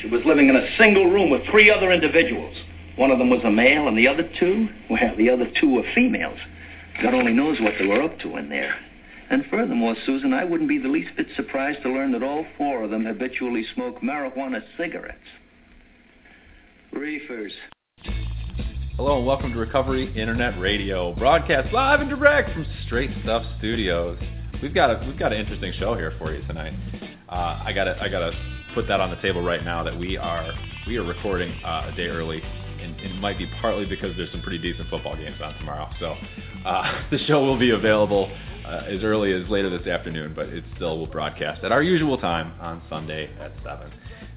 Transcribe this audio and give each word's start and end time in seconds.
She 0.00 0.06
was 0.06 0.22
living 0.24 0.48
in 0.48 0.54
a 0.54 0.76
single 0.76 1.10
room 1.10 1.30
with 1.30 1.44
three 1.50 1.70
other 1.70 1.90
individuals. 1.90 2.56
One 2.96 3.10
of 3.10 3.18
them 3.18 3.30
was 3.30 3.42
a 3.44 3.50
male, 3.50 3.88
and 3.88 3.98
the 3.98 4.06
other 4.06 4.28
two, 4.38 4.68
well, 4.88 5.16
the 5.16 5.30
other 5.30 5.50
two 5.60 5.74
were 5.74 5.82
females. 5.94 6.38
God 7.02 7.14
only 7.14 7.32
knows 7.32 7.60
what 7.60 7.74
they 7.78 7.86
were 7.86 8.02
up 8.02 8.18
to 8.20 8.36
in 8.36 8.48
there. 8.48 8.76
And 9.30 9.44
furthermore, 9.50 9.96
Susan, 10.06 10.32
I 10.32 10.44
wouldn't 10.44 10.68
be 10.68 10.78
the 10.78 10.88
least 10.88 11.16
bit 11.16 11.26
surprised 11.36 11.82
to 11.82 11.90
learn 11.90 12.12
that 12.12 12.22
all 12.22 12.46
four 12.56 12.84
of 12.84 12.90
them 12.90 13.04
habitually 13.04 13.64
smoke 13.74 14.00
marijuana 14.00 14.62
cigarettes. 14.76 15.18
Reefers. 16.92 17.52
Hello 18.96 19.18
and 19.18 19.26
welcome 19.26 19.52
to 19.52 19.58
Recovery 19.58 20.12
Internet 20.16 20.58
Radio, 20.58 21.14
broadcast 21.14 21.72
live 21.72 22.00
and 22.00 22.08
direct 22.08 22.52
from 22.52 22.66
Straight 22.86 23.10
Stuff 23.22 23.44
Studios. 23.58 24.18
We've 24.62 24.74
got 24.74 24.90
a 24.90 25.06
we've 25.06 25.18
got 25.18 25.32
an 25.32 25.38
interesting 25.38 25.72
show 25.78 25.94
here 25.94 26.14
for 26.18 26.34
you 26.34 26.44
tonight. 26.48 26.72
Uh, 27.28 27.62
I 27.64 27.72
gotta 27.72 27.96
I 28.02 28.08
gotta 28.08 28.32
put 28.78 28.86
that 28.86 29.00
on 29.00 29.10
the 29.10 29.16
table 29.16 29.42
right 29.42 29.64
now 29.64 29.82
that 29.82 29.98
we 29.98 30.16
are 30.16 30.52
we 30.86 30.96
are 30.98 31.02
recording 31.02 31.50
uh, 31.64 31.90
a 31.92 31.96
day 31.96 32.06
early, 32.06 32.40
and 32.80 32.94
it 33.00 33.12
might 33.20 33.36
be 33.36 33.50
partly 33.60 33.84
because 33.84 34.16
there's 34.16 34.30
some 34.30 34.40
pretty 34.40 34.58
decent 34.58 34.88
football 34.88 35.16
games 35.16 35.34
on 35.42 35.52
tomorrow. 35.54 35.90
So 35.98 36.14
uh, 36.64 37.02
the 37.10 37.18
show 37.26 37.42
will 37.42 37.58
be 37.58 37.70
available 37.70 38.30
uh, 38.64 38.84
as 38.86 39.02
early 39.02 39.32
as 39.32 39.48
later 39.48 39.68
this 39.68 39.88
afternoon, 39.88 40.32
but 40.32 40.50
it 40.50 40.62
still 40.76 40.96
will 40.96 41.08
broadcast 41.08 41.64
at 41.64 41.72
our 41.72 41.82
usual 41.82 42.18
time 42.18 42.52
on 42.60 42.80
Sunday 42.88 43.28
at 43.40 43.50
seven. 43.64 43.90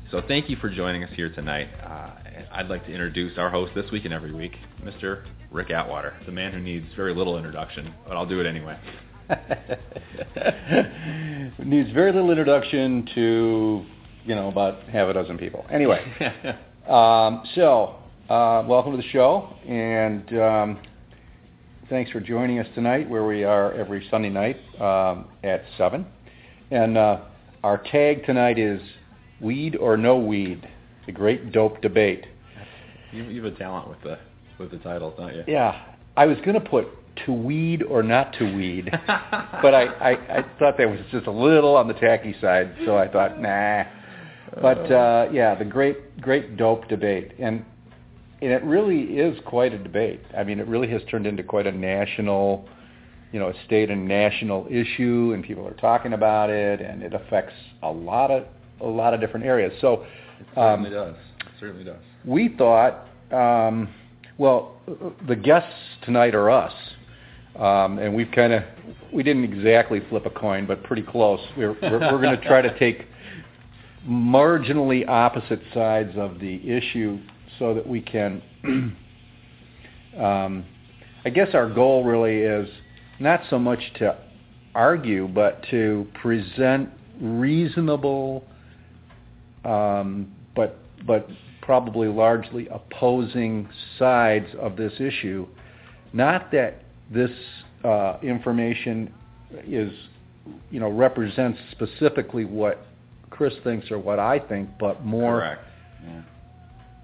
So 0.09 0.23
thank 0.27 0.49
you 0.49 0.55
for 0.55 0.71
joining 0.71 1.03
us 1.03 1.11
here 1.15 1.31
tonight. 1.31 1.69
Uh, 1.85 2.09
I'd 2.51 2.67
like 2.67 2.83
to 2.87 2.91
introduce 2.91 3.37
our 3.37 3.51
host 3.51 3.73
this 3.75 3.91
week 3.91 4.05
and 4.05 4.13
every 4.13 4.33
week, 4.33 4.53
Mr. 4.83 5.23
Rick 5.51 5.69
Atwater, 5.69 6.15
the 6.25 6.31
man 6.31 6.51
who 6.51 6.59
needs 6.59 6.87
very 6.95 7.13
little 7.13 7.37
introduction, 7.37 7.93
but 8.07 8.17
I'll 8.17 8.25
do 8.25 8.39
it 8.39 8.47
anyway. 8.47 8.79
needs 11.63 11.91
very 11.91 12.11
little 12.11 12.31
introduction 12.31 13.07
to, 13.13 13.85
you 14.25 14.35
know, 14.35 14.49
about 14.49 14.83
half 14.89 15.09
a 15.09 15.13
dozen 15.13 15.37
people. 15.37 15.65
Anyway, 15.71 15.99
um, 16.87 17.43
so 17.55 17.95
uh, 18.29 18.63
welcome 18.67 18.91
to 18.91 18.97
the 18.97 19.09
show, 19.09 19.53
and 19.67 20.39
um, 20.39 20.79
thanks 21.89 22.11
for 22.11 22.19
joining 22.19 22.59
us 22.59 22.67
tonight, 22.75 23.09
where 23.09 23.25
we 23.25 23.43
are 23.43 23.73
every 23.73 24.07
Sunday 24.09 24.29
night 24.29 24.57
um, 24.79 25.27
at 25.43 25.63
seven. 25.77 26.05
And 26.69 26.97
uh, 26.97 27.21
our 27.63 27.77
tag 27.77 28.25
tonight 28.25 28.59
is 28.59 28.81
"Weed 29.39 29.75
or 29.75 29.97
No 29.97 30.17
Weed: 30.17 30.67
The 31.05 31.11
Great 31.11 31.51
Dope 31.51 31.81
Debate." 31.81 32.25
You, 33.11 33.23
you 33.23 33.43
have 33.43 33.53
a 33.53 33.57
talent 33.57 33.89
with 33.89 34.01
the 34.03 34.19
with 34.59 34.71
the 34.71 34.77
titles, 34.77 35.15
don't 35.17 35.35
you? 35.35 35.43
Yeah, 35.47 35.83
I 36.15 36.25
was 36.27 36.37
going 36.45 36.53
to 36.53 36.61
put 36.61 36.87
to 37.25 37.33
weed 37.33 37.83
or 37.83 38.03
not 38.03 38.33
to 38.33 38.45
weed, 38.55 38.89
but 39.07 39.75
I, 39.75 39.83
I, 39.83 40.11
I 40.37 40.45
thought 40.59 40.77
that 40.77 40.89
was 40.89 40.99
just 41.11 41.27
a 41.27 41.31
little 41.31 41.75
on 41.75 41.87
the 41.87 41.93
tacky 41.95 42.35
side, 42.39 42.73
so 42.85 42.97
I 42.97 43.07
thought, 43.07 43.39
nah. 43.39 43.83
But 44.59 44.91
uh, 44.91 45.29
yeah, 45.31 45.55
the 45.55 45.65
great 45.65 46.19
great 46.19 46.57
dope 46.57 46.87
debate, 46.87 47.33
and 47.39 47.63
and 48.41 48.51
it 48.51 48.63
really 48.63 49.17
is 49.17 49.39
quite 49.45 49.73
a 49.73 49.77
debate. 49.77 50.21
I 50.37 50.43
mean, 50.43 50.59
it 50.59 50.67
really 50.67 50.89
has 50.89 51.01
turned 51.09 51.27
into 51.27 51.43
quite 51.43 51.67
a 51.67 51.71
national, 51.71 52.67
you 53.31 53.39
know, 53.39 53.49
a 53.49 53.53
state 53.65 53.89
and 53.89 54.07
national 54.07 54.67
issue, 54.69 55.31
and 55.33 55.43
people 55.43 55.65
are 55.67 55.75
talking 55.75 56.13
about 56.13 56.49
it, 56.49 56.81
and 56.81 57.03
it 57.03 57.13
affects 57.13 57.53
a 57.83 57.91
lot 57.91 58.31
of 58.31 58.45
a 58.81 58.87
lot 58.87 59.13
of 59.13 59.21
different 59.21 59.45
areas. 59.45 59.71
So 59.79 60.05
it 60.39 60.47
certainly 60.55 60.89
um, 60.89 60.93
does. 60.93 61.15
It 61.39 61.47
certainly 61.59 61.83
does 61.83 62.01
we 62.25 62.49
thought, 62.57 63.07
um, 63.31 63.89
well, 64.37 64.77
the 65.27 65.35
guests 65.35 65.73
tonight 66.03 66.35
are 66.35 66.49
us, 66.49 66.73
um, 67.57 67.99
and 67.99 68.13
we've 68.13 68.31
kind 68.31 68.53
of 68.53 68.63
we 69.13 69.23
didn't 69.23 69.43
exactly 69.43 70.01
flip 70.09 70.25
a 70.25 70.29
coin, 70.29 70.65
but 70.65 70.83
pretty 70.83 71.03
close. 71.03 71.39
We're 71.57 71.75
we're, 71.81 71.99
we're 71.99 72.21
going 72.21 72.39
to 72.39 72.45
try 72.45 72.61
to 72.61 72.77
take 72.79 73.07
marginally 74.07 75.07
opposite 75.07 75.61
sides 75.73 76.11
of 76.17 76.39
the 76.39 76.55
issue 76.69 77.19
so 77.59 77.73
that 77.73 77.87
we 77.87 78.01
can. 78.01 78.41
um, 80.17 80.65
I 81.23 81.29
guess 81.29 81.49
our 81.53 81.69
goal 81.69 82.03
really 82.03 82.37
is 82.37 82.67
not 83.19 83.41
so 83.49 83.59
much 83.59 83.79
to 83.99 84.17
argue, 84.73 85.27
but 85.27 85.63
to 85.69 86.07
present 86.21 86.89
reasonable, 87.21 88.43
um, 89.63 90.31
but 90.55 90.79
but 91.05 91.27
probably 91.61 92.07
largely 92.07 92.67
opposing 92.69 93.69
sides 93.99 94.47
of 94.59 94.75
this 94.75 94.93
issue. 94.99 95.47
Not 96.13 96.51
that 96.51 96.83
this 97.13 97.31
uh, 97.83 98.17
information 98.23 99.13
is, 99.67 99.91
you 100.71 100.79
know, 100.79 100.89
represents 100.89 101.59
specifically 101.71 102.45
what 102.45 102.85
Chris 103.31 103.53
thinks 103.63 103.89
or 103.89 103.97
what 103.97 104.19
I 104.19 104.37
think, 104.37 104.69
but 104.79 105.03
more 105.03 105.39
Correct. 105.39 105.63
Yeah. 106.05 106.21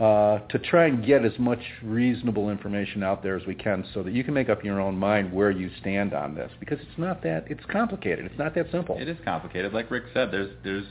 Uh, 0.05 0.39
to 0.49 0.59
try 0.59 0.85
and 0.85 1.03
get 1.03 1.25
as 1.25 1.31
much 1.39 1.59
reasonable 1.81 2.51
information 2.51 3.01
out 3.01 3.23
there 3.23 3.35
as 3.35 3.47
we 3.47 3.55
can 3.55 3.83
so 3.95 4.03
that 4.03 4.13
you 4.13 4.23
can 4.23 4.31
make 4.31 4.47
up 4.47 4.63
your 4.63 4.79
own 4.79 4.95
mind 4.95 5.33
where 5.33 5.49
you 5.49 5.71
stand 5.81 6.13
on 6.13 6.35
this 6.35 6.51
because 6.59 6.77
it's 6.79 6.99
not 6.99 7.23
that 7.23 7.43
it's 7.49 7.66
complicated 7.71 8.23
it's 8.23 8.37
not 8.37 8.53
that 8.53 8.69
simple 8.71 8.95
it 8.99 9.07
is 9.07 9.17
complicated 9.25 9.73
like 9.73 9.89
rick 9.89 10.03
said 10.13 10.29
there's 10.29 10.51
there's 10.63 10.85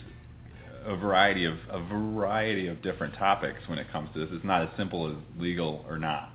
a 0.86 0.96
variety 0.96 1.44
of 1.44 1.58
a 1.68 1.80
variety 1.82 2.68
of 2.68 2.80
different 2.80 3.14
topics 3.14 3.58
when 3.66 3.78
it 3.78 3.90
comes 3.90 4.08
to 4.14 4.20
this. 4.20 4.28
It's 4.32 4.44
not 4.44 4.62
as 4.62 4.68
simple 4.76 5.10
as 5.10 5.16
legal 5.38 5.84
or 5.88 5.98
not. 5.98 6.30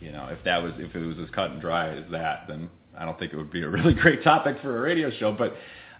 You 0.00 0.12
know, 0.12 0.28
if 0.30 0.44
that 0.44 0.62
was 0.62 0.72
if 0.78 0.94
it 0.94 0.98
was 0.98 1.16
as 1.18 1.30
cut 1.30 1.50
and 1.50 1.60
dry 1.60 1.96
as 1.96 2.04
that, 2.10 2.44
then 2.48 2.68
I 2.96 3.04
don't 3.04 3.18
think 3.18 3.32
it 3.32 3.36
would 3.36 3.50
be 3.50 3.62
a 3.62 3.68
really 3.68 3.94
great 4.00 4.22
topic 4.22 4.56
for 4.60 4.78
a 4.78 4.80
radio 4.80 5.10
show. 5.18 5.32
But 5.32 5.56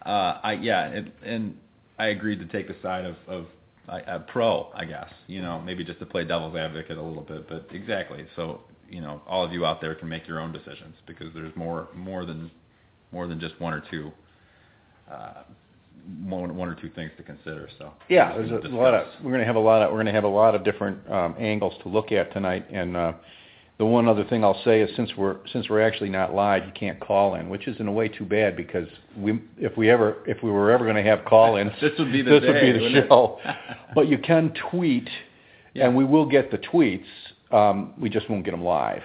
uh, 0.07 0.41
I 0.43 0.53
yeah, 0.61 0.89
it, 0.89 1.13
and 1.25 1.57
I 2.03 2.09
agreed 2.09 2.41
to 2.41 2.47
take 2.47 2.67
the 2.67 2.75
side 2.83 3.05
of, 3.05 3.15
of 3.29 3.47
a 3.89 4.19
pro, 4.19 4.71
I 4.75 4.85
guess. 4.85 5.09
You 5.29 5.41
know, 5.41 5.61
maybe 5.61 5.85
just 5.85 6.01
to 6.01 6.07
play 6.07 6.25
devil's 6.25 6.57
advocate 6.57 6.99
a 6.99 7.03
little 7.03 7.23
bit, 7.23 7.49
but 7.49 7.69
exactly. 7.71 8.27
So 8.35 8.61
you 8.91 9.01
know, 9.01 9.23
all 9.27 9.45
of 9.45 9.53
you 9.53 9.65
out 9.65 9.81
there 9.81 9.95
can 9.95 10.09
make 10.09 10.27
your 10.27 10.41
own 10.41 10.53
decisions 10.53 10.97
because 11.07 11.29
there's 11.33 11.55
more 11.55 11.89
more 11.95 12.27
than 12.27 12.51
more 13.13 13.29
than 13.29 13.39
just 13.39 13.59
one 13.61 13.73
or 13.73 13.85
two 13.89 14.11
uh, 15.09 15.43
one, 16.25 16.57
one 16.57 16.69
or 16.69 16.75
two 16.75 16.91
things 16.91 17.13
to 17.19 17.23
consider. 17.23 17.69
So 17.79 17.93
yeah, 18.09 18.37
there's 18.37 18.51
a 18.51 18.69
lot 18.69 18.95
of 18.95 19.07
we're 19.23 19.31
going 19.31 19.41
to 19.41 19.47
have 19.47 19.57
a 19.57 19.61
lot 19.61 19.83
of 19.83 19.91
we're 19.91 19.99
going 19.99 20.07
to 20.07 20.13
have 20.13 20.25
a 20.25 20.29
lot 20.29 20.57
of 20.57 20.65
different 20.65 21.09
um, 21.09 21.37
angles 21.39 21.75
to 21.85 21.89
look 21.89 22.11
at 22.11 22.33
tonight. 22.33 22.67
And 22.71 22.97
uh, 22.97 23.13
the 23.83 23.87
one 23.87 24.07
other 24.07 24.23
thing 24.23 24.45
I'll 24.45 24.63
say 24.63 24.81
is 24.81 24.95
since 24.95 25.11
we're 25.17 25.39
since 25.53 25.69
we're 25.69 25.83
actually 25.83 26.11
not 26.11 26.33
live, 26.33 26.65
you 26.65 26.71
can't 26.73 27.01
call 27.01 27.35
in, 27.35 27.49
which 27.49 27.67
is 27.67 27.81
in 27.81 27.89
a 27.89 27.93
way 27.93 28.07
too 28.07 28.25
bad 28.25 28.57
because 28.57 28.87
we 29.17 29.43
if 29.59 29.77
we 29.77 29.91
ever 29.91 30.19
if 30.25 30.41
we 30.41 30.53
were 30.53 30.71
ever 30.71 30.85
going 30.85 30.95
to 30.95 31.03
have 31.03 31.25
call 31.25 31.57
ins, 31.57 31.73
this 31.81 31.91
would 31.99 32.13
be 32.13 32.23
the 32.23 32.31
this 32.31 32.43
day, 32.43 32.53
would 32.53 32.79
be 32.79 32.95
the 32.95 33.07
show. 33.09 33.41
but 33.97 34.07
you 34.07 34.19
can 34.19 34.55
tweet, 34.71 35.11
yeah. 35.75 35.87
and 35.87 35.97
we 35.97 36.05
will 36.05 36.27
get 36.27 36.53
the 36.53 36.59
tweets. 36.59 37.09
Um, 37.51 37.93
we 37.99 38.09
just 38.09 38.31
won't 38.31 38.45
get 38.45 38.53
them 38.53 38.63
live. 38.63 39.03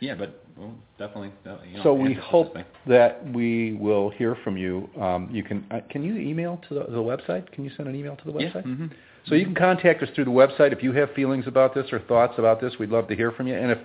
Yeah, 0.00 0.14
but 0.14 0.42
well, 0.56 0.74
definitely. 0.98 1.32
You 1.44 1.76
know, 1.76 1.82
so 1.82 1.92
we 1.92 2.14
hope 2.14 2.56
that 2.86 3.22
we 3.34 3.74
will 3.74 4.08
hear 4.08 4.34
from 4.42 4.56
you. 4.56 4.88
Um, 4.98 5.28
you 5.30 5.42
can 5.42 5.66
uh, 5.70 5.80
can 5.90 6.02
you 6.02 6.16
email 6.16 6.58
to 6.70 6.74
the, 6.74 6.84
the, 6.84 7.02
website? 7.02 7.52
Can 7.52 7.64
you 7.64 7.70
send 7.76 7.86
an 7.86 7.94
email 7.94 8.16
to 8.16 8.24
the 8.24 8.32
website? 8.32 8.64
Yeah. 8.64 8.72
Mm-hmm. 8.72 8.86
So 9.26 9.34
you 9.34 9.44
can 9.44 9.54
contact 9.54 10.02
us 10.02 10.08
through 10.14 10.26
the 10.26 10.30
website 10.30 10.72
if 10.72 10.82
you 10.82 10.92
have 10.92 11.12
feelings 11.14 11.46
about 11.46 11.74
this 11.74 11.86
or 11.92 11.98
thoughts 12.00 12.34
about 12.38 12.60
this. 12.60 12.74
We'd 12.78 12.90
love 12.90 13.08
to 13.08 13.16
hear 13.16 13.32
from 13.32 13.48
you. 13.48 13.54
And 13.54 13.72
if 13.72 13.78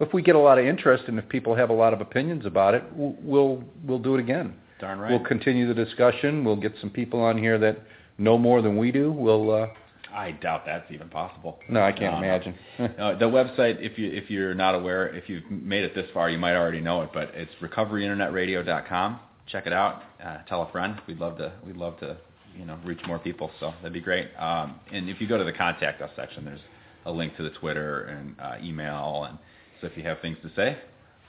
if 0.00 0.12
we 0.12 0.22
get 0.22 0.36
a 0.36 0.38
lot 0.38 0.58
of 0.58 0.64
interest 0.66 1.04
and 1.08 1.18
if 1.18 1.28
people 1.28 1.56
have 1.56 1.70
a 1.70 1.72
lot 1.72 1.92
of 1.92 2.00
opinions 2.00 2.46
about 2.46 2.74
it, 2.74 2.84
we'll 2.94 3.62
we'll 3.84 3.98
do 3.98 4.14
it 4.14 4.20
again. 4.20 4.54
Darn 4.80 4.98
right. 4.98 5.10
We'll 5.10 5.24
continue 5.24 5.66
the 5.66 5.74
discussion. 5.74 6.44
We'll 6.44 6.56
get 6.56 6.72
some 6.80 6.90
people 6.90 7.20
on 7.20 7.36
here 7.36 7.58
that 7.58 7.78
know 8.18 8.38
more 8.38 8.62
than 8.62 8.76
we 8.76 8.92
do. 8.92 9.10
We'll 9.12 9.50
uh, 9.50 9.66
I 10.12 10.32
doubt 10.32 10.62
that's 10.66 10.90
even 10.90 11.08
possible. 11.08 11.58
No, 11.68 11.82
I 11.82 11.92
can't 11.92 12.14
um, 12.14 12.24
imagine. 12.24 12.54
uh, 12.78 13.18
the 13.18 13.26
website, 13.26 13.76
if 13.80 13.98
you 13.98 14.10
if 14.10 14.30
you're 14.30 14.54
not 14.54 14.74
aware, 14.74 15.14
if 15.14 15.28
you've 15.28 15.48
made 15.50 15.84
it 15.84 15.94
this 15.94 16.06
far, 16.12 16.30
you 16.30 16.38
might 16.38 16.56
already 16.56 16.80
know 16.80 17.02
it, 17.02 17.10
but 17.12 17.30
it's 17.34 17.52
recoveryinternetradio.com. 17.60 19.20
Check 19.46 19.66
it 19.66 19.72
out. 19.72 20.02
Uh, 20.24 20.38
tell 20.48 20.62
a 20.62 20.70
friend. 20.72 21.00
We'd 21.06 21.18
love 21.18 21.38
to. 21.38 21.52
We'd 21.64 21.76
love 21.76 21.98
to, 22.00 22.16
you 22.58 22.64
know, 22.64 22.78
reach 22.84 23.00
more 23.06 23.18
people. 23.18 23.50
So 23.60 23.72
that'd 23.78 23.92
be 23.92 24.00
great. 24.00 24.28
Um, 24.38 24.80
and 24.92 25.08
if 25.08 25.20
you 25.20 25.28
go 25.28 25.38
to 25.38 25.44
the 25.44 25.52
contact 25.52 26.02
us 26.02 26.10
section, 26.16 26.44
there's 26.44 26.60
a 27.06 27.12
link 27.12 27.36
to 27.36 27.42
the 27.42 27.50
Twitter 27.50 28.04
and 28.06 28.34
uh, 28.40 28.56
email, 28.62 29.26
and 29.28 29.38
so 29.80 29.86
if 29.86 29.96
you 29.96 30.02
have 30.02 30.20
things 30.20 30.36
to 30.42 30.50
say, 30.56 30.76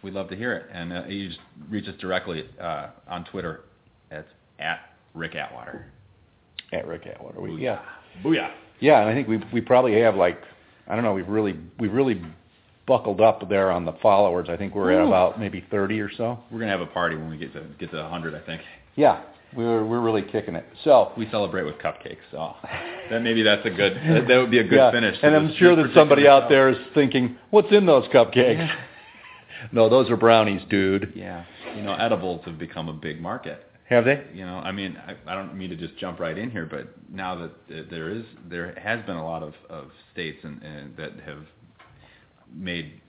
we'd 0.03 0.13
love 0.13 0.30
to 0.30 0.36
hear 0.36 0.53
it. 0.53 0.65
And 0.74 0.92
uh, 0.92 1.03
you 1.07 1.27
just 1.30 1.39
reach 1.69 1.88
us 1.88 1.95
directly 2.00 2.45
uh, 2.59 2.88
on 3.07 3.25
Twitter. 3.25 3.62
It's 4.12 4.27
at 4.59 4.80
Rick 5.13 5.36
Atwater. 5.36 5.86
At 6.74 6.88
Rick 6.88 7.06
Atwater. 7.06 7.39
We, 7.42 7.51
Booyah. 7.51 7.62
yeah. 7.62 7.81
Booyah. 8.24 8.51
Yeah, 8.80 9.01
and 9.01 9.09
I 9.09 9.13
think 9.13 9.27
we 9.27 9.42
we 9.53 9.62
probably 9.62 10.00
have 10.01 10.15
like 10.15 10.42
I 10.88 10.95
don't 10.95 11.03
know, 11.03 11.13
we've 11.13 11.27
really 11.27 11.56
we've 11.80 11.94
really 11.94 12.21
buckled 12.88 13.21
up 13.21 13.48
there 13.48 13.71
on 13.71 13.86
the 13.86 13.94
followers. 14.01 14.48
I 14.50 14.57
think 14.57 14.74
we're 14.74 14.92
Ooh. 14.92 15.01
at 15.01 15.07
about 15.07 15.39
maybe 15.39 15.63
30 15.69 16.00
or 16.01 16.12
so. 16.12 16.39
We're 16.51 16.59
gonna 16.59 16.71
have 16.71 16.81
a 16.81 16.88
party 16.88 17.15
when 17.15 17.30
we 17.30 17.38
get 17.38 17.53
to 17.53 17.63
get 17.80 17.92
to 17.92 17.98
100, 17.98 18.33
I 18.33 18.45
think. 18.45 18.62
Yeah, 18.95 19.21
we're 19.56 19.86
we're 19.86 20.01
really 20.01 20.22
kicking 20.22 20.56
it. 20.56 20.66
So 20.84 21.12
we 21.18 21.30
celebrate 21.30 21.63
with 21.63 21.75
cupcakes. 21.75 22.18
So 22.31 22.54
that 23.10 23.22
maybe 23.22 23.44
that's 23.44 23.66
a 23.66 23.69
good 23.69 23.96
that 24.28 24.38
would 24.38 24.51
be 24.51 24.60
a 24.60 24.63
good 24.63 24.75
yeah. 24.75 24.92
finish. 24.92 25.18
And 25.22 25.36
I'm 25.36 25.56
sure 25.57 25.75
that 25.75 25.92
somebody 25.94 26.28
out 26.28 26.50
there 26.50 26.69
is 26.69 26.78
thinking, 26.94 27.38
"What's 27.50 27.72
in 27.72 27.86
those 27.86 28.07
cupcakes?" 28.10 28.69
no, 29.72 29.90
those 29.90 30.10
are 30.10 30.18
brownies, 30.18 30.62
dude. 30.69 31.13
Yeah, 31.16 31.46
you 31.75 31.81
know, 31.81 31.94
edibles 31.94 32.46
have 32.46 32.60
become 32.60 32.90
a 32.90 32.94
big 32.94 33.22
market. 33.22 33.66
Have 33.90 34.06
they? 34.06 34.24
You 34.36 34.46
know, 34.46 34.57
I 34.57 34.72
mean, 34.72 34.98
I, 35.07 35.16
I 35.25 35.34
don't 35.34 35.57
mean 35.57 35.72
to 35.72 35.75
just 35.75 35.98
jump 35.98 36.19
right 36.19 36.38
in 36.38 36.51
here, 36.51 36.68
but 36.69 36.90
now 37.12 37.34
that 37.36 37.90
there 37.90 38.12
is, 38.12 38.24
there 38.48 38.80
has 38.80 39.04
been 39.07 39.16
a 39.16 39.25
lot 39.25 39.42
of, 39.42 39.56
of 39.68 39.88
states 40.13 40.38
and, 40.44 40.62
and 40.62 40.96
that 40.96 41.13
have 41.25 41.44
made 42.54 43.01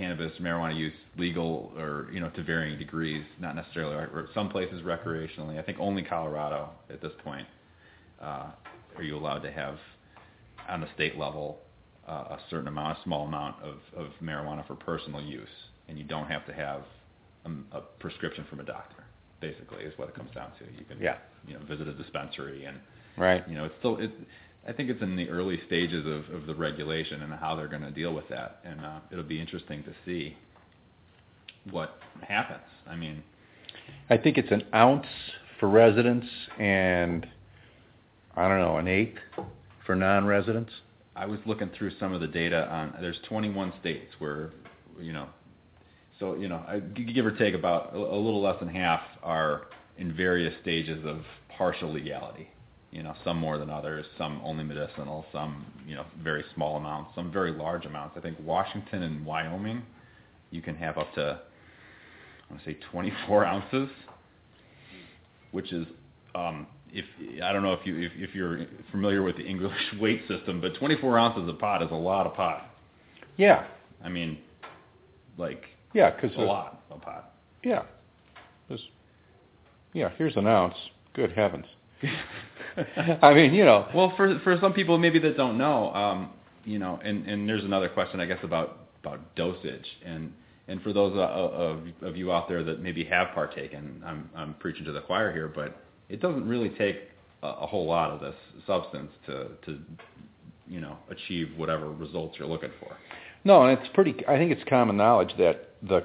cannabis, 0.00 0.32
marijuana 0.40 0.76
use 0.76 0.94
legal, 1.18 1.72
or 1.76 2.08
you 2.12 2.20
know, 2.20 2.30
to 2.30 2.42
varying 2.42 2.78
degrees. 2.78 3.24
Not 3.38 3.54
necessarily, 3.54 3.94
or 3.94 4.28
some 4.34 4.48
places 4.48 4.82
recreationally. 4.82 5.58
I 5.58 5.62
think 5.62 5.78
only 5.78 6.02
Colorado 6.02 6.70
at 6.88 7.00
this 7.02 7.12
point 7.22 7.46
uh, 8.20 8.46
are 8.96 9.02
you 9.02 9.16
allowed 9.16 9.40
to 9.40 9.52
have 9.52 9.76
on 10.68 10.80
the 10.80 10.88
state 10.94 11.18
level 11.18 11.58
uh, 12.08 12.12
a 12.36 12.38
certain 12.48 12.68
amount, 12.68 12.98
a 12.98 13.02
small 13.04 13.26
amount 13.26 13.56
of, 13.62 13.76
of 13.96 14.08
marijuana 14.22 14.66
for 14.66 14.74
personal 14.74 15.20
use, 15.20 15.48
and 15.88 15.98
you 15.98 16.04
don't 16.04 16.28
have 16.28 16.46
to 16.46 16.52
have 16.52 16.82
a, 17.44 17.76
a 17.76 17.80
prescription 17.98 18.46
from 18.48 18.60
a 18.60 18.64
doctor. 18.64 19.04
Basically, 19.40 19.84
is 19.84 19.96
what 19.96 20.08
it 20.08 20.14
comes 20.14 20.30
down 20.34 20.50
to. 20.58 20.64
You 20.78 20.84
can, 20.84 21.00
yeah. 21.00 21.16
you 21.46 21.54
know, 21.54 21.60
visit 21.64 21.88
a 21.88 21.94
dispensary 21.94 22.64
and, 22.64 22.78
right. 23.16 23.46
You 23.48 23.54
know, 23.54 23.64
it's 23.64 23.74
still 23.78 23.96
it. 23.98 24.10
I 24.66 24.72
think 24.72 24.90
it's 24.90 25.02
in 25.02 25.16
the 25.16 25.28
early 25.28 25.60
stages 25.66 26.06
of, 26.06 26.34
of 26.34 26.46
the 26.46 26.54
regulation 26.54 27.22
and 27.22 27.32
how 27.32 27.56
they're 27.56 27.68
going 27.68 27.82
to 27.82 27.90
deal 27.90 28.12
with 28.12 28.28
that, 28.28 28.60
and 28.64 28.84
uh, 28.84 29.00
it'll 29.10 29.24
be 29.24 29.40
interesting 29.40 29.82
to 29.84 29.92
see 30.04 30.36
what 31.70 31.98
happens. 32.26 32.62
I 32.88 32.96
mean, 32.96 33.22
I 34.08 34.16
think 34.16 34.38
it's 34.38 34.50
an 34.50 34.64
ounce 34.74 35.06
for 35.58 35.68
residents 35.68 36.26
and 36.58 37.26
I 38.36 38.48
don't 38.48 38.60
know 38.60 38.78
an 38.78 38.88
eighth 38.88 39.18
for 39.84 39.94
non-residents. 39.94 40.72
I 41.16 41.26
was 41.26 41.38
looking 41.44 41.70
through 41.76 41.92
some 41.98 42.12
of 42.12 42.20
the 42.20 42.26
data 42.26 42.68
on. 42.70 42.94
There's 43.00 43.18
21 43.28 43.72
states 43.80 44.12
where, 44.18 44.50
you 44.98 45.12
know, 45.12 45.28
so 46.18 46.34
you 46.36 46.48
know, 46.48 46.64
I, 46.66 46.78
give 46.78 47.26
or 47.26 47.36
take 47.36 47.54
about 47.54 47.94
a, 47.94 47.98
a 47.98 48.16
little 48.16 48.40
less 48.40 48.58
than 48.60 48.68
half 48.68 49.00
are 49.22 49.62
in 49.98 50.16
various 50.16 50.54
stages 50.62 51.04
of 51.04 51.18
partial 51.56 51.92
legality. 51.92 52.48
You 52.90 53.04
know, 53.04 53.14
some 53.24 53.36
more 53.36 53.56
than 53.56 53.70
others, 53.70 54.04
some 54.18 54.40
only 54.44 54.64
medicinal, 54.64 55.24
some 55.32 55.64
you 55.86 55.94
know 55.94 56.04
very 56.22 56.44
small 56.54 56.76
amounts, 56.76 57.12
some 57.14 57.30
very 57.30 57.52
large 57.52 57.86
amounts. 57.86 58.16
I 58.16 58.20
think 58.20 58.36
Washington 58.40 59.02
and 59.02 59.24
Wyoming, 59.24 59.82
you 60.50 60.60
can 60.60 60.74
have 60.74 60.98
up 60.98 61.12
to 61.14 61.40
I 62.50 62.52
want 62.52 62.64
to 62.64 62.70
say 62.70 62.78
24 62.90 63.44
ounces, 63.44 63.88
which 65.52 65.72
is 65.72 65.86
um, 66.34 66.66
if 66.92 67.04
I 67.42 67.52
don't 67.52 67.62
know 67.62 67.72
if 67.74 67.86
you 67.86 67.96
if, 67.98 68.12
if 68.16 68.34
you're 68.34 68.66
familiar 68.90 69.22
with 69.22 69.36
the 69.36 69.44
English 69.44 69.76
weight 70.00 70.22
system, 70.26 70.60
but 70.60 70.74
24 70.76 71.18
ounces 71.18 71.48
of 71.48 71.58
pot 71.58 71.82
is 71.82 71.90
a 71.90 71.94
lot 71.94 72.26
of 72.26 72.34
pot. 72.34 72.70
Yeah. 73.36 73.66
I 74.02 74.08
mean, 74.08 74.38
like 75.38 75.64
yeah, 75.92 76.10
because 76.10 76.36
a 76.36 76.40
lot 76.40 76.82
of 76.90 77.02
pot. 77.02 77.34
Yeah. 77.62 77.82
There's, 78.68 78.82
yeah. 79.92 80.10
Here's 80.16 80.36
an 80.36 80.46
ounce. 80.46 80.76
Good 81.14 81.32
heavens. 81.32 81.66
I 83.22 83.34
mean, 83.34 83.54
you 83.54 83.64
know. 83.64 83.88
Well, 83.94 84.12
for 84.16 84.38
for 84.40 84.56
some 84.60 84.72
people 84.72 84.98
maybe 84.98 85.18
that 85.20 85.36
don't 85.36 85.58
know, 85.58 85.92
um, 85.94 86.30
you 86.64 86.78
know, 86.78 87.00
and 87.04 87.26
and 87.26 87.48
there's 87.48 87.64
another 87.64 87.88
question 87.88 88.20
I 88.20 88.26
guess 88.26 88.38
about 88.42 88.78
about 89.02 89.34
dosage 89.34 89.86
and 90.04 90.32
and 90.68 90.80
for 90.82 90.92
those 90.92 91.16
uh, 91.16 91.20
of 91.20 91.80
of 92.00 92.16
you 92.16 92.32
out 92.32 92.48
there 92.48 92.62
that 92.62 92.80
maybe 92.80 93.04
have 93.04 93.28
partaken, 93.34 94.02
I'm 94.06 94.30
I'm 94.36 94.54
preaching 94.54 94.84
to 94.84 94.92
the 94.92 95.00
choir 95.00 95.32
here, 95.32 95.48
but 95.48 95.82
it 96.08 96.20
doesn't 96.20 96.46
really 96.46 96.70
take 96.70 97.08
a, 97.42 97.48
a 97.48 97.66
whole 97.66 97.86
lot 97.86 98.10
of 98.10 98.20
this 98.20 98.36
substance 98.66 99.10
to 99.26 99.48
to 99.66 99.78
you 100.68 100.80
know 100.80 100.96
achieve 101.10 101.50
whatever 101.56 101.90
results 101.90 102.36
you're 102.38 102.48
looking 102.48 102.70
for. 102.78 102.96
No, 103.44 103.64
and 103.66 103.78
it's 103.78 103.88
pretty. 103.94 104.14
I 104.28 104.36
think 104.36 104.52
it's 104.52 104.62
common 104.68 104.96
knowledge 104.96 105.32
that 105.38 105.70
the 105.82 106.04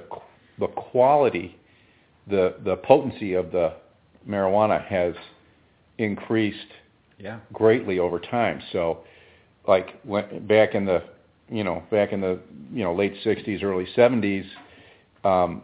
the 0.58 0.66
quality, 0.66 1.56
the 2.26 2.56
the 2.64 2.76
potency 2.76 3.34
of 3.34 3.52
the 3.52 3.74
marijuana 4.28 4.84
has 4.84 5.14
increased 5.98 6.58
yeah. 7.18 7.40
greatly 7.52 7.98
over 7.98 8.18
time. 8.18 8.62
So, 8.72 8.98
like 9.66 10.00
when, 10.04 10.46
back 10.46 10.74
in 10.74 10.84
the 10.84 11.02
you 11.48 11.64
know 11.64 11.82
back 11.90 12.12
in 12.12 12.20
the 12.20 12.40
you 12.72 12.84
know 12.84 12.94
late 12.94 13.14
'60s, 13.24 13.62
early 13.62 13.86
'70s, 13.96 14.46
um, 15.24 15.62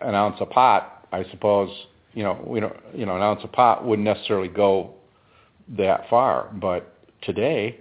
an 0.00 0.14
ounce 0.14 0.36
of 0.40 0.50
pot, 0.50 1.06
I 1.12 1.24
suppose 1.30 1.70
you 2.18 2.24
know, 2.24 2.42
we 2.44 2.58
don't, 2.58 2.74
you 2.94 3.06
know, 3.06 3.14
an 3.14 3.22
ounce 3.22 3.44
of 3.44 3.52
pot 3.52 3.84
wouldn't 3.84 4.04
necessarily 4.04 4.48
go 4.48 4.94
that 5.76 6.08
far, 6.10 6.50
but 6.60 6.94
today, 7.22 7.78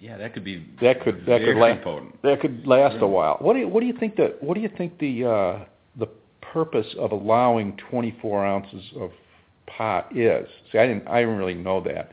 yeah, 0.00 0.16
that 0.16 0.32
could 0.32 0.44
be 0.44 0.66
that 0.80 1.02
could 1.02 1.26
that 1.26 1.42
could 1.42 1.56
last 1.56 1.84
potent. 1.84 2.22
that 2.22 2.40
could 2.40 2.66
last 2.66 2.94
yeah. 2.94 3.04
a 3.04 3.06
while. 3.06 3.36
What 3.40 3.52
do 3.52 3.58
you 3.58 3.68
what 3.68 3.80
do 3.80 3.86
you 3.86 3.92
think 3.98 4.16
that 4.16 4.42
what 4.42 4.54
do 4.54 4.60
you 4.60 4.70
think 4.78 4.98
the 4.98 5.24
uh, 5.26 5.64
the 5.96 6.06
purpose 6.40 6.86
of 6.98 7.12
allowing 7.12 7.76
24 7.90 8.46
ounces 8.46 8.84
of 8.96 9.10
pot 9.76 10.16
is? 10.16 10.48
See, 10.72 10.78
I 10.78 10.86
didn't 10.86 11.06
I 11.08 11.20
didn't 11.20 11.36
really 11.36 11.54
know 11.54 11.82
that. 11.82 12.12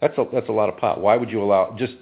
That's 0.00 0.16
a 0.18 0.26
that's 0.32 0.48
a 0.48 0.52
lot 0.52 0.68
of 0.68 0.76
pot. 0.78 1.00
Why 1.00 1.16
would 1.16 1.30
you 1.30 1.42
allow 1.42 1.76
just 1.78 1.94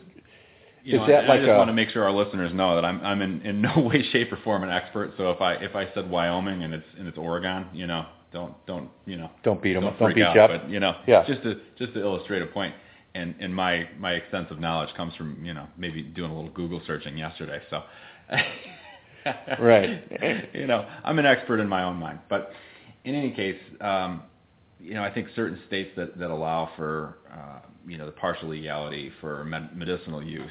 you 0.84 0.96
know, 0.96 1.06
that 1.06 1.24
I, 1.24 1.28
like 1.28 1.30
I 1.30 1.44
just 1.44 1.50
a, 1.50 1.56
want 1.56 1.68
to 1.68 1.74
make 1.74 1.90
sure 1.90 2.04
our 2.04 2.12
listeners 2.12 2.52
know 2.54 2.74
that 2.74 2.84
I'm 2.84 3.00
I'm 3.02 3.20
in, 3.20 3.42
in 3.42 3.60
no 3.60 3.78
way, 3.92 4.02
shape, 4.10 4.32
or 4.32 4.38
form 4.44 4.62
an 4.62 4.70
expert. 4.70 5.12
So 5.16 5.30
if 5.30 5.40
I 5.40 5.54
if 5.54 5.74
I 5.76 5.92
said 5.94 6.08
Wyoming 6.08 6.62
and 6.62 6.74
it's 6.74 6.86
and 6.98 7.06
it's 7.06 7.18
Oregon, 7.18 7.66
you 7.72 7.86
know, 7.86 8.06
don't 8.32 8.54
don't 8.66 8.90
you 9.04 9.16
know 9.16 9.30
don't 9.42 9.62
beat 9.62 9.74
them 9.74 9.84
don't, 9.84 9.98
don't 9.98 10.14
beat 10.14 10.22
out, 10.22 10.36
up. 10.38 10.62
But 10.62 10.70
you 10.70 10.80
know, 10.80 10.96
yeah. 11.06 11.24
just 11.26 11.42
to 11.42 11.60
just 11.78 11.94
to 11.94 12.00
illustrate 12.00 12.42
a 12.42 12.46
point, 12.46 12.74
and 13.14 13.34
and 13.40 13.54
my 13.54 13.88
my 13.98 14.12
extensive 14.12 14.60
knowledge 14.60 14.94
comes 14.96 15.14
from 15.14 15.44
you 15.44 15.54
know 15.54 15.66
maybe 15.76 16.02
doing 16.02 16.30
a 16.30 16.34
little 16.34 16.50
Google 16.50 16.80
searching 16.86 17.18
yesterday. 17.18 17.60
So 17.70 17.82
right, 19.60 20.50
you 20.54 20.66
know, 20.66 20.88
I'm 21.04 21.18
an 21.18 21.26
expert 21.26 21.60
in 21.60 21.68
my 21.68 21.82
own 21.82 21.96
mind. 21.96 22.20
But 22.28 22.52
in 23.04 23.14
any 23.14 23.30
case, 23.30 23.60
um, 23.80 24.22
you 24.80 24.94
know, 24.94 25.02
I 25.02 25.12
think 25.12 25.28
certain 25.34 25.58
states 25.66 25.90
that 25.96 26.18
that 26.18 26.30
allow 26.30 26.70
for 26.76 27.16
uh, 27.32 27.60
you 27.86 27.98
know 27.98 28.06
the 28.06 28.12
partial 28.12 28.48
legality 28.48 29.10
for 29.20 29.44
med- 29.44 29.76
medicinal 29.76 30.22
use, 30.22 30.50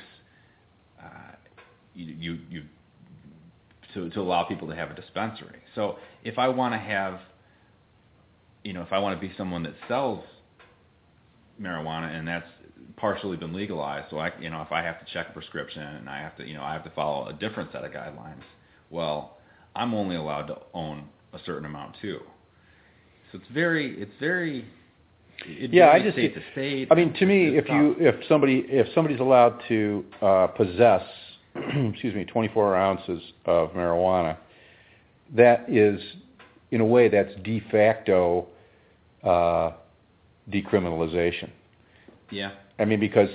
uh, 1.02 1.36
you 1.94 2.06
you, 2.20 2.40
you 2.50 2.64
to, 3.94 4.10
to 4.10 4.20
allow 4.20 4.44
people 4.44 4.68
to 4.68 4.76
have 4.76 4.92
a 4.92 4.96
dispensary. 4.96 5.60
So 5.76 5.98
if 6.24 6.38
I 6.38 6.50
want 6.50 6.74
to 6.74 6.80
have 6.80 7.20
you 8.68 8.74
know, 8.74 8.82
if 8.82 8.92
I 8.92 9.00
want 9.00 9.20
to 9.20 9.26
be 9.26 9.34
someone 9.38 9.64
that 9.64 9.76
sells 9.88 10.24
marijuana 11.62 12.14
and 12.14 12.28
that's 12.28 12.48
partially 12.98 13.38
been 13.38 13.54
legalized, 13.54 14.08
so 14.10 14.18
I, 14.18 14.32
you 14.42 14.50
know, 14.50 14.62
if 14.62 14.74
I 14.74 14.84
have 14.84 15.00
to 15.00 15.06
check 15.14 15.28
a 15.30 15.32
prescription 15.32 15.82
and 15.82 16.10
I 16.10 16.20
have 16.20 16.36
to, 16.36 16.46
you 16.46 16.54
know, 16.54 16.64
I 16.64 16.74
have 16.74 16.84
to 16.84 16.90
follow 16.90 17.28
a 17.28 17.34
different 17.34 17.72
set 17.72 17.86
of 17.86 17.94
guidelines, 17.94 18.44
well, 18.90 19.38
I'm 19.74 19.94
only 19.94 20.18
allowed 20.18 20.48
to 20.48 20.58
own 20.74 21.08
a 21.32 21.40
certain 21.46 21.66
amount 21.66 21.96
too. 22.02 22.20
So 23.32 23.40
it's 23.40 23.48
very, 23.54 24.00
it's 24.00 24.12
very, 24.20 24.66
it 25.46 25.74
yeah, 25.74 25.90
I 25.90 26.02
just, 26.02 26.14
state 26.14 26.34
to 26.36 26.42
state. 26.54 26.88
I 26.92 26.96
mean, 26.96 27.14
to 27.14 27.26
me, 27.26 27.58
if 27.58 27.68
tough. 27.68 27.76
you, 27.76 27.96
if 28.00 28.16
somebody, 28.28 28.66
if 28.68 28.88
somebody's 28.96 29.20
allowed 29.20 29.62
to 29.68 30.06
uh, 30.22 30.48
possess, 30.48 31.04
excuse 31.56 32.16
me, 32.16 32.26
24 32.26 32.76
ounces 32.76 33.22
of 33.46 33.72
marijuana, 33.72 34.38
that 35.36 35.70
is, 35.70 36.00
in 36.72 36.82
a 36.82 36.86
way, 36.86 37.10
that's 37.10 37.34
de 37.44 37.60
facto 37.72 38.48
uh, 39.24 39.72
decriminalization. 40.50 41.50
Yeah. 42.32 42.52
I 42.80 42.86
mean, 42.86 43.00
because 43.00 43.30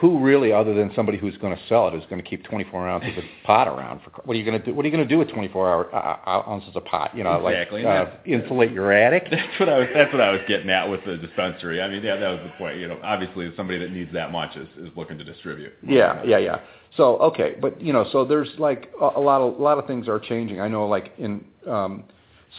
who 0.00 0.22
really, 0.22 0.52
other 0.52 0.74
than 0.74 0.92
somebody 0.94 1.16
who's 1.16 1.36
going 1.38 1.56
to 1.56 1.62
sell 1.68 1.88
it, 1.88 1.94
is 1.94 2.04
going 2.10 2.22
to 2.22 2.28
keep 2.28 2.44
24 2.44 2.88
ounces 2.88 3.16
of 3.16 3.24
pot 3.44 3.66
around? 3.66 4.00
For 4.02 4.10
what 4.24 4.34
are 4.34 4.38
you 4.38 4.44
going 4.44 4.58
to 4.58 4.64
do? 4.64 4.74
What 4.74 4.84
are 4.84 4.88
you 4.88 4.94
going 4.94 5.06
to 5.06 5.12
do 5.12 5.18
with 5.18 5.30
24 5.30 5.68
hour, 5.68 5.94
uh, 5.94 6.50
ounces 6.50 6.76
of 6.76 6.84
pot? 6.84 7.16
You 7.16 7.24
know, 7.24 7.46
exactly. 7.46 7.82
like 7.82 8.08
uh, 8.08 8.10
insulate 8.24 8.72
your 8.72 8.92
attic. 8.92 9.24
That's 9.30 9.60
what 9.60 9.68
I 9.68 9.78
was. 9.78 9.88
That's 9.94 10.12
what 10.12 10.20
I 10.20 10.30
was 10.30 10.42
getting 10.46 10.70
at 10.70 10.88
with 10.88 11.04
the 11.04 11.16
dispensary. 11.16 11.80
I 11.80 11.88
mean, 11.88 12.02
yeah, 12.02 12.16
that 12.16 12.28
was 12.28 12.40
the 12.44 12.52
point. 12.58 12.78
You 12.78 12.88
know, 12.88 12.98
obviously, 13.02 13.50
somebody 13.56 13.78
that 13.78 13.90
needs 13.90 14.12
that 14.12 14.30
much 14.30 14.56
is, 14.56 14.68
is 14.78 14.90
looking 14.96 15.18
to 15.18 15.24
distribute. 15.24 15.72
Yeah, 15.82 16.22
yeah, 16.24 16.38
yeah. 16.38 16.60
So 16.96 17.16
okay, 17.18 17.56
but 17.60 17.80
you 17.80 17.92
know, 17.92 18.06
so 18.12 18.24
there's 18.24 18.50
like 18.58 18.92
a, 19.00 19.10
a 19.16 19.20
lot 19.20 19.40
of 19.40 19.58
a 19.58 19.62
lot 19.62 19.78
of 19.78 19.86
things 19.86 20.08
are 20.08 20.20
changing. 20.20 20.60
I 20.60 20.68
know, 20.68 20.86
like 20.86 21.12
in 21.18 21.44
um, 21.66 22.04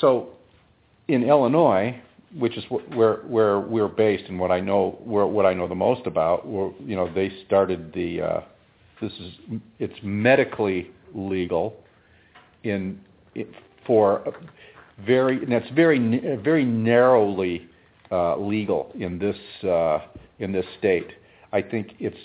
so 0.02 0.30
in 1.08 1.24
Illinois, 1.24 2.02
which 2.36 2.58
is 2.58 2.64
where 2.94 3.18
where 3.18 3.60
we're 3.60 3.88
based 3.88 4.26
and 4.28 4.40
what 4.40 4.52
I 4.52 4.60
know 4.60 5.00
where, 5.04 5.26
what 5.26 5.46
I 5.46 5.54
know 5.54 5.68
the 5.68 5.76
most 5.76 6.06
about. 6.06 6.48
Where, 6.48 6.72
you 6.80 6.96
know, 6.96 7.12
they 7.14 7.32
started 7.46 7.94
the 7.94 8.22
uh, 8.22 8.42
this 9.02 9.12
is 9.14 9.60
it's 9.80 9.98
medically 10.04 10.92
legal 11.14 11.76
in 12.64 13.00
it, 13.36 13.48
for 13.86 14.34
very 15.06 15.42
and 15.44 15.52
that's 15.52 15.70
very 15.72 16.38
very 16.44 16.66
narrowly 16.66 17.68
uh, 18.12 18.38
legal 18.38 18.92
in 19.00 19.20
this 19.20 19.38
uh, 19.70 20.00
in 20.40 20.52
this 20.52 20.66
state. 20.80 21.08
I 21.54 21.62
think 21.62 21.94
it's 22.00 22.18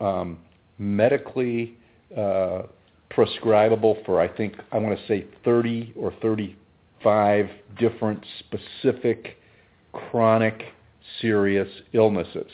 um, 0.00 0.38
medically 0.78 1.76
uh, 2.16 2.62
prescribable 3.10 3.98
for 4.06 4.20
I 4.20 4.28
think 4.28 4.54
I 4.72 4.78
want 4.78 4.98
to 4.98 5.06
say 5.06 5.26
30 5.44 5.94
or 5.96 6.12
35 6.22 7.46
different 7.78 8.24
specific 8.38 9.36
chronic 9.92 10.72
serious 11.20 11.68
illnesses. 11.92 12.50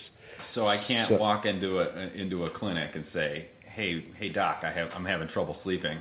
So 0.54 0.66
I 0.66 0.78
can't 0.78 1.08
So- 1.10 1.16
walk 1.18 1.44
into 1.46 1.80
a 1.80 2.08
into 2.14 2.44
a 2.46 2.50
clinic 2.50 2.94
and 2.94 3.04
say, 3.12 3.46
"Hey, 3.64 4.04
hey 4.18 4.30
doc, 4.30 4.60
I 4.62 4.70
have 4.70 4.90
I'm 4.94 5.04
having 5.04 5.28
trouble 5.28 5.58
sleeping." 5.62 5.98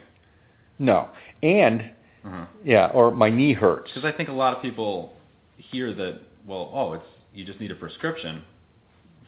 No, 0.79 1.09
and 1.43 1.91
Uh-huh. 2.25 2.45
Yeah, 2.63 2.87
or 2.87 3.11
my 3.11 3.29
knee 3.29 3.53
hurts. 3.53 3.91
Because 3.93 4.03
I 4.03 4.11
think 4.11 4.29
a 4.29 4.33
lot 4.33 4.55
of 4.55 4.61
people 4.63 5.13
hear 5.57 5.93
that, 5.93 6.19
well, 6.47 6.71
oh, 6.73 6.93
it's 6.93 7.05
you 7.35 7.45
just 7.45 7.59
need 7.59 7.69
a 7.69 7.75
prescription, 7.75 8.41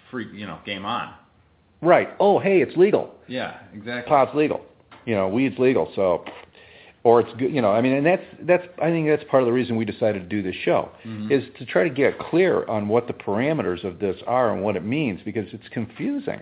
free, 0.10 0.28
you 0.34 0.48
know, 0.48 0.58
game 0.66 0.84
on. 0.84 1.14
Right. 1.82 2.10
Oh, 2.20 2.40
hey, 2.40 2.62
it's 2.62 2.76
legal. 2.76 3.14
Yeah, 3.28 3.60
exactly. 3.74 4.10
Pot's 4.10 4.34
legal. 4.34 4.66
You 5.06 5.14
know, 5.14 5.28
weed's 5.28 5.60
legal. 5.60 5.92
So, 5.96 6.26
or 7.08 7.22
it's 7.22 7.34
good. 7.38 7.54
You 7.54 7.62
know, 7.62 7.72
I 7.72 7.80
mean, 7.80 7.94
and 7.94 8.06
that's 8.06 8.26
that's. 8.42 8.66
I 8.82 8.90
think 8.90 9.08
that's 9.08 9.24
part 9.32 9.42
of 9.42 9.48
the 9.48 9.54
reason 9.54 9.78
we 9.78 9.86
decided 9.86 10.20
to 10.24 10.28
do 10.28 10.42
this 10.42 10.56
show 10.56 10.90
Mhm. 11.06 11.32
is 11.32 11.44
to 11.58 11.66
try 11.66 11.84
to 11.86 11.90
get 11.90 12.20
clear 12.20 12.66
on 12.68 12.90
what 12.90 13.08
the 13.08 13.14
parameters 13.14 13.86
of 13.86 14.00
this 14.00 14.18
are 14.28 14.52
and 14.52 14.62
what 14.62 14.76
it 14.76 14.84
means 14.84 15.22
because 15.24 15.48
it's 15.54 15.70
confusing. 15.70 16.42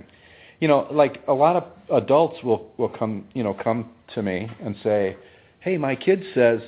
You 0.61 0.67
know, 0.67 0.87
like 0.89 1.21
a 1.27 1.33
lot 1.33 1.55
of 1.55 1.63
adults 1.91 2.41
will 2.43 2.71
will 2.77 2.89
come, 2.89 3.25
you 3.35 3.43
know, 3.43 3.53
come 3.53 3.89
to 4.15 4.23
me 4.23 4.49
and 4.63 4.75
say, 4.83 5.15
"Hey, 5.59 5.77
my 5.77 5.95
kid 5.95 6.25
says, 6.33 6.61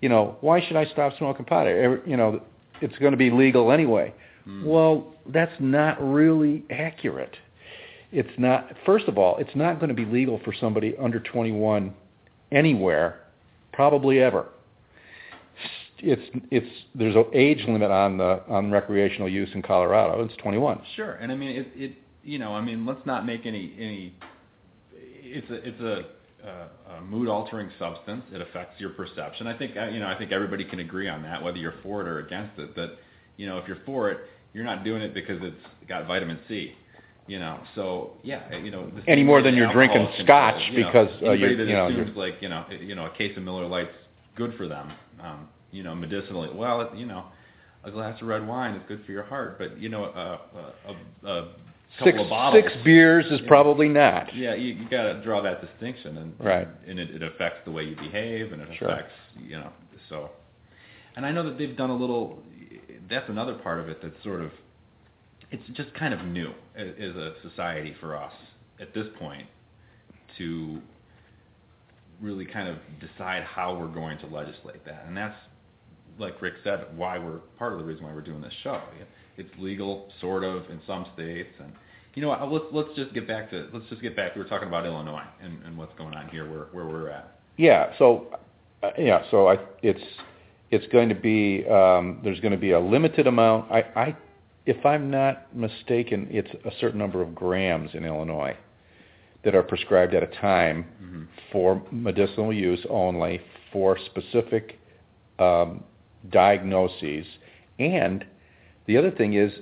you 0.00 0.08
know, 0.08 0.36
why 0.40 0.60
should 0.60 0.76
I 0.76 0.84
stop 0.84 1.16
smoking 1.18 1.44
pot? 1.44 1.64
You 1.66 2.16
know, 2.16 2.40
it's 2.80 2.96
going 2.98 3.12
to 3.12 3.22
be 3.26 3.30
legal 3.30 3.72
anyway." 3.72 4.12
Mm. 4.48 4.66
Well, 4.66 5.06
that's 5.26 5.58
not 5.58 5.96
really 6.00 6.62
accurate. 6.70 7.36
It's 8.12 8.38
not. 8.38 8.76
First 8.86 9.08
of 9.08 9.18
all, 9.18 9.36
it's 9.38 9.56
not 9.56 9.80
going 9.80 9.88
to 9.88 9.94
be 9.94 10.04
legal 10.04 10.38
for 10.44 10.52
somebody 10.52 10.94
under 10.96 11.18
21 11.18 11.92
anywhere, 12.52 13.16
probably 13.72 14.20
ever. 14.20 14.46
It's 15.98 16.22
it's 16.50 16.66
there's 16.94 17.14
an 17.14 17.26
age 17.32 17.64
limit 17.68 17.90
on 17.90 18.18
the 18.18 18.42
on 18.48 18.72
recreational 18.72 19.28
use 19.28 19.50
in 19.54 19.62
Colorado. 19.62 20.24
It's 20.24 20.34
21. 20.42 20.82
Sure, 20.96 21.12
and 21.12 21.30
I 21.30 21.36
mean 21.36 21.50
it. 21.50 21.68
It 21.76 21.92
you 22.24 22.38
know, 22.38 22.54
I 22.54 22.60
mean, 22.60 22.86
let's 22.86 23.04
not 23.04 23.26
make 23.26 23.46
any 23.46 23.74
any. 23.78 24.14
It's 24.94 25.50
a 25.50 25.54
it's 25.54 25.80
a, 25.80 26.48
a, 26.98 27.00
mood 27.02 27.28
altering 27.28 27.70
substance. 27.78 28.22
It 28.32 28.40
affects 28.40 28.80
your 28.80 28.90
perception. 28.90 29.46
I 29.46 29.56
think 29.56 29.74
you 29.74 30.00
know. 30.00 30.06
I 30.06 30.16
think 30.16 30.32
everybody 30.32 30.64
can 30.64 30.80
agree 30.80 31.08
on 31.08 31.22
that, 31.22 31.42
whether 31.42 31.58
you're 31.58 31.74
for 31.82 32.00
it 32.00 32.08
or 32.08 32.20
against 32.20 32.58
it. 32.58 32.76
That 32.76 32.98
you 33.36 33.46
know, 33.46 33.58
if 33.58 33.66
you're 33.66 33.80
for 33.84 34.10
it, 34.10 34.20
you're 34.52 34.64
not 34.64 34.84
doing 34.84 35.02
it 35.02 35.14
because 35.14 35.38
it's 35.42 35.88
got 35.88 36.06
vitamin 36.06 36.38
C. 36.48 36.72
You 37.28 37.38
know, 37.38 37.60
so 37.76 38.14
yeah, 38.24 38.54
you 38.56 38.70
know. 38.72 38.90
the 38.90 39.08
Any 39.08 39.22
more 39.22 39.42
than 39.42 39.54
you're 39.54 39.72
drinking 39.72 40.08
scotch 40.24 40.60
you 40.72 40.80
know. 40.80 40.86
because, 40.88 41.08
uh, 41.22 41.30
that 41.30 41.38
you 41.38 41.66
know, 41.72 41.88
you're- 41.88 42.10
like 42.16 42.42
you 42.42 42.48
know 42.48 42.64
you 42.80 42.94
know 42.96 43.06
a 43.06 43.10
case 43.10 43.36
of 43.36 43.44
Miller 43.44 43.66
Lite's 43.66 43.94
good 44.34 44.54
for 44.56 44.66
them. 44.66 44.90
Um, 45.22 45.48
you 45.70 45.82
know, 45.84 45.94
medicinally. 45.94 46.50
Well, 46.52 46.80
it, 46.82 46.96
you 46.96 47.06
know, 47.06 47.24
a 47.84 47.90
glass 47.92 48.20
of 48.20 48.26
red 48.26 48.46
wine 48.46 48.74
is 48.74 48.82
good 48.88 49.04
for 49.06 49.12
your 49.12 49.22
heart, 49.22 49.56
but 49.58 49.78
you 49.78 49.88
know, 49.88 50.04
a, 50.04 50.40
a, 50.58 50.94
a, 51.24 51.30
a 51.30 51.42
couple 51.98 52.12
Six 52.12 52.18
of 52.20 52.28
bottles. 52.28 52.64
six 52.64 52.76
beers 52.84 53.24
is 53.30 53.40
probably 53.46 53.88
not. 53.88 54.34
Yeah, 54.34 54.54
you, 54.54 54.74
you 54.74 54.88
got 54.90 55.04
to 55.04 55.22
draw 55.22 55.40
that 55.42 55.60
distinction, 55.60 56.18
and 56.18 56.34
Right. 56.40 56.66
and 56.88 56.98
it, 56.98 57.10
it 57.10 57.22
affects 57.22 57.60
the 57.64 57.70
way 57.70 57.84
you 57.84 57.94
behave, 57.96 58.52
and 58.52 58.60
it 58.62 58.68
Sure. 58.78 58.88
affects 58.88 59.12
you 59.40 59.58
know. 59.58 59.70
So, 60.08 60.30
and 61.16 61.24
I 61.24 61.30
know 61.30 61.44
that 61.44 61.56
they've 61.56 61.76
done 61.76 61.90
a 61.90 61.96
little. 61.96 62.42
That's 63.08 63.28
another 63.28 63.54
part 63.54 63.78
of 63.78 63.88
it 63.88 64.00
that's 64.02 64.20
sort 64.24 64.40
of. 64.42 64.50
It's 65.52 65.62
just 65.74 65.94
kind 65.94 66.12
of 66.12 66.24
new 66.24 66.52
as, 66.76 66.88
a 66.88 67.34
society 67.48 67.94
for 68.00 68.16
us 68.16 68.32
at 68.80 68.92
this 68.94 69.06
point 69.18 69.46
to 70.38 70.80
really 72.20 72.46
kind 72.46 72.68
of 72.68 72.76
decide 73.00 73.44
how 73.44 73.76
we're 73.76 73.86
going 73.86 74.18
to 74.18 74.26
legislate 74.26 74.84
that, 74.86 75.04
and 75.06 75.16
that's 75.16 75.36
like 76.18 76.40
Rick 76.42 76.54
said, 76.62 76.86
why 76.96 77.18
we're 77.18 77.38
part 77.58 77.72
of 77.72 77.78
the 77.78 77.84
reason 77.84 78.04
why 78.04 78.12
we're 78.12 78.20
doing 78.20 78.40
this 78.40 78.52
show. 78.62 78.80
It's 79.38 79.48
legal, 79.58 80.10
sort 80.20 80.44
of, 80.44 80.68
in 80.70 80.80
some 80.86 81.06
states, 81.14 81.48
and 81.58 81.72
you 82.14 82.22
know 82.22 82.28
what? 82.28 82.52
Let's 82.52 82.64
let's 82.72 82.96
just 82.96 83.14
get 83.14 83.26
back 83.26 83.50
to 83.50 83.68
let's 83.72 83.86
just 83.88 84.02
get 84.02 84.14
back. 84.14 84.34
We 84.34 84.42
were 84.42 84.48
talking 84.48 84.68
about 84.68 84.84
Illinois 84.84 85.24
and, 85.42 85.62
and 85.64 85.76
what's 85.76 85.96
going 85.96 86.14
on 86.14 86.28
here, 86.28 86.50
where 86.50 86.66
where 86.72 86.86
we're 86.86 87.08
at. 87.08 87.38
Yeah. 87.56 87.92
So, 87.98 88.26
uh, 88.82 88.90
yeah. 88.98 89.22
So 89.30 89.48
I, 89.48 89.56
it's 89.82 90.02
it's 90.70 90.86
going 90.92 91.08
to 91.08 91.14
be 91.14 91.64
um, 91.68 92.20
there's 92.22 92.40
going 92.40 92.52
to 92.52 92.58
be 92.58 92.72
a 92.72 92.80
limited 92.80 93.26
amount. 93.26 93.72
I, 93.72 93.80
I, 93.96 94.16
if 94.66 94.84
I'm 94.86 95.10
not 95.10 95.54
mistaken, 95.56 96.28
it's 96.30 96.50
a 96.64 96.70
certain 96.80 96.98
number 96.98 97.22
of 97.22 97.34
grams 97.34 97.90
in 97.94 98.04
Illinois 98.04 98.56
that 99.44 99.54
are 99.54 99.62
prescribed 99.62 100.14
at 100.14 100.22
a 100.22 100.28
time 100.40 100.86
Mm-hmm. 101.02 101.22
for 101.50 101.82
medicinal 101.90 102.52
use 102.52 102.84
only 102.88 103.40
for 103.72 103.98
specific 104.06 104.78
um, 105.38 105.82
diagnoses. 106.30 107.26
And 107.78 108.24
the 108.86 108.96
other 108.96 109.10
thing 109.10 109.34
is 109.34 109.52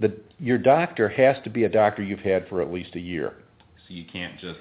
that 0.00 0.12
your 0.38 0.58
doctor 0.58 1.08
has 1.08 1.36
to 1.44 1.50
be 1.50 1.64
a 1.64 1.68
doctor 1.68 2.02
you've 2.02 2.20
had 2.20 2.48
for 2.48 2.62
at 2.62 2.72
least 2.72 2.94
a 2.94 3.00
year. 3.00 3.34
So 3.88 3.94
you 3.94 4.04
can't 4.10 4.38
just 4.40 4.58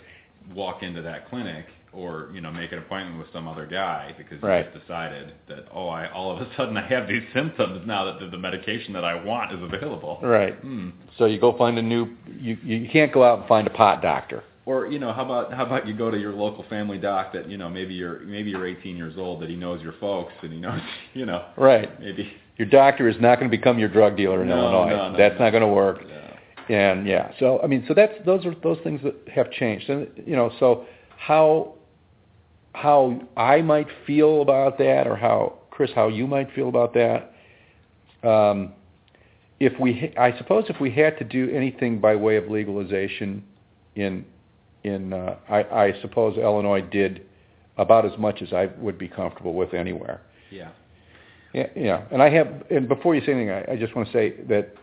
walk 0.53 0.83
into 0.83 1.01
that 1.03 1.29
clinic 1.29 1.65
or 1.93 2.29
you 2.33 2.41
know 2.41 2.51
make 2.51 2.71
an 2.71 2.79
appointment 2.79 3.17
with 3.19 3.27
some 3.33 3.47
other 3.47 3.65
guy 3.65 4.13
because 4.17 4.41
you 4.41 4.47
Right. 4.47 4.71
just 4.73 4.85
decided 4.85 5.33
that 5.47 5.65
oh 5.73 5.88
I 5.88 6.09
all 6.12 6.31
of 6.35 6.41
a 6.41 6.47
sudden 6.57 6.75
I 6.77 6.88
have 6.88 7.07
these 7.07 7.23
symptoms 7.33 7.85
now 7.85 8.03
that 8.05 8.19
the, 8.19 8.27
the 8.27 8.38
medication 8.38 8.93
that 8.93 9.03
I 9.05 9.23
want 9.23 9.51
is 9.53 9.59
available. 9.62 10.19
Right. 10.21 10.55
Hmm. 10.55 10.89
So 11.17 11.25
you 11.25 11.39
go 11.39 11.57
find 11.57 11.77
a 11.77 11.81
new. 11.81 12.07
You 12.39 12.57
you 12.63 12.89
can't 12.91 13.12
go 13.13 13.23
out 13.23 13.39
and 13.39 13.47
find 13.47 13.67
a 13.67 13.71
pot 13.71 14.01
doctor. 14.01 14.43
Or 14.65 14.88
you 14.88 14.97
know, 14.97 15.12
how 15.12 15.25
about 15.25 15.53
how 15.53 15.65
about 15.65 15.85
you 15.88 15.93
go 15.93 16.09
to 16.09 16.17
your 16.17 16.31
local 16.33 16.63
family 16.69 16.97
doc 16.97 17.33
that 17.33 17.50
you 17.50 17.57
know 17.57 17.69
maybe 17.69 17.93
you're 17.93 18.19
maybe 18.21 18.50
you're 18.50 18.65
18 18.65 18.95
years 18.95 19.15
old 19.17 19.41
that 19.41 19.50
he 19.50 19.55
knows 19.57 19.81
your 19.81 19.93
folks 20.00 20.31
and 20.41 20.53
he 20.53 20.59
knows 20.59 20.79
you 21.13 21.25
know 21.25 21.45
Right. 21.57 22.00
maybe 22.00 22.31
Your 22.57 22.67
doctor 22.69 23.07
is 23.09 23.15
not 23.19 23.39
going 23.39 23.51
to 23.51 23.57
become 23.57 23.77
your 23.77 23.89
drug 23.89 24.15
dealer 24.15 24.41
in 24.41 24.47
No, 24.50 24.57
Illinois. 24.57 24.89
no, 24.89 25.12
no, 25.12 25.17
That's 25.17 25.38
no. 25.38 25.45
not 25.45 25.51
going 25.51 25.62
to 25.63 25.67
work. 25.67 26.00
yeah. 26.07 26.19
And 26.69 27.05
yeah, 27.05 27.33
so 27.39 27.59
I 27.62 27.67
mean, 27.67 27.83
so 27.89 27.93
that's 27.93 28.13
those 28.25 28.45
are 28.45 28.55
those 28.63 28.77
things 28.85 29.01
that 29.03 29.15
have 29.35 29.51
changed, 29.51 29.89
and 29.89 30.07
you 30.25 30.38
know, 30.38 30.50
so 30.62 30.85
how 31.17 31.73
how 32.73 33.21
I 33.37 33.61
might 33.61 33.87
feel 34.05 34.41
about 34.41 34.77
that, 34.79 35.07
or 35.07 35.15
how 35.15 35.59
Chris, 35.71 35.91
how 35.95 36.07
you 36.07 36.27
might 36.27 36.51
feel 36.53 36.69
about 36.69 36.93
that. 36.93 37.33
Um, 38.27 38.73
if 39.59 39.79
we, 39.79 40.13
I 40.17 40.37
suppose, 40.37 40.65
if 40.69 40.79
we 40.79 40.91
had 40.91 41.17
to 41.19 41.23
do 41.23 41.49
anything 41.51 41.99
by 41.99 42.15
way 42.15 42.35
of 42.35 42.49
legalization 42.49 43.43
in 43.95 44.25
in, 44.83 45.13
uh, 45.13 45.37
I, 45.49 45.63
I 45.63 46.01
suppose 46.01 46.37
Illinois 46.37 46.81
did 46.81 47.25
about 47.77 48.05
as 48.05 48.17
much 48.19 48.41
as 48.41 48.51
I 48.53 48.65
would 48.77 48.97
be 48.97 49.07
comfortable 49.07 49.53
with 49.53 49.73
anywhere. 49.73 50.21
yeah 50.51 50.71
Yeah, 51.53 51.67
yeah. 51.75 52.03
And 52.11 52.21
I 52.21 52.29
have, 52.29 52.63
and 52.69 52.87
before 52.87 53.15
you 53.15 53.21
say 53.25 53.31
anything, 53.31 53.51
I, 53.51 53.73
I 53.73 53.75
just 53.77 53.95
want 53.95 54.07
to 54.07 54.13
say 54.13 54.41
that 54.49 54.75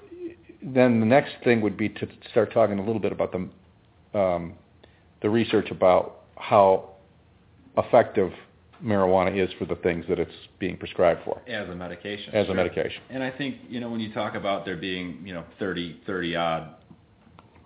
then 0.62 1.00
the 1.00 1.06
next 1.06 1.32
thing 1.44 1.61
would 1.61 1.76
be 1.76 1.88
to 1.88 2.09
start 2.30 2.52
talking 2.52 2.78
a 2.78 2.85
little 2.85 3.00
bit 3.00 3.12
about 3.12 3.32
the, 3.32 4.18
um, 4.18 4.54
the 5.23 5.28
research 5.28 5.70
about 5.70 6.23
how 6.37 6.89
effective 7.77 8.33
marijuana 8.85 9.37
is 9.37 9.50
for 9.59 9.67
the 9.67 9.75
things 9.77 10.05
that 10.09 10.19
it's 10.19 10.33
being 10.59 10.77
prescribed 10.77 11.21
for 11.25 11.41
as 11.47 11.69
a 11.69 11.75
medication 11.75 12.35
as 12.35 12.49
a 12.49 12.55
medication. 12.55 13.03
And 13.11 13.23
I 13.23 13.31
think 13.31 13.57
you 13.69 13.81
know 13.81 13.91
when 13.91 14.00
you 14.00 14.12
talk 14.12 14.35
about 14.35 14.65
there 14.65 14.77
being 14.77 15.23
you 15.25 15.35
know 15.35 15.45
30 15.59 16.00
30 16.07 16.37
odd 16.37 16.75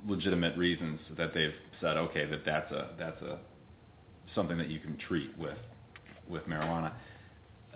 legitimate 0.07 0.57
reasons 0.57 1.01
that 1.17 1.33
they've 1.33 1.55
said 1.81 1.97
okay 1.97 2.27
that 2.27 2.45
that's 2.45 2.71
a 2.73 2.91
that's 2.99 3.21
a 3.23 3.39
something 4.35 4.59
that 4.59 4.69
you 4.69 4.81
can 4.81 4.97
treat 5.09 5.37
with 5.39 5.59
with 6.29 6.45
marijuana 6.47 6.93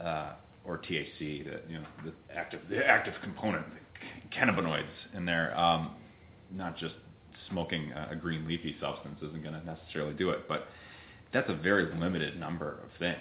uh, 0.03 0.33
or 0.65 0.79
THC 0.79 1.45
the 1.45 1.61
you 1.69 1.79
know 1.79 1.87
the 2.05 2.13
active 2.35 2.61
the 2.69 2.85
active 2.85 3.15
component 3.23 3.65
cannabinoids 4.37 4.85
in 5.15 5.25
there 5.25 5.59
um, 5.59 5.93
not 6.53 6.77
just 6.77 6.95
smoking 7.49 7.93
a, 7.93 8.09
a 8.13 8.17
green 8.17 8.47
leafy 8.47 8.77
substance 8.81 9.17
isn't 9.23 9.43
going 9.43 9.55
to 9.55 9.65
necessarily 9.65 10.15
do 10.15 10.31
it 10.31 10.49
but 10.49 10.69
that's 11.33 11.49
a 11.51 11.55
very 11.55 11.95
limited 11.95 12.39
number 12.39 12.81
of 12.83 12.91
things 12.99 13.19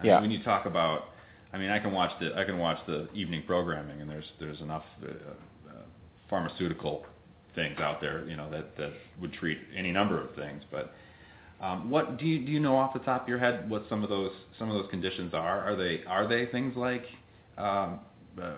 I 0.00 0.02
mean, 0.02 0.20
when 0.22 0.30
you 0.30 0.42
talk 0.42 0.66
about 0.66 1.08
I 1.52 1.58
mean, 1.58 1.70
I 1.70 1.78
can 1.78 1.92
watch 1.92 2.10
the 2.20 2.34
I 2.36 2.44
can 2.44 2.58
watch 2.58 2.78
the 2.86 3.08
evening 3.14 3.42
programming, 3.46 4.00
and 4.00 4.10
there's 4.10 4.26
there's 4.38 4.60
enough 4.60 4.84
uh, 5.02 5.08
uh, 5.68 5.72
pharmaceutical 6.28 7.06
things 7.54 7.78
out 7.78 8.00
there, 8.00 8.28
you 8.28 8.36
know, 8.36 8.50
that 8.50 8.76
that 8.76 8.92
would 9.20 9.32
treat 9.32 9.58
any 9.76 9.90
number 9.90 10.20
of 10.20 10.34
things. 10.34 10.62
But 10.70 10.92
um, 11.60 11.90
what 11.90 12.18
do 12.18 12.26
you 12.26 12.44
do 12.44 12.52
you 12.52 12.60
know 12.60 12.76
off 12.76 12.92
the 12.92 13.00
top 13.00 13.22
of 13.22 13.28
your 13.28 13.38
head 13.38 13.68
what 13.68 13.84
some 13.88 14.02
of 14.02 14.10
those 14.10 14.32
some 14.58 14.70
of 14.70 14.74
those 14.74 14.90
conditions 14.90 15.32
are? 15.32 15.60
Are 15.60 15.76
they 15.76 16.02
are 16.06 16.26
they 16.28 16.46
things 16.46 16.76
like 16.76 17.04
um, 17.56 18.00
uh, 18.40 18.56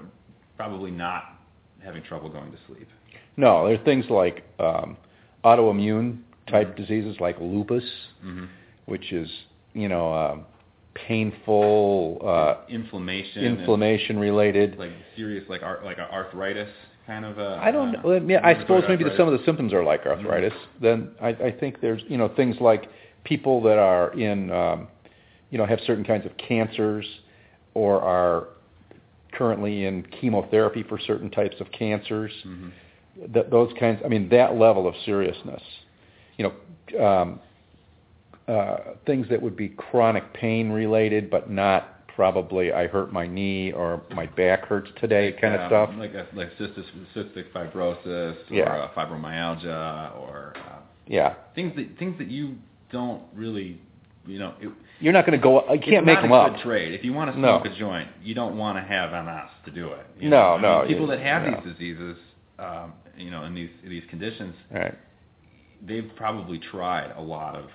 probably 0.57 0.91
not 0.91 1.39
having 1.85 2.03
trouble 2.03 2.29
going 2.29 2.51
to 2.51 2.59
sleep? 2.67 2.89
No, 3.37 3.67
there 3.67 3.81
are 3.81 3.85
things 3.85 4.05
like 4.11 4.43
um, 4.59 4.97
autoimmune 5.45 6.19
type 6.49 6.77
diseases 6.77 7.17
like 7.21 7.37
lupus, 7.41 7.85
Mm-hmm. 8.25 8.45
Which 8.91 9.13
is, 9.13 9.31
you 9.73 9.89
know, 9.89 10.13
um, 10.13 10.45
painful, 10.95 12.21
uh, 12.25 12.67
inflammation, 12.69 13.45
inflammation 13.45 14.19
related. 14.19 14.77
like 14.79 14.91
serious 15.17 15.45
like 15.49 15.63
ar- 15.63 15.81
like 15.85 15.99
arthritis 15.99 16.69
kind 17.07 17.25
of. 17.25 17.39
A, 17.39 17.61
I 17.63 17.71
don't 17.71 17.95
uh, 17.95 18.03
know. 18.03 18.13
I, 18.17 18.19
mean, 18.21 18.39
I 18.43 18.59
suppose 18.61 18.85
maybe 18.89 19.05
that 19.05 19.17
some 19.17 19.29
of 19.29 19.39
the 19.39 19.45
symptoms 19.45 19.73
are 19.73 19.85
like 19.85 20.07
arthritis. 20.07 20.53
Then 20.81 21.11
I, 21.21 21.29
I 21.29 21.53
think 21.59 21.81
there's 21.81 22.03
you 22.09 22.19
know 22.19 22.29
things 22.35 22.57
like 22.61 22.91
people 23.25 23.63
that 23.63 23.79
are 23.79 24.13
in 24.19 24.51
um, 24.51 24.89
you 25.51 25.59
know 25.59 25.67
have 25.67 25.81
certain 25.87 26.05
kinds 26.05 26.27
of 26.27 26.33
cancers 26.37 27.07
or 27.75 28.01
are 28.01 28.49
currently 29.33 29.85
in 29.85 30.03
chemotherapy 30.21 30.83
for 30.83 30.99
certain 30.99 31.31
types 31.31 31.57
of 31.61 31.71
cancers. 31.71 32.33
Mhm. 32.47 32.73
Th- 33.33 33.47
those 33.51 33.73
kinds. 33.79 34.01
I 34.05 34.09
mean 34.09 34.29
that 34.31 34.57
level 34.57 34.89
of 34.89 34.95
seriousness. 35.05 35.63
You 36.37 36.53
know, 36.99 37.05
um, 37.05 37.41
uh, 38.51 38.77
things 39.07 39.27
that 39.31 39.41
would 39.41 39.57
be 39.57 39.69
chronic 39.71 40.33
pain 40.35 40.71
related, 40.71 41.31
but 41.31 41.51
not 41.51 42.07
probably 42.15 42.73
I 42.73 42.87
hurt 42.87 43.13
my 43.13 43.27
knee 43.27 43.73
or 43.73 44.03
my 44.11 44.27
back 44.27 44.67
hurts 44.67 44.91
today 45.01 45.33
kind 45.41 45.55
of 45.55 45.61
Um, 45.63 45.69
stuff. 45.69 45.91
like 45.99 46.15
a, 46.15 46.27
like 46.35 46.51
cystic, 46.59 46.85
cystic 47.15 47.45
fibrosis 47.53 48.37
or 48.51 48.69
uh, 48.69 48.89
fibromyalgia 48.95 50.17
or 50.21 50.53
uh, 50.57 50.79
Yeah, 51.07 51.35
things 51.55 51.75
that 51.77 51.99
things 51.99 52.19
that 52.19 52.29
you 52.29 52.57
don't 52.93 53.23
really, 53.35 53.81
you 54.27 54.39
know, 54.39 54.55
it, 54.61 54.71
you're 55.01 55.13
not 55.15 55.25
going 55.25 55.39
to 55.39 55.43
go. 55.43 55.73
You 55.73 55.79
can't 55.81 56.05
make 56.05 56.17
not 56.17 56.23
them 56.23 56.33
a 56.33 56.35
up. 56.35 56.55
good 56.57 56.63
trade. 56.63 56.93
If 56.95 57.05
you 57.05 57.13
want 57.15 57.33
to 57.33 57.41
No. 57.41 57.61
smoke 57.63 57.73
a 57.75 57.79
joint, 57.79 58.09
you 58.23 58.35
don't 58.35 58.59
want 58.59 58.77
to 58.77 58.83
have 58.83 59.13
MS 59.25 59.49
to 59.65 59.71
do 59.71 59.93
it. 59.93 60.05
you 60.19 60.29
No, 60.29 60.37
know? 60.39 60.49
I 60.49 60.53
mean, 60.55 60.63
no, 60.63 60.87
People 60.89 61.07
that 61.07 61.21
have 61.21 61.43
no. 61.45 61.61
these 61.63 61.73
diseases, 61.73 62.17
um, 62.59 62.93
you 63.17 63.31
know, 63.31 63.45
in 63.45 63.55
these 63.55 63.71
these 63.89 64.03
conditions, 64.11 64.55
right. 64.73 64.95
they've 65.87 66.11
probably 66.17 66.59
tried 66.59 67.13
a 67.17 67.21
lot 67.23 67.55
of 67.55 67.67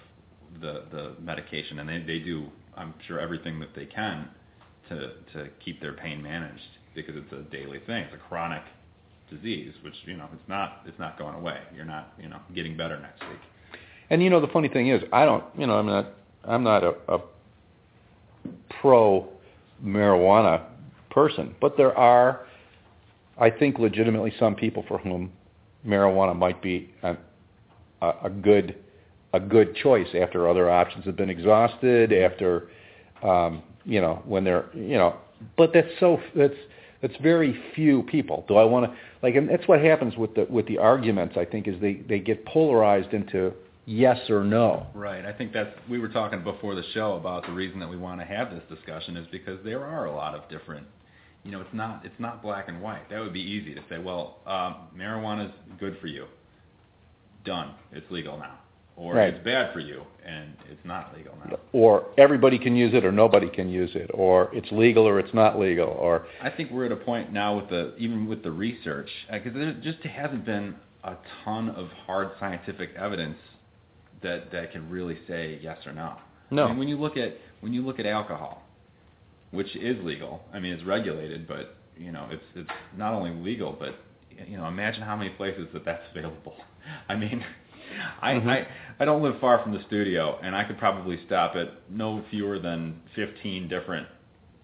the 0.62 0.84
the 0.92 1.16
medication, 1.22 1.80
and 1.80 1.90
they 1.90 2.00
they 2.00 2.20
do, 2.20 2.48
I'm 2.76 2.94
sure, 3.08 3.20
everything 3.20 3.60
that 3.60 3.76
they 3.76 3.86
can 3.86 4.30
to 4.90 5.14
to 5.34 5.50
keep 5.64 5.82
their 5.82 5.94
pain 5.94 6.22
managed 6.22 6.62
because 6.94 7.16
it's 7.16 7.32
a 7.34 7.44
daily 7.52 7.80
thing. 7.80 8.04
It's 8.04 8.14
a 8.14 8.30
chronic 8.30 8.64
disease, 9.30 9.74
which 9.84 9.96
you 10.06 10.18
know 10.18 10.28
it's 10.34 10.48
not 10.50 10.82
it's 10.86 11.00
not 11.00 11.18
going 11.18 11.36
away. 11.36 11.60
You're 11.76 11.86
not 11.86 12.14
you 12.22 12.30
know 12.30 12.40
getting 12.54 12.78
better 12.78 13.00
next 13.00 13.22
week. 13.22 13.40
And 14.10 14.22
you 14.22 14.30
know 14.30 14.40
the 14.40 14.48
funny 14.48 14.70
thing 14.70 14.90
is, 14.90 15.02
I 15.12 15.26
don't. 15.26 15.44
You 15.58 15.68
know, 15.68 15.74
I'm 15.74 15.88
not. 15.88 16.08
I'm 16.44 16.64
not 16.64 16.84
a, 16.84 16.94
a 17.08 17.20
pro 18.82 19.28
marijuana 19.84 20.64
person, 21.10 21.56
but 21.60 21.76
there 21.76 21.98
are, 21.98 22.46
I 23.40 23.50
think, 23.50 23.80
legitimately 23.80 24.34
some 24.40 24.56
people 24.56 24.86
for 24.88 25.00
whom 25.00 25.32
marijuana 25.86 26.36
might 26.36 26.62
be 26.62 26.92
a, 27.02 27.18
a, 28.02 28.14
a 28.26 28.30
good 28.30 28.76
a 29.36 29.40
good 29.40 29.76
choice 29.76 30.08
after 30.20 30.50
other 30.50 30.70
options 30.70 31.06
have 31.06 31.16
been 31.16 31.30
exhausted. 31.30 32.14
After, 32.14 32.70
um, 33.24 33.64
you 33.84 34.02
know, 34.02 34.22
when 34.26 34.44
they're 34.44 34.66
you 34.74 34.98
know, 34.98 35.18
but 35.58 35.72
that's 35.74 35.90
so 36.00 36.20
that's 36.36 36.56
that's 37.02 37.16
very 37.22 37.60
few 37.76 38.04
people. 38.04 38.46
Do 38.48 38.56
I 38.56 38.64
want 38.64 38.92
to 38.92 38.98
like? 39.22 39.36
And 39.36 39.50
that's 39.50 39.68
what 39.68 39.82
happens 39.82 40.16
with 40.18 40.36
the 40.36 40.48
with 40.50 40.68
the 40.68 40.78
arguments. 40.78 41.36
I 41.38 41.46
think 41.46 41.68
is 41.68 41.80
they 41.82 41.96
they 42.08 42.20
get 42.20 42.46
polarized 42.46 43.14
into 43.14 43.54
yes 43.86 44.30
or 44.30 44.44
no. 44.44 44.88
Right. 44.94 45.26
I 45.26 45.34
think 45.34 45.54
that's 45.54 45.72
we 45.90 46.00
were 46.00 46.10
talking 46.10 46.44
before 46.44 46.76
the 46.76 46.84
show 46.94 47.14
about 47.14 47.46
the 47.46 47.52
reason 47.52 47.80
that 47.80 47.90
we 47.90 47.98
want 47.98 48.22
to 48.22 48.26
have 48.26 48.52
this 48.52 48.64
discussion 48.70 49.18
is 49.18 49.28
because 49.32 49.60
there 49.64 49.86
are 49.86 50.06
a 50.06 50.16
lot 50.16 50.36
of 50.36 50.50
different 50.50 50.88
you 51.46 51.52
know, 51.52 51.62
it's 51.62 51.74
not 51.74 52.04
it's 52.04 52.20
not 52.20 52.42
black 52.42 52.68
and 52.68 52.82
white. 52.82 53.08
That 53.10 53.20
would 53.20 53.34
be 53.34 53.42
easy 53.42 53.76
to 53.76 53.82
say, 53.88 54.00
well, 54.00 54.40
um, 54.48 54.88
marijuana 54.98 55.46
is 55.46 55.52
good 55.80 55.98
for 56.02 56.08
you. 56.08 56.26
Done. 57.46 57.76
It's 57.92 58.10
legal 58.10 58.38
now. 58.38 58.58
Or 58.98 59.14
Right. 59.16 59.34
it's 59.34 59.44
bad 59.44 59.74
for 59.74 59.80
you 59.80 60.04
and 60.26 60.54
it's 60.72 60.84
not 60.86 61.16
legal 61.16 61.38
now. 61.46 61.58
Or 61.74 62.08
everybody 62.18 62.58
can 62.58 62.76
use 62.76 62.94
it 62.94 63.06
or 63.06 63.12
nobody 63.12 63.50
can 63.50 63.70
use 63.70 63.92
it, 63.96 64.10
or 64.14 64.50
it's 64.54 64.72
legal 64.72 65.08
or 65.08 65.20
it's 65.20 65.34
not 65.34 65.60
legal, 65.60 65.88
or 65.88 66.26
I 66.42 66.50
think 66.50 66.72
we're 66.72 66.86
at 66.86 66.92
a 66.92 66.96
point 66.96 67.32
now 67.32 67.58
with 67.58 67.70
the 67.70 67.96
even 67.98 68.26
with 68.28 68.42
the 68.44 68.52
research 68.52 69.10
uh, 69.30 69.34
because 69.38 69.54
there 69.54 69.74
just 69.84 70.00
hasn't 70.04 70.46
been 70.46 70.76
a 71.04 71.16
ton 71.44 71.70
of 71.70 71.90
hard 72.08 72.30
scientific 72.40 72.90
evidence 72.98 73.38
that 74.24 74.52
that 74.52 74.72
can 74.72 74.90
really 74.90 75.18
say 75.28 75.60
yes 75.62 75.78
or 75.86 75.92
no. 75.94 76.14
No. 76.50 76.66
I 76.66 76.70
mean, 76.70 76.78
when 76.80 76.88
you 76.88 76.98
look 76.98 77.18
at 77.18 77.38
when 77.62 77.74
you 77.74 77.86
look 77.86 78.00
at 78.00 78.06
alcohol, 78.06 78.64
which 79.52 79.76
is 79.76 80.04
legal, 80.04 80.42
I 80.54 80.60
mean 80.60 80.74
it's 80.74 80.84
regulated, 80.84 81.48
but 81.48 81.76
you 81.98 82.12
know 82.12 82.28
it's 82.32 82.44
it's 82.56 82.70
not 82.98 83.14
only 83.14 83.32
legal, 83.32 83.76
but 83.78 83.96
you 84.48 84.58
know 84.58 84.68
imagine 84.68 85.02
how 85.04 85.16
many 85.16 85.30
places 85.32 85.68
that 85.74 85.86
that's 85.86 86.04
available. 86.12 86.56
I 87.10 87.16
mean, 87.16 87.44
I 88.22 88.34
Mhm. 88.34 88.48
I 88.50 88.68
I 89.00 89.06
don't 89.06 89.22
live 89.22 89.40
far 89.40 89.60
from 89.60 89.74
the 89.74 89.82
studio, 89.84 90.40
and 90.42 90.56
I 90.56 90.64
could 90.64 90.78
probably 90.78 91.18
stop 91.26 91.56
at 91.56 91.70
no 91.90 92.22
fewer 92.30 92.60
than 92.60 93.02
15 93.14 93.68
different 93.68 94.08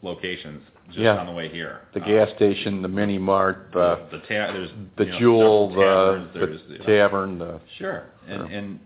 locations 0.03 0.63
just 0.87 0.99
Yeah. 0.99 1.17
on 1.17 1.25
the 1.27 1.31
way 1.33 1.47
here. 1.49 1.81
the 1.93 2.01
Uh, 2.01 2.05
gas 2.05 2.29
station, 2.35 2.81
the 2.81 2.87
mini 2.87 3.17
mart, 3.17 3.67
uh, 3.75 3.95
the, 4.09 4.17
the 4.17 4.19
ta- 4.19 4.51
there's 4.53 4.71
the 4.95 5.05
you 5.05 5.11
know, 5.11 5.19
jewel, 5.19 5.69
taverns, 5.69 6.33
the, 6.33 6.39
there's, 6.39 6.63
the 6.63 6.77
tavern, 6.79 7.37
the 7.39 7.59
Sure, 7.77 8.03
and 8.27 8.49
Yeah. 8.49 8.57
and 8.57 8.79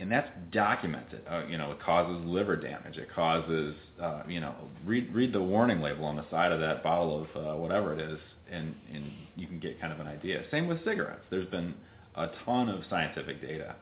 and 0.00 0.10
that's 0.10 0.30
documented. 0.50 1.20
Uh, 1.28 1.42
you 1.46 1.58
know, 1.58 1.70
it 1.72 1.78
causes 1.80 2.24
liver 2.24 2.56
damage. 2.56 2.96
It 2.96 3.10
causes, 3.14 3.74
uh, 4.00 4.22
you 4.26 4.40
know, 4.40 4.54
read 4.86 5.14
read 5.14 5.32
the 5.32 5.42
warning 5.42 5.82
label 5.82 6.04
on 6.06 6.16
the 6.16 6.24
side 6.30 6.52
of 6.52 6.60
that 6.60 6.82
bottle 6.82 7.22
of 7.22 7.36
uh, 7.36 7.54
whatever 7.56 7.92
it 7.92 8.00
is, 8.00 8.18
and 8.50 8.74
and 8.92 9.12
you 9.36 9.46
can 9.46 9.58
get 9.58 9.78
kind 9.80 9.92
of 9.92 10.00
an 10.00 10.06
idea. 10.08 10.42
Same 10.50 10.66
with 10.68 10.82
cigarettes. 10.84 11.24
There's 11.30 11.46
been 11.46 11.74
a 12.16 12.28
ton 12.44 12.68
of 12.68 12.82
scientific 12.90 13.40
data, 13.40 13.76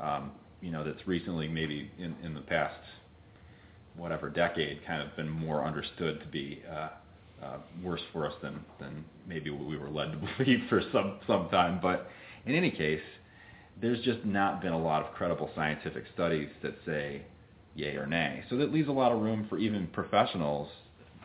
um, 0.00 0.32
you 0.60 0.70
know, 0.70 0.84
that's 0.84 1.06
recently 1.06 1.48
maybe 1.48 1.90
in 1.98 2.14
in 2.22 2.34
the 2.34 2.40
past 2.40 2.78
whatever 3.96 4.28
decade 4.28 4.84
kind 4.86 5.02
of 5.02 5.14
been 5.16 5.28
more 5.28 5.64
understood 5.64 6.20
to 6.20 6.26
be 6.26 6.62
uh, 6.70 6.88
uh, 7.42 7.58
worse 7.82 8.00
for 8.12 8.26
us 8.26 8.34
than 8.42 8.60
than 8.80 9.04
maybe 9.26 9.50
what 9.50 9.68
we 9.68 9.76
were 9.76 9.90
led 9.90 10.12
to 10.12 10.18
believe 10.38 10.60
for 10.68 10.82
some 10.92 11.18
some 11.26 11.48
time. 11.50 11.78
But 11.82 12.08
in 12.46 12.54
any 12.54 12.70
case, 12.70 13.02
there's 13.80 14.02
just 14.04 14.24
not 14.24 14.62
been 14.62 14.72
a 14.72 14.80
lot 14.80 15.04
of 15.04 15.12
credible 15.14 15.50
scientific 15.54 16.04
studies 16.14 16.48
that 16.62 16.74
say 16.86 17.22
yay 17.74 17.96
or 17.96 18.06
nay. 18.06 18.44
So 18.50 18.56
that 18.56 18.72
leaves 18.72 18.88
a 18.88 18.92
lot 18.92 19.12
of 19.12 19.20
room 19.20 19.46
for 19.48 19.58
even 19.58 19.88
professionals, 19.88 20.68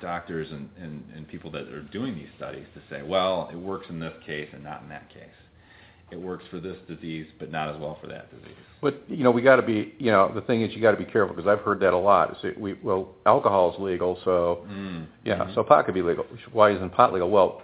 doctors 0.02 0.48
and, 0.52 0.70
and, 0.82 1.04
and 1.16 1.28
people 1.28 1.52
that 1.52 1.68
are 1.70 1.84
doing 1.84 2.16
these 2.16 2.30
studies 2.38 2.66
to 2.74 2.82
say, 2.90 3.04
well, 3.04 3.50
it 3.52 3.56
works 3.56 3.86
in 3.90 4.00
this 4.00 4.14
case 4.26 4.50
and 4.54 4.64
not 4.64 4.82
in 4.82 4.90
that 4.90 5.10
case. 5.14 5.28
It 6.12 6.20
works 6.20 6.44
for 6.50 6.60
this 6.60 6.78
disease, 6.88 7.28
but 7.40 7.52
not 7.52 7.70
as 7.74 7.80
well 7.80 7.98
for 8.02 8.08
that 8.08 8.30
disease. 8.32 8.56
But 8.82 9.02
you 9.08 9.24
know, 9.24 9.32
we 9.32 9.42
got 9.42 9.58
to 9.58 9.62
be. 9.62 9.94
You 10.00 10.12
know, 10.12 10.32
the 10.34 10.42
thing 10.42 10.62
is, 10.62 10.74
you 10.74 10.82
got 10.82 10.92
to 10.92 10.98
be 10.98 11.06
careful 11.06 11.36
because 11.36 11.48
I've 11.50 11.64
heard 11.64 11.80
that 11.82 11.94
a 11.94 11.98
lot. 11.98 12.32
Is 12.32 12.38
that 12.44 12.60
we 12.60 12.74
well, 12.82 13.10
alcohol 13.26 13.74
is 13.74 13.80
legal, 13.80 14.18
so 14.24 14.66
Mm. 14.72 15.06
yeah, 15.26 15.36
Mhm. 15.36 15.54
so 15.56 15.64
pot 15.64 15.86
could 15.86 15.94
be 15.94 16.02
legal. 16.02 16.26
Why 16.54 16.72
isn't 16.72 16.90
pot 16.92 17.14
legal? 17.14 17.30
Well, 17.30 17.62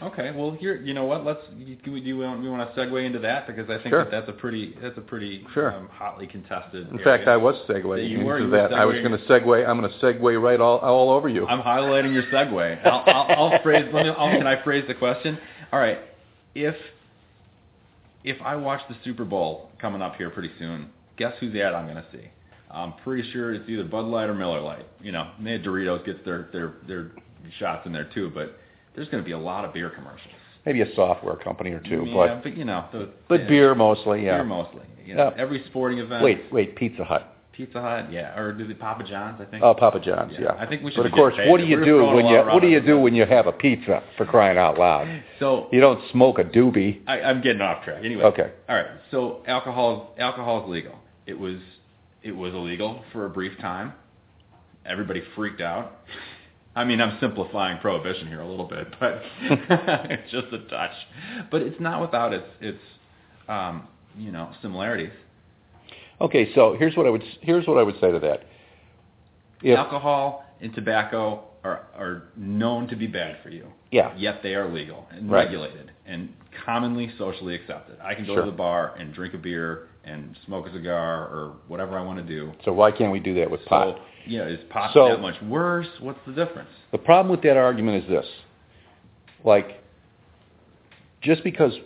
Okay, 0.00 0.30
well 0.30 0.52
here, 0.52 0.76
you 0.76 0.94
know 0.94 1.06
what? 1.06 1.24
Let's 1.24 1.40
do 1.84 1.90
we 1.90 2.00
do 2.00 2.16
we 2.16 2.24
want, 2.24 2.40
we 2.40 2.48
want 2.48 2.72
to 2.72 2.80
segue 2.80 3.04
into 3.04 3.18
that 3.18 3.48
because 3.48 3.68
I 3.68 3.78
think 3.78 3.88
Sure. 3.88 4.04
that 4.04 4.12
that's 4.12 4.28
a 4.28 4.32
pretty 4.32 4.76
that's 4.80 4.96
a 4.96 5.00
pretty 5.00 5.44
Sure. 5.52 5.72
um, 5.74 5.88
hotly 5.92 6.28
contested. 6.28 6.86
in 6.88 7.00
area. 7.00 7.04
fact, 7.04 7.26
I 7.26 7.36
was 7.36 7.56
segueing 7.66 8.08
You 8.08 8.14
into 8.18 8.24
were- 8.26 8.38
you 8.38 8.44
were 8.48 8.50
that. 8.58 8.72
I 8.72 8.84
was 8.84 8.94
going 9.00 9.10
to 9.10 9.24
segue. 9.24 9.68
I'm 9.68 9.80
going 9.80 9.90
to 9.90 9.98
segue 9.98 10.40
right 10.40 10.60
all 10.60 10.78
all 10.78 11.10
over 11.10 11.28
you. 11.28 11.48
I'm 11.48 11.60
highlighting 11.60 12.12
your 12.14 12.22
segue. 12.24 12.86
I'll, 12.86 13.02
I'll, 13.06 13.52
I'll 13.54 13.62
phrase. 13.62 13.86
Let 13.92 14.04
me, 14.06 14.10
I'll, 14.16 14.30
can 14.38 14.46
I 14.46 14.62
phrase 14.62 14.84
the 14.86 14.94
question? 14.94 15.36
All 15.72 15.80
right. 15.80 15.98
If 16.54 16.76
if 18.24 18.40
I 18.42 18.56
watch 18.56 18.80
the 18.88 18.96
Super 19.04 19.24
Bowl 19.24 19.70
coming 19.80 20.02
up 20.02 20.16
here 20.16 20.30
pretty 20.30 20.50
soon, 20.58 20.88
guess 21.16 21.34
whose 21.40 21.54
ad 21.54 21.74
I'm 21.74 21.84
going 21.86 21.96
to 21.96 22.06
see? 22.12 22.28
I'm 22.70 22.92
pretty 23.04 23.30
sure 23.32 23.54
it's 23.54 23.68
either 23.68 23.84
Bud 23.84 24.04
Light 24.04 24.28
or 24.28 24.34
Miller 24.34 24.60
Lite. 24.60 24.86
You 25.00 25.12
know, 25.12 25.30
maybe 25.40 25.64
Doritos 25.64 26.04
gets 26.04 26.18
their 26.24 26.48
their 26.52 26.74
their 26.86 27.10
shots 27.58 27.86
in 27.86 27.92
there 27.92 28.10
too, 28.12 28.30
but 28.34 28.58
there's 28.94 29.08
going 29.08 29.22
to 29.22 29.26
be 29.26 29.32
a 29.32 29.38
lot 29.38 29.64
of 29.64 29.72
beer 29.72 29.88
commercials. 29.90 30.34
Maybe 30.66 30.82
a 30.82 30.94
software 30.94 31.36
company 31.36 31.70
or 31.70 31.80
two, 31.80 32.04
yeah, 32.06 32.14
but 32.14 32.42
but 32.42 32.56
you 32.56 32.64
know, 32.66 32.84
the, 32.92 33.08
but 33.28 33.42
yeah, 33.42 33.48
beer 33.48 33.74
mostly. 33.74 34.24
Yeah. 34.24 34.36
beer 34.36 34.44
mostly. 34.44 34.82
You 35.06 35.14
know, 35.14 35.32
Yeah. 35.34 35.40
every 35.42 35.64
sporting 35.68 35.98
event. 35.98 36.22
Wait, 36.22 36.42
wait, 36.52 36.76
Pizza 36.76 37.04
Hut. 37.04 37.37
Pizza 37.58 37.82
Hut, 37.82 38.12
yeah, 38.12 38.38
or 38.38 38.52
do 38.52 38.68
the 38.68 38.74
Papa 38.74 39.02
John's? 39.02 39.40
I 39.40 39.44
think. 39.44 39.64
Oh, 39.64 39.74
Papa 39.74 39.98
John's, 39.98 40.32
Yeah, 40.34 40.42
yeah. 40.42 40.62
I 40.62 40.64
think 40.64 40.84
we 40.84 40.92
should 40.92 40.98
But 40.98 41.06
of 41.06 41.12
course, 41.12 41.34
what 41.46 41.58
do 41.58 41.66
you 41.66 41.78
We're 41.78 41.84
do 41.84 42.04
when 42.04 42.26
you 42.26 42.38
what 42.38 42.62
do 42.62 42.68
you 42.68 42.80
do 42.80 43.00
when 43.00 43.16
you 43.16 43.26
have 43.26 43.48
a 43.48 43.52
pizza 43.52 44.04
for 44.16 44.26
crying 44.26 44.56
out 44.56 44.78
loud? 44.78 45.24
So 45.40 45.66
You 45.72 45.80
don't 45.80 46.00
smoke 46.12 46.38
a 46.38 46.44
doobie. 46.44 47.00
I, 47.08 47.20
I'm 47.20 47.42
getting 47.42 47.60
off 47.60 47.82
track. 47.82 48.04
Anyway. 48.04 48.22
Okay. 48.22 48.52
All 48.68 48.76
right. 48.76 48.86
So 49.10 49.42
alcohol 49.48 50.14
alcohol 50.20 50.62
is 50.62 50.70
legal. 50.70 50.94
It 51.26 51.36
was 51.36 51.56
it 52.22 52.30
was 52.30 52.54
illegal 52.54 53.04
for 53.12 53.26
a 53.26 53.28
brief 53.28 53.58
time. 53.58 53.92
Everybody 54.86 55.24
freaked 55.34 55.60
out. 55.60 55.96
I 56.76 56.84
mean, 56.84 57.00
I'm 57.00 57.18
simplifying 57.20 57.80
prohibition 57.80 58.28
here 58.28 58.40
a 58.40 58.48
little 58.48 58.68
bit, 58.68 58.86
but 59.00 59.20
it's 59.40 60.30
just 60.30 60.52
a 60.52 60.58
touch. 60.68 60.92
But 61.50 61.62
it's 61.62 61.80
not 61.80 62.00
without 62.00 62.32
its 62.32 62.46
its 62.60 62.78
um, 63.48 63.88
you 64.16 64.30
know 64.30 64.52
similarities. 64.62 65.10
Okay, 66.20 66.52
so 66.54 66.74
here's 66.78 66.96
what 66.96 67.06
I 67.06 67.10
would 67.10 67.22
here's 67.40 67.66
what 67.66 67.78
I 67.78 67.82
would 67.82 67.98
say 68.00 68.10
to 68.10 68.18
that. 68.20 68.42
If 69.62 69.76
Alcohol 69.78 70.44
and 70.60 70.74
tobacco 70.74 71.44
are 71.64 71.86
are 71.96 72.24
known 72.36 72.88
to 72.88 72.96
be 72.96 73.06
bad 73.06 73.38
for 73.42 73.50
you. 73.50 73.66
Yeah. 73.90 74.12
Yet 74.16 74.42
they 74.42 74.54
are 74.54 74.68
legal 74.68 75.06
and 75.10 75.30
Right. 75.30 75.44
regulated 75.46 75.90
and 76.06 76.32
commonly 76.64 77.10
socially 77.18 77.54
accepted. 77.54 77.96
I 78.02 78.14
can 78.14 78.24
go 78.26 78.34
Sure. 78.34 78.44
to 78.44 78.50
the 78.50 78.56
bar 78.56 78.94
and 78.98 79.12
drink 79.14 79.34
a 79.34 79.38
beer 79.38 79.88
and 80.04 80.36
smoke 80.46 80.66
a 80.66 80.72
cigar 80.72 81.24
or 81.26 81.52
whatever 81.68 81.98
I 81.98 82.02
want 82.02 82.18
to 82.18 82.24
do. 82.24 82.52
so 82.64 82.72
why 82.72 82.90
can't 82.90 83.12
we 83.12 83.20
do 83.20 83.34
that 83.34 83.50
with 83.50 83.64
pot? 83.66 83.96
So, 83.96 84.02
yeah, 84.26 84.42
is 84.46 84.62
pot 84.64 84.92
So- 84.92 85.08
that 85.08 85.20
much 85.20 85.40
worse? 85.42 85.88
What's 86.00 86.20
the 86.26 86.32
difference? 86.32 86.70
The 86.92 86.98
problem 86.98 87.30
with 87.30 87.42
that 87.42 87.56
argument 87.56 88.04
is 88.04 88.08
this. 88.08 88.26
Like, 89.44 89.82
just 91.20 91.42
because 91.44 91.78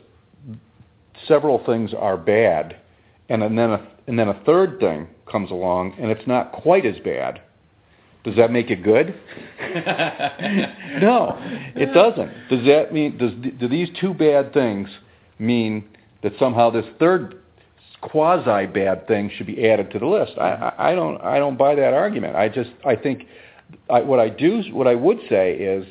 several 1.26 1.58
things 1.60 1.92
are 1.94 2.16
bad, 2.16 2.76
and 3.28 3.42
then 3.42 3.58
a, 3.70 3.80
and 4.06 4.18
then 4.18 4.28
a 4.28 4.42
third 4.44 4.78
thing 4.80 5.08
comes 5.30 5.50
along 5.50 5.94
and 6.00 6.10
it's 6.10 6.26
not 6.26 6.52
quite 6.52 6.84
as 6.84 6.96
bad, 7.04 7.40
does 8.24 8.36
that 8.36 8.52
make 8.52 8.70
it 8.70 8.82
good? 8.82 9.08
no, 9.60 11.36
it 11.74 11.92
doesn't. 11.92 12.30
Does 12.48 12.64
that 12.66 12.92
mean 12.92 13.18
does 13.18 13.32
do 13.58 13.68
these 13.68 13.88
two 14.00 14.14
bad 14.14 14.52
things 14.52 14.88
mean 15.38 15.84
that 16.22 16.32
somehow 16.38 16.70
this 16.70 16.86
third 17.00 17.42
quasi 18.00 18.66
bad 18.66 19.06
thing 19.06 19.30
should 19.36 19.46
be 19.46 19.68
added 19.68 19.90
to 19.92 19.98
the 19.98 20.06
list. 20.06 20.32
I, 20.38 20.50
I 20.50 20.90
I 20.90 20.94
don't 20.94 21.20
I 21.20 21.38
don't 21.38 21.56
buy 21.56 21.74
that 21.74 21.94
argument. 21.94 22.36
I 22.36 22.48
just 22.48 22.70
I 22.84 22.94
think 22.94 23.26
I, 23.90 24.00
what 24.00 24.20
I 24.20 24.28
do 24.28 24.62
what 24.72 24.86
I 24.86 24.94
would 24.94 25.18
say 25.28 25.54
is 25.54 25.86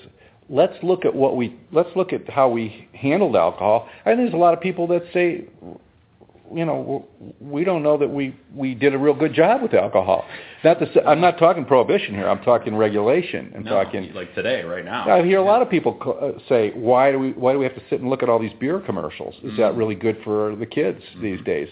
let's 0.50 0.76
look 0.84 1.06
at 1.06 1.16
what 1.16 1.36
we 1.36 1.58
let's 1.72 1.90
look 1.96 2.14
at 2.14 2.30
how 2.30 2.50
we 2.50 2.88
handled 2.94 3.36
alcohol. 3.36 3.90
I 4.02 4.10
think 4.12 4.20
there's 4.20 4.34
a 4.34 4.38
lot 4.38 4.54
of 4.54 4.62
people 4.62 4.88
that 4.88 5.04
say 5.14 5.46
you 6.54 6.66
know, 6.66 7.06
we 7.40 7.64
don't 7.64 7.84
know 7.84 7.98
that 7.98 8.08
we 8.08 8.36
we 8.56 8.76
did 8.76 8.94
a 8.94 8.98
real 8.98 9.14
good 9.14 9.34
job 9.34 9.62
with 9.62 9.74
alcohol. 9.74 10.26
Not 10.64 10.80
to 10.80 11.08
I'm 11.08 11.22
not 11.22 11.38
talking 11.38 11.66
prohibition 11.66 12.14
here. 12.14 12.28
I'm 12.30 12.44
talking 12.44 12.76
regulation. 12.76 13.52
I'm 13.56 13.64
no, 13.64 13.72
talking 13.72 14.14
like 14.14 14.34
today, 14.36 14.64
right 14.64 14.86
now. 14.86 15.10
I 15.10 15.24
hear 15.24 15.40
a 15.40 15.44
lot 15.44 15.62
of 15.62 15.70
people 15.70 15.94
say, 16.50 16.72
"Why 16.76 17.12
do 17.12 17.20
we 17.20 17.32
why 17.32 17.54
do 17.54 17.60
we 17.60 17.66
have 17.66 17.76
to 17.76 17.82
sit 17.90 18.02
and 18.02 18.10
look 18.10 18.22
at 18.24 18.30
all 18.30 18.40
these 18.40 18.54
beer 18.60 18.80
commercials? 18.80 19.36
Is 19.36 19.42
Mm-hmm. 19.52 19.62
that 19.62 19.76
really 19.76 19.96
good 19.96 20.18
for 20.24 20.56
the 20.56 20.66
kids 20.66 21.02
these 21.22 21.42
days? 21.44 21.70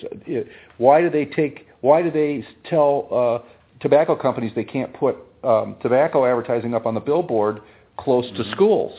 Why 0.77 1.01
do 1.01 1.09
they 1.09 1.25
take? 1.25 1.67
Why 1.81 2.01
do 2.01 2.11
they 2.11 2.45
tell 2.69 3.07
uh, 3.43 3.47
tobacco 3.79 4.15
companies 4.15 4.51
they 4.55 4.63
can't 4.65 4.93
put 4.93 5.15
um, 5.43 5.75
tobacco 5.81 6.25
advertising 6.25 6.73
up 6.73 6.85
on 6.85 6.93
the 6.93 6.99
billboard 7.01 7.61
close 7.97 8.25
Mm-hmm. 8.25 8.43
to 8.43 8.51
schools? 8.51 8.97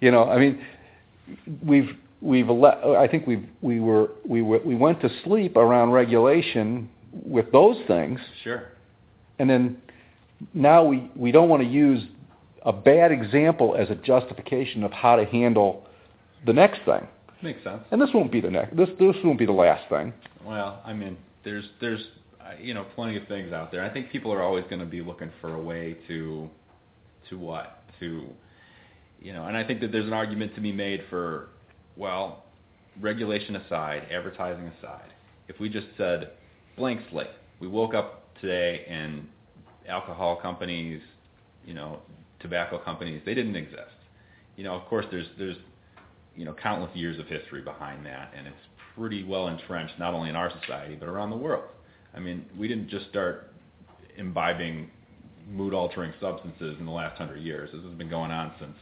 You 0.00 0.10
know, 0.10 0.24
I 0.30 0.38
mean, 0.38 0.64
we've 1.64 1.90
we've 2.20 2.50
I 2.50 3.08
think 3.08 3.26
we've 3.26 3.46
we 3.62 3.80
were 3.80 4.10
we 4.26 4.42
were, 4.42 4.60
we 4.64 4.74
went 4.74 5.00
to 5.02 5.10
sleep 5.24 5.56
around 5.56 5.90
regulation 5.90 6.88
with 7.12 7.50
those 7.52 7.76
things, 7.86 8.20
Sure. 8.44 8.64
and 9.38 9.48
then 9.50 9.76
now 10.54 10.84
we 10.84 11.10
we 11.16 11.32
don't 11.32 11.48
want 11.48 11.62
to 11.62 11.68
use 11.68 12.04
a 12.64 12.72
bad 12.72 13.10
example 13.10 13.74
as 13.76 13.90
a 13.90 13.94
justification 13.94 14.84
of 14.84 14.92
how 14.92 15.16
to 15.16 15.24
handle 15.24 15.86
the 16.46 16.52
next 16.52 16.80
thing. 16.84 17.06
Makes 17.42 17.64
sense. 17.64 17.80
And 17.90 18.00
this 18.00 18.10
won't 18.12 18.30
be 18.30 18.40
the 18.40 18.50
next. 18.50 18.76
This 18.76 18.88
this 18.98 19.16
won't 19.24 19.38
be 19.38 19.46
the 19.46 19.52
last 19.52 19.88
thing. 19.88 20.12
Well, 20.44 20.80
I 20.84 20.92
mean, 20.92 21.16
there's 21.44 21.64
there's 21.80 22.00
you 22.60 22.74
know 22.74 22.84
plenty 22.94 23.16
of 23.16 23.26
things 23.28 23.52
out 23.52 23.72
there. 23.72 23.82
I 23.84 23.88
think 23.92 24.10
people 24.10 24.32
are 24.32 24.42
always 24.42 24.64
going 24.64 24.80
to 24.80 24.86
be 24.86 25.00
looking 25.00 25.30
for 25.40 25.54
a 25.54 25.60
way 25.60 25.96
to 26.08 26.48
to 27.30 27.38
what 27.38 27.82
to 28.00 28.24
you 29.20 29.32
know, 29.32 29.46
and 29.46 29.56
I 29.56 29.64
think 29.64 29.80
that 29.80 29.92
there's 29.92 30.06
an 30.06 30.12
argument 30.12 30.54
to 30.54 30.60
be 30.60 30.72
made 30.72 31.02
for 31.10 31.48
well, 32.00 32.44
regulation 32.98 33.56
aside, 33.56 34.06
advertising 34.10 34.72
aside, 34.78 35.12
if 35.48 35.60
we 35.60 35.68
just 35.68 35.86
said 35.98 36.30
blank 36.76 37.00
slate, 37.10 37.28
we 37.60 37.68
woke 37.68 37.94
up 37.94 38.34
today 38.40 38.86
and 38.88 39.28
alcohol 39.86 40.36
companies, 40.40 41.02
you 41.66 41.74
know, 41.74 42.00
tobacco 42.40 42.78
companies, 42.78 43.20
they 43.26 43.34
didn't 43.34 43.54
exist. 43.54 43.92
You 44.56 44.64
know, 44.64 44.72
of 44.72 44.86
course, 44.86 45.04
there's 45.10 45.26
there's 45.38 45.58
you 46.34 46.46
know 46.46 46.54
countless 46.54 46.90
years 46.96 47.18
of 47.18 47.26
history 47.26 47.60
behind 47.60 48.06
that, 48.06 48.32
and 48.36 48.46
it's 48.46 48.56
pretty 48.96 49.22
well 49.22 49.48
entrenched 49.48 49.98
not 49.98 50.14
only 50.14 50.30
in 50.30 50.36
our 50.36 50.50
society 50.62 50.96
but 50.98 51.08
around 51.08 51.30
the 51.30 51.36
world. 51.36 51.64
I 52.14 52.18
mean, 52.18 52.46
we 52.58 52.66
didn't 52.66 52.88
just 52.88 53.08
start 53.10 53.52
imbibing 54.16 54.90
mood-altering 55.50 56.14
substances 56.20 56.76
in 56.78 56.86
the 56.86 56.92
last 56.92 57.18
hundred 57.18 57.42
years. 57.42 57.70
This 57.72 57.82
has 57.82 57.94
been 57.94 58.08
going 58.08 58.30
on 58.30 58.52
since 58.58 58.76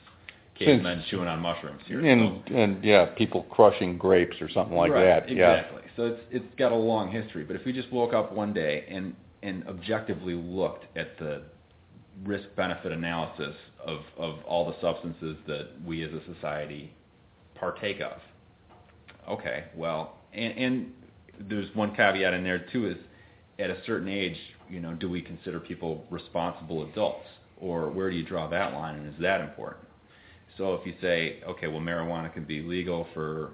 cavemen 0.58 1.04
chewing 1.10 1.28
on 1.28 1.40
mushrooms 1.40 1.82
here. 1.86 2.04
And 2.04 2.46
and 2.48 2.84
yeah, 2.84 3.06
people 3.16 3.44
crushing 3.44 3.96
grapes 3.98 4.36
or 4.40 4.50
something 4.50 4.76
like 4.76 4.92
right, 4.92 5.04
that. 5.04 5.28
Yeah. 5.30 5.54
Exactly. 5.54 5.82
So 5.96 6.06
it's 6.06 6.20
it's 6.30 6.54
got 6.58 6.72
a 6.72 6.76
long 6.76 7.10
history. 7.10 7.44
But 7.44 7.56
if 7.56 7.64
we 7.64 7.72
just 7.72 7.92
woke 7.92 8.12
up 8.12 8.32
one 8.32 8.52
day 8.52 8.86
and 8.88 9.14
and 9.42 9.66
objectively 9.68 10.34
looked 10.34 10.84
at 10.96 11.18
the 11.18 11.42
risk 12.24 12.48
benefit 12.56 12.92
analysis 12.92 13.54
of, 13.84 14.00
of 14.16 14.38
all 14.44 14.66
the 14.66 14.74
substances 14.80 15.36
that 15.46 15.68
we 15.84 16.02
as 16.02 16.10
a 16.12 16.34
society 16.34 16.92
partake 17.54 18.00
of. 18.00 18.20
Okay, 19.28 19.64
well, 19.76 20.16
and, 20.32 20.58
and 20.58 20.92
there's 21.48 21.72
one 21.74 21.94
caveat 21.94 22.34
in 22.34 22.42
there 22.42 22.66
too 22.72 22.88
is 22.88 22.96
at 23.58 23.70
a 23.70 23.76
certain 23.86 24.08
age, 24.08 24.36
you 24.68 24.80
know, 24.80 24.94
do 24.94 25.08
we 25.08 25.20
consider 25.20 25.60
people 25.60 26.04
responsible 26.10 26.88
adults 26.88 27.26
or 27.60 27.90
where 27.90 28.10
do 28.10 28.16
you 28.16 28.24
draw 28.24 28.48
that 28.48 28.72
line 28.72 28.96
and 28.96 29.14
is 29.14 29.20
that 29.20 29.40
important? 29.40 29.87
So 30.58 30.74
if 30.74 30.84
you 30.84 30.94
say, 31.00 31.40
okay, 31.48 31.68
well, 31.68 31.80
marijuana 31.80 32.32
can 32.32 32.44
be 32.44 32.60
legal 32.60 33.06
for, 33.14 33.52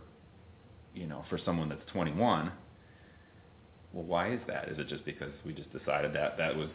you 0.95 1.07
know, 1.07 1.25
for 1.29 1.39
someone 1.45 1.69
that's 1.69 1.85
21, 1.93 2.51
well, 3.93 4.05
why 4.05 4.33
is 4.33 4.41
that? 4.49 4.69
Is 4.69 4.79
it 4.79 4.89
just 4.89 5.05
because 5.05 5.31
we 5.47 5.53
just 5.53 5.71
decided 5.73 6.15
that 6.15 6.37
that 6.39 6.57
was 6.57 6.71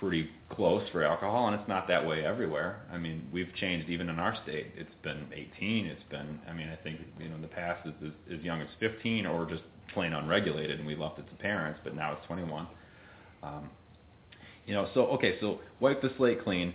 pretty 0.00 0.28
close 0.50 0.82
for 0.90 1.04
alcohol, 1.04 1.46
and 1.48 1.58
it's 1.58 1.68
not 1.68 1.88
that 1.88 2.06
way 2.06 2.24
everywhere. 2.24 2.80
I 2.92 2.98
mean, 2.98 3.28
we've 3.32 3.52
changed 3.54 3.88
even 3.88 4.08
in 4.08 4.18
our 4.18 4.36
state. 4.42 4.72
It's 4.76 4.90
been 5.02 5.26
18. 5.32 5.86
It's 5.86 6.02
been, 6.10 6.38
I 6.48 6.52
mean, 6.52 6.68
I 6.68 6.76
think 6.82 7.00
you 7.18 7.28
know 7.28 7.36
in 7.36 7.42
the 7.42 7.48
past 7.48 7.86
it's 7.86 7.96
as, 8.04 8.38
as 8.38 8.44
young 8.44 8.60
as 8.60 8.68
15 8.80 9.26
or 9.26 9.46
just 9.46 9.62
plain 9.94 10.12
unregulated, 10.12 10.78
and 10.78 10.86
we 10.86 10.96
left 10.96 11.18
it 11.18 11.28
to 11.28 11.34
parents. 11.36 11.80
But 11.84 11.94
now 11.94 12.12
it's 12.12 12.26
21. 12.26 12.66
Um, 13.42 13.70
you 14.66 14.74
know, 14.74 14.88
so 14.94 15.06
okay, 15.08 15.38
so 15.40 15.60
wipe 15.80 16.02
the 16.02 16.12
slate 16.16 16.42
clean. 16.42 16.74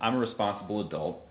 I'm 0.00 0.16
a 0.16 0.18
responsible 0.18 0.86
adult. 0.86 1.25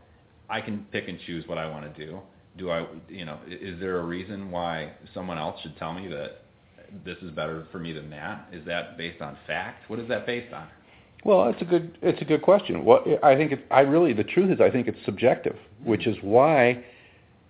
I 0.50 0.62
can 0.62 0.86
pick 0.92 1.08
and 1.08 1.20
choose 1.26 1.48
what 1.48 1.58
I 1.58 1.70
want 1.70 1.94
to 1.94 2.06
do. 2.06 2.20
Do 2.58 2.72
I, 2.72 2.86
you 3.10 3.26
know, 3.26 3.40
is 3.48 3.80
there 3.80 4.00
a 4.00 4.04
reason 4.04 4.52
why 4.52 4.94
someone 5.14 5.38
else 5.38 5.60
should 5.62 5.78
tell 5.78 5.94
me 5.94 6.08
that 6.08 6.42
this 7.04 7.18
is 7.22 7.32
better 7.32 7.68
for 7.72 7.80
me 7.80 7.92
than 7.92 8.10
that? 8.12 8.48
Is 8.54 8.66
that 8.66 8.98
based 8.98 9.22
on 9.22 9.38
fact? 9.46 9.90
What 9.90 10.00
is 10.00 10.08
that 10.08 10.26
based 10.26 10.54
on? 10.54 10.68
Well, 11.26 11.50
it's 11.50 11.62
a 11.62 11.66
good 11.66 11.98
it's 12.04 12.22
a 12.22 12.26
good 12.26 12.44
question. 12.44 12.86
What 12.86 13.04
I 13.24 13.36
think 13.36 13.52
I 13.72 13.80
really 13.82 14.14
the 14.14 14.24
truth 14.24 14.52
is 14.52 14.62
I 14.62 14.70
think 14.70 14.88
it's 14.88 14.98
subjective, 15.06 15.58
which 15.84 16.06
is 16.06 16.16
why 16.22 16.86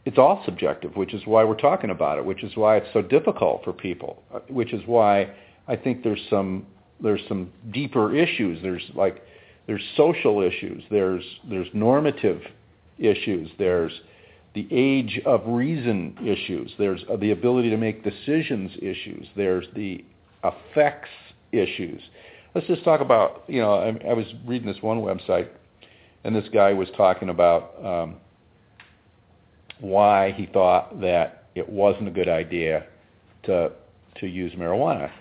it's 0.05 0.17
all 0.17 0.41
subjective, 0.45 0.95
which 0.95 1.13
is 1.13 1.21
why 1.25 1.43
we're 1.43 1.55
talking 1.60 1.89
about 1.89 2.17
it, 2.17 2.25
which 2.25 2.43
is 2.43 2.55
why 2.55 2.77
it's 2.77 2.88
so 2.93 3.01
difficult 3.01 3.63
for 3.65 3.73
people, 3.73 4.23
uh, 4.34 4.39
which 4.47 4.71
is 4.71 4.81
why 4.86 5.29
I 5.67 5.75
think 5.75 6.03
there's 6.03 6.21
some 6.29 6.65
there's 7.01 7.21
some 7.27 7.51
deeper 7.73 8.15
issues. 8.15 8.62
There's 8.62 8.84
like 8.95 9.21
there's 9.67 9.84
social 9.97 10.41
issues. 10.41 10.84
There's 10.89 11.23
there's 11.49 11.67
normative 11.73 12.41
issues. 12.99 13.49
There's 13.58 13.91
the 14.53 14.67
age 14.71 15.21
of 15.25 15.41
reason 15.45 16.17
issues. 16.23 16.71
There's 16.77 17.03
the 17.19 17.31
ability 17.31 17.69
to 17.69 17.77
make 17.77 18.03
decisions 18.03 18.71
issues. 18.81 19.27
There's 19.36 19.65
the 19.75 20.03
effects 20.43 21.10
issues. 21.51 22.01
Let's 22.53 22.67
just 22.67 22.84
talk 22.86 23.01
about, 23.01 23.43
you 23.47 23.62
know, 23.62 23.73
I, 23.73 24.10
I 24.10 24.13
was 24.13 24.25
reading 24.45 24.67
this 24.67 24.81
one 24.81 25.01
website, 25.01 25.49
and 26.23 26.34
this 26.36 26.45
guy 26.53 26.71
was 26.71 26.88
talking 26.95 27.29
about 27.29 27.73
um, 27.84 28.15
why 29.79 30.31
he 30.31 30.45
thought 30.45 31.01
that 31.01 31.45
it 31.55 31.67
wasn't 31.67 32.08
a 32.08 32.12
good 32.12 32.29
idea 32.29 32.86
to 33.43 33.71
to 34.19 34.27
use 34.27 34.53
marijuana. 34.53 35.12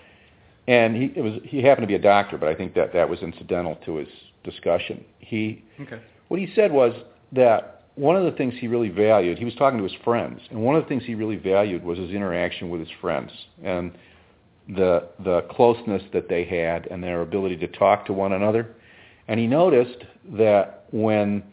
And 0.67 0.95
he 0.95 1.11
it 1.15 1.21
was 1.21 1.33
he 1.43 1.61
happened 1.61 1.83
to 1.83 1.87
be 1.87 1.95
a 1.95 1.99
doctor, 1.99 2.37
but 2.37 2.47
I 2.47 2.55
think 2.55 2.73
that 2.75 2.93
that 2.93 3.09
was 3.09 3.19
incidental 3.19 3.75
to 3.85 3.97
his 3.97 4.07
discussion. 4.43 5.03
He 5.19 5.63
Okay. 5.79 5.99
what 6.29 6.39
he 6.39 6.51
said 6.55 6.71
was 6.71 6.93
that 7.35 7.83
one 7.95 8.15
of 8.15 8.25
the 8.25 8.31
things 8.31 8.53
he 8.59 8.67
really 8.67 8.89
valued, 8.89 9.37
he 9.37 9.45
was 9.45 9.55
talking 9.55 9.77
to 9.77 9.83
his 9.83 9.95
friends, 10.03 10.41
and 10.49 10.61
one 10.61 10.75
of 10.75 10.83
the 10.83 10.89
things 10.89 11.03
he 11.05 11.15
really 11.15 11.37
valued 11.37 11.83
was 11.83 11.97
his 11.97 12.11
interaction 12.11 12.69
with 12.69 12.81
his 12.81 12.89
friends 12.99 13.31
and 13.63 13.93
the 14.67 15.07
the 15.23 15.41
closeness 15.51 16.01
that 16.11 16.27
they 16.27 16.43
had 16.43 16.87
and 16.87 17.03
their 17.03 17.21
ability 17.21 17.55
to 17.57 17.67
talk 17.67 18.05
to 18.05 18.13
one 18.13 18.33
another. 18.33 18.75
And 19.27 19.39
he 19.39 19.47
noticed 19.47 20.03
that 20.37 20.85
when 20.91 21.43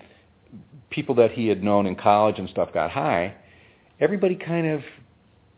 people 0.91 1.15
that 1.17 1.33
he 1.33 1.47
had 1.47 1.63
known 1.63 1.87
in 1.87 1.95
college 1.95 2.39
and 2.39 2.49
stuff 2.49 2.73
got 2.73 2.91
high, 2.91 3.35
everybody 4.01 4.35
kind 4.35 4.67
of 4.67 4.83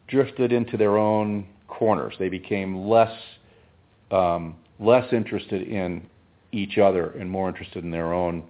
drifted 0.09 0.53
into 0.53 0.77
their 0.77 0.97
own 0.97 1.47
corners. 1.69 2.15
They 2.19 2.29
became 2.29 2.87
less 2.89 3.17
um, 4.11 4.57
less 4.79 5.13
interested 5.13 5.63
in 5.63 6.07
each 6.53 6.79
other 6.79 7.11
and 7.11 7.31
more 7.31 7.49
interested 7.49 7.85
in 7.85 7.91
their 7.91 8.13
own 8.13 8.45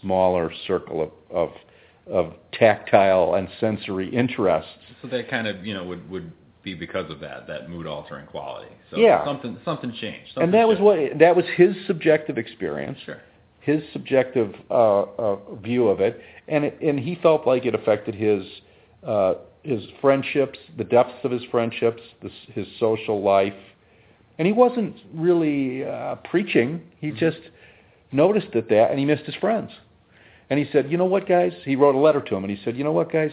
smaller 0.00 0.50
circle 0.66 1.02
of, 1.02 1.10
of 1.30 1.50
of 2.10 2.34
tactile 2.52 3.34
and 3.36 3.48
sensory 3.60 4.08
interests. 4.14 4.70
So 5.02 5.08
that 5.08 5.30
kind 5.30 5.46
of, 5.46 5.64
you 5.64 5.72
know, 5.74 5.84
would 5.84 6.08
would 6.10 6.32
be 6.62 6.74
because 6.74 7.10
of 7.10 7.20
that 7.20 7.46
that 7.46 7.70
mood 7.70 7.86
altering 7.86 8.26
quality. 8.26 8.70
So 8.90 8.98
Yeah. 8.98 9.24
something 9.24 9.56
something 9.64 9.92
changed. 9.92 10.36
and 10.36 10.52
Something 10.52 10.52
that 10.52 10.68
was 10.68 10.78
what 10.80 11.18
that 11.18 11.34
was 11.36 11.44
his 11.56 11.74
subjective 11.86 12.38
experience. 12.38 12.98
Sure. 13.04 13.20
his 13.60 13.80
subjective 13.92 14.52
uh, 14.70 15.02
uh, 15.02 15.36
view 15.62 15.86
of 15.88 16.00
it, 16.00 16.20
and 16.48 16.64
it, 16.64 16.78
and 16.82 16.98
he 16.98 17.14
felt 17.22 17.46
like 17.46 17.64
it 17.64 17.74
affected 17.76 18.14
his 18.14 18.42
uh, 19.06 19.34
his 19.62 19.84
friendships, 20.00 20.58
the 20.76 20.84
depths 20.84 21.24
of 21.24 21.30
his 21.30 21.42
friendships, 21.52 22.02
the, 22.22 22.30
his 22.52 22.66
social 22.80 23.22
life, 23.22 23.54
and 24.38 24.46
he 24.46 24.52
wasn't 24.52 24.96
really 25.14 25.84
uh, 25.84 26.16
preaching. 26.28 26.82
He 27.00 27.12
just 27.12 27.38
noticed 28.12 28.54
at 28.54 28.68
that, 28.68 28.90
and 28.90 28.98
he 28.98 29.04
missed 29.04 29.24
his 29.24 29.34
friends. 29.36 29.70
And 30.50 30.58
he 30.58 30.66
said, 30.70 30.90
"You 30.90 30.98
know 30.98 31.06
what, 31.06 31.26
guys?" 31.26 31.52
He 31.64 31.76
wrote 31.76 31.94
a 31.94 31.98
letter 31.98 32.20
to 32.20 32.34
him, 32.36 32.44
and 32.44 32.54
he 32.54 32.62
said, 32.64 32.76
"You 32.76 32.84
know 32.84 32.92
what, 32.92 33.10
guys? 33.10 33.30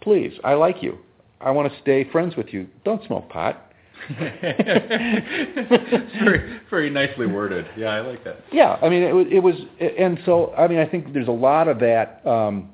Please, 0.00 0.32
I 0.44 0.54
like 0.54 0.82
you. 0.82 0.98
I 1.40 1.50
want 1.52 1.72
to 1.72 1.80
stay 1.80 2.04
friends 2.10 2.36
with 2.36 2.52
you. 2.52 2.66
Don't 2.84 3.04
smoke 3.06 3.28
pot." 3.28 3.62
It's 4.08 6.14
very 6.24 6.60
very 6.70 6.90
nicely 6.90 7.26
worded. 7.26 7.66
Yeah, 7.76 7.88
I 7.88 8.00
like 8.00 8.24
that. 8.24 8.40
Yeah, 8.52 8.78
I 8.82 8.88
mean, 8.88 9.02
it, 9.02 9.12
was- 9.12 9.26
it 9.30 9.40
was, 9.40 9.54
and 9.80 10.18
so 10.24 10.54
I 10.56 10.68
mean, 10.68 10.78
I 10.78 10.86
think 10.86 11.12
there's 11.12 11.28
a 11.28 11.32
lot 11.32 11.68
of 11.68 11.80
that, 11.80 12.24
um, 12.26 12.70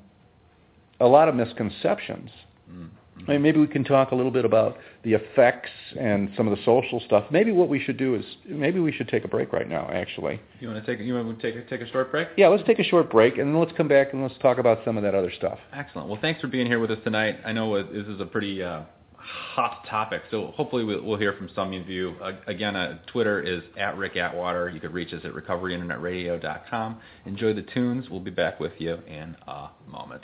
a 0.99 1.07
lot 1.07 1.27
of 1.29 1.35
misconceptions 1.35 2.29
Mm. 2.71 2.87
I 3.27 3.31
mean, 3.33 3.41
maybe 3.41 3.59
we 3.59 3.67
can 3.67 3.83
talk 3.83 4.11
a 4.11 4.15
little 4.15 4.31
bit 4.31 4.43
about 4.43 4.77
the 5.03 5.13
effects 5.13 5.69
and 5.99 6.29
some 6.35 6.47
of 6.47 6.57
the 6.57 6.63
social 6.65 6.99
stuff. 7.05 7.25
Maybe 7.31 7.51
what 7.51 7.69
we 7.69 7.79
should 7.79 7.95
do 7.97 8.15
is 8.15 8.25
maybe 8.47 8.79
we 8.79 8.91
should 8.91 9.07
take 9.07 9.23
a 9.23 9.27
break 9.27 9.53
right 9.53 9.69
now. 9.69 9.87
Actually, 9.93 10.41
You 10.59 10.67
want 10.69 10.83
to 10.83 10.95
take 10.95 11.05
you 11.05 11.13
want 11.13 11.39
to 11.39 11.51
take 11.51 11.55
a, 11.63 11.69
take 11.69 11.81
a 11.81 11.89
short 11.91 12.11
break? 12.11 12.27
yeah, 12.37 12.47
let's 12.47 12.63
take 12.67 12.79
a 12.79 12.83
short 12.83 13.09
break 13.11 13.37
and 13.37 13.47
then 13.53 13.59
let's 13.59 13.71
come 13.77 13.87
back 13.87 14.13
and 14.13 14.21
let's 14.23 14.37
talk 14.41 14.57
about 14.57 14.79
some 14.83 14.97
of 14.97 15.03
that 15.03 15.15
other 15.15 15.31
stuff. 15.37 15.59
Excellent. 15.73 16.09
Well, 16.09 16.19
thanks 16.21 16.41
for 16.41 16.47
being 16.47 16.65
here 16.67 16.79
with 16.79 16.91
us 16.91 16.99
tonight. 17.03 17.37
I 17.45 17.53
know 17.53 17.81
this 17.81 18.07
is 18.07 18.19
a 18.19 18.25
pretty 18.25 18.61
uh, 18.61 18.81
hot 19.15 19.85
topic, 19.89 20.23
so 20.31 20.47
hopefully 20.47 20.83
we'll, 20.83 21.01
we'll 21.03 21.17
hear 21.19 21.33
from 21.33 21.49
some 21.55 21.71
of 21.73 21.87
you. 21.87 22.15
Uh, 22.21 22.33
again, 22.47 22.75
uh, 22.75 22.97
Twitter 23.07 23.41
is 23.41 23.61
at 23.77 23.95
Rick 23.97 24.17
Atwater. 24.17 24.69
You 24.69 24.81
could 24.81 24.91
reach 24.93 25.13
us 25.13 25.21
at 25.23 25.31
recoveryinternetradio.com. 25.33 26.99
Enjoy 27.25 27.53
the 27.53 27.61
tunes. 27.61 28.09
We'll 28.09 28.19
be 28.19 28.31
back 28.31 28.59
with 28.59 28.73
you 28.79 28.95
in 29.07 29.35
a 29.47 29.69
moment. 29.89 30.23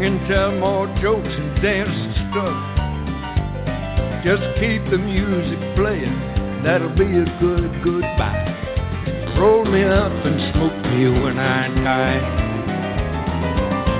Sing 0.00 0.06
and 0.06 0.28
tell 0.28 0.52
more 0.52 0.86
jokes 1.00 1.28
and 1.28 1.62
dance 1.62 1.90
and 1.90 2.14
stuff. 2.30 2.56
Just 4.24 4.42
keep 4.60 4.84
the 4.90 4.98
music 4.98 5.58
playing, 5.76 6.62
that'll 6.62 6.94
be 6.96 7.04
a 7.04 7.24
good 7.40 7.82
goodbye. 7.82 8.56
Roll 9.38 9.64
me 9.64 9.84
up 9.84 10.12
and 10.12 10.52
smoke 10.52 10.76
me 10.92 11.08
when 11.22 11.38
I 11.38 11.68
die. 11.82 12.20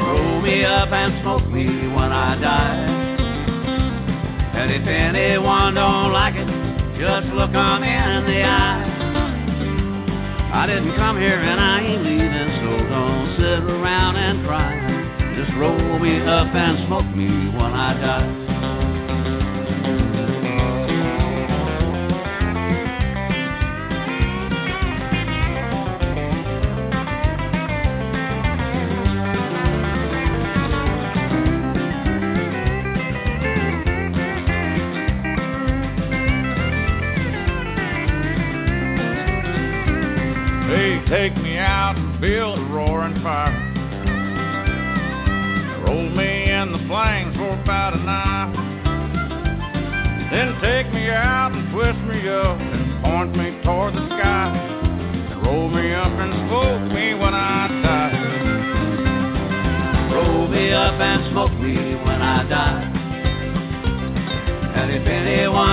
Roll 0.06 0.42
me 0.42 0.64
up 0.64 0.92
and 0.92 1.22
smoke 1.22 1.46
me 1.48 1.66
when 1.66 2.12
I 2.12 2.40
die. 2.40 2.98
And 4.54 4.70
if 4.70 4.86
anyone 4.86 5.74
don't 5.74 6.12
like 6.12 6.34
it, 6.34 6.48
just 6.98 7.26
look 7.34 7.54
'em 7.54 7.82
in 7.82 8.24
the 8.26 8.44
eye. 8.44 8.86
I 10.52 10.66
didn't 10.66 10.94
come 10.96 11.18
here 11.18 11.40
and 11.40 11.60
I 11.60 11.80
ain't 11.80 12.02
leaving, 12.04 12.50
so 12.60 12.70
don't 12.88 13.36
sit 13.36 13.62
around 13.64 14.16
and 14.16 14.44
cry. 14.46 14.79
Just 15.40 15.52
roll 15.54 15.98
me 15.98 16.20
up 16.20 16.54
and 16.54 16.86
smoke 16.86 17.16
me 17.16 17.24
when 17.24 17.72
I 17.72 17.94
die. 17.98 18.39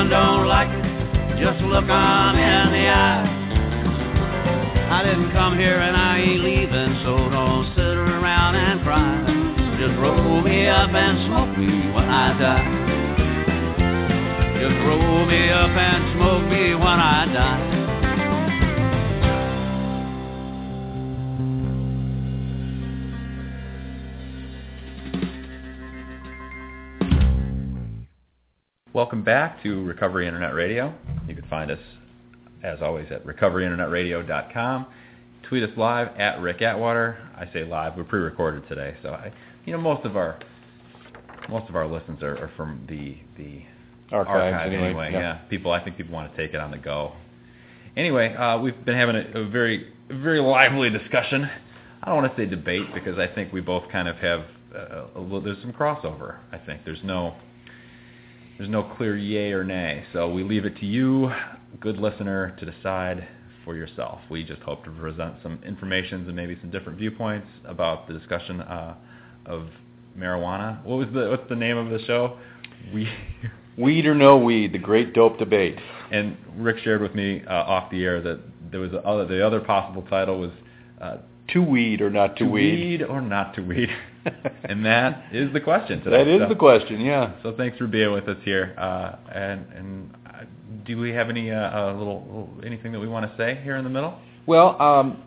Don't 0.10 0.48
like 0.48 0.70
it, 0.70 1.38
just 1.38 1.60
look 1.64 1.84
'em 1.84 2.36
in 2.36 2.72
the 2.72 2.88
eye. 2.90 3.38
I 4.90 5.04
didn't 5.04 5.32
come 5.32 5.60
here 5.60 5.80
and 5.80 5.98
I 5.98 6.20
ain't 6.20 6.44
leaving, 6.44 6.96
so 7.04 7.30
don't 7.30 7.68
sit 7.76 7.98
around 7.98 8.56
and 8.56 8.82
cry. 8.84 9.20
Just 9.78 9.96
roll 10.00 10.42
me 10.42 10.68
up 10.68 10.94
and 10.94 11.26
smoke 11.28 11.58
me 11.58 11.92
when 11.92 12.10
I 12.10 12.40
die. 12.40 12.68
Just 14.60 14.80
roll 14.88 15.26
me 15.26 15.50
up 15.50 15.70
and 15.70 16.14
smoke 16.16 16.46
me 16.50 16.74
when 16.74 17.00
I 17.00 17.26
die. 17.34 17.77
Welcome 28.98 29.22
back 29.22 29.62
to 29.62 29.84
Recovery 29.84 30.26
Internet 30.26 30.56
Radio. 30.56 30.92
You 31.28 31.36
can 31.36 31.46
find 31.50 31.70
us, 31.70 31.78
as 32.64 32.82
always, 32.82 33.06
at 33.12 33.24
recoveryinternetradio.com. 33.28 34.88
Tweet 35.44 35.62
us 35.62 35.70
live 35.78 36.08
at 36.18 36.42
Rick 36.42 36.64
Atwater. 36.64 37.16
I 37.38 37.48
say 37.54 37.64
live; 37.64 37.96
we're 37.96 38.06
pre-recorded 38.06 38.68
today, 38.68 38.98
so 39.04 39.10
I, 39.10 39.32
you 39.66 39.74
know, 39.74 39.80
most 39.80 40.04
of 40.04 40.18
our 40.18 40.40
most 41.48 41.70
of 41.70 41.76
our 41.76 41.86
listens 41.86 42.24
are, 42.24 42.40
are 42.40 42.52
from 42.58 42.88
the 42.90 43.18
the 43.38 43.62
Archives, 44.12 44.56
archive 44.56 44.74
anyway, 44.74 45.12
Yeah. 45.12 45.20
yeah. 45.20 45.34
people. 45.48 45.72
I 45.72 45.84
think 45.84 45.96
people 45.98 46.16
want 46.16 46.36
to 46.36 46.36
take 46.36 46.56
it 46.56 46.60
on 46.60 46.72
the 46.72 46.80
go. 46.80 47.12
Anyway, 47.96 48.34
uh, 48.34 48.60
we've 48.60 48.84
been 48.84 48.98
having 48.98 49.16
a, 49.16 49.42
a 49.42 49.48
very 49.48 49.94
very 50.10 50.40
lively 50.40 50.90
discussion. 50.90 51.48
I 52.02 52.08
don't 52.08 52.24
want 52.24 52.36
to 52.36 52.42
say 52.42 52.50
debate 52.50 52.92
because 52.96 53.20
I 53.20 53.28
think 53.28 53.54
we 53.54 53.62
both 53.62 53.92
kind 53.92 54.08
of 54.08 54.16
have 54.16 54.46
uh, 54.76 55.04
a 55.16 55.20
little, 55.20 55.42
there's 55.42 55.62
some 55.62 55.72
crossover. 55.72 56.40
I 56.52 56.58
think 56.58 56.82
there's 56.84 57.04
no 57.04 57.36
there's 58.58 58.70
no 58.70 58.84
clear 58.98 59.16
yay 59.18 59.52
or 59.52 59.64
nay. 59.64 60.04
So 60.14 60.30
we 60.32 60.44
leave 60.44 60.66
it 60.66 60.78
to 60.78 60.86
you, 60.86 61.32
good 61.80 61.98
listener, 61.98 62.56
to 62.60 62.66
decide 62.66 63.28
for 63.64 63.76
yourself. 63.76 64.20
We 64.30 64.44
just 64.44 64.62
hope 64.62 64.84
to 64.86 64.92
present 64.92 65.36
some 65.44 65.60
information 65.66 66.26
and 66.26 66.36
maybe 66.36 66.58
some 66.62 66.72
different 66.72 66.98
viewpoints 66.98 67.48
about 67.66 68.08
the 68.08 68.14
discussion 68.14 68.62
uh, 68.62 68.96
of 69.46 69.68
marijuana. 70.18 70.84
What 70.84 70.98
was 70.98 71.08
the 71.14 71.30
what's 71.30 71.48
the 71.50 71.56
name 71.56 71.78
of 71.78 71.90
the 71.90 72.04
show? 72.06 72.38
We 72.94 73.08
Weed 73.78 74.08
or 74.08 74.16
no 74.16 74.38
weed, 74.38 74.74
the 74.74 74.80
great 74.80 75.14
dope 75.14 75.38
debate. 75.38 75.78
and 76.12 76.36
Rick 76.56 76.78
shared 76.84 77.00
with 77.00 77.14
me 77.14 77.44
uh, 77.48 77.54
off 77.54 77.92
the 77.92 78.04
air 78.06 78.22
that 78.24 78.40
there 78.72 78.80
was 78.80 78.92
a 78.92 79.06
other, 79.06 79.28
the 79.28 79.46
other 79.46 79.60
possible 79.60 80.02
title 80.10 80.40
was 80.40 80.50
uh, 81.00 81.18
To 81.50 81.62
weed 81.62 82.02
or 82.02 82.10
not 82.10 82.38
to, 82.38 82.46
to 82.46 82.50
weed. 82.50 83.00
weed 83.00 83.04
or 83.04 83.22
not 83.22 83.54
to 83.54 83.62
weed, 83.62 83.90
and 84.70 84.86
that 84.86 85.26
is 85.32 85.52
the 85.54 85.62
question 85.62 86.02
today. 86.04 86.24
That 86.24 86.28
is 86.28 86.42
So- 86.42 86.50
the 86.50 86.56
question, 86.56 87.02
yeah. 87.02 87.34
So 87.44 87.54
thanks 87.56 87.78
for 87.78 87.88
being 87.88 88.12
with 88.12 88.28
us 88.28 88.38
here. 88.44 88.74
Uh, 88.78 89.16
and 89.34 89.66
and 89.74 90.18
uh, 90.26 90.44
do 90.86 90.98
we 90.98 91.12
have 91.12 91.30
any 91.30 91.52
uh, 91.52 91.56
uh, 91.56 91.94
little, 91.98 92.50
anything 92.66 92.92
that 92.92 93.00
we 93.00 93.08
want 93.08 93.30
to 93.30 93.38
say 93.38 93.60
here 93.64 93.76
in 93.78 93.84
the 93.84 93.90
middle? 93.90 94.18
Well, 94.46 94.82
um, 94.82 95.24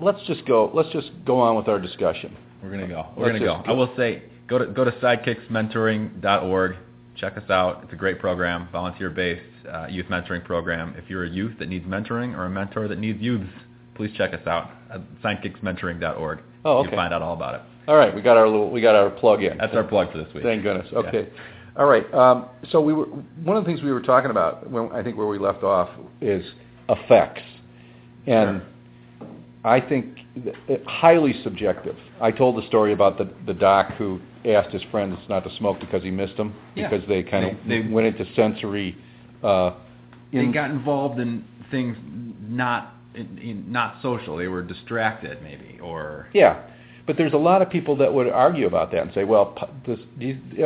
let's 0.00 0.20
just 0.26 0.44
go. 0.46 0.70
Let's 0.74 0.90
just 0.90 1.10
go 1.24 1.40
on 1.40 1.56
with 1.56 1.68
our 1.68 1.78
discussion. 1.78 2.36
We're 2.62 2.70
gonna 2.70 2.88
go. 2.88 3.06
We're 3.16 3.26
Let's 3.26 3.38
gonna 3.38 3.50
go. 3.52 3.56
just 3.58 3.68
I 3.68 3.72
will 3.72 3.94
say, 3.96 4.22
go 4.48 4.58
to 4.58 4.66
go 4.66 4.84
to 4.84 4.92
sidekicksmentoring.org. 4.92 6.76
Check 7.16 7.36
us 7.36 7.48
out. 7.48 7.82
It's 7.84 7.92
a 7.92 7.96
great 7.96 8.18
program, 8.18 8.68
volunteer-based 8.72 9.66
uh, 9.72 9.86
youth 9.88 10.06
mentoring 10.06 10.44
program. 10.44 10.94
If 10.98 11.08
you're 11.08 11.24
a 11.24 11.30
youth 11.30 11.58
that 11.60 11.68
needs 11.68 11.86
mentoring 11.86 12.36
or 12.36 12.46
a 12.46 12.50
mentor 12.50 12.88
that 12.88 12.98
needs 12.98 13.20
youths, 13.20 13.52
please 13.94 14.10
check 14.16 14.34
us 14.34 14.44
out 14.48 14.70
at 14.92 15.00
sidekicksmentoring.org. 15.22 16.40
Oh, 16.64 16.74
You 16.74 16.78
okay. 16.80 16.90
can 16.90 16.96
find 16.98 17.14
out 17.14 17.22
all 17.22 17.34
about 17.34 17.54
it. 17.56 17.60
All 17.86 17.96
right, 17.96 18.14
we 18.14 18.22
got 18.22 18.36
our 18.36 18.48
little, 18.48 18.70
we 18.70 18.80
got 18.80 18.94
our 18.94 19.10
plug 19.10 19.42
in. 19.42 19.58
That's 19.58 19.74
our 19.74 19.84
plug 19.84 20.10
for 20.12 20.18
this 20.18 20.32
week. 20.34 20.42
Thank 20.42 20.62
goodness. 20.62 20.86
Yeah. 20.90 20.98
Okay. 21.00 21.28
All 21.76 21.86
right. 21.86 22.12
Um, 22.14 22.46
so 22.70 22.80
we 22.80 22.92
were 22.94 23.04
one 23.04 23.56
of 23.56 23.64
the 23.64 23.68
things 23.68 23.82
we 23.82 23.92
were 23.92 24.00
talking 24.00 24.30
about. 24.30 24.70
When, 24.70 24.90
I 24.92 25.02
think 25.02 25.16
where 25.18 25.26
we 25.26 25.38
left 25.38 25.62
off 25.62 25.90
is 26.20 26.44
effects, 26.88 27.42
and 28.26 28.62
I 29.64 29.80
think 29.80 30.18
highly 30.86 31.34
subjective. 31.42 31.96
I 32.20 32.30
told 32.30 32.56
the 32.62 32.66
story 32.68 32.92
about 32.92 33.18
the 33.18 33.28
the 33.46 33.54
doc 33.54 33.92
who 33.98 34.20
asked 34.46 34.70
his 34.70 34.82
friends 34.90 35.18
not 35.28 35.44
to 35.44 35.54
smoke 35.56 35.80
because 35.80 36.02
he 36.02 36.10
missed 36.10 36.36
them 36.36 36.54
Yeah. 36.74 36.88
because 36.88 37.06
they 37.08 37.22
kind 37.22 37.44
of 37.46 37.56
They- 37.68 37.82
they- 37.82 37.88
went 37.88 38.06
into 38.06 38.24
sensory. 38.34 38.96
Uh, 39.42 39.72
They 40.32 40.46
got 40.46 40.70
involved 40.70 41.18
in 41.20 41.44
things 41.70 41.96
not 42.48 42.82
in, 42.82 42.90
in, 42.90 42.93
not 43.14 44.02
social. 44.02 44.36
They 44.36 44.48
were 44.48 44.62
distracted, 44.62 45.42
maybe, 45.42 45.78
or 45.82 46.28
Yeah, 46.32 46.62
but 47.06 47.16
there's 47.16 47.34
a 47.34 47.38
lot 47.38 47.62
of 47.62 47.70
people 47.70 47.96
that 47.96 48.12
would 48.12 48.28
argue 48.28 48.66
about 48.66 48.90
that 48.92 49.02
and 49.02 49.12
say, 49.14 49.24
well, 49.24 49.54
does, 49.86 49.98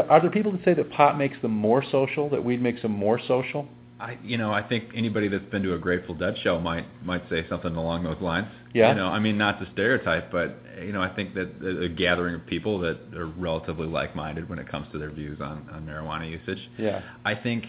are 0.08 0.20
there 0.20 0.30
people 0.30 0.52
that 0.52 0.64
say 0.64 0.74
that 0.74 0.90
pot 0.90 1.18
makes 1.18 1.40
them 1.42 1.52
more 1.52 1.84
social, 1.90 2.28
that 2.30 2.44
weed 2.44 2.62
makes 2.62 2.82
them 2.82 2.92
more 2.92 3.20
social? 3.26 3.66
I, 4.00 4.16
you 4.22 4.38
know, 4.38 4.52
I 4.52 4.62
think 4.62 4.92
anybody 4.94 5.26
that's 5.26 5.44
been 5.46 5.64
to 5.64 5.74
a 5.74 5.78
Grateful 5.78 6.14
Dead 6.14 6.36
show 6.44 6.60
might 6.60 6.86
might 7.04 7.28
say 7.28 7.44
something 7.48 7.74
along 7.74 8.04
those 8.04 8.20
lines. 8.20 8.46
Yeah. 8.72 8.90
You 8.90 8.94
know, 8.94 9.06
I 9.06 9.18
mean, 9.18 9.36
not 9.36 9.58
to 9.58 9.68
stereotype, 9.72 10.30
but 10.30 10.56
you 10.80 10.92
know, 10.92 11.02
I 11.02 11.08
think 11.08 11.34
that 11.34 11.50
a 11.60 11.86
a 11.86 11.88
gathering 11.88 12.36
of 12.36 12.46
people 12.46 12.78
that 12.80 12.98
are 13.16 13.26
relatively 13.26 13.88
like-minded 13.88 14.48
when 14.48 14.60
it 14.60 14.68
comes 14.68 14.86
to 14.92 14.98
their 14.98 15.10
views 15.10 15.40
on 15.40 15.68
on 15.72 15.84
marijuana 15.84 16.30
usage. 16.30 16.70
Yeah. 16.78 17.02
I 17.24 17.34
think, 17.34 17.64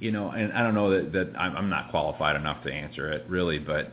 you 0.00 0.10
know, 0.10 0.30
and 0.30 0.52
I 0.52 0.62
don't 0.62 0.74
know 0.74 0.90
that 0.90 1.12
that 1.12 1.38
I'm, 1.38 1.56
I'm 1.56 1.70
not 1.70 1.90
qualified 1.90 2.36
enough 2.36 2.64
to 2.64 2.72
answer 2.72 3.12
it 3.12 3.26
really, 3.28 3.58
but 3.58 3.92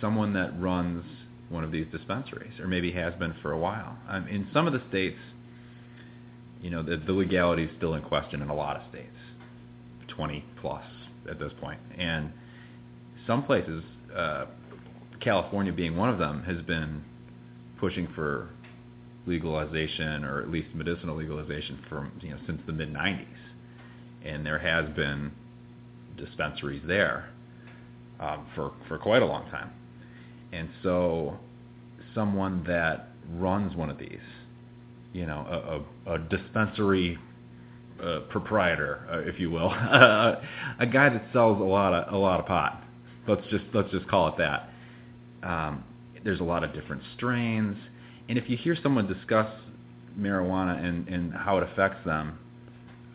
someone 0.00 0.34
that 0.34 0.58
runs 0.60 1.04
one 1.48 1.64
of 1.64 1.72
these 1.72 1.86
dispensaries, 1.90 2.60
or 2.60 2.68
maybe 2.68 2.92
has 2.92 3.14
been 3.14 3.34
for 3.42 3.52
a 3.52 3.58
while. 3.58 3.96
Um, 4.08 4.28
in 4.28 4.46
some 4.52 4.66
of 4.66 4.74
the 4.74 4.82
states, 4.90 5.18
you 6.60 6.70
know, 6.70 6.82
the, 6.82 6.98
the 6.98 7.12
legality 7.12 7.64
is 7.64 7.70
still 7.78 7.94
in 7.94 8.02
question 8.02 8.42
in 8.42 8.50
a 8.50 8.54
lot 8.54 8.76
of 8.76 8.82
states, 8.90 9.16
20 10.08 10.44
plus 10.60 10.84
at 11.28 11.38
this 11.38 11.52
point. 11.60 11.80
and 11.96 12.32
some 13.26 13.44
places, 13.44 13.84
uh, 14.16 14.46
California 15.20 15.72
being 15.72 15.96
one 15.96 16.08
of 16.08 16.18
them, 16.18 16.42
has 16.44 16.62
been 16.62 17.04
pushing 17.78 18.08
for 18.14 18.48
legalization 19.26 20.24
or 20.24 20.40
at 20.40 20.50
least 20.50 20.68
medicinal 20.74 21.14
legalization 21.14 21.78
from 21.90 22.10
you 22.22 22.30
know 22.30 22.38
since 22.46 22.60
the 22.66 22.72
mid 22.72 22.92
90s, 22.92 23.26
and 24.24 24.44
there 24.44 24.58
has 24.58 24.88
been 24.94 25.32
dispensaries 26.16 26.82
there 26.86 27.30
um, 28.20 28.46
for 28.54 28.72
for 28.88 28.98
quite 28.98 29.22
a 29.22 29.26
long 29.26 29.48
time, 29.50 29.70
and 30.52 30.68
so 30.82 31.38
someone 32.14 32.64
that 32.66 33.10
runs 33.34 33.76
one 33.76 33.90
of 33.90 33.98
these, 33.98 34.18
you 35.12 35.26
know, 35.26 35.84
a, 36.06 36.10
a, 36.10 36.14
a 36.14 36.18
dispensary 36.18 37.18
uh, 38.02 38.20
proprietor, 38.30 39.06
uh, 39.12 39.18
if 39.28 39.38
you 39.38 39.50
will, 39.50 39.70
a 39.70 40.86
guy 40.92 41.08
that 41.08 41.24
sells 41.32 41.60
a 41.60 41.64
lot 41.64 41.92
of 41.92 42.12
a 42.12 42.16
lot 42.16 42.40
of 42.40 42.46
pot. 42.46 42.82
Let's 43.26 43.42
just 43.50 43.64
let's 43.74 43.90
just 43.90 44.08
call 44.08 44.28
it 44.28 44.34
that. 44.38 44.70
Um, 45.42 45.84
there's 46.24 46.40
a 46.40 46.44
lot 46.44 46.64
of 46.64 46.72
different 46.72 47.02
strains, 47.16 47.76
and 48.28 48.38
if 48.38 48.48
you 48.48 48.56
hear 48.56 48.76
someone 48.82 49.06
discuss 49.06 49.48
marijuana 50.18 50.82
and, 50.84 51.08
and 51.08 51.32
how 51.32 51.58
it 51.58 51.62
affects 51.62 52.04
them, 52.04 52.38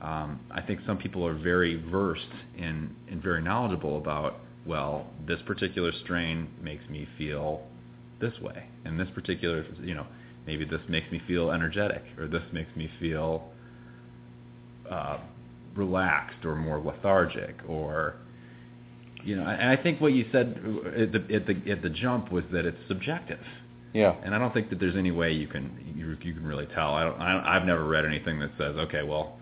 um, 0.04 0.39
I 0.52 0.62
think 0.62 0.82
some 0.86 0.98
people 0.98 1.26
are 1.26 1.34
very 1.34 1.76
versed 1.89 2.28
and, 2.58 2.94
and 3.10 3.24
very 3.24 3.42
knowledgeable 3.42 3.98
about, 3.98 4.39
well, 4.66 5.08
this 5.26 5.39
particular 5.46 5.92
strain 6.04 6.50
makes 6.62 6.88
me 6.89 7.08
feel 7.18 7.62
this 8.20 8.34
way, 8.42 8.66
and 8.86 9.00
this 9.00 9.10
particular, 9.16 9.66
you 9.82 9.96
know, 9.96 10.06
maybe 10.46 10.66
this 10.66 10.82
makes 10.89 11.10
me 11.12 11.22
feel 11.28 11.52
energetic, 11.52 12.04
or 12.18 12.28
this 12.28 12.44
makes 12.52 12.74
me 12.76 12.89
feel 13.00 13.50
uh, 14.89 15.18
relaxed 15.76 16.46
or 16.46 16.56
more 16.56 16.80
lethargic, 16.80 17.56
or 17.68 18.16
you 19.24 19.38
know, 19.38 19.46
and 19.46 19.70
I 19.70 19.82
think 19.82 20.02
what 20.02 20.13
you 20.13 20.26
said 20.32 20.58
at 20.98 21.12
the 21.13 21.34
at 21.34 21.48
the 21.48 21.72
at 21.72 21.82
the 21.82 21.89
jump 21.89 22.32
was 22.32 22.44
that 22.52 22.66
it's 22.66 22.78
subjective. 22.88 23.39
Yeah. 23.94 24.16
And 24.24 24.34
I 24.36 24.39
don't 24.39 24.54
think 24.54 24.70
that 24.70 24.80
there's 24.80 24.96
any 24.96 25.12
way 25.12 25.32
you 25.34 25.48
can 25.48 25.94
you, 25.96 26.18
you 26.22 26.34
can 26.34 26.46
really 26.46 26.68
tell. 26.68 26.94
I 26.94 27.04
don't, 27.04 27.22
I, 27.22 27.56
I've 27.56 27.66
never 27.66 27.86
read 27.86 28.06
anything 28.06 28.39
that 28.39 28.52
says, 28.58 28.76
okay, 28.76 29.04
well, 29.04 29.38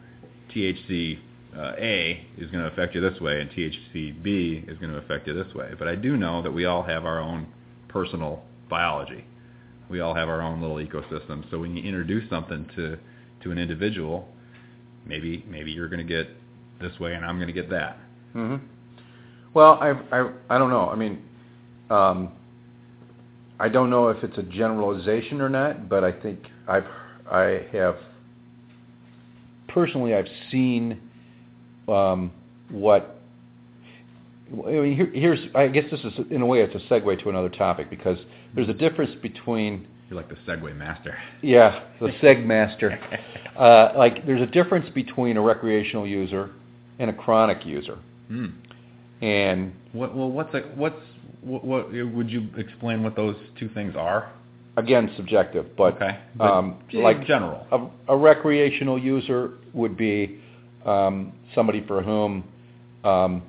THC 0.55 1.19
uh, 1.57 1.73
A 1.77 2.25
is 2.37 2.49
going 2.51 2.63
to 2.63 2.71
affect 2.71 2.95
you 2.95 3.01
this 3.01 3.19
way, 3.19 3.41
and 3.41 3.49
THC 3.51 4.21
B 4.23 4.63
is 4.67 4.77
going 4.77 4.91
to 4.91 4.97
affect 4.97 5.27
you 5.27 5.33
this 5.33 5.53
way. 5.53 5.71
But 5.77 5.87
I 5.87 5.95
do 5.95 6.17
know 6.17 6.41
that 6.41 6.51
we 6.51 6.65
all 6.65 6.83
have 6.83 7.05
our 7.05 7.19
own 7.19 7.47
personal 7.87 8.43
biology. 8.69 9.25
We 9.89 9.99
all 9.99 10.13
have 10.15 10.29
our 10.29 10.41
own 10.41 10.61
little 10.61 10.77
ecosystem. 10.77 11.49
So 11.51 11.59
when 11.59 11.75
you 11.75 11.83
introduce 11.83 12.29
something 12.29 12.69
to 12.75 12.97
to 13.43 13.51
an 13.51 13.57
individual, 13.57 14.27
maybe 15.05 15.43
maybe 15.49 15.71
you're 15.71 15.89
going 15.89 16.05
to 16.05 16.13
get 16.13 16.29
this 16.79 16.97
way, 16.99 17.13
and 17.13 17.25
I'm 17.25 17.37
going 17.37 17.47
to 17.47 17.53
get 17.53 17.69
that. 17.69 17.97
hmm 18.33 18.55
Well, 19.53 19.77
I, 19.81 19.91
I, 20.11 20.31
I 20.49 20.57
don't 20.57 20.69
know. 20.69 20.89
I 20.89 20.95
mean, 20.95 21.21
um, 21.89 22.31
I 23.59 23.69
don't 23.69 23.89
know 23.89 24.09
if 24.09 24.23
it's 24.23 24.37
a 24.37 24.43
generalization 24.43 25.41
or 25.41 25.49
not, 25.49 25.87
but 25.87 26.03
I 26.03 26.11
think 26.11 26.39
I've, 26.67 26.87
I 27.31 27.67
have, 27.71 27.95
personally, 29.73 30.13
I've 30.15 30.27
seen 30.51 30.99
um, 31.87 32.31
what. 32.69 33.17
I 34.51 34.69
mean, 34.71 34.95
here, 34.95 35.09
here's. 35.13 35.39
I 35.55 35.67
guess 35.67 35.85
this 35.91 36.01
is, 36.01 36.13
in 36.29 36.41
a 36.41 36.45
way, 36.45 36.59
it's 36.61 36.75
a 36.75 36.87
segue 36.93 37.21
to 37.23 37.29
another 37.29 37.49
topic 37.49 37.89
because 37.89 38.17
there's 38.53 38.67
a 38.69 38.73
difference 38.73 39.11
between 39.21 39.87
You're 40.09 40.17
like 40.17 40.29
the 40.29 40.35
segue 40.47 40.75
master. 40.75 41.17
yeah, 41.41 41.83
the 42.01 42.07
seg 42.21 42.45
master. 42.45 42.99
Uh, 43.57 43.93
like, 43.97 44.25
there's 44.25 44.41
a 44.41 44.45
difference 44.51 44.89
between 44.93 45.37
a 45.37 45.41
recreational 45.41 46.05
user 46.05 46.51
and 46.99 47.09
a 47.09 47.13
chronic 47.13 47.65
user, 47.65 47.97
Hmm. 48.27 48.47
and 49.21 49.73
What, 49.93 50.15
well, 50.15 50.29
what's 50.29 50.53
a, 50.53 50.59
what's 50.75 50.95
what, 51.41 51.63
what 51.65 51.91
would 51.91 52.29
you 52.29 52.47
explain 52.57 53.01
what 53.03 53.15
those 53.15 53.35
two 53.57 53.69
things 53.69 53.95
are? 53.95 54.31
Again 54.77 55.11
subjective, 55.17 55.75
but 55.75 55.95
Okay. 55.95 56.17
But 56.35 56.51
um, 56.51 56.79
in 56.91 57.03
like 57.03 57.25
general. 57.25 57.65
a, 57.71 58.13
a 58.13 58.17
recreational 58.17 58.97
user 58.99 59.51
would 59.73 59.97
be 59.97 60.39
um, 60.85 61.33
somebody 61.53 61.85
for 61.85 62.01
whom 62.01 62.43
um, 63.03 63.43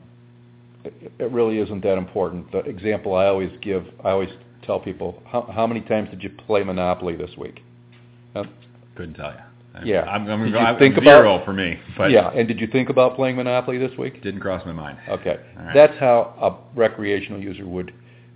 it, 0.85 1.13
it 1.19 1.31
really 1.31 1.59
isn't 1.59 1.83
that 1.83 1.97
important. 1.99 2.51
The 2.53 2.59
example 2.61 3.15
I 3.15 3.27
always 3.27 3.51
give, 3.63 3.85
I 4.05 4.11
always 4.11 4.31
tell 4.65 4.81
people, 4.81 5.23
how, 5.27 5.43
how 5.55 5.67
many 5.67 5.81
times 5.83 6.11
did 6.11 6.23
you 6.23 6.31
play 6.47 6.63
Monopoly 6.65 7.17
this 7.17 7.31
week? 7.37 7.61
Uh, 8.35 8.45
Couldn't 8.97 9.15
tell 9.15 9.31
you. 9.33 9.39
I- 9.75 9.85
Yeah. 9.85 10.03
I'm, 10.03 10.29
I'm, 10.29 10.43
Did 10.45 10.53
you 10.53 10.59
I'm 10.59 10.79
think 10.79 10.97
zero 11.03 11.37
about- 11.37 11.45
for 11.47 11.53
me, 11.53 11.79
but 11.97 12.11
yeah, 12.11 12.31
and 12.31 12.47
did 12.47 12.61
you 12.61 12.67
think 12.67 12.89
about 12.91 13.17
playing 13.17 13.37
Monopoly 13.37 13.79
this 13.79 13.97
week? 13.97 14.23
didn't 14.23 14.41
cross 14.41 14.65
my 14.67 14.73
mind. 14.73 14.99
Okay, 15.09 15.37
right. 15.57 15.73
that's 15.75 15.97
how 15.99 16.35
a 16.41 16.79
recreational 16.79 17.41
user 17.41 17.67
would 17.67 17.93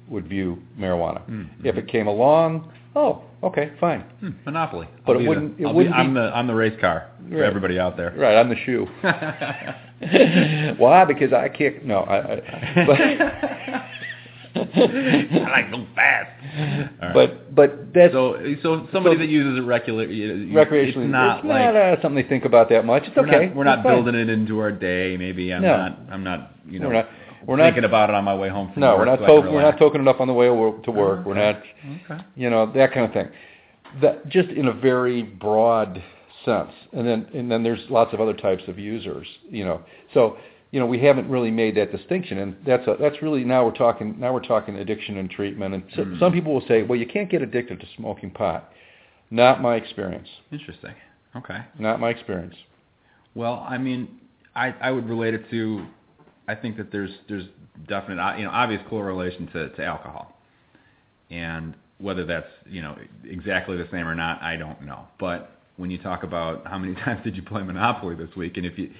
would 0.08 0.28
view 0.28 0.58
marijuana. 0.78 1.22
Mm, 1.28 1.48
If 1.64 1.76
it 1.76 1.88
came 1.88 2.06
along, 2.06 2.70
oh, 2.94 3.22
okay, 3.42 3.72
fine. 3.80 4.00
Hmm, 4.20 4.30
Monopoly. 4.44 4.88
But 5.06 5.16
I'll 5.16 5.22
it 5.22 5.28
wouldn't- 5.28 5.58
The, 5.58 5.68
it 5.68 5.74
wouldn't 5.74 5.94
be, 5.94 5.98
I'm 6.00 6.14
the 6.14 6.30
I'm 6.34 6.46
the 6.46 6.54
race 6.54 6.78
car 6.80 7.08
for 7.28 7.36
Right. 7.36 7.46
everybody 7.46 7.78
out 7.78 7.96
there. 7.96 8.12
Right, 8.16 8.36
I'm 8.36 8.48
the 8.48 8.56
shoe. 8.64 8.86
Why? 10.78 11.04
Because 11.04 11.32
I 11.32 11.48
can't. 11.48 11.84
No, 11.84 12.00
I. 12.00 12.16
I 12.34 13.82
I 14.56 15.48
like 15.50 15.70
go 15.70 15.86
fast. 15.94 16.30
Right. 17.02 17.12
but 17.12 17.54
but 17.54 17.92
that's 17.94 18.12
so 18.14 18.36
so 18.62 18.88
somebody 18.92 19.16
so- 19.16 19.20
that 19.20 19.28
uses 19.28 19.58
it 19.58 19.62
regular, 19.66 20.06
recreationally. 20.06 21.04
It's 21.04 21.12
not 21.12 21.38
it's 21.38 21.46
like 21.46 21.60
not 21.74 21.76
uh, 21.76 22.00
something 22.02 22.22
they 22.22 22.28
think 22.28 22.44
about 22.46 22.68
that 22.70 22.84
much. 22.86 23.04
It's 23.06 23.16
we're 23.16 23.26
okay. 23.28 23.46
not, 23.46 23.56
we're 23.56 23.64
not 23.64 23.78
It's 23.80 23.84
fine. 23.86 23.94
building 24.04 24.14
it 24.20 24.28
into 24.30 24.58
our 24.60 24.72
day. 24.72 25.16
Maybe 25.18 25.52
I'm 25.52 25.62
No. 25.62 25.76
not 25.76 25.98
I'm 26.10 26.24
not 26.24 26.52
you 26.68 26.78
know 26.80 26.88
We're 27.46 27.56
not. 27.56 27.62
We're 27.62 27.64
not. 27.64 27.64
thinking 27.68 27.84
about 27.84 28.10
it 28.10 28.14
on 28.16 28.24
my 28.24 28.34
way 28.34 28.48
home 28.48 28.72
from 28.72 28.80
no, 28.80 28.96
work. 28.96 28.98
we're 28.98 29.04
not. 29.04 29.18
so 29.20 29.24
I 29.42 29.52
we're 29.52 29.62
not 29.62 29.94
enough 29.94 30.16
on 30.20 30.26
the 30.28 30.34
way 30.34 30.46
to 30.46 30.54
work. 30.54 30.82
To 30.84 30.90
work. 30.90 31.24
We're 31.24 31.34
not. 31.34 31.62
Okay. 32.10 32.22
You 32.34 32.50
know 32.50 32.70
that 32.72 32.92
kind 32.92 33.06
of 33.06 33.12
thing. 33.12 33.28
That 34.02 34.28
just 34.28 34.48
in 34.48 34.66
a 34.66 34.72
very 34.72 35.22
broad 35.22 36.02
sense, 36.44 36.72
and 36.92 37.06
then 37.06 37.28
and 37.34 37.50
then 37.50 37.62
there's 37.62 37.80
lots 37.88 38.12
of 38.12 38.20
other 38.20 38.34
types 38.34 38.64
of 38.68 38.78
users. 38.78 39.26
You 39.48 39.64
know, 39.64 39.82
so 40.12 40.38
you 40.72 40.80
know 40.80 40.86
we 40.86 40.98
haven't 40.98 41.28
really 41.30 41.50
made 41.50 41.76
that 41.76 41.92
distinction, 41.92 42.38
and 42.38 42.56
that's 42.66 42.86
a, 42.88 42.96
that's 43.00 43.22
really 43.22 43.44
now 43.44 43.64
we're 43.64 43.70
talking 43.72 44.18
now 44.18 44.32
we're 44.32 44.40
talking 44.44 44.76
addiction 44.76 45.16
and 45.18 45.30
treatment. 45.30 45.74
And 45.74 45.84
so, 45.94 46.04
Mm. 46.04 46.18
some 46.18 46.32
people 46.32 46.52
will 46.52 46.66
say, 46.66 46.82
well, 46.82 46.98
you 46.98 47.06
can't 47.06 47.30
get 47.30 47.42
addicted 47.42 47.80
to 47.80 47.86
smoking 47.96 48.30
pot. 48.30 48.72
Not 49.30 49.60
my 49.62 49.76
experience. 49.76 50.28
Interesting. 50.52 50.94
Okay. 51.34 51.58
Not 51.78 52.00
my 52.00 52.10
experience. 52.10 52.54
Well, 53.34 53.64
I 53.68 53.78
mean, 53.78 54.08
I 54.54 54.74
I 54.80 54.90
would 54.90 55.08
relate 55.08 55.34
it 55.34 55.48
to. 55.50 55.86
I 56.48 56.54
think 56.54 56.76
that 56.76 56.92
there's 56.92 57.10
there's 57.28 57.44
definite 57.88 58.38
you 58.38 58.44
know 58.44 58.50
obvious 58.50 58.82
correlation 58.88 59.46
to 59.52 59.70
to 59.70 59.84
alcohol. 59.84 60.38
and 61.30 61.74
whether 61.98 62.24
that's 62.24 62.48
you 62.68 62.82
know 62.82 62.96
exactly 63.24 63.76
the 63.76 63.88
same 63.90 64.06
or 64.06 64.14
not, 64.14 64.42
I 64.42 64.56
don't 64.56 64.82
know. 64.82 65.06
But 65.18 65.52
when 65.76 65.90
you 65.90 65.98
talk 65.98 66.22
about 66.22 66.66
how 66.66 66.78
many 66.78 66.94
times 67.04 67.22
did 67.24 67.36
you 67.36 67.42
play 67.42 67.62
Monopoly 67.62 68.14
this 68.14 68.34
week, 68.36 68.56
and 68.56 68.66
if 68.66 68.78
you 68.78 68.92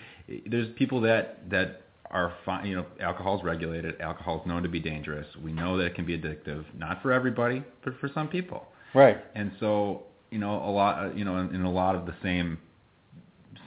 there's 0.46 0.68
people 0.76 1.00
that 1.02 1.48
that 1.50 1.82
are 2.10 2.32
fine, 2.44 2.66
you 2.66 2.76
know, 2.76 2.86
alcohol's 3.00 3.42
regulated, 3.42 4.00
alcohol's 4.00 4.46
known 4.46 4.62
to 4.62 4.68
be 4.68 4.80
dangerous. 4.80 5.26
We 5.42 5.52
know 5.52 5.76
that 5.78 5.86
it 5.86 5.94
can 5.96 6.06
be 6.06 6.16
addictive, 6.16 6.64
not 6.76 7.02
for 7.02 7.12
everybody, 7.12 7.64
but 7.84 7.98
for 7.98 8.08
some 8.14 8.28
people. 8.28 8.66
Right. 8.94 9.18
And 9.34 9.50
so, 9.58 10.04
you 10.30 10.38
know, 10.38 10.54
a 10.64 10.70
lot, 10.70 11.16
you 11.18 11.24
know, 11.24 11.38
in, 11.38 11.52
in 11.54 11.62
a 11.62 11.70
lot 11.70 11.96
of 11.96 12.06
the 12.06 12.14
same 12.22 12.58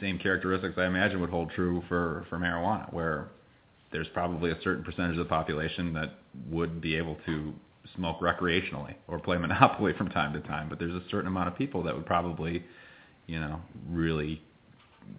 same 0.02 0.18
characteristics 0.18 0.76
I 0.78 0.86
imagine 0.86 1.20
would 1.20 1.30
hold 1.30 1.52
true 1.52 1.84
for 1.90 2.26
for 2.30 2.38
marijuana, 2.38 2.92
where 2.94 3.30
there's 3.92 4.08
probably 4.10 4.52
a 4.52 4.62
certain 4.64 4.84
percentage 4.84 5.18
of 5.18 5.26
the 5.26 5.30
population 5.30 5.94
that 5.94 6.14
would 6.50 6.82
be 6.82 6.96
able 6.96 7.18
to 7.26 7.54
smoke 7.96 8.20
recreationally 8.20 8.96
or 9.08 9.20
play 9.20 9.38
Monopoly 9.38 9.94
from 9.98 10.10
time 10.10 10.34
to 10.34 10.40
time, 10.48 10.70
but 10.70 10.80
there's 10.80 10.94
a 10.94 11.04
certain 11.10 11.28
amount 11.28 11.48
of 11.48 11.58
people 11.58 11.84
that 11.84 11.96
would 11.96 12.06
probably, 12.06 12.64
you 13.28 13.40
know, 13.40 13.60
really 13.90 14.42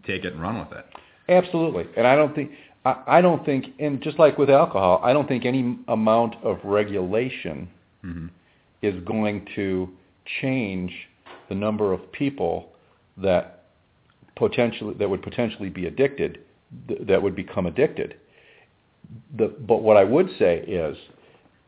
take 0.06 0.24
it 0.24 0.32
and 0.32 0.42
run 0.42 0.58
with 0.58 0.72
it. 0.78 0.86
Absolutely. 1.28 1.86
And 1.96 2.06
I 2.06 2.16
don't 2.16 2.34
think 2.34 2.52
I, 2.84 3.02
I 3.06 3.20
don't 3.20 3.44
think 3.44 3.66
and 3.78 4.00
just 4.02 4.18
like 4.18 4.38
with 4.38 4.50
alcohol, 4.50 5.00
I 5.02 5.12
don't 5.12 5.28
think 5.28 5.44
any 5.44 5.78
amount 5.88 6.36
of 6.42 6.58
regulation 6.64 7.68
hmm 8.02 8.26
is 8.82 8.94
going 9.04 9.46
to 9.54 9.90
change 10.40 10.90
the 11.50 11.54
number 11.54 11.92
of 11.92 12.10
people 12.12 12.70
that 13.18 13.64
potentially 14.36 14.94
that 14.94 15.10
would 15.10 15.22
potentially 15.22 15.68
be 15.68 15.84
addicted 15.86 16.38
th- 16.88 17.00
that 17.06 17.22
would 17.22 17.36
become 17.36 17.66
addicted. 17.66 18.14
The, 19.36 19.48
but 19.48 19.82
what 19.82 19.96
I 19.96 20.04
would 20.04 20.28
say 20.38 20.58
is, 20.60 20.96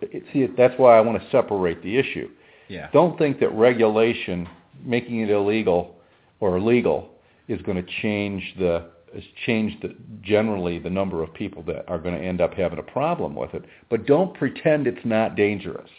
it, 0.01 0.25
see, 0.33 0.47
that's 0.57 0.75
why 0.79 0.97
I 0.97 1.01
want 1.01 1.23
to 1.23 1.31
separate 1.31 1.83
the 1.83 1.97
issue. 1.97 2.29
Yeah. 2.69 2.89
Don't 2.93 3.19
think 3.19 3.41
that 3.41 3.51
regulation, 3.51 4.49
making 4.85 5.21
it 5.21 5.31
illegal 5.31 5.97
or 6.41 6.61
legal, 6.61 7.11
is 7.49 7.61
going 7.63 7.77
to 7.77 7.93
change 8.01 8.55
the 8.59 8.91
is 9.15 9.25
change 9.45 9.79
the 9.83 9.95
generally 10.23 10.79
the 10.79 10.89
number 10.89 11.23
of 11.23 11.33
people 11.35 11.63
that 11.65 11.87
are 11.89 11.99
going 11.99 12.15
to 12.15 12.21
end 12.21 12.41
up 12.41 12.55
having 12.55 12.79
a 12.79 12.83
problem 12.83 13.35
with 13.35 13.53
it. 13.53 13.63
But 13.91 14.07
don't 14.07 14.33
pretend 14.35 14.87
it's 14.87 15.05
not 15.05 15.37
dangerous. 15.37 15.91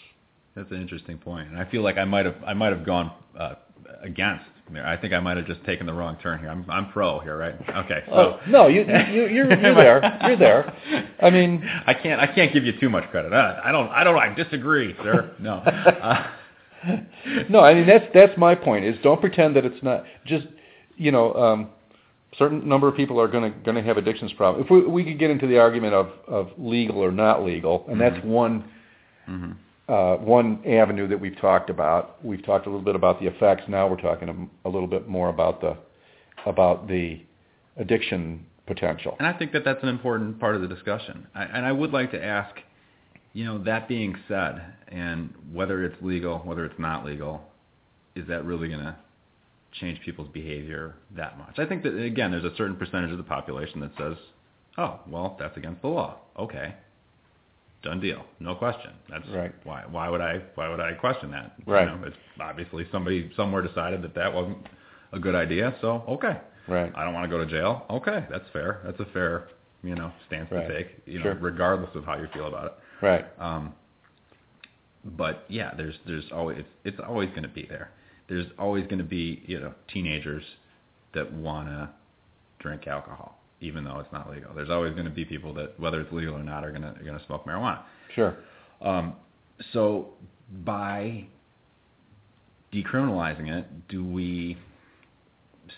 That's 0.56 0.72
an 0.72 0.82
interesting 0.82 1.18
point, 1.18 1.50
and 1.50 1.58
I 1.58 1.70
feel 1.70 1.84
like 1.84 1.98
I 1.98 2.06
might 2.06 2.26
have 2.26 2.36
I 2.46 2.54
might 2.54 2.74
have 2.74 2.86
gone 2.86 3.12
uh, 3.40 3.56
against. 4.02 4.46
I 4.76 4.98
think 4.98 5.14
I 5.14 5.20
might 5.20 5.38
have 5.38 5.46
just 5.46 5.64
taken 5.66 5.86
the 5.86 5.94
wrong 5.94 6.18
turn 6.24 6.40
here. 6.40 6.50
I'm 6.50 6.66
I'm 6.70 6.90
pro 6.92 7.20
here, 7.20 7.38
right? 7.38 7.54
Okay. 7.54 8.04
So 8.08 8.14
Oh, 8.14 8.40
no, 8.48 8.68
you, 8.68 8.82
you 8.82 9.28
you're 9.28 9.30
you're 9.30 9.48
there. 9.76 10.20
You're 10.28 10.38
there. 10.38 10.74
I 11.22 11.30
mean, 11.30 11.64
I 11.86 11.94
can't 11.94 12.20
I 12.20 12.28
can't 12.28 12.54
give 12.54 12.64
you 12.64 12.80
too 12.80 12.90
much 12.90 13.10
credit. 13.12 13.34
Uh, 13.34 13.60
I 13.64 13.72
don't 13.72 13.90
I 13.90 14.04
don't 14.04 14.18
I 14.18 14.34
disagree, 14.34 14.96
sir. 15.04 15.36
No. 15.40 15.64
Uh, 16.86 16.98
no, 17.50 17.62
I 17.62 17.74
mean 17.74 17.88
that's 17.88 18.06
that's 18.14 18.38
my 18.38 18.56
point. 18.56 18.84
Is 18.84 18.98
don't 19.04 19.22
pretend 19.22 19.56
that 19.56 19.64
it's 19.66 19.82
not 19.84 20.04
just 20.26 20.46
you 20.98 21.12
know 21.14 21.34
um, 21.34 21.70
certain 22.38 22.68
number 22.68 22.90
of 22.90 22.96
people 22.98 23.22
are 23.22 23.28
going 23.30 23.52
to 23.52 23.58
going 23.60 23.76
to 23.76 23.84
have 23.84 23.96
addictions 23.98 24.34
problem. 24.34 24.64
If 24.64 24.70
we 24.70 24.86
we 24.86 25.04
could 25.06 25.18
get 25.18 25.30
into 25.30 25.48
the 25.48 25.60
argument 25.60 25.94
of 25.94 26.10
of 26.28 26.50
legal 26.58 27.00
or 27.00 27.12
not 27.12 27.44
legal, 27.44 27.86
and 27.88 28.02
that's 28.02 28.22
one 28.26 28.66
mhm. 29.30 29.56
Uh, 29.94 30.18
one 30.18 30.60
avenue 30.66 31.08
that 31.08 31.20
we've 31.20 31.40
talked 31.40 31.70
about. 31.70 32.24
We've 32.26 32.44
talked 32.44 32.66
a 32.66 32.70
little 32.70 32.84
bit 32.84 32.96
about 32.96 33.20
the 33.20 33.28
effects. 33.28 33.64
Now 33.68 33.88
we're 33.88 34.02
talking 34.02 34.28
a, 34.28 34.68
a 34.68 34.70
little 34.70 34.88
bit 34.88 35.08
more 35.08 35.30
about 35.30 35.62
the 35.62 35.78
about 36.48 36.88
the 36.88 37.22
addiction 37.78 38.44
potential. 38.66 39.16
And 39.20 39.28
I 39.28 39.34
think 39.34 39.52
that 39.52 39.64
that's 39.64 39.84
an 39.84 39.90
important 39.90 40.40
part 40.40 40.56
of 40.56 40.62
the 40.62 40.68
discussion. 40.68 41.28
I, 41.36 41.44
and 41.44 41.66
I 41.66 41.72
would 41.72 41.92
like 41.92 42.10
to 42.12 42.24
ask, 42.24 42.56
you 43.34 43.46
know, 43.46 43.64
that 43.66 43.88
being 43.88 44.16
said, 44.28 44.64
and 44.88 45.32
whether 45.52 45.84
it's 45.84 45.96
legal, 46.02 46.40
whether 46.40 46.66
it's 46.66 46.80
not 46.80 47.06
legal, 47.06 47.42
is 48.16 48.28
that 48.30 48.46
really 48.46 48.70
going 48.70 48.84
to 48.84 48.96
change 49.80 50.02
people's 50.02 50.30
behavior 50.34 50.96
that 51.16 51.38
much? 51.38 51.60
I 51.60 51.66
think 51.68 51.84
that 51.84 51.96
again, 51.96 52.32
there's 52.32 52.44
a 52.44 52.56
certain 52.56 52.78
percentage 52.78 53.12
of 53.12 53.18
the 53.18 53.24
population 53.24 53.80
that 53.82 53.92
says, 53.96 54.18
"Oh, 54.76 55.02
well, 55.08 55.36
that's 55.40 55.56
against 55.56 55.84
the 55.84 55.90
law." 55.90 56.18
Okay, 56.40 56.74
done 57.84 58.00
deal, 58.00 58.24
no 58.40 58.56
question. 58.56 58.92
That's 59.10 59.28
Right. 59.30 59.54
Why? 59.66 59.84
Why 59.90 60.10
would 60.10 60.22
I? 60.22 60.42
Why 60.56 60.70
would 60.70 60.80
I 60.80 60.94
question 60.94 61.32
that? 61.32 61.54
Right. 61.68 61.88
You 61.90 61.96
know, 61.98 62.04
it's 62.08 62.16
obviously 62.40 62.88
somebody 62.92 63.32
somewhere 63.36 63.62
decided 63.62 64.02
that 64.02 64.16
that 64.16 64.34
wasn't 64.34 64.58
a 65.12 65.20
good 65.20 65.36
idea. 65.36 65.76
So 65.82 66.04
okay, 66.08 66.40
Right. 66.68 66.92
I 66.96 67.04
don't 67.04 67.14
want 67.14 67.26
to 67.26 67.30
go 67.30 67.44
to 67.44 67.50
jail. 67.50 67.86
Okay, 67.90 68.26
that's 68.32 68.50
fair. 68.54 68.82
That's 68.86 69.00
a 69.00 69.06
fair, 69.14 69.50
you 69.84 69.96
know, 69.96 70.12
stance 70.28 70.50
Right. 70.52 70.68
to 70.68 70.74
take. 70.84 70.88
You 71.06 71.20
know, 71.20 71.26
Sure. 71.26 71.36
regardless 71.36 71.94
of 71.96 72.06
how 72.06 72.18
you 72.18 72.28
feel 72.34 72.48
about 72.48 72.66
it. 72.68 72.74
Right. 73.06 73.26
Um, 73.40 73.74
but 75.04 75.46
yeah, 75.50 75.74
there's 75.76 75.96
there's 76.08 76.32
always 76.32 76.60
it's, 76.60 76.70
it's 76.86 77.00
always 77.06 77.30
going 77.32 77.44
to 77.44 77.50
be 77.50 77.66
there. 77.66 77.92
There's 78.30 78.48
always 78.58 78.86
going 78.86 79.00
to 79.00 79.04
be 79.04 79.44
you 79.46 79.60
know 79.60 79.74
teenagers 79.94 80.44
that 81.14 81.32
want 81.34 81.68
to 81.68 81.90
drink 82.60 82.88
alcohol, 82.88 83.38
even 83.64 83.84
though 83.84 84.00
it's 84.00 84.12
not 84.12 84.30
legal. 84.30 84.54
There's 84.54 84.70
always 84.70 84.94
going 84.94 85.06
to 85.06 85.12
be 85.12 85.26
people 85.26 85.54
that 85.56 85.80
whether 85.80 86.00
it's 86.02 86.12
legal 86.12 86.36
or 86.36 86.44
not 86.44 86.64
are 86.64 86.70
going 86.72 86.82
to 86.84 86.90
are 86.90 87.04
going 87.04 87.18
to 87.18 87.26
smoke 87.26 87.46
marijuana. 87.46 87.82
Sure. 88.14 88.36
Um, 88.82 89.14
so 89.72 90.10
by 90.66 91.26
decriminalizing 92.74 93.48
it, 93.50 93.88
do 93.88 94.04
we 94.04 94.58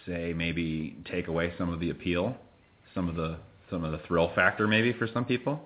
say 0.05 0.33
maybe 0.35 0.97
take 1.11 1.27
away 1.27 1.53
some 1.57 1.71
of 1.71 1.79
the 1.79 1.89
appeal, 1.89 2.35
some 2.93 3.07
of 3.09 3.15
the 3.15 3.37
some 3.69 3.83
of 3.83 3.91
the 3.91 3.99
thrill 4.07 4.31
factor 4.35 4.67
maybe 4.67 4.93
for 4.93 5.07
some 5.13 5.25
people? 5.25 5.59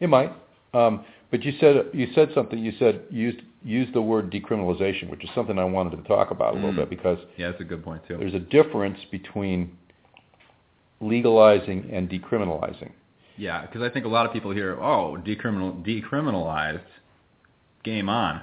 It 0.00 0.08
might. 0.08 0.32
Um, 0.72 1.04
but 1.30 1.42
you 1.42 1.52
said 1.60 1.86
you 1.92 2.08
said 2.14 2.30
something. 2.34 2.58
You 2.58 2.72
said 2.78 3.02
used 3.10 3.40
use 3.62 3.88
the 3.94 4.02
word 4.02 4.30
decriminalization, 4.30 5.08
which 5.10 5.24
is 5.24 5.30
something 5.34 5.58
I 5.58 5.64
wanted 5.64 5.96
to 5.96 6.02
talk 6.08 6.30
about 6.30 6.52
a 6.52 6.56
little 6.56 6.72
Mm. 6.72 6.76
bit 6.76 6.90
because 6.90 7.18
Yeah, 7.38 7.50
that's 7.50 7.60
a 7.62 7.64
good 7.64 7.82
point 7.82 8.02
too. 8.06 8.18
there's 8.18 8.34
a 8.34 8.38
difference 8.38 8.98
between 9.10 9.76
legalizing 11.04 11.90
and 11.92 12.08
decriminalizing. 12.08 12.92
Yeah, 13.36 13.62
because 13.62 13.82
I 13.82 13.90
think 13.90 14.04
a 14.04 14.08
lot 14.08 14.26
of 14.26 14.32
people 14.32 14.52
hear, 14.52 14.80
oh, 14.80 15.18
decriminal 15.24 15.84
decriminalized, 15.84 16.80
game 17.82 18.08
on. 18.08 18.42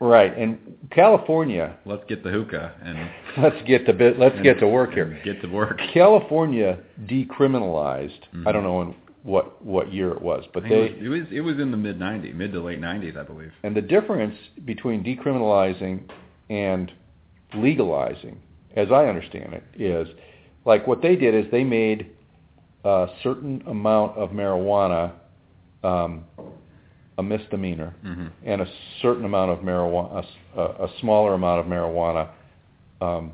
Right. 0.00 0.36
And 0.36 0.58
California, 0.90 1.76
Let's 1.86 2.02
get 2.08 2.24
the 2.24 2.30
hookah 2.30 2.72
and 2.82 3.10
let's 3.42 3.62
get 3.68 3.86
to 3.86 3.92
bit, 3.92 4.18
let's 4.18 4.40
get 4.42 4.58
to 4.60 4.66
work 4.66 4.92
here. 4.92 5.20
Get 5.24 5.40
to 5.42 5.48
work. 5.48 5.78
California 5.94 6.78
decriminalized. 7.04 8.20
Mhm. 8.34 8.46
I 8.46 8.52
don't 8.52 8.64
know 8.64 8.82
in 8.82 8.94
what 9.22 9.64
what 9.64 9.92
year 9.92 10.10
it 10.10 10.20
was, 10.20 10.44
but 10.52 10.64
they 10.64 10.70
it 10.70 10.80
was 10.80 10.90
it 11.04 11.08
was, 11.08 11.22
it 11.30 11.40
was 11.42 11.60
in 11.60 11.70
the 11.70 11.76
mid 11.76 12.00
'90s, 12.00 12.34
mid 12.34 12.52
to 12.52 12.60
late 12.60 12.80
'90s, 12.80 13.16
I 13.16 13.22
believe. 13.22 13.52
and 13.62 13.76
the 13.76 13.82
difference 13.82 14.34
between 14.64 15.04
decriminalizing 15.04 16.00
and 16.50 16.90
legalizing, 17.54 18.40
as 18.74 18.90
I 18.90 19.06
understand 19.06 19.52
it, 19.54 19.62
is 19.80 20.08
like 20.64 20.86
what 20.86 21.02
they 21.02 21.16
did 21.16 21.34
is 21.34 21.50
they 21.50 21.64
made 21.64 22.10
a 22.84 23.06
certain 23.22 23.62
amount 23.66 24.16
of 24.16 24.30
marijuana 24.30 25.12
um, 25.84 26.24
a 27.18 27.22
misdemeanor, 27.22 27.94
hmm 28.02 28.28
and 28.44 28.60
a 28.60 28.66
certain 29.00 29.24
amount 29.24 29.50
of 29.50 29.58
marijuana, 29.58 30.24
a 30.56 30.88
smaller 31.00 31.34
amount 31.34 31.60
of 31.60 31.66
marijuana, 31.66 32.28
um, 33.00 33.32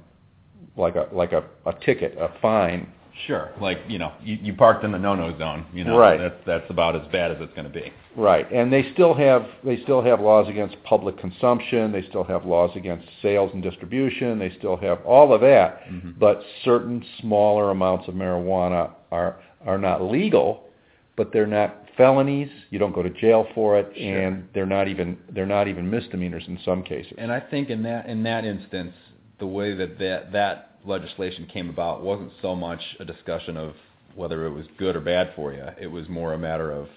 like 0.76 0.97
a 0.97 1.09
like 1.12 1.33
a, 1.33 1.45
a 1.66 1.72
ticket, 1.85 2.16
a 2.18 2.29
fine. 2.41 2.91
Sure. 3.27 3.51
Like 3.61 3.79
you 3.89 3.99
know, 3.99 4.12
you, 4.23 4.39
you 4.43 4.55
parked 4.55 4.85
in 4.85 4.93
the 4.93 4.99
no-no 4.99 5.37
zone. 5.39 5.66
You 5.73 5.85
know, 5.85 5.99
Right. 5.99 6.19
That's 6.19 6.37
that's 6.47 6.71
about 6.71 6.95
as 6.97 7.07
bad 7.11 7.31
as 7.33 7.39
it's 7.41 7.53
going 7.55 7.66
to 7.66 7.73
be. 7.73 7.93
Right, 8.16 8.51
and 8.53 8.73
they 8.73 8.93
still 8.93 9.14
have 9.14 9.47
they 9.64 9.81
still 9.83 10.03
have 10.03 10.21
laws 10.21 10.49
against 10.49 10.77
public 10.85 11.19
consumption. 11.19 11.93
They 11.93 12.03
still 12.09 12.25
have 12.25 12.45
laws 12.45 12.71
against 12.77 13.07
sales 13.23 13.51
and 13.55 13.62
distribution. 13.62 14.39
They 14.39 14.51
still 14.59 14.77
have 14.77 15.05
all 15.05 15.33
of 15.33 15.41
that, 15.43 15.85
Mhm. 15.89 16.19
but 16.19 16.43
certain 16.64 17.05
smaller 17.21 17.71
amounts 17.71 18.09
of 18.09 18.14
marijuana 18.14 18.91
are 19.12 19.37
are 19.66 19.79
not 19.79 20.03
legal, 20.03 20.64
but 21.16 21.33
they're 21.33 21.47
not 21.47 21.77
felonies. 21.97 22.49
You 22.71 22.79
don't 22.79 22.93
go 22.95 23.03
to 23.03 23.11
jail 23.11 23.47
for 23.55 23.79
it, 23.79 23.93
Sure. 23.97 24.19
and 24.21 24.49
they're 24.53 24.66
not 24.66 24.89
even 24.89 25.16
they're 25.31 25.47
not 25.47 25.69
even 25.69 25.91
misdemeanors 25.91 26.47
in 26.49 26.59
some 26.64 26.83
cases. 26.83 27.12
And 27.19 27.31
I 27.33 27.41
think 27.41 27.71
in 27.71 27.83
that 27.85 28.07
in 28.09 28.23
that 28.25 28.45
instance, 28.45 28.95
the 29.39 29.47
way 29.47 29.75
that 29.75 29.99
that, 29.99 30.33
that 30.33 30.68
legislation 30.89 31.47
came 31.47 31.70
about 31.70 32.03
wasn't 32.03 32.32
so 32.43 32.55
much 32.55 32.80
a 33.01 33.05
discussion 33.05 33.57
of 33.57 33.74
whether 34.14 34.47
it 34.47 34.51
was 34.51 34.66
good 34.78 34.97
or 34.97 35.01
bad 35.01 35.32
for 35.36 35.53
you. 35.53 35.64
It 35.80 35.86
was 35.86 36.09
more 36.09 36.34
a 36.34 36.39
matter 36.39 36.72
of 36.72 36.89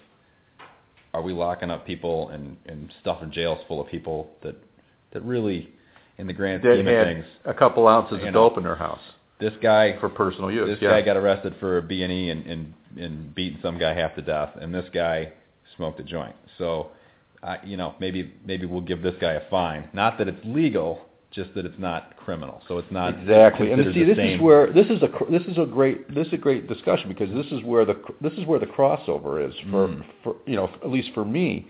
are 1.14 1.22
we 1.22 1.34
locking 1.34 1.70
up 1.70 1.86
people 1.86 2.30
and, 2.30 2.56
and 2.66 2.92
stuffing 3.02 3.32
jails 3.32 3.60
full 3.68 3.82
of 3.82 3.88
people 3.88 4.30
that 4.44 4.56
that 5.14 5.22
really, 5.24 5.70
in 6.18 6.26
the 6.26 6.34
grand 6.34 6.62
scheme 6.62 6.88
of 6.88 6.94
had 6.94 7.06
things, 7.06 7.26
a 7.46 7.54
couple 7.54 7.88
ounces 7.88 8.20
of 8.20 8.24
know, 8.24 8.32
dope 8.32 8.58
in 8.58 8.64
their 8.64 8.78
house 8.78 9.02
this 9.42 9.54
guy 9.62 10.00
for 10.00 10.08
personal 10.08 10.52
use. 10.52 10.70
this 10.70 10.78
yeah. 10.82 10.92
guy 10.92 11.02
got 11.02 11.18
arrested 11.18 11.56
for 11.60 11.82
B 11.82 12.04
and 12.04 12.14
E 12.14 12.30
and 12.30 12.46
and 12.46 12.74
and 12.98 13.36
beating 13.36 13.60
some 13.62 13.78
guy 13.78 13.94
half 13.94 14.16
to 14.16 14.22
death, 14.22 14.52
and 14.62 14.74
this 14.74 14.86
guy 14.94 15.34
smoked 15.76 16.00
a 16.00 16.04
joint. 16.04 16.36
So, 16.58 16.92
uh, 17.42 17.56
you 17.64 17.76
know, 17.76 17.96
maybe 18.00 18.34
maybe 18.46 18.66
we'll 18.66 18.82
give 18.82 19.02
this 19.02 19.16
guy 19.20 19.34
a 19.34 19.50
fine. 19.50 19.90
Not 19.94 20.18
that 20.20 20.28
it's 20.28 20.40
legal, 20.46 21.02
just 21.32 21.54
that 21.56 21.66
it's 21.66 21.80
not 21.80 22.16
criminal. 22.18 22.62
So 22.68 22.78
it's 22.78 22.92
not 22.92 23.18
exactly. 23.20 23.72
And 23.72 23.94
see, 23.94 24.04
this 24.04 24.18
is 24.18 24.40
where 24.42 24.72
this 24.72 24.88
is 24.88 25.02
a 25.02 25.10
this 25.32 25.44
is 25.44 25.58
a 25.58 25.66
great 25.66 26.14
this 26.14 26.28
is 26.28 26.34
a 26.34 26.38
great 26.38 26.68
discussion 26.68 27.08
because 27.10 27.30
this 27.34 27.52
is 27.52 27.64
where 27.64 27.86
the 27.86 28.02
this 28.22 28.34
is 28.34 28.46
where 28.46 28.60
the 28.60 28.66
crossover 28.66 29.48
is 29.48 29.56
for 29.72 29.88
Mm. 29.88 30.04
for 30.24 30.36
you 30.46 30.56
know 30.56 30.70
at 30.84 30.90
least 30.92 31.10
for 31.14 31.26
me. 31.26 31.68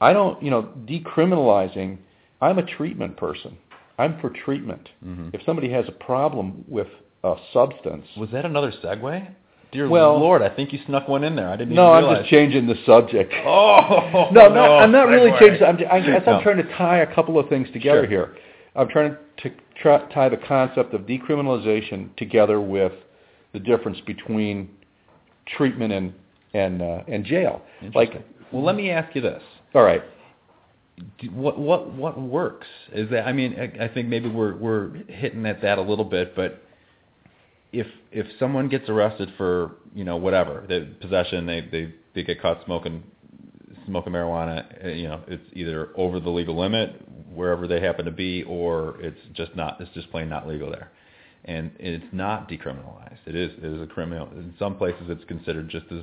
I 0.00 0.12
don't, 0.12 0.42
you 0.42 0.50
know, 0.50 0.68
decriminalizing. 0.84 1.98
I'm 2.40 2.58
a 2.58 2.62
treatment 2.62 3.16
person. 3.16 3.56
I'm 3.98 4.18
for 4.20 4.28
treatment. 4.30 4.90
Mhm. 5.04 5.30
If 5.34 5.42
somebody 5.44 5.70
has 5.70 5.88
a 5.88 5.92
problem 5.92 6.64
with 6.68 6.88
a 7.24 7.34
substance, 7.52 8.06
Was 8.16 8.30
that 8.32 8.44
another 8.44 8.70
segue? 8.70 9.26
Dear 9.72 9.88
Well- 9.88 10.18
Lord, 10.18 10.42
I 10.42 10.48
think 10.50 10.72
you 10.72 10.78
snuck 10.86 11.08
one 11.08 11.24
in 11.24 11.34
there. 11.34 11.48
I 11.48 11.56
didn't 11.56 11.74
no, 11.74 11.92
I'm 11.92 12.16
just 12.16 12.28
changing 12.28 12.66
the 12.66 12.76
subject. 12.84 13.32
Oh 13.46 14.28
no, 14.32 14.48
no, 14.48 14.76
I'm 14.78 14.92
not 14.92 15.08
really 15.08 15.32
changing. 15.38 15.64
I'm, 15.66 15.76
I 15.90 16.00
guess 16.00 16.22
No. 16.26 16.34
I'm 16.34 16.42
trying 16.42 16.58
to 16.58 16.72
tie 16.74 16.98
a 16.98 17.06
couple 17.14 17.38
of 17.38 17.48
things 17.48 17.68
together 17.72 18.02
Sure. 18.02 18.08
here. 18.08 18.36
I'm 18.76 18.88
trying 18.88 19.16
to 19.38 19.50
try, 19.80 19.98
tie 20.12 20.28
the 20.28 20.36
concept 20.36 20.94
of 20.94 21.02
decriminalization 21.02 22.14
together 22.16 22.60
with 22.60 22.92
the 23.52 23.60
difference 23.60 23.98
between 24.06 24.70
treatment 25.56 25.92
and 25.92 26.12
and 26.54 26.82
uh, 26.82 27.02
and 27.08 27.24
jail. 27.24 27.62
Like, 27.94 28.12
well, 28.52 28.64
let 28.64 28.76
me 28.76 28.90
ask 28.90 29.14
you 29.14 29.22
this: 29.22 29.42
all 29.74 29.82
right, 29.82 30.02
what 31.30 31.58
what 31.58 31.92
what 31.92 32.20
works? 32.20 32.66
Is 32.92 33.10
that 33.10 33.26
I 33.26 33.32
mean, 33.32 33.56
I, 33.58 33.84
I 33.84 33.88
think 33.88 34.08
maybe 34.08 34.28
we're 34.28 34.56
we're 34.56 34.94
hitting 35.08 35.46
at 35.46 35.62
that 35.62 35.78
a 35.78 35.82
little 35.82 36.04
bit, 36.04 36.34
but 36.34 36.62
if 37.72 37.86
if 38.12 38.26
someone 38.38 38.68
gets 38.68 38.88
arrested 38.88 39.32
for 39.36 39.72
you 39.94 40.04
know 40.04 40.16
whatever, 40.16 40.64
the 40.68 40.94
possession, 41.00 41.46
they 41.46 41.60
they 41.60 41.94
they 42.14 42.22
get 42.22 42.40
caught 42.40 42.64
smoking 42.64 43.02
smoking 43.86 44.12
marijuana, 44.12 44.84
uh, 44.84 44.88
you 44.88 45.06
know, 45.06 45.22
it's 45.28 45.44
either 45.52 45.90
over 45.96 46.18
the 46.18 46.30
legal 46.30 46.58
limit 46.58 47.05
wherever 47.36 47.66
they 47.68 47.80
happen 47.80 48.04
to 48.06 48.10
be, 48.10 48.42
or 48.44 48.96
it's 49.00 49.20
just 49.34 49.54
not 49.54 49.80
it's 49.80 49.92
just 49.92 50.10
plain 50.10 50.28
not 50.28 50.48
legal 50.48 50.70
there. 50.70 50.90
And 51.44 51.70
it's 51.78 52.12
not 52.12 52.48
decriminalized. 52.48 53.18
It 53.26 53.36
is 53.36 53.52
it 53.58 53.64
is 53.64 53.80
a 53.80 53.86
criminal. 53.86 54.26
In 54.32 54.54
some 54.58 54.76
places, 54.76 55.02
it's 55.08 55.24
considered 55.24 55.68
just 55.68 55.86
as, 55.92 56.02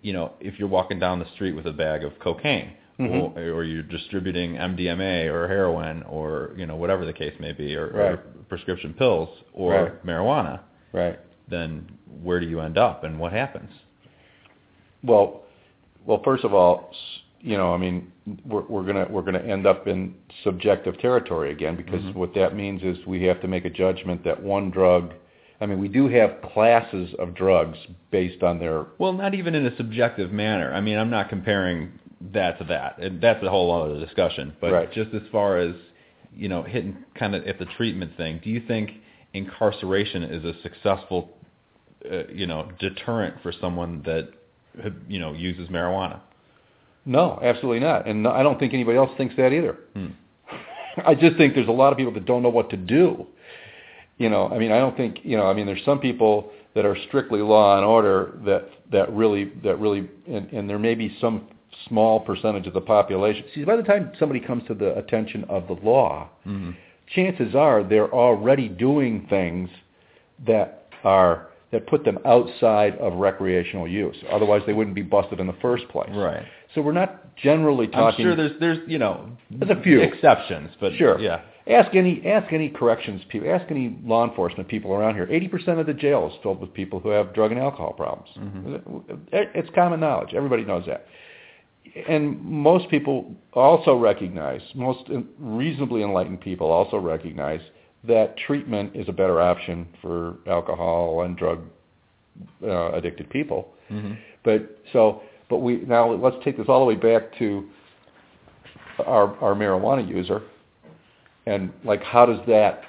you 0.00 0.12
know, 0.14 0.32
if 0.40 0.58
you're 0.58 0.68
walking 0.68 0.98
down 0.98 1.18
the 1.18 1.30
street 1.34 1.52
with 1.52 1.66
a 1.66 1.72
bag 1.72 2.04
of 2.04 2.18
cocaine, 2.20 2.72
Mhm. 2.98 3.36
or, 3.36 3.40
or 3.58 3.64
you're 3.64 3.82
distributing 3.82 4.56
MDMA 4.58 5.26
or 5.32 5.48
heroin, 5.48 6.02
or 6.04 6.52
you 6.56 6.66
know 6.66 6.76
whatever 6.76 7.04
the 7.04 7.12
case 7.12 7.34
may 7.40 7.52
be, 7.52 7.74
or, 7.74 7.86
or 7.86 8.16
prescription 8.48 8.94
pills 8.94 9.28
or 9.54 9.72
Right. 9.72 10.06
marijuana, 10.06 10.60
right. 10.92 11.18
then 11.48 11.86
where 12.22 12.38
do 12.38 12.46
you 12.46 12.60
end 12.60 12.76
up, 12.78 13.02
and 13.04 13.18
what 13.18 13.32
happens? 13.32 13.70
Well, 15.02 15.42
well, 16.06 16.20
first 16.22 16.44
of 16.44 16.52
all, 16.54 16.94
you 17.42 17.56
know, 17.56 17.74
I 17.74 17.76
mean, 17.76 18.12
we're, 18.46 18.62
we're 18.62 18.84
gonna 18.84 19.06
we're 19.10 19.22
gonna 19.22 19.40
end 19.40 19.66
up 19.66 19.88
in 19.88 20.14
subjective 20.44 20.98
territory 20.98 21.50
again 21.50 21.74
because 21.76 22.00
Mhm. 22.02 22.14
what 22.14 22.34
that 22.34 22.54
means 22.54 22.82
is 22.82 23.04
we 23.06 23.24
have 23.24 23.40
to 23.40 23.48
make 23.48 23.64
a 23.64 23.70
judgment 23.70 24.22
that 24.24 24.40
one 24.42 24.70
drug. 24.70 25.12
I 25.60 25.66
mean, 25.66 25.80
we 25.80 25.88
do 25.88 26.08
have 26.08 26.40
classes 26.42 27.14
of 27.18 27.34
drugs 27.34 27.78
based 28.10 28.42
on 28.42 28.58
their 28.58 28.86
Well, 28.98 29.12
not 29.12 29.34
even 29.34 29.54
in 29.54 29.66
a 29.66 29.76
subjective 29.76 30.32
manner. 30.32 30.72
I 30.72 30.80
mean, 30.80 30.98
I'm 30.98 31.10
not 31.10 31.28
comparing 31.28 31.92
that 32.32 32.58
to 32.58 32.64
that. 32.64 32.98
And 32.98 33.20
that's 33.20 33.42
a 33.42 33.50
whole 33.50 33.72
other 33.72 33.98
discussion. 33.98 34.52
But 34.60 34.72
Right. 34.72 34.92
just 34.92 35.12
as 35.12 35.22
far 35.32 35.56
as, 35.58 35.74
you 36.36 36.48
know, 36.48 36.62
hitting 36.62 36.96
kind 37.14 37.34
of 37.34 37.44
at 37.46 37.58
the 37.58 37.64
treatment 37.64 38.16
thing, 38.16 38.40
do 38.42 38.50
you 38.50 38.60
think 38.60 38.92
incarceration 39.34 40.22
is 40.22 40.44
a 40.44 40.54
successful, 40.62 41.36
uh, 42.10 42.24
you 42.32 42.46
know, 42.46 42.68
deterrent 42.78 43.40
for 43.42 43.50
someone 43.52 44.02
that, 44.02 44.28
you 45.08 45.18
know, 45.18 45.32
uses 45.32 45.68
marijuana? 45.68 46.20
No, 47.04 47.38
absolutely 47.42 47.80
not. 47.80 48.06
And 48.06 48.26
I 48.28 48.42
don't 48.42 48.58
think 48.58 48.74
anybody 48.74 48.96
else 48.98 49.10
thinks 49.16 49.34
that 49.36 49.52
either. 49.52 49.76
Hmm. 49.94 50.06
I 51.06 51.14
just 51.14 51.36
think 51.36 51.54
there's 51.54 51.68
a 51.68 51.72
lot 51.72 51.92
of 51.92 51.96
people 51.98 52.12
that 52.14 52.26
don't 52.26 52.42
know 52.42 52.48
what 52.48 52.70
to 52.70 52.76
do. 52.76 53.26
You 54.18 54.28
know, 54.28 54.48
I 54.48 54.58
mean, 54.58 54.70
I 54.70 54.78
don't 54.78 54.96
think, 54.96 55.18
you 55.22 55.36
know, 55.36 55.46
I 55.46 55.54
mean, 55.54 55.66
there's 55.66 55.84
some 55.84 55.98
people 55.98 56.50
that 56.74 56.84
are 56.84 56.96
strictly 57.08 57.40
law 57.40 57.76
and 57.76 57.84
order 57.84 58.38
that 58.46 58.68
that 58.92 59.12
really 59.12 59.52
that 59.64 59.78
really 59.80 60.08
and, 60.28 60.48
and 60.52 60.68
there 60.70 60.78
may 60.78 60.94
be 60.94 61.16
some 61.20 61.48
small 61.88 62.20
percentage 62.20 62.66
of 62.66 62.74
the 62.74 62.80
population. 62.80 63.44
See, 63.54 63.64
by 63.64 63.76
the 63.76 63.82
time 63.82 64.12
somebody 64.18 64.38
comes 64.40 64.62
to 64.68 64.74
the 64.74 64.96
attention 64.96 65.44
of 65.48 65.66
the 65.66 65.74
law, 65.74 66.28
Mm-hmm. 66.46 66.70
chances 67.14 67.54
are 67.54 67.82
they're 67.82 68.12
already 68.12 68.68
doing 68.68 69.26
things 69.28 69.68
that 70.46 70.88
are 71.04 71.48
that 71.72 71.86
put 71.86 72.04
them 72.04 72.18
outside 72.26 72.96
of 72.98 73.14
recreational 73.14 73.88
use. 73.88 74.16
Otherwise, 74.30 74.60
they 74.66 74.74
wouldn't 74.74 74.94
be 74.94 75.02
busted 75.02 75.40
in 75.40 75.46
the 75.46 75.56
first 75.62 75.88
place. 75.88 76.10
Right. 76.12 76.44
So 76.74 76.80
we're 76.82 76.92
not 76.92 77.36
generally 77.36 77.86
I'm 77.86 77.92
talking. 77.92 78.24
sure 78.24 78.36
there's, 78.36 78.58
there's, 78.60 78.78
you 78.88 78.98
know, 78.98 79.28
There's 79.50 79.70
a 79.78 79.82
few. 79.82 80.00
exceptions, 80.00 80.70
but 80.80 80.92
Sure. 80.96 81.18
yeah. 81.18 81.42
Ask 81.68 81.94
any 81.94 82.26
ask 82.26 82.52
any 82.52 82.68
corrections 82.70 83.22
people, 83.28 83.48
ask 83.48 83.70
any 83.70 83.96
law 84.04 84.26
enforcement 84.28 84.68
people 84.68 84.92
around 84.94 85.14
here. 85.14 85.28
Eighty 85.30 85.46
percent 85.46 85.78
of 85.78 85.86
the 85.86 85.94
jail 85.94 86.26
is 86.28 86.36
filled 86.42 86.60
with 86.60 86.74
people 86.74 86.98
who 86.98 87.10
have 87.10 87.32
drug 87.34 87.52
and 87.52 87.60
alcohol 87.60 87.92
problems. 87.92 88.30
It- 89.32 89.50
It's 89.54 89.70
common 89.70 90.00
knowledge. 90.00 90.34
Everybody 90.34 90.64
knows 90.64 90.84
that. 90.86 91.06
And 92.08 92.42
most 92.42 92.88
people 92.88 93.32
also 93.52 93.94
recognize, 93.96 94.60
most 94.74 95.08
reasonably 95.38 96.02
enlightened 96.02 96.40
people 96.40 96.68
also 96.72 96.96
recognize 96.96 97.60
that 98.04 98.36
treatment 98.38 98.96
is 98.96 99.08
a 99.08 99.12
better 99.12 99.40
option 99.40 99.86
for 100.00 100.38
alcohol 100.48 101.22
and 101.22 101.36
drug 101.36 101.60
uh, 102.64 102.90
addicted 102.92 103.30
people. 103.30 103.68
hmm 103.88 104.14
But 104.42 104.78
so, 104.92 105.22
but 105.52 105.58
we 105.58 105.82
now 105.86 106.10
let's 106.10 106.36
take 106.42 106.56
this 106.56 106.64
all 106.66 106.80
the 106.80 106.86
way 106.86 106.94
back 106.94 107.36
to 107.38 107.68
our 109.04 109.36
our 109.36 109.54
marijuana 109.54 110.08
user, 110.08 110.40
and 111.44 111.70
like 111.84 112.02
how 112.02 112.24
does 112.24 112.40
that, 112.48 112.84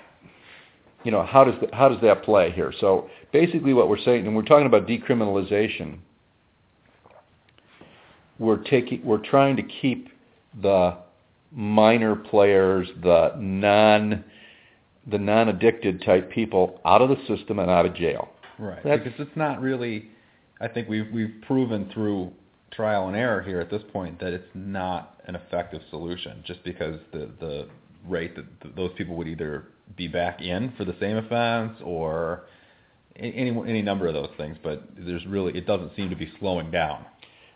you 1.03 1.11
know, 1.11 1.25
how 1.25 1.43
does 1.43 1.55
that, 1.59 1.73
how 1.73 1.89
does 1.89 1.99
that 2.01 2.23
play 2.23 2.51
here? 2.51 2.71
So 2.79 3.09
basically, 3.33 3.73
what 3.73 3.89
we're 3.89 3.97
saying, 3.97 4.25
and 4.25 4.33
we're 4.33 4.43
talking 4.43 4.65
about 4.65 4.87
decriminalization. 4.87 5.97
We're 8.39 8.63
taking, 8.63 9.03
we're 9.03 9.17
trying 9.17 9.57
to 9.57 9.63
keep 9.63 10.07
the 10.61 10.97
minor 11.51 12.15
players, 12.15 12.87
the 13.03 13.33
non, 13.37 14.23
the 15.11 15.17
non-addicted 15.17 16.01
type 16.03 16.31
people 16.31 16.79
out 16.85 17.01
of 17.01 17.09
the 17.09 17.17
system 17.27 17.59
and 17.59 17.69
out 17.69 17.85
of 17.85 17.93
jail. 17.93 18.29
Right. 18.57 18.81
That's- 18.85 19.03
because 19.03 19.19
it's 19.19 19.35
not 19.35 19.59
really. 19.59 20.11
I 20.61 20.69
think 20.69 20.87
we've 20.87 21.11
we've 21.11 21.35
proven 21.45 21.91
through 21.93 22.31
trial 22.73 23.07
and 23.07 23.15
error 23.15 23.41
here 23.41 23.59
at 23.59 23.69
this 23.69 23.81
point 23.91 24.19
that 24.19 24.33
it's 24.33 24.47
not 24.53 25.21
an 25.25 25.35
effective 25.35 25.81
solution. 25.89 26.43
Just 26.45 26.63
because 26.63 26.99
the 27.11 27.29
the 27.39 27.67
rate 28.07 28.35
that 28.35 28.45
th- 28.61 28.75
those 28.75 28.91
people 28.97 29.15
would 29.15 29.27
either 29.27 29.65
be 29.95 30.07
back 30.07 30.41
in 30.41 30.73
for 30.77 30.85
the 30.85 30.95
same 30.99 31.17
offense 31.17 31.77
or 31.83 32.43
any 33.15 33.49
any 33.67 33.81
number 33.81 34.07
of 34.07 34.13
those 34.13 34.31
things, 34.37 34.57
but 34.63 34.83
there's 34.97 35.25
really 35.27 35.55
it 35.57 35.65
doesn't 35.67 35.95
seem 35.95 36.09
to 36.09 36.15
be 36.15 36.31
slowing 36.39 36.71
down. 36.71 37.05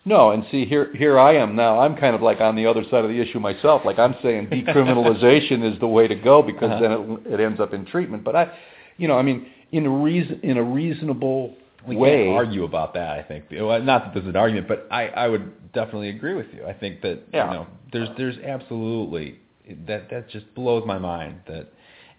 No, 0.06 0.32
and 0.32 0.46
see 0.52 0.64
here 0.66 0.94
here 0.96 1.20
I 1.20 1.36
am 1.36 1.56
now. 1.56 1.80
I'm 1.80 1.96
kind 1.98 2.16
of 2.16 2.22
like 2.22 2.40
on 2.40 2.56
the 2.56 2.66
other 2.66 2.84
side 2.84 3.04
of 3.04 3.10
the 3.10 3.20
issue 3.20 3.40
myself. 3.40 3.82
Like 3.84 4.00
I'm 4.00 4.16
saying 4.24 4.48
decriminalization 4.52 5.70
is 5.74 5.80
the 5.80 5.88
way 5.88 6.08
to 6.08 6.16
go 6.16 6.42
because 6.42 6.72
Uh-huh. 6.72 6.82
then 6.82 7.20
it, 7.26 7.34
it 7.34 7.40
ends 7.44 7.60
up 7.60 7.74
in 7.74 7.86
treatment. 7.86 8.24
But 8.24 8.36
I, 8.36 8.58
you 8.98 9.08
know, 9.08 9.18
I 9.18 9.22
mean, 9.22 9.48
in 9.72 9.86
a 9.86 9.90
reason 9.90 10.40
in 10.44 10.58
a 10.58 10.64
reasonable 10.64 11.56
We 11.88 11.96
way. 11.96 12.26
can't 12.26 12.36
argue 12.36 12.64
about 12.64 12.94
that. 12.96 13.12
I 13.20 13.24
think 13.24 13.46
Well, 13.52 13.82
not 13.82 14.06
that 14.06 14.14
there's 14.14 14.28
an 14.28 14.36
argument, 14.36 14.68
but 14.68 14.88
I 14.92 15.08
I 15.08 15.28
would 15.28 15.72
definitely 15.74 16.10
agree 16.10 16.34
with 16.34 16.48
you. 16.54 16.66
I 16.66 16.74
think 16.74 17.02
that 17.02 17.20
Yeah. 17.34 17.48
you 17.48 17.54
know 17.54 17.68
there's 17.92 18.10
there's 18.18 18.38
absolutely 18.40 19.40
that 19.88 20.10
that 20.10 20.30
just 20.30 20.54
blows 20.56 20.84
my 20.86 20.98
mind 20.98 21.42
that 21.48 21.68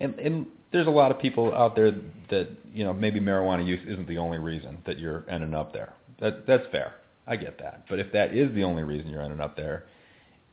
and 0.01 0.19
and 0.19 0.47
there's 0.73 0.87
a 0.87 0.91
lot 0.91 1.11
of 1.11 1.19
people 1.19 1.55
out 1.55 1.75
there 1.77 1.93
that 2.31 2.49
you 2.73 2.85
know 2.85 2.93
maybe 2.93 3.21
marijuana 3.21 3.67
use 3.67 3.81
isn't 3.87 4.07
the 4.09 4.19
only 4.19 4.39
reason 4.39 4.79
that 4.87 4.99
you're 4.99 5.25
ending 5.31 5.55
up 5.55 5.73
there. 5.73 5.93
That 6.21 6.47
that's 6.47 6.67
fair. 6.71 6.95
I 7.27 7.37
get 7.37 7.59
that. 7.59 7.85
But 7.89 7.99
if 7.99 8.11
that 8.13 8.35
is 8.35 8.55
the 8.55 8.65
only 8.65 8.85
reason 8.85 9.11
you're 9.11 9.23
ending 9.23 9.41
up 9.41 9.57
there, 9.57 9.85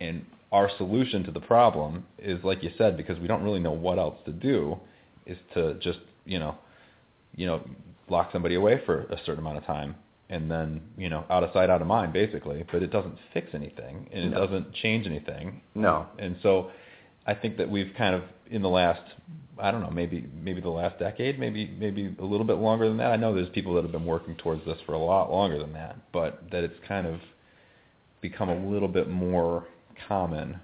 and 0.01 0.25
our 0.51 0.69
solution 0.77 1.23
to 1.23 1.31
the 1.31 1.39
problem 1.39 2.05
is 2.19 2.43
like 2.43 2.63
you 2.63 2.71
said 2.77 2.97
because 2.97 3.17
we 3.19 3.27
don't 3.27 3.43
really 3.43 3.59
know 3.59 3.71
what 3.71 3.97
else 3.97 4.17
to 4.25 4.31
do, 4.31 4.77
is 5.25 5.37
to 5.53 5.75
just 5.75 5.99
you 6.25 6.39
know 6.39 6.55
you 7.37 7.45
know, 7.45 7.61
lock 8.09 8.29
somebody 8.31 8.55
away 8.55 8.81
for 8.85 9.01
a 9.01 9.17
certain 9.25 9.39
amount 9.39 9.57
of 9.57 9.65
time 9.65 9.95
and 10.29 10.49
then, 10.49 10.81
you 10.97 11.09
know, 11.09 11.23
out 11.29 11.43
of 11.43 11.51
sight, 11.53 11.69
out 11.69 11.81
of 11.81 11.87
mind, 11.87 12.11
basically. 12.11 12.65
But 12.71 12.81
it 12.81 12.91
doesn't 12.91 13.17
fix 13.33 13.49
anything 13.53 14.09
and 14.11 14.33
it 14.33 14.35
doesn't 14.35 14.73
change 14.73 15.05
anything. 15.05 15.61
no, 15.75 16.07
And 16.17 16.37
so 16.41 16.71
I 17.27 17.33
think 17.33 17.57
that 17.57 17.69
we've 17.69 17.91
kind 17.97 18.15
of 18.15 18.23
in 18.49 18.61
the 18.61 18.69
last 18.69 19.01
I 19.57 19.71
don't 19.71 19.81
know, 19.81 19.89
maybe 19.89 20.27
maybe 20.33 20.59
the 20.61 20.69
last 20.69 20.99
decade, 20.99 21.39
maybe 21.39 21.67
maybe 21.79 22.13
a 22.19 22.25
little 22.25 22.45
bit 22.45 22.57
longer 22.57 22.87
than 22.87 22.97
that. 22.97 23.11
I 23.11 23.15
know 23.15 23.33
there's 23.33 23.49
people 23.49 23.73
that 23.75 23.83
have 23.83 23.91
been 23.91 24.05
working 24.05 24.35
towards 24.35 24.65
this 24.65 24.77
for 24.85 24.93
a 24.93 24.99
lot 24.99 25.31
longer 25.31 25.59
than 25.59 25.73
that, 25.73 25.95
but 26.11 26.43
that 26.51 26.63
it's 26.63 26.75
kind 26.87 27.07
of 27.07 27.19
become 28.21 28.49
a 28.49 28.69
little 28.69 28.87
bit 28.87 29.09
more 29.09 29.65
common 30.07 30.59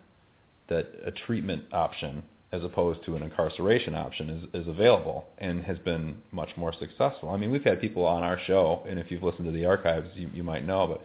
that 0.67 0.87
a 1.05 1.11
treatment 1.11 1.63
option 1.71 2.23
as 2.51 2.63
opposed 2.63 3.03
to 3.05 3.15
an 3.15 3.23
incarceration 3.23 3.95
option 3.95 4.29
is, 4.29 4.61
is 4.61 4.67
available 4.67 5.25
and 5.37 5.63
has 5.63 5.77
been 5.79 6.17
much 6.31 6.49
more 6.57 6.73
successful. 6.79 7.29
I 7.29 7.37
mean, 7.37 7.49
we've 7.49 7.63
had 7.63 7.79
people 7.79 8.05
on 8.05 8.23
our 8.23 8.39
show, 8.45 8.83
and 8.87 8.99
if 8.99 9.09
you've 9.09 9.23
listened 9.23 9.45
to 9.45 9.51
the 9.51 9.65
archives, 9.65 10.09
you, 10.15 10.29
you 10.33 10.43
might 10.43 10.65
know, 10.65 10.85
but 10.87 11.01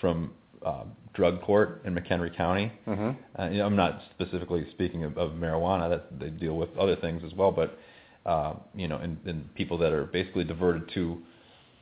from 0.00 0.32
uh, 0.64 0.84
drug 1.14 1.40
court 1.42 1.82
in 1.84 1.94
McHenry 1.94 2.36
County. 2.36 2.72
hmm 2.84 3.10
Uh, 3.38 3.48
you 3.48 3.58
know, 3.58 3.66
I'm 3.66 3.76
not 3.76 4.02
specifically 4.10 4.66
speaking 4.72 5.04
of, 5.04 5.16
of 5.16 5.32
marijuana; 5.32 5.88
that 5.88 6.18
they 6.18 6.30
deal 6.30 6.56
with 6.56 6.76
other 6.76 6.96
things 6.96 7.22
as 7.24 7.32
well. 7.34 7.52
But 7.52 7.78
uh, 8.26 8.54
you 8.74 8.88
know, 8.88 8.96
and, 8.96 9.18
and 9.24 9.54
people 9.54 9.78
that 9.78 9.92
are 9.92 10.04
basically 10.04 10.44
diverted 10.44 10.90
to 10.94 11.18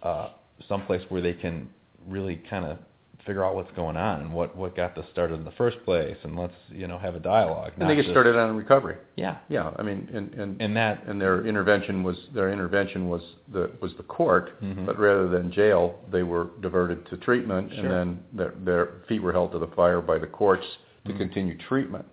uh, 0.02 0.28
someplace 0.68 1.02
where 1.08 1.22
they 1.22 1.32
can 1.32 1.68
really 2.06 2.42
kind 2.50 2.64
of 2.64 2.78
figure 3.26 3.44
out 3.44 3.54
what's 3.56 3.70
going 3.72 3.96
on 3.96 4.20
and 4.20 4.32
what 4.32 4.56
what 4.56 4.74
got 4.76 4.94
this 4.94 5.04
started 5.12 5.34
in 5.34 5.44
the 5.44 5.50
first 5.52 5.76
place, 5.84 6.16
and 6.22 6.38
let's 6.38 6.54
you 6.70 6.86
know 6.86 6.96
have 6.98 7.14
a 7.16 7.18
dialogue. 7.20 7.72
And 7.78 7.90
they 7.90 7.96
get 7.96 8.02
just- 8.02 8.12
started 8.12 8.36
on 8.36 8.56
recovery. 8.56 8.96
Yeah, 9.16 9.38
Yeah, 9.48 9.72
I 9.76 9.82
mean, 9.82 10.08
and 10.14 10.32
and 10.34 10.60
and 10.62 10.76
that 10.76 11.04
and 11.06 11.20
their 11.20 11.44
intervention 11.44 12.02
was 12.02 12.16
their 12.32 12.50
intervention 12.52 13.08
was 13.08 13.22
the 13.52 13.70
was 13.82 13.92
the 13.96 14.04
court, 14.04 14.60
Mhm. 14.62 14.86
but 14.86 14.98
rather 14.98 15.28
than 15.28 15.50
jail, 15.50 15.98
they 16.10 16.22
were 16.22 16.48
diverted 16.60 17.04
to 17.10 17.16
treatment, 17.16 17.72
Sure. 17.72 17.80
and 17.84 17.90
then 17.92 18.24
their 18.32 18.52
their 18.64 18.88
feet 19.08 19.20
were 19.22 19.32
held 19.32 19.52
to 19.52 19.58
the 19.58 19.68
fire 19.68 20.00
by 20.00 20.18
the 20.18 20.26
courts 20.28 20.66
to 21.04 21.12
Mhm. 21.12 21.18
continue 21.18 21.56
treatment. 21.58 22.04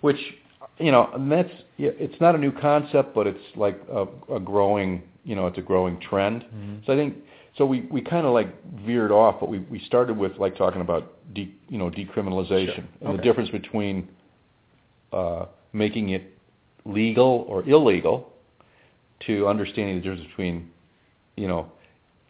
Which, 0.00 0.36
you 0.78 0.92
know, 0.92 1.08
and 1.14 1.30
that's 1.30 1.52
yeah, 1.78 1.90
it's 1.98 2.20
not 2.20 2.34
a 2.34 2.38
new 2.38 2.52
concept, 2.52 3.14
but 3.14 3.26
it's 3.26 3.56
like 3.56 3.80
a, 3.90 4.06
a 4.34 4.40
growing, 4.40 5.02
you 5.24 5.36
know, 5.36 5.46
it's 5.46 5.58
a 5.58 5.62
growing 5.62 5.98
trend. 6.00 6.44
Mhm. 6.44 6.84
So 6.86 6.92
I 6.92 6.96
think 6.96 7.14
so 7.56 7.64
we 7.64 7.82
we 7.90 8.00
kind 8.02 8.26
of 8.26 8.32
like 8.32 8.48
veered 8.84 9.10
off, 9.10 9.40
but 9.40 9.48
we 9.48 9.60
we 9.60 9.80
started 9.80 10.16
with 10.16 10.36
like 10.38 10.56
talking 10.56 10.80
about 10.80 11.14
de, 11.34 11.54
you 11.68 11.78
know 11.78 11.90
decriminalization 11.90 12.74
Sure. 12.74 12.84
and 13.10 13.18
the 13.18 13.22
difference 13.22 13.50
between 13.50 14.08
uh, 15.12 15.46
making 15.72 16.10
it 16.10 16.36
legal 16.84 17.44
or 17.48 17.62
illegal 17.68 18.32
to 19.26 19.48
understanding 19.48 19.96
the 19.96 20.02
difference 20.02 20.26
between 20.28 20.70
you 21.36 21.48
know 21.48 21.70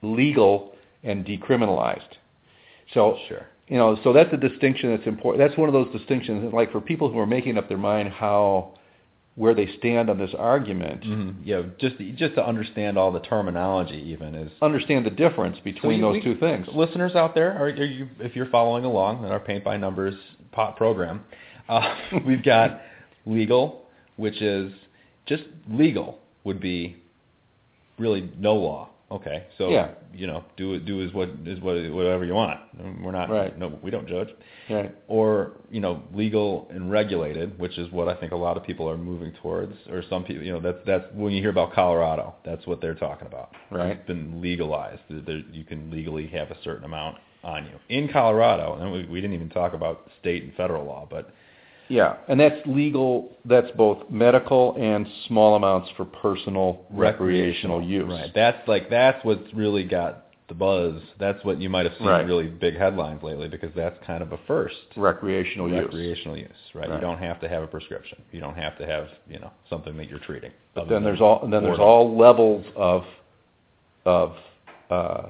legal 0.02 0.74
and 1.02 1.26
decriminalized. 1.26 2.18
So 2.94 3.18
sure. 3.28 3.46
you 3.66 3.78
know, 3.78 3.98
so 4.04 4.12
that's 4.12 4.32
a 4.32 4.36
distinction 4.36 4.94
that's 4.94 5.08
important. 5.08 5.46
That's 5.46 5.58
one 5.58 5.68
of 5.68 5.72
those 5.72 5.90
distinctions. 5.92 6.52
Like 6.54 6.70
for 6.70 6.80
people 6.80 7.10
who 7.10 7.18
are 7.18 7.26
making 7.26 7.58
up 7.58 7.68
their 7.68 7.78
mind 7.78 8.10
how 8.10 8.75
where 9.36 9.54
they 9.54 9.68
stand 9.78 10.08
on 10.10 10.18
this 10.18 10.34
argument, 10.36 11.04
hmm 11.04 11.30
Yeah, 11.44 11.62
just 11.78 11.96
just 12.16 12.34
to 12.34 12.44
understand 12.46 12.98
all 12.98 13.12
the 13.12 13.20
terminology, 13.20 14.02
even 14.08 14.34
is 14.34 14.50
understand 14.60 15.06
the 15.06 15.10
difference 15.10 15.58
between 15.62 16.00
So 16.00 16.06
those 16.06 16.14
we- 16.14 16.22
two 16.22 16.36
things. 16.36 16.66
Listeners 16.74 17.14
out 17.14 17.34
there, 17.34 17.52
are, 17.52 17.66
are 17.66 17.84
you, 17.84 18.08
if 18.18 18.34
you're 18.34 18.50
following 18.50 18.84
along 18.84 19.24
in 19.24 19.30
our 19.30 19.40
Paint 19.40 19.62
by 19.62 19.76
Numbers 19.76 20.14
pot 20.52 20.76
program, 20.76 21.24
uh, 21.68 21.94
we've 22.26 22.42
got 22.42 22.80
legal, 23.26 23.82
which 24.16 24.40
is 24.40 24.72
just 25.26 25.42
legal 25.70 26.18
would 26.44 26.60
be 26.60 26.96
really 27.98 28.30
no 28.38 28.54
law. 28.54 28.88
Okay, 29.08 29.44
so 29.56 29.68
Yeah. 29.70 29.90
you 30.12 30.26
know, 30.26 30.42
do 30.56 30.74
it, 30.74 30.84
do 30.84 31.00
is 31.00 31.12
what 31.12 31.28
is 31.46 31.60
what 31.60 31.76
whatever 31.92 32.24
you 32.24 32.34
want. 32.34 32.58
We're 33.02 33.12
not 33.12 33.30
Right. 33.30 33.56
no, 33.56 33.68
we 33.80 33.90
don't 33.92 34.08
judge. 34.08 34.30
Right. 34.68 34.92
Or 35.06 35.52
you 35.70 35.78
know, 35.80 36.02
legal 36.12 36.66
and 36.70 36.90
regulated, 36.90 37.56
which 37.58 37.78
is 37.78 37.90
what 37.92 38.08
I 38.08 38.14
think 38.14 38.32
a 38.32 38.36
lot 38.36 38.56
of 38.56 38.64
people 38.64 38.90
are 38.90 38.96
moving 38.96 39.30
towards. 39.40 39.74
Or 39.88 40.02
some 40.10 40.24
people, 40.24 40.42
you 40.44 40.52
know, 40.52 40.58
that's 40.60 40.78
that's 40.84 41.04
when 41.14 41.32
you 41.32 41.40
hear 41.40 41.50
about 41.50 41.72
Colorado, 41.72 42.34
that's 42.44 42.66
what 42.66 42.80
they're 42.80 42.94
talking 42.96 43.28
about 43.28 43.50
Right. 43.70 43.90
it's 43.92 44.06
been 44.08 44.40
legalized. 44.40 45.02
There- 45.08 45.42
You 45.52 45.62
can 45.62 45.88
legally 45.90 46.26
have 46.28 46.50
a 46.50 46.56
certain 46.64 46.84
amount 46.84 47.18
on 47.44 47.64
you. 47.66 47.78
In 47.88 48.08
Colorado, 48.08 48.74
and 48.80 48.90
we, 48.90 49.04
we 49.04 49.20
didn't 49.20 49.34
even 49.36 49.50
talk 49.50 49.72
about 49.72 50.10
state 50.18 50.42
and 50.42 50.52
federal 50.54 50.84
law, 50.84 51.06
but 51.08 51.30
Yeah, 51.88 52.16
and 52.28 52.38
that's 52.40 52.60
legal. 52.66 53.36
That's 53.44 53.70
both 53.76 54.10
medical 54.10 54.76
and 54.76 55.06
small 55.28 55.54
amounts 55.54 55.90
for 55.96 56.04
personal 56.04 56.84
recreational 56.90 57.82
use. 57.82 58.08
Right. 58.08 58.32
That's 58.34 58.66
like 58.66 58.90
that's 58.90 59.24
what's 59.24 59.52
really 59.54 59.84
got 59.84 60.26
the 60.48 60.54
buzz. 60.54 61.00
That's 61.18 61.44
what 61.44 61.60
you 61.60 61.68
might 61.68 61.86
have 61.86 61.96
seen 61.98 62.06
Right. 62.06 62.24
really 62.24 62.46
big 62.46 62.76
headlines 62.76 63.22
lately 63.22 63.48
because 63.48 63.70
that's 63.74 63.96
kind 64.06 64.22
of 64.22 64.32
a 64.32 64.38
first. 64.46 64.76
Recreational 64.96 65.68
use. 65.68 65.84
recreational 65.84 66.36
use, 66.36 66.50
right? 66.74 66.88
You 66.88 67.00
don't 67.00 67.18
have 67.18 67.40
to 67.40 67.48
have 67.48 67.62
a 67.62 67.66
prescription. 67.66 68.22
You 68.32 68.40
don't 68.40 68.56
have 68.56 68.78
to 68.78 68.86
have, 68.86 69.08
you 69.28 69.38
know, 69.38 69.50
something 69.68 69.96
that 69.96 70.08
you're 70.08 70.20
treating. 70.20 70.52
But 70.74 70.88
then 70.88 71.02
there's 71.02 71.20
all 71.20 71.46
then 71.48 71.62
there's 71.62 71.78
all 71.78 72.16
levels 72.16 72.64
of 72.76 73.04
of 74.04 74.36
uh, 74.90 75.28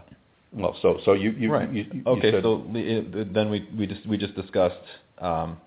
well, 0.53 0.77
so 0.83 1.01
so 1.05 1.13
you 1.13 1.31
you, 1.31 1.51
right. 1.51 1.73
you, 1.73 1.87
you 1.93 2.03
okay, 2.07 2.33
said 2.33 2.43
so 2.43 2.65
then 2.73 3.51
we 3.51 3.69
we 3.77 3.87
just 3.87 4.07
we 4.07 4.19
just 4.19 4.35
discussed 4.35 4.77
um, 5.19 5.59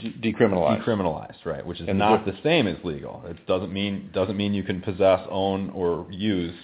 de- 0.00 0.32
decriminalize. 0.32 0.82
decriminalized, 0.84 1.44
right? 1.44 1.64
Which 1.64 1.80
is 1.80 1.88
And 1.88 1.98
not 1.98 2.24
the- 2.24 2.32
the 2.32 2.38
same 2.42 2.66
as 2.66 2.76
legal. 2.84 3.22
It 3.28 3.46
doesn't 3.46 3.72
mean 3.72 4.10
doesn't 4.12 4.36
mean 4.36 4.54
you 4.54 4.62
can 4.62 4.80
possess, 4.80 5.20
own, 5.30 5.70
or 5.70 6.06
use, 6.10 6.54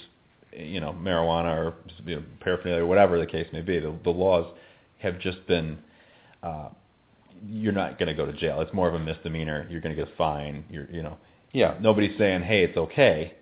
you 0.53 0.81
know, 0.81 0.93
marijuana 1.01 1.57
or 1.57 1.75
you 2.07 2.17
know, 2.17 2.23
paraphernalia 2.41 2.83
or 2.83 2.87
whatever 2.87 3.19
the 3.19 3.27
case 3.27 3.47
may 3.53 3.61
be. 3.63 3.79
The, 3.79 3.95
the 4.05 4.11
laws 4.11 4.47
have 4.99 5.19
just 5.19 5.47
been. 5.47 5.79
Uh, 6.43 6.69
you're 7.49 7.73
not 7.73 7.99
going 7.99 8.09
to 8.09 8.15
go 8.15 8.25
to 8.25 8.33
jail. 8.33 8.61
It's 8.63 8.73
more 8.73 8.89
of 8.89 8.95
a 8.95 8.99
misdemeanor. 8.99 9.67
You're 9.71 9.81
going 9.83 9.95
to 9.95 10.03
get 10.03 10.11
a 10.11 10.17
fine. 10.17 10.65
You're, 10.71 10.89
you 10.91 11.03
know, 11.03 11.19
yeah, 11.53 11.75
nobody's 11.81 12.17
saying, 12.19 12.43
hey, 12.43 12.65
it's 12.65 12.77
okay, 12.79 13.35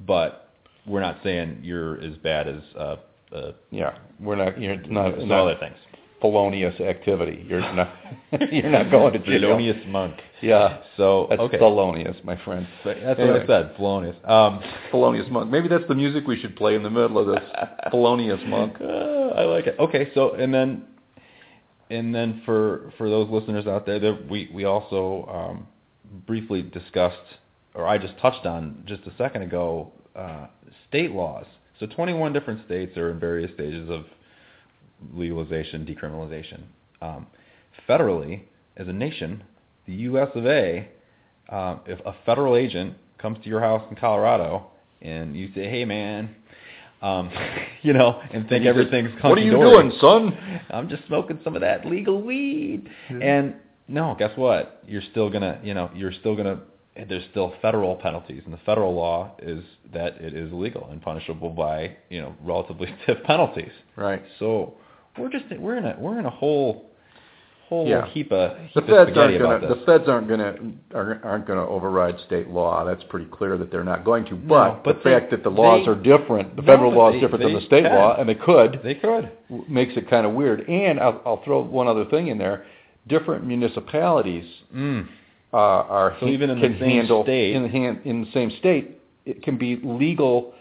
but 0.00 0.48
we're 0.86 1.00
not 1.00 1.18
saying 1.22 1.60
you're 1.62 2.00
as 2.00 2.14
bad 2.22 2.48
as 2.48 2.62
uh, 2.76 2.96
uh, 3.34 3.52
yeah. 3.70 3.98
We're 4.18 4.36
not. 4.36 4.60
You're 4.60 4.76
not, 4.76 5.18
some 5.18 5.28
not 5.28 5.40
other 5.46 5.56
things. 5.60 5.76
Felonious 6.22 6.80
activity. 6.80 7.44
You're 7.46 7.60
not. 7.60 7.92
you're 8.50 8.70
not 8.70 8.90
going 8.90 9.12
to 9.12 9.18
jail. 9.18 9.40
Felonious 9.40 9.84
monk. 9.88 10.14
Yeah, 10.40 10.78
So 10.96 11.26
that's 11.30 11.40
okay, 11.42 11.58
felonious, 11.58 12.16
my 12.24 12.42
friend. 12.44 12.66
That's 12.84 12.98
Anyway. 13.20 13.32
what 13.32 13.42
I 13.42 13.46
said. 13.46 13.72
Felonious. 13.76 14.16
Um, 14.24 14.60
Felonious 14.90 15.26
monk. 15.30 15.50
Maybe 15.50 15.68
that's 15.68 15.86
the 15.86 15.94
music 15.94 16.26
we 16.26 16.40
should 16.40 16.56
play 16.56 16.74
in 16.74 16.82
the 16.82 16.90
middle 16.90 17.18
of 17.18 17.26
this. 17.26 17.44
felonious 17.90 18.40
monk. 18.46 18.76
Uh, 18.82 19.34
I 19.34 19.42
like 19.44 19.66
it. 19.66 19.76
Okay, 19.78 20.10
so 20.14 20.34
and 20.34 20.52
then 20.52 20.84
and 21.90 22.14
then 22.14 22.42
for 22.44 22.92
for 22.98 23.08
those 23.08 23.28
listeners 23.30 23.66
out 23.66 23.86
there, 23.86 23.98
that 24.00 24.28
we 24.28 24.50
we 24.52 24.64
also 24.64 25.26
um, 25.32 25.66
briefly 26.26 26.60
discussed, 26.62 27.16
or 27.74 27.86
I 27.86 27.96
just 27.98 28.18
touched 28.18 28.44
on 28.44 28.82
just 28.86 29.02
a 29.06 29.12
second 29.16 29.42
ago, 29.42 29.92
uh, 30.16 30.48
state 30.88 31.12
laws. 31.12 31.46
So 31.80 31.86
21 31.86 32.32
different 32.34 32.64
states 32.66 32.96
are 32.98 33.10
in 33.10 33.18
various 33.20 33.52
stages 33.54 33.88
of 33.88 34.04
legalization, 35.12 35.86
decriminalization. 35.86 36.62
Um, 37.00 37.26
federally, 37.88 38.42
as 38.76 38.88
a 38.88 38.92
nation, 38.92 39.42
the 39.86 39.94
U.S. 39.94 40.28
of 40.34 40.46
A. 40.46 40.88
Um, 41.48 41.80
if 41.86 42.00
a 42.06 42.14
federal 42.24 42.56
agent 42.56 42.94
comes 43.18 43.38
to 43.42 43.48
your 43.48 43.60
house 43.60 43.82
in 43.90 43.96
Colorado 43.96 44.68
and 45.02 45.36
you 45.36 45.50
say, 45.54 45.68
"Hey, 45.68 45.84
man," 45.84 46.34
um, 47.02 47.30
you 47.82 47.92
know, 47.92 48.20
and 48.32 48.48
think 48.48 48.64
And 48.64 48.78
he 48.78 48.84
says, 48.90 49.22
What 49.22 49.38
are 49.38 49.42
you 49.42 49.50
doing, 49.52 49.92
son? 50.00 50.60
I'm 50.70 50.88
just 50.88 51.06
smoking 51.06 51.40
some 51.44 51.54
of 51.54 51.60
that 51.60 51.84
legal 51.84 52.22
weed. 52.22 52.88
And 53.08 53.56
no, 53.88 54.16
guess 54.18 54.36
what? 54.36 54.82
You're 54.86 55.02
still 55.10 55.28
gonna, 55.28 55.60
you 55.62 55.74
know, 55.74 55.90
you're 55.94 56.12
still 56.12 56.36
gonna. 56.36 56.60
There's 57.08 57.24
still 57.30 57.54
federal 57.62 57.96
penalties, 57.96 58.42
and 58.44 58.52
the 58.52 58.60
federal 58.66 58.94
law 58.94 59.34
is 59.40 59.64
that 59.94 60.20
it 60.20 60.34
is 60.34 60.52
illegal 60.52 60.88
and 60.90 61.00
punishable 61.00 61.48
by, 61.48 61.96
you 62.10 62.20
know, 62.20 62.34
relatively 62.42 62.94
stiff 63.02 63.18
penalties. 63.24 63.72
Right. 63.96 64.22
So 64.38 64.74
we're 65.18 65.30
just 65.30 65.44
we're 65.58 65.76
in 65.76 65.84
a 65.84 65.96
we're 65.98 66.18
in 66.18 66.26
a 66.26 66.30
whole 66.30 66.90
whole 67.68 67.86
Yeah. 67.88 68.06
heap 68.08 68.30
of 68.32 68.56
The 68.56 68.62
heap 68.64 68.76
of 68.76 68.84
feds 68.86 69.10
spaghetti 69.10 69.18
aren't 69.18 69.36
about 69.36 69.48
going 69.48 69.60
to. 69.62 69.68
this. 69.68 69.78
The 69.78 69.84
feds 69.86 70.08
aren't 70.08 70.28
going 70.28 70.40
to 70.40 70.96
aren't, 70.96 71.46
going 71.46 71.58
to 71.58 71.66
override 71.66 72.18
state 72.26 72.48
law. 72.50 72.84
That's 72.84 73.02
pretty 73.04 73.26
clear 73.26 73.56
that 73.58 73.70
they're 73.70 73.84
not 73.84 74.04
going 74.04 74.24
to. 74.26 74.34
But, 74.36 74.84
but 74.84 75.02
the 75.02 75.10
they- 75.10 75.18
fact 75.18 75.30
that 75.30 75.42
the 75.42 75.50
laws 75.50 75.86
they- 75.86 75.92
are 75.92 75.94
different, 75.94 76.54
the 76.56 76.62
No, 76.62 76.66
federal 76.72 76.90
but 76.90 76.96
law 76.98 77.08
is 77.08 77.14
they- 77.14 77.20
different 77.20 77.44
than 77.44 77.54
the 77.54 77.60
state 77.62 77.84
can. 77.84 77.94
law, 77.94 78.16
and 78.18 78.28
they 78.28 78.34
could, 78.34 78.80
they 78.84 78.94
could. 78.94 79.30
w- 79.48 79.64
makes 79.68 79.96
it 79.96 80.08
kind 80.10 80.26
of 80.26 80.32
weird. 80.32 80.68
And 80.68 81.00
I'll, 81.00 81.20
I'll 81.24 81.42
throw 81.44 81.62
one 81.62 81.88
other 81.88 82.04
thing 82.06 82.26
in 82.28 82.36
there: 82.38 82.64
different 83.08 83.46
municipalities 83.46 84.44
Mm. 84.74 85.06
uh, 85.52 85.56
are 85.56 86.16
So 86.20 86.26
even 86.28 86.50
in 86.50 86.60
the 86.60 86.68
same 86.68 86.74
handle 86.78 87.22
state- 87.24 87.54
in 87.54 87.62
the 87.62 87.68
hand, 87.68 88.00
in 88.04 88.24
the 88.24 88.30
same 88.32 88.50
state, 88.58 88.98
it 89.24 89.42
can 89.42 89.56
be 89.56 89.76
legal 89.82 90.52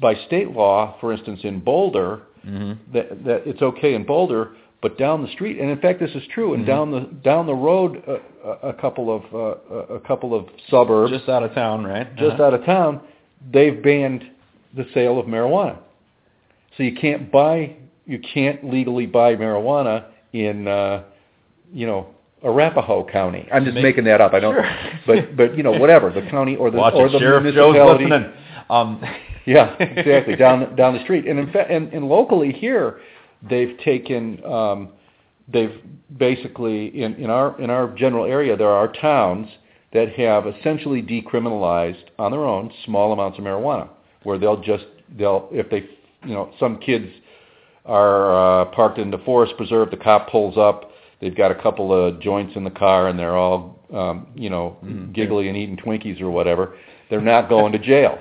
by 0.00 0.14
state 0.26 0.50
law. 0.50 0.96
For 1.00 1.12
instance, 1.12 1.40
in 1.44 1.60
Boulder, 1.60 2.20
hmm 2.44 2.72
that 2.92 3.24
that 3.24 3.46
it's 3.46 3.62
okay 3.62 3.94
in 3.94 4.04
Boulder, 4.04 4.52
but 4.80 4.98
down 4.98 5.22
the 5.22 5.28
street, 5.32 5.58
and 5.60 5.70
in 5.70 5.78
fact 5.80 6.00
this 6.00 6.10
is 6.14 6.22
true, 6.34 6.54
and 6.54 6.64
Mhm. 6.64 6.66
down 6.66 6.90
the 6.90 7.00
down 7.22 7.46
the 7.46 7.54
road 7.54 8.02
a, 8.06 8.68
a 8.68 8.72
couple 8.74 9.14
of 9.14 9.22
uh, 9.34 9.94
a 9.94 10.00
couple 10.00 10.34
of 10.34 10.46
suburbs 10.68 11.12
Just 11.12 11.28
out 11.28 11.42
of 11.42 11.54
town, 11.54 11.84
right? 11.84 12.14
just 12.16 12.32
Uh-huh. 12.34 12.44
out 12.44 12.54
of 12.54 12.64
town, 12.64 13.00
they've 13.52 13.80
banned 13.82 14.24
the 14.74 14.86
sale 14.94 15.18
of 15.20 15.26
marijuana. 15.26 15.76
So 16.76 16.82
you 16.82 16.94
can't 16.94 17.30
buy 17.30 17.74
you 18.06 18.18
can't 18.18 18.64
legally 18.68 19.06
buy 19.06 19.36
marijuana 19.36 20.04
in 20.32 20.66
uh, 20.66 21.02
you 21.72 21.86
know 21.86 22.06
Arapahoe 22.42 23.04
County. 23.04 23.46
I'm 23.52 23.64
just 23.64 23.74
Make- 23.76 23.84
making 23.84 24.04
that 24.04 24.20
up. 24.20 24.34
I 24.34 24.40
don't, 24.40 24.54
Sure. 24.54 24.70
but 25.06 25.36
but 25.36 25.56
you 25.56 25.62
know 25.62 25.72
whatever 25.72 26.10
the 26.10 26.22
county 26.22 26.56
or 26.56 26.70
the 26.72 26.78
Watch 26.78 26.94
or 26.94 27.06
it, 27.06 27.12
the 27.12 27.18
Sheriff 27.20 27.44
Joe's 27.54 27.74
municipality. 27.74 28.04
listening. 28.06 28.32
Um, 28.68 29.00
Yeah, 29.44 29.74
exactly. 29.80 30.36
down 30.36 30.74
down 30.76 30.94
the 30.94 31.02
street, 31.02 31.26
and 31.26 31.38
in 31.38 31.50
fact, 31.52 31.70
and, 31.70 31.92
and 31.92 32.08
locally 32.08 32.52
here, 32.52 33.00
they've 33.48 33.76
taken, 33.84 34.42
um, 34.44 34.90
they've 35.52 35.80
basically 36.16 37.02
in, 37.02 37.14
in 37.14 37.28
our 37.30 37.60
in 37.60 37.70
our 37.70 37.88
general 37.94 38.24
area, 38.24 38.56
there 38.56 38.70
are 38.70 38.88
towns 38.92 39.48
that 39.92 40.10
have 40.14 40.46
essentially 40.46 41.02
decriminalized 41.02 42.04
on 42.18 42.30
their 42.30 42.44
own 42.44 42.70
small 42.84 43.12
amounts 43.12 43.38
of 43.38 43.44
marijuana, 43.44 43.88
where 44.22 44.38
they'll 44.38 44.60
just 44.60 44.84
they'll 45.18 45.48
if 45.50 45.68
they 45.70 45.88
you 46.24 46.34
know 46.34 46.52
some 46.60 46.78
kids 46.78 47.06
are 47.84 48.62
uh, 48.62 48.64
parked 48.66 48.98
in 48.98 49.10
the 49.10 49.18
forest 49.18 49.54
preserve, 49.56 49.90
the 49.90 49.96
cop 49.96 50.30
pulls 50.30 50.56
up, 50.56 50.92
they've 51.20 51.36
got 51.36 51.50
a 51.50 51.54
couple 51.60 51.92
of 51.92 52.20
joints 52.20 52.54
in 52.54 52.62
the 52.62 52.70
car, 52.70 53.08
and 53.08 53.18
they're 53.18 53.36
all 53.36 53.80
um, 53.92 54.28
you 54.36 54.48
know 54.50 54.76
Mhm. 54.84 55.12
giggly 55.12 55.48
and 55.48 55.56
eating 55.56 55.76
Twinkies 55.76 56.20
or 56.20 56.30
whatever. 56.30 56.76
They're 57.10 57.20
not 57.20 57.48
going 57.48 57.72
to 57.72 57.78
jail 57.78 58.18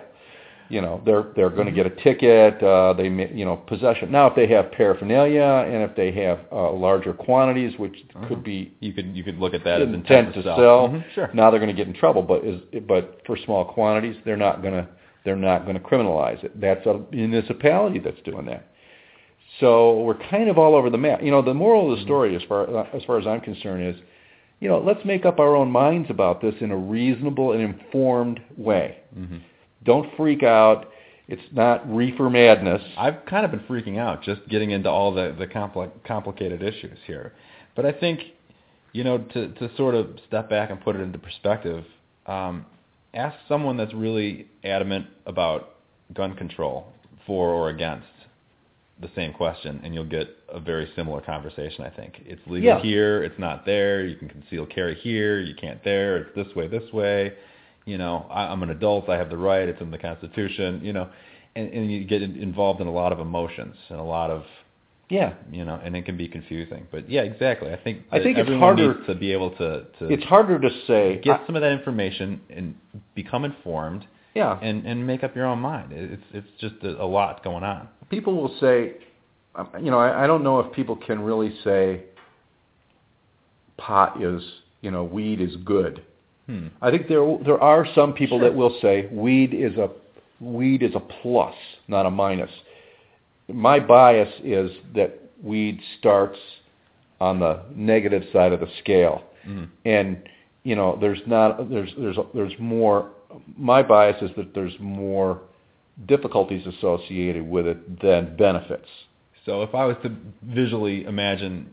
you 0.71 0.81
know 0.81 1.01
they're 1.05 1.25
they're 1.35 1.49
going 1.49 1.67
to 1.67 1.71
get 1.73 1.85
a 1.85 1.89
ticket 1.89 2.61
uh 2.63 2.93
they 2.93 3.09
may, 3.09 3.31
you 3.33 3.45
know 3.45 3.57
possession. 3.57 4.11
Now 4.11 4.27
if 4.27 4.35
they 4.35 4.47
have 4.47 4.71
paraphernalia 4.71 5.65
and 5.67 5.83
if 5.83 5.95
they 5.95 6.11
have 6.23 6.39
uh, 6.51 6.71
larger 6.71 7.13
quantities 7.13 7.77
which 7.77 7.95
could 8.27 8.43
be 8.43 8.73
You 8.79 8.93
could 8.93 9.15
you 9.15 9.23
could 9.23 9.37
look 9.37 9.53
at 9.53 9.63
that 9.65 9.81
as 9.81 9.89
intent 9.93 10.33
to 10.35 10.43
sell. 10.43 10.87
Mhm, 10.89 11.03
Sure. 11.13 11.29
now 11.33 11.51
they're 11.51 11.59
going 11.59 11.75
to 11.75 11.77
get 11.77 11.87
in 11.87 11.93
trouble 11.93 12.21
but 12.21 12.43
is 12.45 12.61
but 12.87 13.21
for 13.25 13.35
small 13.37 13.65
quantities 13.65 14.15
they're 14.25 14.37
not 14.37 14.61
going 14.61 14.73
to 14.73 14.87
they're 15.23 15.35
not 15.35 15.65
going 15.65 15.75
to 15.77 15.83
criminalize 15.83 16.43
it. 16.43 16.59
That's 16.59 16.83
a 16.87 16.99
municipality 17.11 17.99
that's 17.99 18.21
doing 18.21 18.45
that. 18.47 18.65
So 19.59 20.01
we're 20.01 20.17
kind 20.29 20.49
of 20.49 20.57
all 20.57 20.73
over 20.75 20.89
the 20.89 20.97
map. 20.97 21.21
You 21.21 21.31
know 21.31 21.41
the 21.41 21.53
moral 21.53 21.91
of 21.91 21.99
the 21.99 22.03
story 22.05 22.35
as 22.35 22.41
far 22.47 22.85
as 22.95 23.03
far 23.03 23.19
as 23.19 23.27
I'm 23.27 23.41
concerned 23.41 23.83
is 23.95 24.01
you 24.61 24.69
know 24.69 24.79
let's 24.79 25.03
make 25.05 25.25
up 25.25 25.39
our 25.39 25.55
own 25.55 25.69
minds 25.69 26.09
about 26.09 26.41
this 26.41 26.55
in 26.61 26.71
a 26.71 26.77
reasonable 26.77 27.51
and 27.51 27.61
informed 27.61 28.39
way. 28.57 28.97
Hmm 29.13 29.37
don't 29.83 30.15
freak 30.15 30.43
out. 30.43 30.87
It's 31.27 31.41
not 31.53 31.89
reefer 31.93 32.29
madness. 32.29 32.81
I've 32.97 33.25
kind 33.25 33.45
of 33.45 33.51
been 33.51 33.61
freaking 33.61 33.97
out 33.97 34.21
just 34.21 34.47
getting 34.49 34.71
into 34.71 34.89
all 34.89 35.13
the 35.13 35.35
the 35.37 35.47
compli- 35.47 35.91
complicated 36.05 36.61
issues 36.61 36.97
here. 37.07 37.33
But 37.75 37.85
I 37.85 37.93
think, 37.93 38.19
you 38.91 39.03
know, 39.03 39.17
to 39.19 39.47
to 39.53 39.75
sort 39.77 39.95
of 39.95 40.19
step 40.27 40.49
back 40.49 40.71
and 40.71 40.81
put 40.81 40.95
it 40.95 40.99
into 40.99 41.17
perspective, 41.19 41.85
um, 42.25 42.65
ask 43.13 43.35
someone 43.47 43.77
that's 43.77 43.93
really 43.93 44.47
adamant 44.63 45.07
about 45.25 45.75
gun 46.13 46.35
control 46.35 46.87
for 47.25 47.49
or 47.49 47.69
against 47.69 48.07
the 48.99 49.09
same 49.15 49.33
question, 49.33 49.79
and 49.83 49.93
you'll 49.95 50.03
get 50.03 50.27
a 50.49 50.59
very 50.59 50.87
similar 50.95 51.21
conversation. 51.21 51.83
I 51.83 51.89
think 51.89 52.21
it's 52.25 52.41
legal 52.45 52.69
Yeah. 52.69 52.81
here, 52.81 53.23
it's 53.23 53.39
not 53.39 53.65
there. 53.65 54.05
You 54.05 54.15
can 54.15 54.29
conceal 54.29 54.65
carry 54.65 54.95
here, 54.95 55.39
you 55.39 55.55
can't 55.55 55.83
there. 55.83 56.17
It's 56.17 56.35
this 56.35 56.55
way, 56.55 56.67
this 56.67 56.91
way. 56.93 57.33
You 57.85 57.97
know, 57.97 58.25
I, 58.29 58.43
I'm 58.47 58.61
an 58.63 58.69
adult. 58.69 59.09
I 59.09 59.17
have 59.17 59.29
the 59.29 59.37
right. 59.37 59.67
It's 59.67 59.81
in 59.81 59.91
the 59.91 59.97
Constitution. 59.97 60.81
You 60.83 60.93
know, 60.93 61.09
and, 61.55 61.71
and 61.73 61.91
you 61.91 62.03
get 62.05 62.21
in- 62.21 62.37
involved 62.37 62.79
in 62.81 62.87
a 62.87 62.91
lot 62.91 63.11
of 63.11 63.19
emotions 63.19 63.75
and 63.89 63.99
a 63.99 64.03
lot 64.03 64.29
of 64.29 64.43
Yeah. 65.09 65.33
you 65.51 65.65
know, 65.65 65.79
and 65.83 65.95
it 65.95 66.05
can 66.05 66.15
be 66.15 66.27
confusing. 66.27 66.87
But 66.91 67.09
yeah, 67.09 67.21
exactly. 67.21 67.71
I 67.73 67.77
think 67.77 68.03
I 68.11 68.19
think 68.23 68.37
it's 68.37 68.49
harder- 68.49 69.03
to 69.05 69.15
be 69.15 69.31
able 69.33 69.51
to 69.51 69.69
to 69.99 70.07
It's 70.13 70.23
harder 70.23 70.59
to 70.59 70.69
say. 70.87 71.19
get 71.23 71.41
I- 71.41 71.45
some 71.45 71.55
of 71.55 71.61
that 71.63 71.71
information 71.71 72.41
and 72.49 72.75
become 73.15 73.43
informed 73.45 74.05
yeah. 74.35 74.57
and 74.61 74.85
and 74.85 75.05
make 75.05 75.23
up 75.25 75.35
your 75.35 75.45
own 75.47 75.59
mind. 75.59 75.91
It- 75.91 76.11
It's 76.15 76.27
it's 76.33 76.51
just 76.61 76.75
a, 76.83 77.01
a 77.03 77.07
lot 77.19 77.43
going 77.43 77.63
on. 77.63 77.87
people 78.09 78.33
will 78.41 78.55
say, 78.59 78.75
um, 79.55 79.67
you 79.85 79.89
know, 79.91 79.99
I, 79.99 80.23
I 80.23 80.27
don't 80.27 80.43
know 80.43 80.59
if 80.61 80.71
people 80.73 80.95
can 81.07 81.17
really 81.29 81.51
say 81.63 82.03
pot 83.77 84.21
is, 84.21 84.41
you 84.81 84.91
know, 84.91 85.03
weed 85.03 85.41
is 85.41 85.55
good. 85.57 86.03
Hmm. 86.47 86.67
I 86.81 86.89
think 86.91 87.07
there 87.07 87.37
there 87.45 87.61
are 87.61 87.85
some 87.95 88.13
people 88.13 88.39
Sure. 88.39 88.49
that 88.49 88.55
will 88.57 88.75
say 88.81 89.07
weed 89.11 89.53
is 89.53 89.77
a 89.77 89.89
weed 90.39 90.81
is 90.81 90.95
a 90.95 90.99
plus, 90.99 91.55
not 91.87 92.05
a 92.05 92.11
minus. 92.11 92.51
My 93.47 93.79
bias 93.79 94.33
is 94.43 94.71
that 94.95 95.19
weed 95.43 95.79
starts 95.99 96.39
on 97.19 97.39
the 97.39 97.59
negative 97.75 98.23
side 98.33 98.51
of 98.53 98.59
the 98.59 98.67
scale, 98.79 99.23
Mhm. 99.47 99.67
and 99.85 100.17
you 100.63 100.75
know, 100.75 100.95
there's 100.99 101.21
not 101.25 101.69
there's 101.69 101.93
there's 101.95 102.17
there's 102.33 102.57
more. 102.59 103.09
My 103.57 103.81
bias 103.83 104.21
is 104.21 104.31
that 104.35 104.53
there's 104.53 104.77
more 104.79 105.39
difficulties 106.07 106.65
associated 106.67 107.47
with 107.49 107.67
it 107.67 107.99
than 108.01 108.35
benefits. 108.35 108.87
So 109.45 109.61
if 109.63 109.73
I 109.75 109.85
was 109.85 109.95
to 110.03 110.11
visually 110.43 111.05
imagine, 111.05 111.67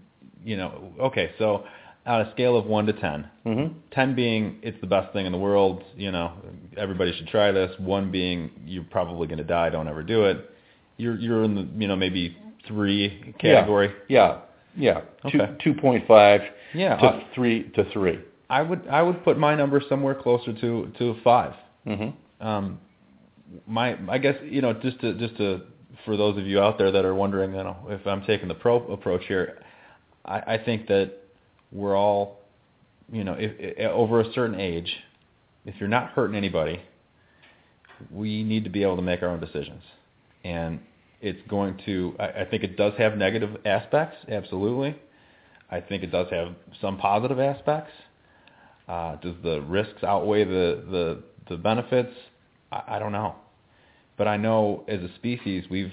you 0.44 0.56
know, 0.56 0.92
okay, 1.00 1.30
so 1.38 1.64
on 2.08 2.22
a 2.22 2.30
scale 2.32 2.56
of 2.56 2.66
one 2.66 2.86
to 2.86 2.92
ten, 2.94 3.28
Mm-hmm. 3.46 3.78
10 3.92 4.14
being 4.14 4.58
it's 4.62 4.78
the 4.80 4.86
best 4.86 5.12
thing 5.12 5.24
in 5.26 5.32
the 5.32 5.38
world, 5.38 5.82
you 5.96 6.10
know, 6.10 6.32
everybody 6.76 7.12
should 7.16 7.28
try 7.28 7.50
this. 7.52 7.70
1 7.78 8.10
being 8.10 8.50
you're 8.66 8.84
probably 8.84 9.26
going 9.26 9.38
to 9.38 9.44
die, 9.44 9.70
don't 9.70 9.88
ever 9.88 10.02
do 10.02 10.24
it. 10.24 10.50
You're 10.96 11.16
you're 11.16 11.44
in 11.44 11.54
the, 11.54 11.68
you 11.78 11.86
know, 11.88 11.96
maybe 11.96 12.36
3 12.66 13.34
category. 13.38 13.92
Yeah, 14.08 14.40
yeah. 14.76 15.00
Okay. 15.24 15.38
Two 15.38 15.72
two 15.72 15.80
point 15.80 16.06
five 16.06 16.40
Yeah. 16.74 16.96
to 16.96 17.06
I, 17.06 17.26
three 17.34 17.70
to 17.70 17.90
three. 17.92 18.18
I 18.50 18.62
would 18.62 18.86
I 18.88 19.02
would 19.02 19.22
put 19.24 19.38
my 19.38 19.54
number 19.54 19.80
somewhere 19.88 20.14
closer 20.14 20.52
to 20.52 20.92
to 20.98 21.16
5. 21.22 21.52
Mm-hmm. 21.86 22.46
Um 22.46 22.78
my 23.66 23.96
I 24.10 24.18
guess, 24.18 24.36
you 24.42 24.60
know, 24.60 24.72
just 24.74 25.00
to 25.00 25.14
just 25.14 25.36
to 25.38 25.62
for 26.04 26.16
those 26.16 26.36
of 26.38 26.46
you 26.46 26.60
out 26.60 26.76
there 26.78 26.90
that 26.92 27.04
are 27.04 27.14
wondering, 27.14 27.52
you 27.52 27.64
know, 27.64 27.76
if 27.88 28.06
I'm 28.06 28.22
taking 28.24 28.48
the 28.48 28.54
pro 28.54 28.76
approach 28.92 29.22
here, 29.26 29.58
I 30.24 30.54
I 30.54 30.58
think 30.64 30.86
that 30.88 31.12
we're 31.72 31.96
all 31.96 32.38
you 33.10 33.24
know, 33.24 33.34
if, 33.34 33.52
if 33.58 33.90
over 33.90 34.20
a 34.20 34.32
certain 34.32 34.58
age, 34.58 34.92
if 35.64 35.74
you're 35.78 35.88
not 35.88 36.10
hurting 36.10 36.36
anybody, 36.36 36.80
we 38.10 38.44
need 38.44 38.64
to 38.64 38.70
be 38.70 38.82
able 38.82 38.96
to 38.96 39.02
make 39.02 39.22
our 39.22 39.28
own 39.28 39.40
decisions. 39.40 39.82
And 40.44 40.80
it's 41.20 41.40
going 41.48 41.80
to, 41.86 42.14
I, 42.18 42.42
I 42.42 42.44
think 42.44 42.62
it 42.62 42.76
does 42.76 42.92
have 42.98 43.16
negative 43.16 43.56
aspects, 43.64 44.16
absolutely. 44.30 44.96
I 45.70 45.80
think 45.80 46.02
it 46.02 46.12
does 46.12 46.28
have 46.30 46.54
some 46.80 46.96
positive 46.98 47.40
aspects. 47.40 47.92
Uh, 48.88 49.16
does 49.16 49.34
the 49.42 49.60
risks 49.62 50.02
outweigh 50.02 50.44
the, 50.44 50.82
the, 50.90 51.22
the 51.50 51.56
benefits? 51.56 52.12
I, 52.72 52.82
I 52.88 52.98
don't 52.98 53.12
know. 53.12 53.34
But 54.16 54.28
I 54.28 54.36
know 54.36 54.84
as 54.88 55.00
a 55.00 55.14
species, 55.16 55.64
we've, 55.70 55.92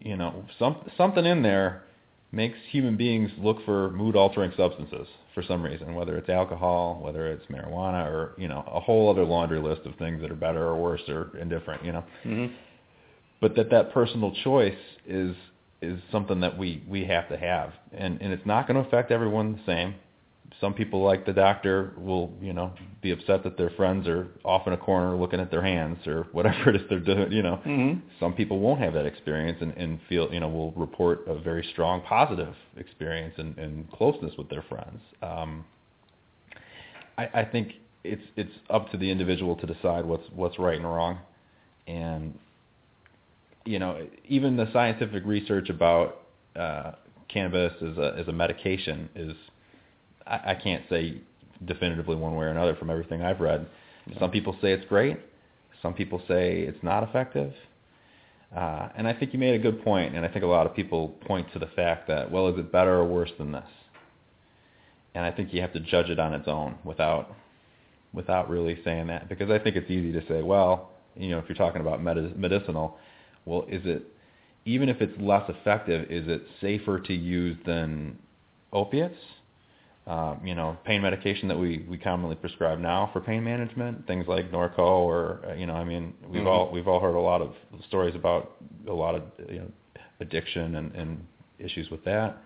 you 0.00 0.16
know, 0.16 0.44
some, 0.58 0.90
something 0.96 1.24
in 1.24 1.42
there 1.42 1.84
makes 2.34 2.58
human 2.70 2.96
beings 2.96 3.30
look 3.38 3.64
for 3.64 3.90
mood-altering 3.90 4.52
substances 4.56 5.06
for 5.34 5.42
some 5.42 5.62
reason, 5.62 5.94
whether 5.94 6.16
it's 6.16 6.28
alcohol, 6.28 7.00
whether 7.02 7.26
it's 7.26 7.44
marijuana, 7.46 8.06
or 8.06 8.34
you 8.38 8.48
know 8.48 8.64
a 8.66 8.80
whole 8.80 9.10
other 9.10 9.24
laundry 9.24 9.60
list 9.60 9.82
of 9.86 9.94
things 9.96 10.20
that 10.20 10.30
are 10.30 10.36
better 10.36 10.64
or 10.64 10.76
worse 10.80 11.02
or 11.08 11.36
indifferent. 11.38 11.84
You 11.84 11.92
know, 11.92 12.04
Mm-hmm. 12.24 12.54
but 13.40 13.56
that 13.56 13.70
that 13.70 13.92
personal 13.92 14.32
choice 14.44 14.76
is 15.06 15.34
is 15.82 16.00
something 16.12 16.40
that 16.40 16.56
we 16.56 16.82
we 16.88 17.04
have 17.04 17.28
to 17.28 17.36
have, 17.36 17.72
and 17.92 18.20
and 18.20 18.32
it's 18.32 18.46
not 18.46 18.66
going 18.66 18.80
to 18.82 18.88
affect 18.88 19.10
everyone 19.10 19.52
the 19.52 19.60
same. 19.66 19.94
Some 20.60 20.72
people, 20.72 21.02
like 21.02 21.26
the 21.26 21.32
doctor, 21.32 21.92
will 21.98 22.32
you 22.40 22.52
know 22.52 22.72
be 23.02 23.10
upset 23.10 23.42
that 23.44 23.58
their 23.58 23.70
friends 23.70 24.06
are 24.08 24.28
off 24.44 24.66
in 24.66 24.72
a 24.72 24.76
corner 24.76 25.14
looking 25.16 25.40
at 25.40 25.50
their 25.50 25.62
hands 25.62 25.98
or 26.06 26.26
whatever 26.32 26.70
it 26.70 26.76
is 26.76 26.82
they're 26.88 27.00
doing. 27.00 27.32
You 27.32 27.42
know, 27.42 27.60
Mm-hmm. 27.66 28.00
some 28.20 28.32
people 28.32 28.58
won't 28.60 28.80
have 28.80 28.94
that 28.94 29.04
experience 29.06 29.58
and, 29.60 29.72
and 29.76 29.98
feel, 30.08 30.32
you 30.32 30.40
know, 30.40 30.48
will 30.48 30.72
report 30.72 31.26
a 31.26 31.38
very 31.38 31.66
strong 31.72 32.00
positive 32.02 32.54
experience 32.76 33.34
and, 33.38 33.58
and 33.58 33.90
closeness 33.92 34.32
with 34.38 34.48
their 34.48 34.62
friends. 34.68 35.00
Um, 35.22 35.64
I, 37.18 37.28
I 37.40 37.44
think 37.44 37.72
it's 38.04 38.22
it's 38.36 38.52
up 38.70 38.90
to 38.92 38.96
the 38.96 39.10
individual 39.10 39.56
to 39.56 39.66
decide 39.66 40.04
what's 40.04 40.24
what's 40.34 40.58
right 40.58 40.76
and 40.76 40.84
wrong, 40.86 41.18
and 41.86 42.38
you 43.64 43.78
know, 43.78 44.06
even 44.28 44.56
the 44.56 44.70
scientific 44.72 45.24
research 45.24 45.70
about 45.70 46.22
uh, 46.56 46.92
cannabis 47.28 47.72
as 47.82 47.96
a 47.98 48.14
as 48.18 48.28
a 48.28 48.32
medication 48.32 49.08
is, 49.14 49.34
I, 50.26 50.52
I 50.52 50.54
can't 50.54 50.84
say 50.88 51.20
definitively 51.64 52.16
one 52.16 52.36
way 52.36 52.46
or 52.46 52.48
another 52.48 52.74
from 52.76 52.90
everything 52.90 53.22
I've 53.22 53.40
read. 53.40 53.66
Some 54.18 54.30
people 54.30 54.56
say 54.60 54.72
it's 54.72 54.84
great. 54.86 55.18
Some 55.82 55.94
people 55.94 56.22
say 56.28 56.60
it's 56.60 56.82
not 56.82 57.02
effective. 57.02 57.52
Uh, 58.54 58.88
and 58.96 59.08
I 59.08 59.12
think 59.14 59.32
you 59.32 59.38
made 59.38 59.54
a 59.54 59.58
good 59.58 59.82
point, 59.82 60.14
and 60.14 60.24
I 60.24 60.28
think 60.28 60.44
a 60.44 60.48
lot 60.48 60.66
of 60.66 60.76
people 60.76 61.08
point 61.26 61.52
to 61.54 61.58
the 61.58 61.66
fact 61.66 62.06
that, 62.08 62.30
well, 62.30 62.48
is 62.48 62.58
it 62.58 62.70
better 62.70 62.94
or 62.94 63.04
worse 63.04 63.32
than 63.38 63.52
this? 63.52 63.64
And 65.14 65.24
I 65.24 65.30
think 65.30 65.52
you 65.52 65.60
have 65.60 65.72
to 65.72 65.80
judge 65.80 66.08
it 66.08 66.18
on 66.18 66.34
its 66.34 66.48
own 66.48 66.76
without 66.84 67.34
without 68.12 68.48
really 68.48 68.78
saying 68.84 69.08
that, 69.08 69.28
because 69.28 69.50
I 69.50 69.58
think 69.58 69.74
it's 69.74 69.90
easy 69.90 70.12
to 70.12 70.24
say, 70.28 70.40
well, 70.40 70.90
you 71.16 71.30
know, 71.30 71.38
if 71.38 71.46
you're 71.48 71.56
talking 71.56 71.80
about 71.80 72.00
medi- 72.00 72.32
medicinal, 72.36 72.96
well, 73.44 73.64
is 73.68 73.82
it 73.84 74.06
even 74.64 74.88
if 74.88 75.00
it's 75.00 75.20
less 75.20 75.42
effective, 75.48 76.10
is 76.10 76.28
it 76.28 76.42
safer 76.60 77.00
to 77.00 77.12
use 77.12 77.56
than 77.66 78.16
opiates? 78.72 79.18
Um, 80.06 80.40
you 80.44 80.54
know, 80.54 80.76
pain 80.84 81.00
medication 81.00 81.48
that 81.48 81.58
we, 81.58 81.86
we 81.88 81.96
commonly 81.96 82.36
prescribe 82.36 82.78
now 82.78 83.08
for 83.14 83.22
pain 83.22 83.42
management, 83.42 84.06
things 84.06 84.26
like 84.28 84.52
Norco 84.52 84.78
or 84.78 85.40
uh, 85.48 85.54
you 85.54 85.64
know, 85.64 85.72
I 85.74 85.84
mean, 85.84 86.12
we've 86.28 86.42
Mhm. 86.42 86.46
all 86.46 86.70
we've 86.70 86.86
all 86.86 87.00
heard 87.00 87.14
a 87.14 87.20
lot 87.20 87.40
of 87.40 87.54
stories 87.88 88.14
about 88.14 88.52
a 88.86 88.92
lot 88.92 89.14
of 89.14 89.22
you 89.48 89.60
know 89.60 89.70
addiction 90.20 90.76
and, 90.76 90.94
and 90.94 91.26
issues 91.58 91.88
with 91.90 92.04
that. 92.04 92.36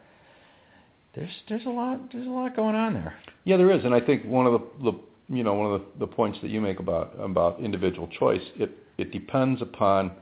There's 1.17 1.31
there's 1.49 1.67
a 1.67 1.71
lot 1.71 2.13
there's 2.13 2.29
a 2.29 2.31
lot 2.31 2.55
going 2.55 2.77
on 2.77 2.95
there. 2.95 3.15
Yeah, 3.45 3.57
there 3.57 3.71
is, 3.73 3.85
and 3.85 3.93
I 3.93 4.01
think 4.01 4.25
one 4.25 4.47
of 4.47 4.53
the, 4.53 4.93
the 4.93 4.99
you 5.35 5.43
know 5.43 5.55
one 5.55 5.73
of 5.73 5.81
the, 5.81 5.87
the 6.01 6.07
points 6.07 6.39
that 6.43 6.51
you 6.51 6.61
make 6.61 6.79
about 6.79 7.15
about 7.19 7.59
individual 7.61 8.07
choice 8.21 8.43
it 8.57 8.71
it 8.99 9.11
depends 9.11 9.61
upon 9.63 10.13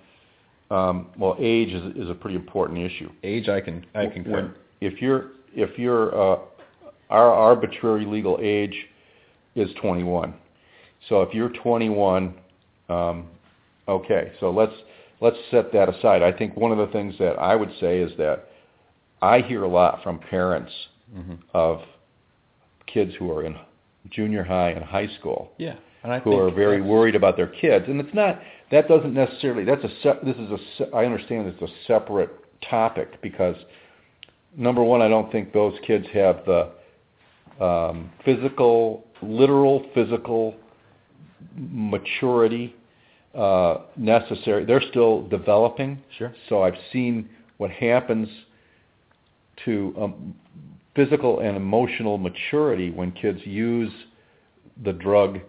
um, 0.71 1.09
well 1.19 1.37
age 1.39 1.69
is 1.75 1.97
is 1.97 2.09
a 2.09 2.15
pretty 2.15 2.37
important 2.37 2.79
issue. 2.79 3.11
Age, 3.23 3.49
I 3.51 3.61
can 3.61 3.85
I 3.95 4.05
When- 4.05 4.11
concur. 4.13 4.55
if 4.81 5.03
you're 5.03 5.33
if 5.55 5.79
you're 5.79 6.19
uh, 6.19 6.39
our 7.11 7.33
arbitrary 7.33 8.05
legal 8.05 8.39
age 8.43 8.75
is 9.55 9.71
21. 9.81 10.35
So 11.09 11.23
if 11.23 11.35
you're 11.35 11.51
21, 11.51 12.35
um, 12.89 13.27
okay. 13.89 14.33
So 14.41 14.51
let's 14.51 14.73
let's 15.21 15.37
set 15.51 15.73
that 15.73 15.89
aside. 15.89 16.23
I 16.23 16.33
think 16.33 16.57
one 16.57 16.73
of 16.73 16.79
the 16.79 16.93
things 16.93 17.15
that 17.19 17.39
I 17.39 17.55
would 17.55 17.71
say 17.81 18.01
is 18.01 18.13
that 18.19 18.49
I 19.23 19.41
hear 19.41 19.63
a 19.65 19.69
lot 19.69 20.03
from 20.03 20.19
parents 20.19 20.73
hmm 21.15 21.35
of 21.55 21.81
kids 22.87 23.13
who 23.19 23.31
are 23.33 23.45
in 23.45 23.57
junior 24.11 24.43
high 24.43 24.71
and 24.71 24.85
high 24.85 25.09
school 25.19 25.53
Yeah, 25.59 25.77
And 26.05 26.13
I 26.13 26.21
who 26.21 26.31
think 26.31 26.43
are 26.43 26.51
very 26.51 26.81
worried 26.81 27.15
about 27.15 27.37
their 27.37 27.49
kids. 27.49 27.87
And 27.89 28.01
it's 28.01 28.15
not 28.15 28.41
that 28.71 28.89
doesn't 28.89 29.15
necessarily 29.15 29.65
that's 29.65 29.85
a 29.85 29.91
se- 30.03 30.21
this 30.25 30.37
is 30.37 30.51
a 30.51 30.97
I 30.97 31.05
understand 31.05 31.47
it's 31.49 31.63
a 31.63 31.75
separate 31.87 32.31
topic 32.69 33.21
because 33.23 33.57
number 34.57 34.83
one, 34.83 35.03
I 35.03 35.09
don't 35.09 35.31
think 35.31 35.53
those 35.53 35.75
kids 35.87 36.07
have 36.13 36.45
the 36.47 36.71
um, 37.61 38.11
physical, 38.25 39.05
literal 39.23 39.87
physical 39.95 40.55
maturity 41.57 42.75
uh, 43.35 43.79
necessary. 43.97 44.65
They're 44.65 44.83
still 44.91 45.27
developing. 45.29 46.03
Sure. 46.19 46.35
So 46.49 46.63
I've 46.63 46.77
seen 46.93 47.29
what 47.59 47.71
happens 47.71 48.29
to 49.65 49.95
um, 49.99 50.35
physical 50.95 51.41
and 51.41 51.57
emotional 51.57 52.19
maturity 52.19 52.91
when 52.91 53.13
kids 53.13 53.41
use 53.45 53.93
the 54.85 54.93
drug 54.93 55.41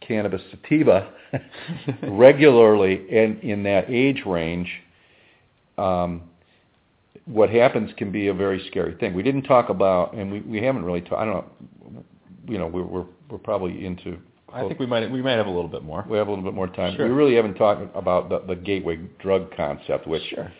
cannabis 0.00 0.42
sativa 0.50 1.12
regularly 2.02 3.06
and 3.10 3.38
in 3.40 3.62
that 3.64 3.90
age 3.90 4.22
range. 4.26 4.70
Um, 5.76 6.22
what 7.28 7.50
happens 7.50 7.90
can 7.98 8.10
be 8.10 8.28
a 8.28 8.34
very 8.34 8.64
scary 8.70 8.94
thing. 8.94 9.14
We 9.14 9.22
didn't 9.22 9.42
talk 9.42 9.68
about, 9.68 10.14
and 10.14 10.32
we, 10.32 10.40
we 10.40 10.62
haven't 10.62 10.84
really 10.84 11.02
talked. 11.02 11.20
I 11.20 11.24
don't 11.24 11.34
know. 11.34 12.04
You 12.46 12.58
know, 12.58 12.66
we're 12.66 12.84
we're, 12.84 13.04
we're 13.30 13.38
probably 13.38 13.84
into. 13.84 14.18
I 14.52 14.66
think 14.66 14.80
we 14.80 14.86
might 14.86 15.10
we 15.10 15.20
might 15.20 15.32
have 15.36 15.46
a 15.46 15.50
little 15.50 15.68
bit 15.68 15.82
more. 15.82 16.06
we 16.08 16.16
have 16.16 16.26
a 16.26 16.30
little 16.30 16.44
bit 16.44 16.54
more 16.54 16.68
time. 16.68 16.96
Sure. 16.96 17.06
We 17.06 17.12
really 17.12 17.34
haven't 17.34 17.54
talked 17.54 17.94
about 17.94 18.30
the, 18.30 18.40
the 18.40 18.56
gateway 18.56 18.96
drug 19.18 19.54
concept, 19.54 20.06
which 20.06 20.22
Sure. 20.30 20.50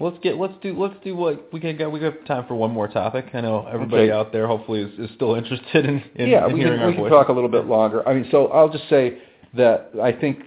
Let's 0.00 0.18
get 0.20 0.36
let's 0.36 0.54
do 0.60 0.76
let's 0.76 0.96
do 1.04 1.14
what 1.14 1.52
we 1.52 1.60
can 1.60 1.76
get. 1.76 1.92
We 1.92 2.00
got 2.00 2.26
time 2.26 2.46
for 2.48 2.56
one 2.56 2.72
more 2.72 2.88
topic. 2.88 3.26
I 3.34 3.40
know 3.40 3.68
everybody 3.72 4.04
Okay. 4.04 4.12
out 4.12 4.32
there 4.32 4.48
hopefully 4.48 4.80
is, 4.80 4.98
is 4.98 5.14
still 5.14 5.36
interested 5.36 5.84
in, 5.86 6.02
in, 6.16 6.28
yeah, 6.28 6.46
in 6.46 6.54
we 6.54 6.60
hearing 6.60 6.80
can, 6.80 6.82
our 6.82 6.90
we 6.90 6.96
can 6.96 7.08
talk 7.08 7.28
a 7.28 7.32
little 7.32 7.48
bit 7.48 7.66
longer. 7.66 8.06
I 8.08 8.14
mean, 8.14 8.26
so 8.32 8.48
I'll 8.48 8.68
just 8.70 8.88
say 8.88 9.18
that 9.54 9.90
I 10.02 10.10
think 10.10 10.40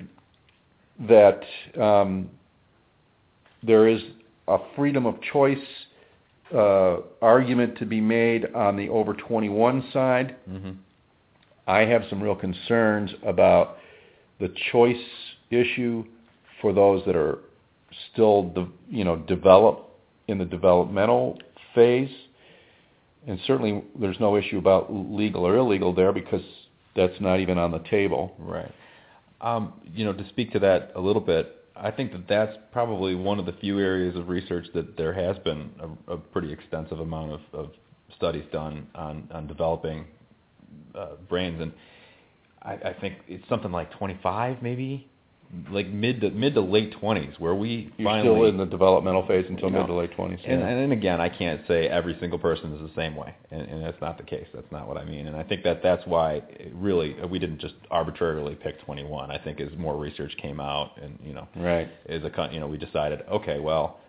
that 1.07 1.41
um, 1.79 2.29
there 3.63 3.87
is 3.87 4.01
a 4.47 4.57
freedom 4.75 5.05
of 5.05 5.15
choice 5.21 5.57
uh, 6.53 6.97
argument 7.21 7.77
to 7.79 7.85
be 7.85 7.99
made 7.99 8.53
on 8.53 8.77
the 8.77 8.89
over 8.89 9.13
21 9.13 9.89
side. 9.91 10.35
hmm 10.47 10.71
I 11.67 11.79
have 11.79 12.03
some 12.11 12.21
real 12.21 12.35
concerns 12.35 13.09
about 13.25 13.77
the 14.39 14.53
choice 14.71 14.95
issue 15.49 16.03
for 16.61 16.73
those 16.73 17.03
that 17.07 17.15
are 17.15 17.39
still, 18.11 18.49
de- 18.49 18.67
you 18.87 19.03
know, 19.03 19.15
develop 19.15 19.89
in 20.27 20.37
the 20.37 20.45
developmental 20.45 21.39
phase. 21.73 22.11
And 23.27 23.39
certainly, 23.47 23.83
there's 23.99 24.19
no 24.19 24.35
issue 24.35 24.59
about 24.59 24.93
legal 24.93 25.43
or 25.43 25.57
illegal 25.57 25.91
there 25.93 26.13
because 26.13 26.43
that's 26.95 27.19
not 27.19 27.39
even 27.39 27.57
on 27.57 27.71
the 27.71 27.79
table. 27.89 28.35
Right. 28.37 28.71
Um, 29.41 29.73
you 29.93 30.05
know, 30.05 30.13
to 30.13 30.27
speak 30.29 30.51
to 30.53 30.59
that 30.59 30.91
a 30.95 31.01
little 31.01 31.21
bit, 31.21 31.64
I 31.77 31.91
think 31.91 32.11
that 32.13 32.27
that's 32.27 32.57
probably 32.71 33.15
one 33.15 33.39
of 33.39 33.45
the 33.45 33.53
few 33.53 33.79
areas 33.79 34.15
of 34.15 34.29
research 34.29 34.67
that 34.73 34.95
there 34.97 35.13
has 35.13 35.37
been 35.43 35.71
a, 36.07 36.13
a 36.13 36.17
pretty 36.17 36.51
extensive 36.51 36.99
amount 36.99 37.33
of, 37.33 37.41
of 37.53 37.71
studies 38.15 38.45
done 38.51 38.87
on, 38.95 39.29
on 39.33 39.47
developing 39.47 40.05
uh, 40.95 41.15
brains, 41.27 41.61
and 41.61 41.73
I, 42.61 42.73
I 42.73 42.95
think 42.99 43.15
it's 43.27 43.47
something 43.49 43.71
like 43.71 43.91
25, 43.97 44.61
maybe, 44.61 45.09
like 45.69 45.87
mid 45.87 46.21
to 46.21 46.31
mid 46.31 46.53
to 46.55 46.61
late 46.61 46.93
20s, 47.01 47.39
where 47.39 47.55
we 47.55 47.91
You're 47.97 48.09
finally 48.09 48.35
still 48.35 48.45
in 48.45 48.57
the 48.57 48.65
developmental 48.65 49.25
phase 49.27 49.45
until 49.47 49.69
You 49.69 49.75
know, 49.75 49.79
mid 49.79 49.87
to 49.87 49.93
late 49.93 50.17
20s. 50.17 50.39
and, 50.45 50.61
yeah. 50.61 50.67
and 50.67 50.91
again, 50.91 51.21
I 51.21 51.29
can't 51.29 51.61
say 51.67 51.87
every 51.87 52.17
single 52.19 52.39
person 52.39 52.73
is 52.73 52.81
the 52.81 52.95
same 52.95 53.15
way, 53.15 53.33
and, 53.51 53.61
and 53.61 53.83
that's 53.83 53.99
not 54.01 54.17
the 54.17 54.23
case. 54.23 54.47
That's 54.53 54.71
not 54.71 54.87
what 54.87 54.97
I 54.97 55.05
mean. 55.05 55.27
And 55.27 55.35
I 55.35 55.43
think 55.43 55.63
that 55.63 55.81
that's 55.81 56.05
why 56.05 56.41
really 56.73 57.15
we 57.29 57.39
didn't 57.39 57.59
just 57.59 57.75
arbitrarily 57.91 58.55
pick 58.55 58.83
21. 58.85 59.31
I 59.31 59.37
think 59.37 59.61
as 59.61 59.69
more 59.77 59.97
research 59.97 60.35
came 60.41 60.59
out, 60.59 60.97
and 61.01 61.17
you 61.23 61.33
know, 61.33 61.47
right. 61.55 61.89
as 62.09 62.21
a 62.23 62.49
you 62.51 62.59
know, 62.59 62.67
we 62.67 62.77
decided, 62.77 63.21
okay, 63.31 63.59
well, 63.59 63.99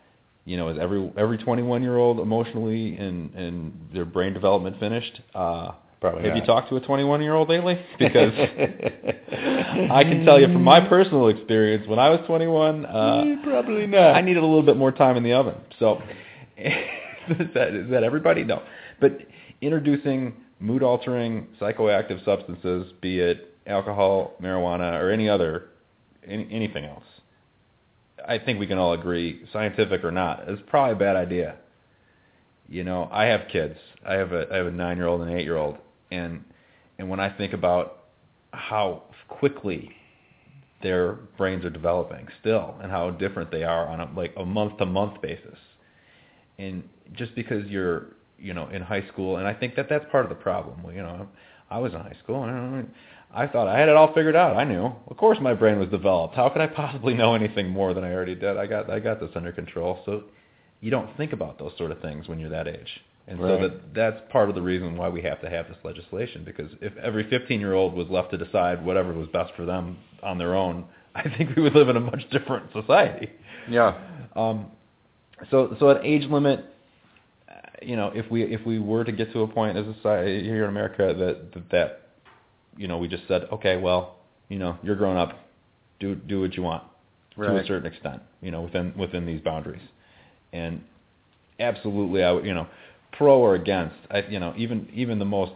you 0.44 0.56
know, 0.56 0.68
is 0.68 0.78
every 0.80 1.12
every 1.16 1.38
21 1.38 1.82
year 1.82 1.96
old 1.96 2.20
emotionally 2.20 2.96
and 2.96 3.34
and 3.34 3.88
their 3.92 4.04
brain 4.04 4.32
development 4.32 4.78
finished? 4.80 5.20
Uh, 5.34 5.72
Probably 6.10 6.28
have 6.28 6.36
you 6.36 6.44
talked 6.44 6.68
to 6.70 6.76
a 6.76 6.80
21 6.80 7.22
year 7.22 7.34
old 7.34 7.48
lately? 7.48 7.78
Because 7.98 8.32
I 8.36 10.04
can 10.04 10.24
tell 10.24 10.40
you 10.40 10.46
from 10.46 10.62
my 10.62 10.80
personal 10.80 11.28
experience, 11.28 11.86
when 11.88 11.98
I 11.98 12.10
was 12.10 12.20
21, 12.26 12.86
uh, 12.86 13.24
Probably 13.42 13.86
not. 13.86 14.14
I 14.14 14.20
needed 14.20 14.42
a 14.42 14.46
little 14.46 14.62
bit 14.62 14.76
more 14.76 14.92
time 14.92 15.16
in 15.16 15.22
the 15.22 15.32
oven. 15.32 15.56
So 15.78 16.00
is 16.56 17.48
that 17.54 17.74
is 17.74 17.90
that 17.90 18.02
everybody? 18.04 18.44
No. 18.44 18.62
But 19.00 19.18
introducing 19.60 20.34
mood 20.60 20.82
altering 20.82 21.48
psychoactive 21.60 22.24
substances, 22.24 22.92
be 23.00 23.18
it 23.18 23.54
alcohol, 23.66 24.34
marijuana, 24.40 25.00
or 25.00 25.10
any 25.10 25.28
other 25.28 25.70
any, 26.26 26.48
anything 26.50 26.84
else, 26.84 27.04
I 28.26 28.38
think 28.38 28.58
we 28.58 28.66
can 28.66 28.78
all 28.78 28.92
agree, 28.92 29.42
scientific 29.52 30.04
or 30.04 30.10
not, 30.10 30.48
is 30.48 30.58
probably 30.66 30.92
a 30.92 30.96
bad 30.96 31.16
idea. 31.16 31.56
You 32.68 32.84
know, 32.84 33.08
I 33.12 33.26
have 33.26 33.42
kids. 33.50 33.76
I 34.06 34.14
have 34.14 34.32
a 34.32 34.46
I 34.52 34.56
have 34.56 34.66
a 34.66 34.70
nine 34.70 34.96
year 34.96 35.06
old 35.06 35.20
and 35.20 35.30
an 35.30 35.36
eight 35.36 35.44
year 35.44 35.56
old, 35.56 35.78
and 36.10 36.44
and 36.98 37.08
when 37.08 37.20
I 37.20 37.28
think 37.30 37.52
about 37.52 38.04
how 38.52 39.02
quickly 39.28 39.90
their 40.82 41.12
brains 41.36 41.64
are 41.64 41.70
developing 41.70 42.28
still 42.40 42.76
and 42.82 42.90
how 42.90 43.10
different 43.10 43.50
they 43.50 43.64
are 43.64 43.88
on 43.88 44.00
a 44.00 44.10
like 44.14 44.32
a 44.36 44.44
month 44.44 44.78
to 44.78 44.86
month 44.86 45.20
basis. 45.20 45.58
And 46.58 46.88
just 47.12 47.34
because 47.34 47.66
you're 47.66 48.08
you 48.38 48.54
know 48.54 48.68
in 48.68 48.82
high 48.82 49.06
school 49.08 49.38
and 49.38 49.46
i 49.46 49.54
think 49.54 49.74
that 49.76 49.88
that's 49.88 50.04
part 50.10 50.24
of 50.24 50.28
the 50.28 50.36
problem. 50.36 50.84
You 50.94 51.02
know 51.02 51.28
i 51.70 51.78
was 51.78 51.92
in 51.92 52.00
high 52.00 52.16
school 52.22 52.44
and 52.44 52.90
i 53.34 53.46
thought 53.46 53.68
i 53.68 53.78
had 53.78 53.88
it 53.88 53.96
all 53.96 54.12
figured 54.14 54.36
out. 54.36 54.56
I 54.56 54.64
knew. 54.64 54.92
Of 55.08 55.16
course 55.16 55.38
my 55.40 55.54
brain 55.54 55.78
was 55.78 55.88
developed. 55.88 56.34
How 56.34 56.48
could 56.48 56.62
i 56.62 56.66
possibly 56.66 57.14
know 57.14 57.34
anything 57.34 57.68
more 57.70 57.94
than 57.94 58.04
i 58.04 58.12
already 58.12 58.34
did? 58.34 58.56
I 58.56 58.66
got 58.66 58.90
i 58.90 59.00
got 59.00 59.20
this 59.20 59.30
under 59.34 59.52
control. 59.52 60.02
So 60.04 60.24
you 60.80 60.90
don't 60.90 61.16
think 61.16 61.32
about 61.32 61.58
those 61.58 61.72
sort 61.78 61.90
of 61.90 62.00
things 62.00 62.28
when 62.28 62.38
you're 62.38 62.50
that 62.50 62.68
age 62.68 63.00
and 63.28 63.38
so 63.38 63.58
that 63.58 63.94
that's 63.94 64.20
part 64.30 64.48
of 64.48 64.54
the 64.54 64.62
reason 64.62 64.96
why 64.96 65.08
we 65.08 65.22
have 65.22 65.40
to 65.40 65.50
have 65.50 65.66
this 65.68 65.76
legislation 65.82 66.44
because 66.44 66.70
if 66.80 66.96
every 66.98 67.28
15 67.28 67.58
year 67.60 67.74
old 67.74 67.94
was 67.94 68.08
left 68.08 68.30
to 68.30 68.38
decide 68.38 68.84
whatever 68.84 69.12
was 69.12 69.28
best 69.28 69.52
for 69.56 69.64
them 69.64 69.98
on 70.22 70.38
their 70.38 70.54
own 70.54 70.84
i 71.14 71.22
think 71.36 71.54
we 71.56 71.62
would 71.62 71.74
live 71.74 71.88
in 71.88 71.96
a 71.96 72.00
much 72.00 72.28
different 72.30 72.72
society. 72.72 73.30
Yeah. 73.68 73.98
um, 74.36 74.66
so 75.50 75.76
so 75.78 75.90
an 75.90 76.04
age 76.04 76.28
limit, 76.30 76.64
you 77.82 77.96
know, 77.96 78.10
if 78.14 78.30
we 78.30 78.42
if 78.42 78.64
we 78.66 78.78
were 78.78 79.04
to 79.04 79.12
get 79.12 79.32
to 79.32 79.40
a 79.40 79.48
point 79.48 79.76
as 79.76 79.86
a 79.86 79.94
society 79.94 80.42
here 80.44 80.64
in 80.64 80.70
America 80.70 81.14
that 81.18 81.52
that, 81.52 81.70
that 81.70 82.08
you 82.76 82.88
know 82.88 82.98
we 82.98 83.08
just 83.08 83.26
said 83.28 83.42
okay, 83.52 83.76
well, 83.76 84.16
you 84.48 84.58
know, 84.58 84.78
you're 84.82 84.96
grown 84.96 85.16
up, 85.16 85.38
do 86.00 86.14
do 86.14 86.40
what 86.40 86.54
you 86.54 86.62
want 86.62 86.84
to 87.34 87.56
a 87.64 87.66
certain 87.66 87.92
extent, 87.92 88.22
you 88.40 88.50
know, 88.50 88.62
within 88.62 88.94
within 88.96 89.26
these 89.26 89.40
boundaries, 89.40 89.82
and 90.52 90.82
absolutely, 91.60 92.22
I 92.22 92.32
would 92.32 92.46
you 92.46 92.54
know, 92.54 92.66
pro 93.18 93.38
or 93.38 93.54
against, 93.54 93.96
I 94.10 94.22
you 94.28 94.40
know 94.40 94.54
even 94.56 94.88
even 94.94 95.18
the 95.18 95.24
most 95.24 95.52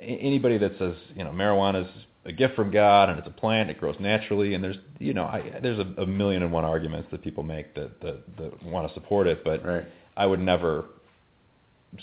anybody 0.00 0.58
that 0.58 0.72
says 0.78 0.94
you 1.16 1.24
know 1.24 1.30
marijuana 1.30 1.84
is 1.84 1.90
a 2.26 2.32
gift 2.32 2.56
from 2.56 2.70
God 2.70 3.10
and 3.10 3.18
it's 3.18 3.28
a 3.28 3.30
plant, 3.30 3.70
it 3.70 3.78
grows 3.78 3.96
naturally, 4.00 4.54
and 4.54 4.64
there's 4.64 4.76
you 4.98 5.14
know 5.14 5.24
I, 5.24 5.58
there's 5.62 5.78
a, 5.78 6.02
a 6.02 6.06
million 6.06 6.42
and 6.42 6.52
one 6.52 6.64
arguments 6.64 7.08
that 7.10 7.22
people 7.22 7.42
make 7.42 7.74
that 7.74 8.00
that, 8.00 8.36
that 8.38 8.62
want 8.62 8.88
to 8.88 8.94
support 8.94 9.26
it, 9.26 9.44
but 9.44 9.64
Right. 9.64 9.84
I 10.16 10.26
would 10.26 10.40
never 10.40 10.86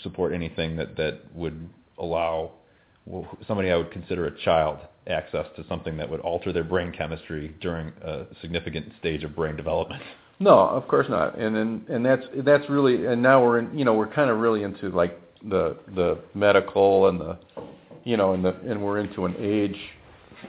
support 0.02 0.32
anything 0.32 0.76
that 0.76 0.96
that 0.96 1.20
would 1.34 1.68
allow 1.98 2.52
somebody 3.48 3.70
I 3.70 3.76
would 3.76 3.90
consider 3.90 4.26
a 4.26 4.38
child 4.44 4.78
access 5.08 5.46
to 5.56 5.64
something 5.68 5.96
that 5.96 6.08
would 6.08 6.20
alter 6.20 6.52
their 6.52 6.64
brain 6.64 6.92
chemistry 6.96 7.54
during 7.60 7.92
a 8.02 8.26
significant 8.40 8.92
stage 9.00 9.24
of 9.24 9.34
brain 9.34 9.56
development. 9.56 10.02
No, 10.42 10.58
of 10.58 10.88
course 10.88 11.06
not. 11.08 11.38
And 11.38 11.56
and 11.56 11.88
and 11.88 12.04
that's 12.04 12.24
that's 12.44 12.68
really 12.68 13.06
and 13.06 13.22
now 13.22 13.42
we're 13.42 13.60
in 13.60 13.78
you 13.78 13.84
know 13.84 13.94
we're 13.94 14.12
kind 14.12 14.28
of 14.28 14.38
really 14.38 14.64
into 14.64 14.88
like 14.90 15.20
the 15.48 15.76
the 15.94 16.18
medical 16.34 17.08
and 17.08 17.20
the 17.20 17.38
you 18.02 18.16
know 18.16 18.32
and 18.32 18.44
the 18.44 18.56
and 18.68 18.82
we're 18.82 18.98
into 18.98 19.24
an 19.24 19.36
age 19.38 19.76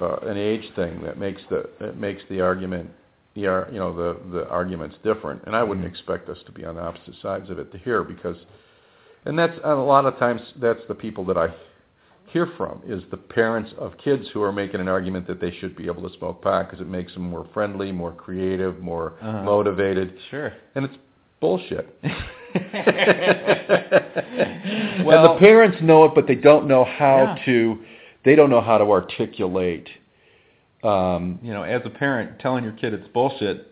uh, 0.01 0.15
an 0.23 0.35
age 0.35 0.63
thing 0.75 0.99
that 1.03 1.19
makes 1.19 1.41
the 1.51 1.69
that 1.79 1.95
makes 1.97 2.23
the 2.31 2.41
argument 2.41 2.89
the 3.35 3.41
you 3.41 3.77
know 3.77 3.95
the 3.95 4.17
the 4.31 4.47
arguments 4.49 4.95
different. 5.03 5.43
And 5.45 5.55
I 5.55 5.61
wouldn't 5.61 5.85
expect 5.85 6.27
us 6.27 6.39
to 6.47 6.51
be 6.51 6.65
on 6.65 6.75
the 6.75 6.81
opposite 6.81 7.13
sides 7.21 7.51
of 7.51 7.59
it 7.59 7.71
to 7.71 7.77
hear 7.77 8.03
because 8.03 8.37
and 9.25 9.37
that's 9.37 9.57
a 9.63 9.75
lot 9.75 10.05
of 10.07 10.17
times 10.17 10.41
that's 10.59 10.81
the 10.87 10.95
people 10.95 11.23
that 11.25 11.37
I 11.37 11.53
hear 12.33 12.47
from 12.57 12.81
is 12.85 13.03
the 13.11 13.17
parents 13.17 13.71
of 13.77 13.93
kids 14.03 14.25
who 14.33 14.41
are 14.41 14.51
making 14.51 14.81
an 14.81 14.87
argument 14.87 15.27
that 15.27 15.39
they 15.39 15.51
should 15.59 15.75
be 15.75 15.85
able 15.85 16.07
to 16.09 16.17
smoke 16.17 16.41
pot 16.41 16.65
because 16.65 16.81
it 16.81 16.89
makes 16.89 17.13
them 17.13 17.29
more 17.29 17.47
friendly, 17.53 17.91
more 17.91 18.11
creative, 18.11 18.79
more 18.81 19.13
Uh-huh. 19.21 19.43
motivated, 19.43 20.13
Sure. 20.31 20.51
and 20.75 20.83
it's 20.85 20.95
bullshit. 21.39 21.95
and 22.03 22.13
the 25.23 25.35
parents 25.39 25.77
know 25.81 26.05
it, 26.05 26.11
but 26.15 26.27
they 26.27 26.35
don't 26.35 26.67
know 26.67 26.83
how 26.83 27.35
Yeah. 27.37 27.45
to. 27.45 27.79
They 28.25 28.35
don't 28.35 28.49
know 28.49 28.61
how 28.61 28.77
to 28.77 28.85
articulate. 28.85 29.89
Um, 30.83 31.39
you 31.41 31.53
know, 31.53 31.63
as 31.63 31.81
a 31.85 31.89
parent, 31.89 32.39
telling 32.39 32.63
your 32.63 32.73
kid 32.73 32.93
it's 32.93 33.07
bullshit 33.09 33.67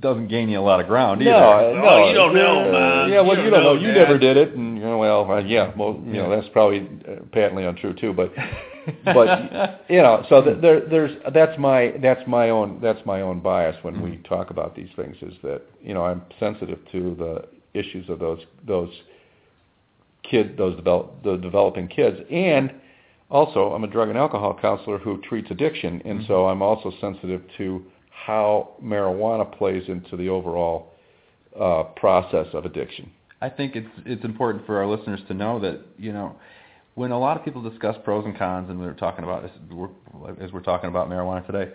doesn't 0.00 0.28
gain 0.28 0.48
you 0.48 0.58
a 0.58 0.62
lot 0.62 0.80
of 0.80 0.86
ground 0.86 1.20
no, 1.20 1.30
either. 1.30 1.74
no, 1.78 1.88
Oh, 1.88 2.08
you 2.08 2.14
don't 2.14 2.34
know, 2.34 2.60
uh, 2.60 2.72
Mom. 2.72 3.12
Yeah, 3.12 3.20
well, 3.20 3.36
You 3.36 3.44
you, 3.44 3.50
don't 3.50 3.52
don't 3.60 3.64
know. 3.64 3.74
know, 3.74 3.80
You 3.80 3.92
never 3.92 4.16
did 4.18 4.36
it, 4.38 4.54
and 4.54 4.64
you 4.64 4.69
know, 4.69 4.69
well, 5.00 5.30
uh, 5.32 5.38
yeah, 5.38 5.72
well, 5.78 5.98
you 6.04 6.12
know, 6.12 6.28
that's 6.28 6.48
probably 6.52 6.86
uh, 7.08 7.22
patently 7.32 7.64
untrue 7.64 7.94
too. 7.94 8.12
But 8.12 8.32
but 9.04 9.86
you 9.88 10.02
know, 10.02 10.26
so 10.28 10.42
th- 10.42 10.58
there, 10.60 10.80
there's 10.86 11.12
that's 11.32 11.58
my 11.58 11.94
that's 12.02 12.20
my 12.26 12.50
own 12.50 12.80
that's 12.82 13.00
my 13.06 13.22
own 13.22 13.40
bias 13.40 13.76
when 13.80 14.02
we 14.02 14.18
talk 14.28 14.50
about 14.50 14.76
these 14.76 14.90
things 14.96 15.16
is 15.22 15.32
that 15.42 15.62
you 15.82 15.94
know 15.94 16.04
I'm 16.04 16.20
sensitive 16.38 16.78
to 16.92 17.14
the 17.18 17.78
issues 17.78 18.10
of 18.10 18.18
those 18.18 18.40
those 18.66 18.90
kid 20.22 20.58
those 20.58 20.76
develop 20.76 21.22
the 21.24 21.36
developing 21.38 21.88
kids 21.88 22.18
and 22.30 22.74
also 23.30 23.72
I'm 23.72 23.84
a 23.84 23.88
drug 23.88 24.10
and 24.10 24.18
alcohol 24.18 24.58
counselor 24.60 24.98
who 24.98 25.18
treats 25.22 25.50
addiction 25.50 26.02
and 26.04 26.26
so 26.26 26.46
I'm 26.46 26.60
also 26.60 26.92
sensitive 27.00 27.40
to 27.56 27.82
how 28.26 28.74
marijuana 28.82 29.50
plays 29.56 29.84
into 29.88 30.16
the 30.18 30.28
overall 30.28 30.92
uh, 31.58 31.84
process 31.96 32.46
of 32.52 32.66
addiction. 32.66 33.10
I 33.40 33.48
think 33.48 33.76
it's 33.76 33.88
it's 34.04 34.24
important 34.24 34.66
for 34.66 34.78
our 34.78 34.86
listeners 34.86 35.20
to 35.28 35.34
know 35.34 35.60
that 35.60 35.80
you 35.98 36.12
know 36.12 36.36
when 36.94 37.12
a 37.12 37.18
lot 37.18 37.36
of 37.36 37.44
people 37.44 37.62
discuss 37.62 37.96
pros 38.04 38.24
and 38.24 38.36
cons, 38.36 38.68
and 38.68 38.78
we 38.78 38.86
we're 38.86 38.92
talking 38.94 39.24
about 39.24 39.42
this 39.42 39.52
we're, 39.70 39.88
as 40.42 40.52
we're 40.52 40.60
talking 40.60 40.88
about 40.90 41.08
marijuana 41.08 41.46
today, 41.46 41.72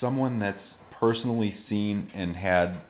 someone 0.00 0.38
that's 0.38 0.58
personally 1.00 1.56
seen 1.68 2.10
and 2.14 2.36
had 2.36 2.80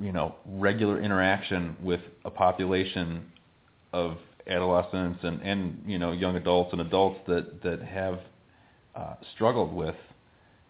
you 0.00 0.12
know 0.12 0.36
regular 0.46 1.00
interaction 1.00 1.76
with 1.82 2.00
a 2.24 2.30
population 2.30 3.24
of 3.92 4.16
adolescents 4.46 5.18
and 5.22 5.40
and 5.42 5.82
you 5.86 5.98
know 5.98 6.12
young 6.12 6.36
adults 6.36 6.70
and 6.72 6.80
adults 6.80 7.18
that 7.26 7.62
that 7.62 7.82
have 7.82 8.20
uh, 8.94 9.14
struggled 9.34 9.74
with 9.74 9.96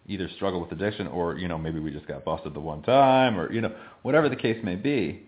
either 0.07 0.29
struggle 0.35 0.61
with 0.61 0.71
addiction 0.71 1.05
or 1.07 1.37
you 1.37 1.47
know 1.47 1.57
maybe 1.57 1.79
we 1.79 1.91
just 1.91 2.07
got 2.07 2.25
busted 2.25 2.53
the 2.53 2.59
one 2.59 2.81
time 2.81 3.39
or 3.39 3.51
you 3.51 3.61
know 3.61 3.73
whatever 4.01 4.29
the 4.29 4.35
case 4.35 4.57
may 4.63 4.75
be 4.75 5.26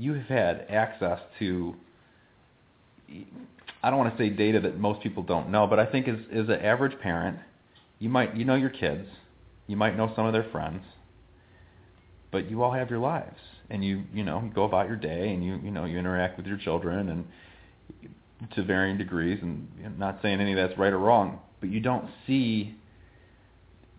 you 0.00 0.14
have 0.14 0.26
had 0.26 0.66
access 0.70 1.20
to 1.38 1.74
I 3.82 3.90
don't 3.90 3.98
want 3.98 4.16
to 4.16 4.22
say 4.22 4.30
data 4.30 4.60
that 4.60 4.78
most 4.78 5.02
people 5.02 5.22
don't 5.22 5.50
know, 5.50 5.66
but 5.66 5.78
I 5.78 5.86
think 5.86 6.08
as 6.08 6.16
as 6.32 6.48
an 6.48 6.60
average 6.64 6.98
parent, 7.00 7.38
you 7.98 8.08
might 8.08 8.34
you 8.34 8.44
know 8.46 8.54
your 8.54 8.70
kids, 8.70 9.06
you 9.66 9.76
might 9.76 9.96
know 9.96 10.10
some 10.16 10.26
of 10.26 10.32
their 10.32 10.48
friends, 10.50 10.82
but 12.32 12.50
you 12.50 12.62
all 12.62 12.72
have 12.72 12.88
your 12.88 12.98
lives 12.98 13.38
and 13.68 13.84
you 13.84 14.04
you 14.14 14.24
know 14.24 14.42
you 14.42 14.50
go 14.50 14.64
about 14.64 14.88
your 14.88 14.96
day 14.96 15.32
and 15.34 15.44
you 15.44 15.60
you 15.62 15.70
know 15.70 15.84
you 15.84 15.98
interact 15.98 16.38
with 16.38 16.46
your 16.46 16.56
children 16.56 17.10
and 17.10 18.50
to 18.54 18.64
varying 18.64 18.96
degrees 18.96 19.38
and 19.42 19.68
I'm 19.84 19.98
not 19.98 20.20
saying 20.22 20.40
any 20.40 20.52
of 20.52 20.56
that's 20.56 20.78
right 20.78 20.94
or 20.94 20.98
wrong, 20.98 21.40
but 21.60 21.68
you 21.68 21.80
don't 21.80 22.08
see 22.26 22.74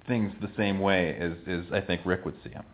things 0.08 0.34
the 0.42 0.50
same 0.58 0.80
way 0.80 1.16
as 1.20 1.34
as 1.48 1.72
I 1.72 1.80
think 1.80 2.02
Rick 2.06 2.26
would 2.26 2.36
see 2.44 2.50
them. 2.50 2.66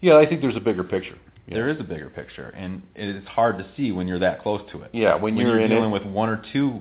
Yeah, 0.00 0.16
I 0.16 0.24
think 0.24 0.40
there's 0.40 0.56
a 0.56 0.60
bigger 0.60 0.84
picture. 0.84 1.18
Yeah. 1.46 1.54
There 1.54 1.68
is 1.68 1.80
a 1.80 1.84
bigger 1.84 2.10
picture, 2.10 2.48
and 2.50 2.82
it's 2.94 3.26
hard 3.26 3.58
to 3.58 3.66
see 3.76 3.92
when 3.92 4.06
you're 4.06 4.20
that 4.20 4.42
close 4.42 4.62
to 4.72 4.82
it. 4.82 4.90
Yeah, 4.92 5.14
when, 5.14 5.34
when 5.34 5.46
you're, 5.46 5.56
you're 5.56 5.64
in 5.64 5.70
dealing 5.70 5.90
it, 5.90 5.92
with 5.92 6.04
one 6.04 6.28
or 6.28 6.42
two 6.52 6.80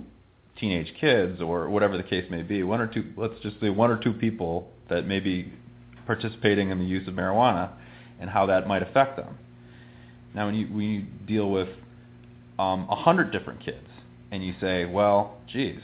teenage 0.59 0.93
kids, 0.99 1.41
or 1.41 1.69
whatever 1.69 1.97
the 1.97 2.03
case 2.03 2.25
may 2.29 2.43
be, 2.43 2.61
one 2.63 2.81
or 2.81 2.87
two, 2.87 3.11
let's 3.17 3.33
just 3.41 3.59
say 3.59 3.69
one 3.69 3.89
or 3.89 3.97
two 3.97 4.13
people 4.13 4.69
that 4.89 5.07
may 5.07 5.19
be 5.19 5.51
participating 6.05 6.69
in 6.69 6.79
the 6.79 6.85
use 6.85 7.07
of 7.07 7.13
marijuana, 7.13 7.71
and 8.19 8.29
how 8.29 8.45
that 8.45 8.67
might 8.67 8.83
affect 8.83 9.15
them. 9.17 9.37
Now, 10.35 10.45
when 10.45 10.55
you 10.55 10.67
when 10.67 10.81
you 10.81 11.01
deal 11.25 11.49
with 11.49 11.69
um, 12.59 12.87
a 12.89 12.95
hundred 12.95 13.31
different 13.31 13.63
kids, 13.65 13.87
and 14.31 14.43
you 14.43 14.53
say, 14.61 14.85
well, 14.85 15.37
geez, 15.47 15.79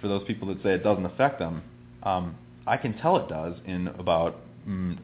for 0.00 0.08
those 0.08 0.22
people 0.26 0.48
that 0.48 0.62
say 0.62 0.74
it 0.74 0.84
doesn't 0.84 1.06
affect 1.06 1.38
them, 1.38 1.62
um, 2.02 2.36
I 2.66 2.76
can 2.76 2.96
tell 2.98 3.16
it 3.16 3.28
does 3.28 3.54
in 3.66 3.88
about 3.88 4.40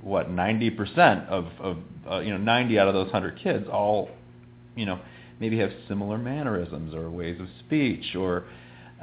what 0.03 0.31
90% 0.31 1.27
of, 1.29 1.47
of 1.61 1.77
uh, 2.11 2.21
you 2.21 2.31
know 2.31 2.37
90 2.39 2.79
out 2.79 2.89
of 2.89 2.95
those 2.95 3.07
100 3.07 3.39
kids 3.43 3.67
all 3.73 4.09
you 4.77 4.87
know 4.87 4.99
maybe 5.41 5.59
have 5.59 5.71
similar 5.89 6.17
mannerisms 6.19 6.95
or 6.95 7.11
ways 7.11 7.41
of 7.41 7.47
speech 7.67 8.15
or 8.17 8.45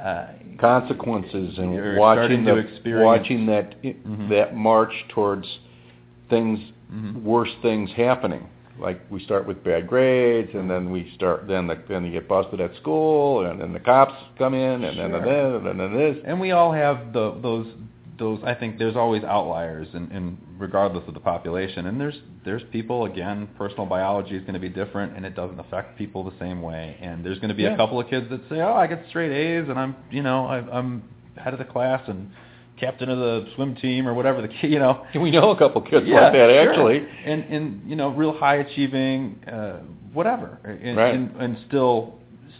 uh, 0.02 0.26
consequences 0.58 1.58
and 1.58 1.96
watching 1.96 2.44
the 2.44 2.56
experience- 2.56 3.04
watching 3.04 3.46
that 3.46 3.82
Mhm. 3.82 4.28
that 4.30 4.56
march 4.56 4.92
towards 5.08 5.58
things 6.28 6.58
Mhm. 6.92 7.22
worse 7.22 7.52
things 7.62 7.90
happening. 7.92 8.46
Like 8.78 9.00
we 9.10 9.20
start 9.20 9.46
with 9.46 9.64
bad 9.64 9.86
grades, 9.86 10.54
and 10.54 10.70
then 10.70 10.90
we 10.90 11.10
start 11.14 11.48
then 11.48 11.66
the, 11.66 11.78
then 11.88 12.04
you 12.04 12.12
get 12.12 12.28
busted 12.28 12.60
at 12.60 12.74
school, 12.76 13.46
and 13.46 13.58
then 13.58 13.72
the 13.72 13.80
cops 13.80 14.14
come 14.38 14.52
in, 14.52 14.84
and 14.84 14.98
then 14.98 15.10
Sure. 15.10 15.20
then 15.20 15.66
and 15.66 15.80
then, 15.80 15.94
this. 15.94 16.18
and 16.26 16.38
we 16.38 16.50
all 16.50 16.72
have 16.72 17.12
the 17.14 17.32
those 17.40 17.66
those 18.18 18.38
I 18.44 18.52
think 18.54 18.78
there's 18.78 18.96
always 18.96 19.24
outliers 19.24 19.88
and, 19.94 20.10
and 20.12 20.36
regardless 20.58 21.04
of 21.08 21.14
the 21.14 21.20
population 21.20 21.86
and 21.86 22.00
there's 22.00 22.14
there's 22.44 22.62
people 22.72 23.04
again 23.04 23.48
personal 23.58 23.84
biology 23.86 24.34
is 24.36 24.42
going 24.42 24.54
to 24.54 24.60
be 24.60 24.68
different 24.68 25.16
and 25.16 25.24
it 25.26 25.34
doesn't 25.34 25.58
affect 25.60 25.96
people 25.98 26.24
the 26.24 26.36
same 26.38 26.62
way 26.62 26.96
and 27.00 27.24
there's 27.24 27.38
going 27.38 27.48
to 27.50 27.54
be 27.54 27.64
Yeah. 27.64 27.74
a 27.74 27.76
couple 27.76 28.00
of 28.00 28.08
kids 28.08 28.28
that 28.30 28.40
say 28.48 28.60
oh 28.60 28.72
I 28.74 28.86
get 28.86 29.04
straight 29.08 29.32
A's 29.32 29.68
and 29.68 29.78
I'm 29.78 29.96
you 30.10 30.22
know 30.22 30.46
I, 30.46 30.58
I'm 30.58 31.02
head 31.36 31.52
of 31.52 31.58
the 31.58 31.64
class 31.66 32.02
and 32.08 32.30
captain 32.80 33.08
of 33.08 33.18
the 33.18 33.46
swim 33.54 33.74
team 33.76 34.06
or 34.06 34.14
whatever 34.14 34.40
the 34.42 34.48
kid 34.48 34.70
you 34.72 34.78
know 34.78 35.04
We 35.14 35.30
know 35.30 35.50
a 35.50 35.58
couple 35.58 35.80
kids 35.82 36.06
yeah, 36.06 36.20
like 36.22 36.32
that 36.32 36.48
sure. 36.50 36.70
actually. 36.70 37.06
and 37.24 37.44
and 37.44 37.90
you 37.90 37.96
know 37.96 38.08
real 38.10 38.36
high 38.36 38.56
achieving 38.56 39.38
uh 39.50 39.78
whatever 40.12 40.58
and, 40.64 40.96
Right. 40.96 41.14
and 41.14 41.36
and 41.36 41.58
still 41.68 42.14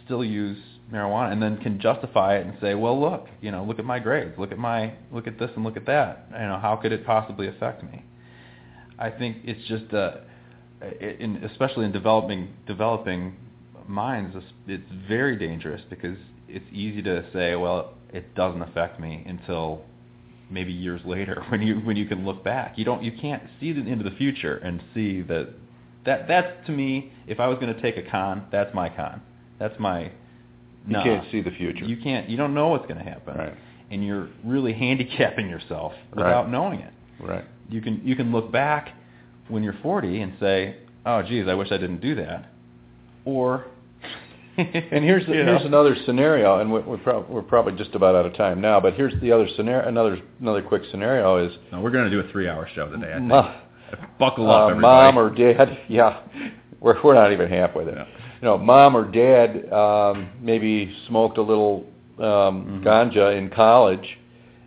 still 0.05 0.23
use 0.23 0.57
marijuana 0.91 1.31
and 1.31 1.41
then 1.41 1.57
can 1.57 1.79
justify 1.79 2.37
it 2.37 2.45
and 2.45 2.57
say 2.61 2.73
well 2.73 2.99
look 2.99 3.27
you 3.41 3.51
know 3.51 3.63
look 3.63 3.79
at 3.79 3.85
my 3.85 3.99
grades 3.99 4.37
look 4.37 4.51
at 4.51 4.57
my 4.57 4.93
look 5.11 5.27
at 5.27 5.37
this 5.37 5.49
and 5.55 5.63
look 5.63 5.77
at 5.77 5.85
that 5.85 6.27
you 6.31 6.39
know 6.39 6.59
how 6.61 6.75
could 6.75 6.91
it 6.91 7.05
possibly 7.05 7.47
affect 7.47 7.83
me 7.83 8.03
i 8.97 9.09
think 9.09 9.37
it's 9.43 9.67
just 9.67 9.93
uh 9.93 10.11
in 11.01 11.43
especially 11.51 11.85
in 11.85 11.91
developing 11.91 12.49
developing 12.65 13.35
minds 13.87 14.35
it's, 14.67 14.83
very 15.07 15.37
dangerous 15.37 15.81
because 15.89 16.17
it's 16.47 16.65
easy 16.71 17.01
to 17.01 17.25
say 17.33 17.55
well 17.55 17.93
it 18.13 18.33
doesn't 18.35 18.61
affect 18.61 18.99
me 18.99 19.23
until 19.27 19.81
maybe 20.49 20.71
years 20.71 21.01
later 21.05 21.43
when 21.49 21.61
you 21.61 21.75
when 21.75 21.97
you 21.97 22.05
can 22.05 22.25
look 22.25 22.43
back. 22.43 22.77
You 22.77 22.85
don't 22.85 23.03
you 23.03 23.11
can't 23.11 23.43
see 23.59 23.69
into 23.69 24.03
the 24.03 24.15
future 24.15 24.57
and 24.57 24.81
see 24.93 25.21
that 25.23 25.49
that 26.05 26.27
that's 26.27 26.65
to 26.67 26.71
me 26.71 27.11
if 27.27 27.39
I 27.39 27.47
was 27.47 27.57
going 27.59 27.73
to 27.73 27.81
take 27.81 27.97
a 27.97 28.09
con, 28.09 28.45
that's 28.51 28.73
my 28.73 28.89
con. 28.89 29.21
That's 29.59 29.77
my 29.79 30.11
You 30.87 30.93
nah. 30.93 31.03
can't 31.03 31.31
see 31.31 31.41
the 31.41 31.51
future. 31.51 31.85
You 31.85 31.97
can't 31.97 32.29
you 32.29 32.37
don't 32.37 32.53
know 32.53 32.69
what's 32.69 32.85
going 32.87 32.97
to 32.97 33.03
happen. 33.03 33.37
Right. 33.37 33.53
And 33.91 34.05
you're 34.05 34.29
really 34.43 34.73
handicapping 34.85 35.49
yourself 35.49 35.93
without 36.11 36.43
Right. 36.43 36.51
knowing 36.51 36.79
it. 36.79 36.93
Right. 37.19 37.45
You 37.69 37.81
can 37.81 38.01
you 38.05 38.15
can 38.15 38.31
look 38.31 38.51
back 38.51 38.89
when 39.49 39.63
you're 39.63 39.77
40 39.83 40.21
and 40.21 40.33
say, 40.39 40.77
"Oh 41.05 41.21
geez, 41.23 41.47
I 41.47 41.53
wish 41.53 41.71
I 41.71 41.77
didn't 41.77 42.01
do 42.01 42.15
that." 42.15 42.45
Or 43.25 43.65
And 44.57 45.03
here's 45.03 45.25
the, 45.27 45.33
you 45.33 45.43
know. 45.43 45.53
here's 45.57 45.65
another 45.67 45.95
scenario, 46.05 46.59
and 46.59 46.71
we're 46.71 46.81
we're, 46.81 46.97
prob- 46.97 47.29
we're 47.29 47.41
probably 47.43 47.73
just 47.77 47.93
about 47.95 48.15
out 48.15 48.25
of 48.25 48.33
time 48.35 48.59
now. 48.61 48.79
But 48.79 48.93
here's 48.95 49.13
the 49.21 49.31
other 49.31 49.47
scenario. 49.55 49.87
Another 49.87 50.19
another 50.39 50.61
quick 50.63 50.83
scenario 50.89 51.45
is 51.45 51.53
No, 51.71 51.81
we're 51.81 51.91
going 51.91 52.09
to 52.09 52.11
do 52.11 52.19
a 52.27 52.31
3-hour 52.33 52.69
show 52.73 52.89
today. 52.89 53.13
I 53.13 53.17
think. 53.91 54.09
Buckle 54.19 54.49
up, 54.49 54.63
uh, 54.63 54.67
everybody. 54.71 54.81
mom 55.15 55.19
or 55.19 55.29
dad. 55.29 55.79
Yeah, 55.87 56.21
we're 56.79 57.01
we're 57.03 57.13
not 57.13 57.31
even 57.31 57.49
halfway 57.49 57.85
there. 57.85 58.07
You 58.41 58.47
know, 58.47 58.57
mom 58.57 58.95
or 58.95 59.03
dad 59.03 59.71
um, 59.73 60.29
maybe 60.41 60.93
smoked 61.07 61.37
a 61.37 61.41
little 61.41 61.85
um, 62.19 62.81
Mhm. 62.81 62.83
ganja 62.83 63.37
in 63.37 63.49
college, 63.49 64.17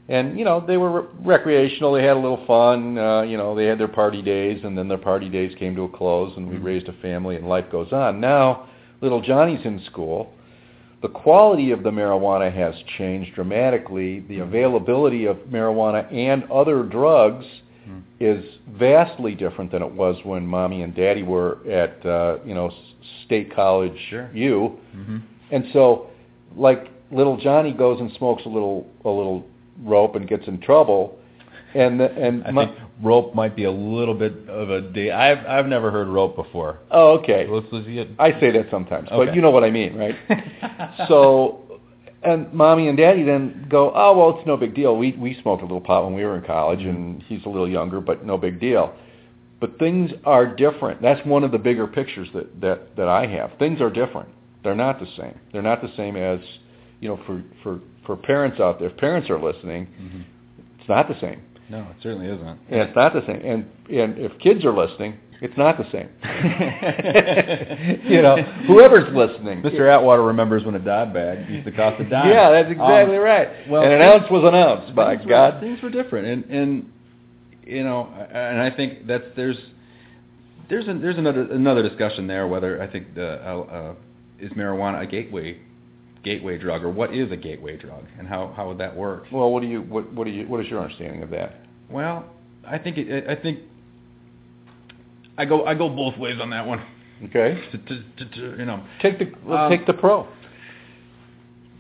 and 0.08 0.38
you 0.38 0.44
know 0.44 0.60
they 0.60 0.76
were 0.76 1.02
re- 1.02 1.08
recreational. 1.24 1.92
They 1.92 2.02
had 2.02 2.16
a 2.16 2.20
little 2.20 2.44
fun. 2.46 2.98
Uh, 2.98 3.22
you 3.22 3.36
know, 3.36 3.54
they 3.54 3.66
had 3.66 3.78
their 3.78 3.88
party 3.88 4.22
days, 4.22 4.60
and 4.64 4.76
then 4.76 4.88
their 4.88 4.98
party 4.98 5.28
days 5.28 5.54
came 5.56 5.74
to 5.76 5.82
a 5.84 5.88
close, 5.88 6.32
and 6.36 6.48
we 6.48 6.56
Mhm. 6.56 6.64
raised 6.64 6.88
a 6.88 6.92
family, 6.94 7.36
and 7.36 7.48
life 7.48 7.70
goes 7.70 7.92
on. 7.92 8.20
Now, 8.20 8.62
little 9.00 9.20
Johnny's 9.20 9.64
in 9.64 9.80
school. 9.80 10.32
The 11.02 11.08
quality 11.08 11.70
of 11.70 11.82
the 11.82 11.90
marijuana 11.90 12.52
has 12.52 12.74
changed 12.98 13.34
dramatically. 13.34 14.20
The 14.28 14.40
availability 14.40 15.24
of 15.26 15.38
marijuana 15.50 16.04
and 16.12 16.44
other 16.50 16.82
drugs. 16.82 17.46
Is 18.20 18.44
vastly 18.72 19.34
different 19.34 19.72
than 19.72 19.82
it 19.82 19.90
was 19.90 20.16
when 20.24 20.46
mommy 20.46 20.82
and 20.82 20.94
daddy 20.94 21.22
were 21.22 21.58
at 21.68 22.04
uh, 22.04 22.36
you 22.44 22.54
know 22.54 22.70
state 23.24 23.54
college 23.54 23.96
Sure. 24.10 24.30
U. 24.34 24.78
Mhm. 24.94 25.22
And 25.50 25.64
so, 25.72 26.08
like 26.54 26.88
little 27.10 27.36
Johnny 27.36 27.72
goes 27.72 27.98
and 28.00 28.12
smokes 28.18 28.44
a 28.44 28.48
little 28.48 28.86
a 29.04 29.08
little 29.10 29.46
rope 29.82 30.14
and 30.16 30.28
gets 30.28 30.46
in 30.46 30.60
trouble, 30.60 31.18
and 31.74 31.98
the, 31.98 32.12
and 32.12 32.44
I 32.46 32.50
mo- 32.50 32.66
think 32.66 32.78
rope 33.02 33.34
might 33.34 33.56
be 33.56 33.64
a 33.64 33.70
little 33.70 34.14
bit 34.14 34.34
of 34.48 34.68
a 34.70 34.82
day. 34.82 35.10
I've 35.10 35.44
I've 35.46 35.66
never 35.66 35.90
heard 35.90 36.06
rope 36.08 36.36
before. 36.36 36.78
oh 36.90 37.18
okay, 37.20 37.46
Let's, 37.48 37.66
let's 37.72 37.86
get. 37.86 38.08
I 38.18 38.38
say 38.38 38.50
that 38.52 38.66
sometimes, 38.70 39.08
but 39.08 39.34
you 39.34 39.40
know 39.40 39.50
what 39.50 39.64
I 39.64 39.70
mean, 39.70 39.96
right? 39.96 40.14
so, 41.08 41.69
and 42.22 42.52
mommy 42.52 42.88
and 42.88 42.98
daddy 42.98 43.22
then 43.22 43.66
go, 43.70 43.92
oh 43.94 44.16
well, 44.16 44.38
it's 44.38 44.46
no 44.46 44.56
big 44.56 44.74
deal. 44.74 44.96
We 44.96 45.12
we 45.12 45.38
smoked 45.42 45.62
a 45.62 45.66
little 45.66 45.80
pot 45.80 46.04
when 46.04 46.14
we 46.14 46.24
were 46.24 46.36
in 46.36 46.44
college, 46.44 46.80
and 46.82 47.22
he's 47.22 47.44
a 47.46 47.48
little 47.48 47.68
younger, 47.68 48.00
but 48.00 48.24
no 48.24 48.36
big 48.36 48.60
deal. 48.60 48.94
But 49.60 49.78
things 49.78 50.10
are 50.24 50.46
different. 50.46 51.02
That's 51.02 51.24
one 51.26 51.44
of 51.44 51.52
the 51.52 51.58
bigger 51.58 51.86
pictures 51.86 52.28
that 52.34 52.60
that 52.60 52.96
that 52.96 53.08
I 53.08 53.26
have. 53.26 53.52
Things 53.58 53.80
are 53.80 53.90
different. 53.90 54.28
They're 54.62 54.74
not 54.74 55.00
the 55.00 55.06
same. 55.16 55.38
They're 55.52 55.62
not 55.62 55.80
the 55.80 55.90
same 55.96 56.16
as, 56.16 56.40
you 57.00 57.08
know, 57.08 57.18
for 57.26 57.42
for 57.62 57.80
for 58.04 58.16
parents 58.16 58.60
out 58.60 58.78
there. 58.78 58.88
If 58.90 58.96
parents 58.96 59.30
are 59.30 59.40
listening, 59.40 59.86
Mhm. 59.86 60.24
it's 60.78 60.88
not 60.88 61.08
the 61.08 61.18
same. 61.20 61.40
No, 61.70 61.78
it 61.80 61.96
certainly 62.02 62.26
isn't. 62.26 62.58
And 62.68 62.80
it's 62.80 62.96
not 62.96 63.12
the 63.14 63.24
same. 63.26 63.40
And 63.44 63.64
and 63.90 64.18
if 64.18 64.38
kids 64.38 64.64
are 64.64 64.72
listening, 64.72 65.14
It's 65.43 65.57
not 65.57 65.78
the 65.78 65.84
same. 65.91 66.09
you 68.05 68.20
know, 68.22 68.36
whoever's 68.66 69.09
listening. 69.14 69.62
Mr. 69.62 69.88
Atwater 69.93 70.22
remembers 70.22 70.64
when 70.64 70.74
a 70.74 70.78
dime 70.78 71.12
bag 71.12 71.49
used 71.49 71.64
to 71.64 71.72
cost 71.72 72.01
a 72.01 72.05
dime. 72.09 72.28
Yeah, 72.28 72.51
that's 72.51 72.70
exactly 72.70 73.16
Um, 73.16 73.22
right. 73.22 73.49
well, 73.68 73.82
and 73.82 73.93
an 73.93 74.01
things- 74.01 74.22
ounce 74.22 74.30
was 74.30 74.45
an 74.45 74.55
ounce, 74.55 74.91
by 74.91 75.14
things 75.14 75.24
were- 75.24 75.30
God. 75.30 75.61
things 75.61 75.80
were 75.82 75.91
different, 75.91 76.26
and 76.26 76.45
and 76.51 76.93
you 77.66 77.84
know, 77.84 78.09
and 78.32 78.61
I 78.61 78.70
think 78.70 79.07
that's 79.07 79.24
there's 79.36 79.57
there's 80.68 80.84
there's 80.86 81.16
another 81.16 81.43
another 81.51 81.82
discussion 81.88 82.26
there 82.26 82.47
whether 82.47 82.80
I 82.82 82.86
think 82.86 83.14
the 83.14 83.41
uh, 83.47 83.61
uh, 83.61 83.95
is 84.38 84.51
marijuana 84.53 85.01
a 85.03 85.07
gateway 85.07 85.59
gateway 86.22 86.59
drug 86.59 86.84
or 86.84 86.91
what 86.91 87.14
is 87.14 87.32
a 87.32 87.36
gateway 87.36 87.76
drug 87.78 88.05
and 88.18 88.28
how 88.28 88.53
how 88.57 88.68
would 88.68 88.78
that 88.78 88.95
work? 88.95 89.24
Well, 89.32 89.51
what 89.51 89.62
do 89.62 89.68
you 89.68 89.80
what 89.82 90.12
what 90.12 90.24
do 90.24 90.30
you 90.30 90.47
what 90.47 90.61
is 90.61 90.66
your 90.68 90.80
understanding 90.82 91.22
of 91.22 91.30
that? 91.30 91.61
Well, 91.88 92.26
I 92.66 92.76
think 92.78 92.99
it, 92.99 93.26
I 93.28 93.34
think 93.41 93.61
I 95.41 95.47
go 95.47 95.64
I 95.64 95.74
go 95.74 95.88
both 95.88 96.18
ways 96.18 96.38
on 96.41 96.51
that 96.51 96.66
one. 96.66 96.84
Okay. 97.24 97.62
You 98.59 98.64
know, 98.66 98.84
Take 99.01 99.18
the 99.18 99.26
let's 99.47 99.62
Um, 99.62 99.70
take 99.70 99.86
the 99.86 99.95
pro. 99.95 100.26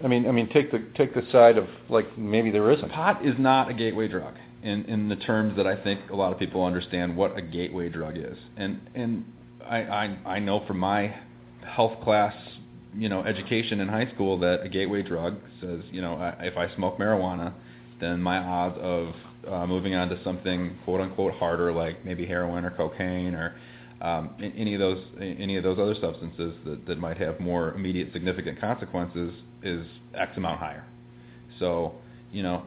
I 0.02 0.08
mean, 0.08 0.26
I 0.26 0.32
mean, 0.32 0.48
take 0.48 0.70
the 0.70 0.82
take 0.96 1.14
the 1.14 1.22
side 1.30 1.58
of 1.58 1.66
like 1.90 2.16
maybe 2.16 2.50
there 2.50 2.70
isn't. 2.70 2.90
pot 2.90 3.24
is 3.24 3.34
not 3.38 3.70
a 3.70 3.74
gateway 3.74 4.08
drug 4.08 4.34
in 4.62 4.84
in 4.86 5.08
the 5.10 5.16
terms 5.16 5.56
that 5.56 5.66
I 5.66 5.76
think 5.76 6.10
a 6.10 6.16
lot 6.16 6.32
of 6.32 6.38
people 6.38 6.64
understand 6.64 7.16
what 7.16 7.36
a 7.36 7.42
gateway 7.42 7.90
drug 7.90 8.16
is. 8.16 8.38
And 8.56 8.80
and 8.94 9.24
I 9.64 9.78
I, 9.82 10.18
I 10.36 10.38
know 10.38 10.64
from 10.66 10.78
my 10.78 11.14
health 11.66 12.02
class, 12.02 12.34
you 12.96 13.10
know, 13.10 13.22
education 13.24 13.80
in 13.80 13.88
high 13.88 14.10
school 14.14 14.38
that 14.40 14.62
a 14.62 14.68
gateway 14.70 15.02
drug 15.02 15.36
says, 15.60 15.80
you 15.92 16.00
know, 16.00 16.14
I, 16.14 16.44
if 16.44 16.56
I 16.56 16.74
smoke 16.76 16.98
marijuana, 16.98 17.52
then 18.00 18.20
my 18.22 18.38
odds 18.38 18.78
of 18.80 19.12
uh, 19.48 19.66
moving 19.66 19.94
on 19.94 20.08
to 20.08 20.22
something 20.24 20.76
quote 20.84 21.00
unquote 21.00 21.34
harder, 21.34 21.72
like 21.72 22.04
maybe 22.04 22.26
heroin 22.26 22.64
or 22.64 22.70
cocaine 22.70 23.34
or 23.34 23.56
um, 24.00 24.30
any 24.40 24.74
of 24.74 24.80
those 24.80 25.02
any 25.20 25.56
of 25.56 25.62
those 25.62 25.78
other 25.78 25.94
substances 26.00 26.54
that, 26.64 26.86
that 26.86 26.98
might 26.98 27.18
have 27.18 27.38
more 27.40 27.74
immediate 27.74 28.12
significant 28.12 28.60
consequences 28.60 29.32
is 29.62 29.86
X 30.14 30.36
amount 30.36 30.58
higher. 30.58 30.84
So, 31.58 31.94
you 32.32 32.42
know, 32.42 32.62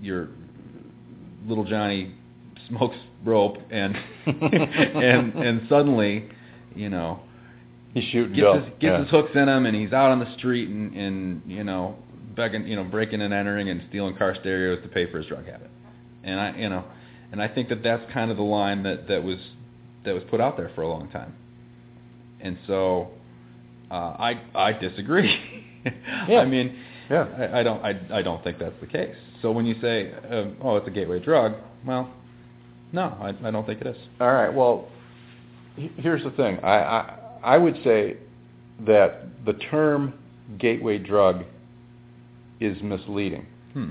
your 0.00 0.28
little 1.46 1.64
Johnny 1.64 2.14
smokes 2.68 2.96
rope 3.24 3.56
and 3.70 3.96
and 4.26 5.34
and 5.34 5.66
suddenly, 5.68 6.28
you 6.74 6.88
know, 6.88 7.20
He's 7.94 8.04
shooting 8.10 8.34
gets 8.34 8.54
his 8.54 8.64
gets 8.64 8.82
yeah. 8.82 8.98
his 9.00 9.10
hooks 9.10 9.30
in 9.34 9.48
him 9.48 9.66
and 9.66 9.74
he's 9.74 9.92
out 9.92 10.10
on 10.10 10.20
the 10.20 10.32
street 10.36 10.68
and 10.68 10.94
and 10.94 11.42
you 11.46 11.64
know 11.64 11.96
begging 12.36 12.66
you 12.66 12.76
know 12.76 12.84
breaking 12.84 13.22
and 13.22 13.32
entering 13.32 13.68
and 13.70 13.82
stealing 13.88 14.16
car 14.16 14.36
stereos 14.40 14.82
to 14.82 14.88
pay 14.88 15.10
for 15.10 15.18
his 15.18 15.26
drug 15.26 15.46
habit. 15.46 15.70
And 16.28 16.40
I 16.40 16.56
you 16.56 16.68
know 16.68 16.84
and 17.32 17.42
I 17.42 17.48
think 17.48 17.68
that 17.68 17.82
that's 17.82 18.02
kind 18.12 18.30
of 18.30 18.36
the 18.36 18.42
line 18.42 18.82
that 18.84 19.08
that 19.08 19.22
was 19.22 19.38
that 20.04 20.14
was 20.14 20.22
put 20.30 20.40
out 20.40 20.56
there 20.56 20.70
for 20.74 20.82
a 20.82 20.88
long 20.88 21.08
time. 21.10 21.34
And 22.40 22.58
so 22.66 23.08
uh, 23.90 23.94
I 23.94 24.40
I 24.54 24.72
disagree. 24.72 25.34
Yeah. 26.28 26.40
I 26.40 26.44
mean, 26.44 26.76
Yeah. 27.08 27.26
I, 27.38 27.60
I 27.60 27.62
don't 27.62 27.82
I, 27.82 28.18
I 28.18 28.20
don't 28.22 28.42
think 28.44 28.58
that's 28.58 28.78
the 28.80 28.86
case. 28.86 29.14
So 29.40 29.50
when 29.52 29.64
you 29.64 29.76
say 29.80 30.12
um, 30.30 30.56
oh 30.60 30.76
it's 30.76 30.86
a 30.86 30.90
gateway 30.90 31.18
drug, 31.18 31.54
well, 31.86 32.10
no, 32.92 33.04
I, 33.22 33.32
I 33.46 33.50
don't 33.50 33.64
think 33.64 33.80
it 33.80 33.86
is. 33.86 33.96
All 34.20 34.32
right. 34.32 34.52
Well, 34.52 34.88
here's 35.76 36.22
the 36.24 36.30
thing. 36.32 36.58
I, 36.62 36.76
I 36.98 37.18
I 37.54 37.56
would 37.58 37.76
say 37.84 38.18
that 38.86 39.28
the 39.46 39.54
term 39.54 40.14
gateway 40.58 40.98
drug 40.98 41.44
is 42.60 42.82
misleading. 42.82 43.46
Hmm. 43.72 43.90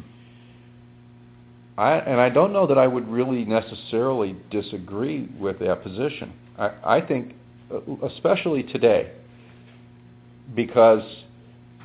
I 1.78 1.94
and 2.00 2.20
I 2.20 2.30
don't 2.30 2.54
know 2.54 2.66
that 2.68 2.78
I 2.78 2.88
would 2.88 3.08
really 3.08 3.46
necessarily 3.46 4.36
disagree 4.50 5.30
with 5.40 5.60
that 5.60 5.84
position. 5.84 6.34
I, 6.58 6.72
I 6.84 7.02
think, 7.02 7.36
especially 8.04 8.64
today, 8.64 9.12
because 10.56 11.04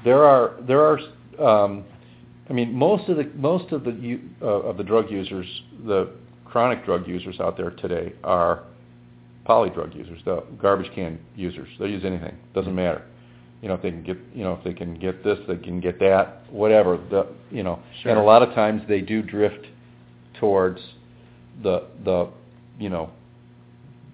there 0.04 0.24
are 0.24 0.54
there 0.66 0.80
are 0.80 0.98
um, 1.64 1.84
I 2.48 2.52
mean 2.54 2.72
most 2.74 3.08
of 3.08 3.18
the 3.18 3.30
most 3.34 3.72
of 3.72 3.84
the 3.84 4.20
uh, 4.40 4.46
of 4.46 4.76
the 4.78 4.84
drug 4.84 5.10
users, 5.10 5.46
the 5.86 6.10
chronic 6.44 6.84
drug 6.84 7.06
users 7.06 7.40
out 7.40 7.56
there 7.56 7.70
today 7.70 8.12
are 8.24 8.64
poly 9.44 9.70
drug 9.70 9.94
users, 9.94 10.20
the 10.24 10.44
garbage 10.60 10.90
can 10.94 11.18
users. 11.36 11.68
They 11.78 11.86
use 11.86 12.04
anything, 12.04 12.36
doesn't 12.54 12.74
matter. 12.74 13.02
You 13.60 13.68
know, 13.68 13.74
if 13.74 13.82
they 13.82 13.90
can 13.90 14.02
get, 14.02 14.18
you 14.34 14.42
know, 14.42 14.54
if 14.54 14.64
they 14.64 14.72
can 14.72 14.98
get 14.98 15.22
this, 15.22 15.38
they 15.46 15.56
can 15.56 15.80
get 15.80 16.00
that, 16.00 16.42
whatever. 16.50 16.98
The, 17.10 17.28
you 17.50 17.62
know, 17.62 17.80
and 18.04 18.18
a 18.18 18.22
lot 18.22 18.42
of 18.42 18.54
times 18.54 18.82
they 18.88 19.00
do 19.00 19.22
drift 19.22 19.66
towards 20.42 20.80
the 21.62 21.84
the, 22.04 22.26
you 22.78 22.90
know, 22.90 23.10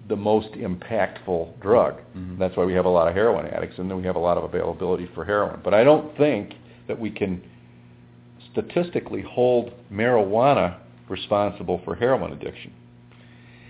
the 0.07 0.15
most 0.15 0.51
impactful 0.51 1.59
drug. 1.59 1.95
Mhm. 2.15 2.37
That's 2.37 2.55
why 2.55 2.65
we 2.65 2.73
have 2.73 2.85
a 2.85 2.89
lot 2.89 3.07
of 3.07 3.15
heroin 3.15 3.47
addicts, 3.47 3.79
and 3.79 3.89
then 3.89 3.97
we 3.97 4.03
have 4.03 4.15
a 4.15 4.19
lot 4.29 4.37
of 4.37 4.43
availability 4.43 5.07
for 5.15 5.25
heroin. 5.25 5.59
But 5.63 5.73
I 5.73 5.83
don't 5.83 6.15
think 6.17 6.53
that 6.87 6.99
we 6.99 7.09
can 7.09 7.41
statistically 8.51 9.21
hold 9.21 9.71
marijuana 9.91 10.75
responsible 11.09 11.81
for 11.83 11.95
heroin 11.95 12.31
addiction. 12.31 12.71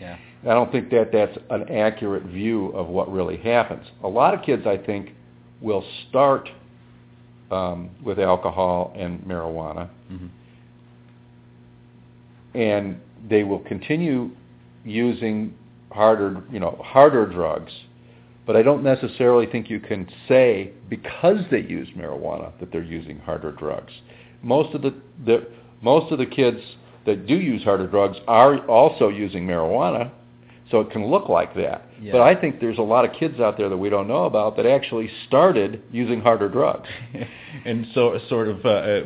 Yeah. 0.01 0.17
I 0.43 0.53
don't 0.53 0.71
think 0.71 0.89
that 0.91 1.11
that's 1.11 1.37
an 1.49 1.69
accurate 1.69 2.23
view 2.23 2.67
of 2.67 2.87
what 2.87 3.11
really 3.11 3.37
happens. 3.37 3.85
A 4.03 4.07
lot 4.07 4.33
of 4.33 4.41
kids, 4.41 4.65
I 4.65 4.77
think, 4.77 5.13
will 5.61 5.83
start 6.09 6.49
um, 7.51 7.89
with 8.03 8.19
alcohol 8.19 8.93
and 8.95 9.21
marijuana, 9.21 9.89
hmm 10.09 10.27
and 12.53 12.99
they 13.29 13.43
will 13.43 13.59
continue 13.59 14.31
using 14.83 15.53
harder, 15.91 16.43
you 16.51 16.59
know, 16.59 16.79
harder 16.83 17.25
drugs. 17.25 17.71
But 18.45 18.55
I 18.55 18.63
don't 18.63 18.83
necessarily 18.83 19.45
think 19.45 19.69
you 19.69 19.79
can 19.79 20.07
say 20.27 20.71
because 20.89 21.37
they 21.51 21.59
use 21.59 21.87
marijuana 21.95 22.57
that 22.59 22.71
they're 22.71 22.81
using 22.81 23.19
harder 23.19 23.51
drugs. 23.51 23.93
Most 24.41 24.73
of 24.73 24.81
the, 24.81 24.95
the 25.25 25.47
most 25.81 26.11
of 26.11 26.17
the 26.17 26.25
kids 26.25 26.59
that 27.05 27.27
do 27.27 27.35
use 27.35 27.63
harder 27.63 27.87
drugs 27.87 28.17
are 28.27 28.65
also 28.67 29.09
using 29.09 29.45
marijuana, 29.45 30.11
so 30.71 30.79
it 30.81 30.91
can 30.91 31.05
look 31.07 31.29
like 31.29 31.55
that. 31.55 31.85
Yeah. 32.01 32.13
But 32.13 32.21
I 32.21 32.39
think 32.39 32.59
there's 32.59 32.77
a 32.77 32.83
lot 32.83 33.05
of 33.05 33.11
kids 33.19 33.39
out 33.39 33.57
there 33.57 33.69
that 33.69 33.77
we 33.77 33.89
don't 33.89 34.07
know 34.07 34.25
about 34.25 34.55
that 34.57 34.65
actually 34.65 35.09
started 35.27 35.81
using 35.91 36.21
harder 36.21 36.49
drugs. 36.49 36.87
and 37.65 37.87
so 37.93 38.17
sort 38.29 38.47
of 38.47 38.65
uh, 38.65 38.69
uh, 38.69 39.01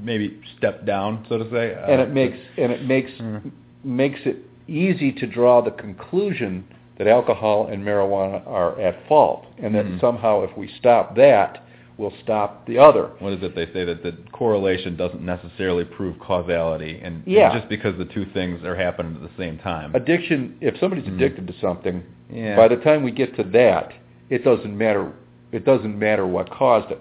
maybe 0.00 0.40
step 0.58 0.84
down, 0.86 1.24
so 1.28 1.38
to 1.38 1.50
say. 1.50 1.74
Uh, 1.74 1.86
and 1.86 2.00
it 2.00 2.10
makes 2.10 2.38
and 2.56 2.72
it 2.72 2.84
makes 2.84 3.10
Mhm. 3.12 3.50
makes 3.84 4.20
it 4.24 4.36
easy 4.68 5.12
to 5.12 5.26
draw 5.26 5.60
the 5.60 5.70
conclusion 5.70 6.64
that 6.98 7.06
alcohol 7.06 7.66
and 7.66 7.84
marijuana 7.84 8.42
are 8.46 8.78
at 8.80 9.06
fault, 9.08 9.46
and 9.58 9.74
that 9.74 9.86
Mhm. 9.86 10.00
somehow 10.00 10.42
if 10.42 10.56
we 10.56 10.68
stop 10.68 11.16
that, 11.16 11.58
we'll 11.98 12.12
stop 12.22 12.64
the 12.66 12.78
other. 12.78 13.08
what 13.18 13.32
is 13.32 13.42
it 13.42 13.54
they 13.54 13.66
say 13.66 13.84
that 13.84 14.02
the 14.02 14.12
correlation 14.32 14.96
doesn't 14.96 15.22
necessarily 15.24 15.84
prove 15.84 16.18
causality, 16.18 17.00
and, 17.02 17.16
and 17.16 17.22
Yeah. 17.26 17.52
just 17.52 17.68
because 17.68 17.96
the 17.96 18.04
two 18.04 18.24
things 18.24 18.64
are 18.64 18.74
happening 18.74 19.14
at 19.16 19.22
the 19.22 19.42
same 19.42 19.58
time. 19.58 19.90
Addiction. 19.94 20.54
If 20.60 20.78
somebody's 20.78 21.04
Mhm. 21.06 21.16
addicted 21.16 21.46
to 21.48 21.52
something, 21.54 22.02
Yeah. 22.30 22.56
by 22.56 22.68
the 22.68 22.76
time 22.76 23.02
we 23.02 23.10
get 23.10 23.34
to 23.36 23.42
that, 23.44 23.92
it 24.30 24.44
doesn't 24.44 24.76
matter. 24.76 25.12
It 25.50 25.64
doesn't 25.64 25.98
matter 25.98 26.26
what 26.26 26.50
caused 26.50 26.90
it. 26.90 27.00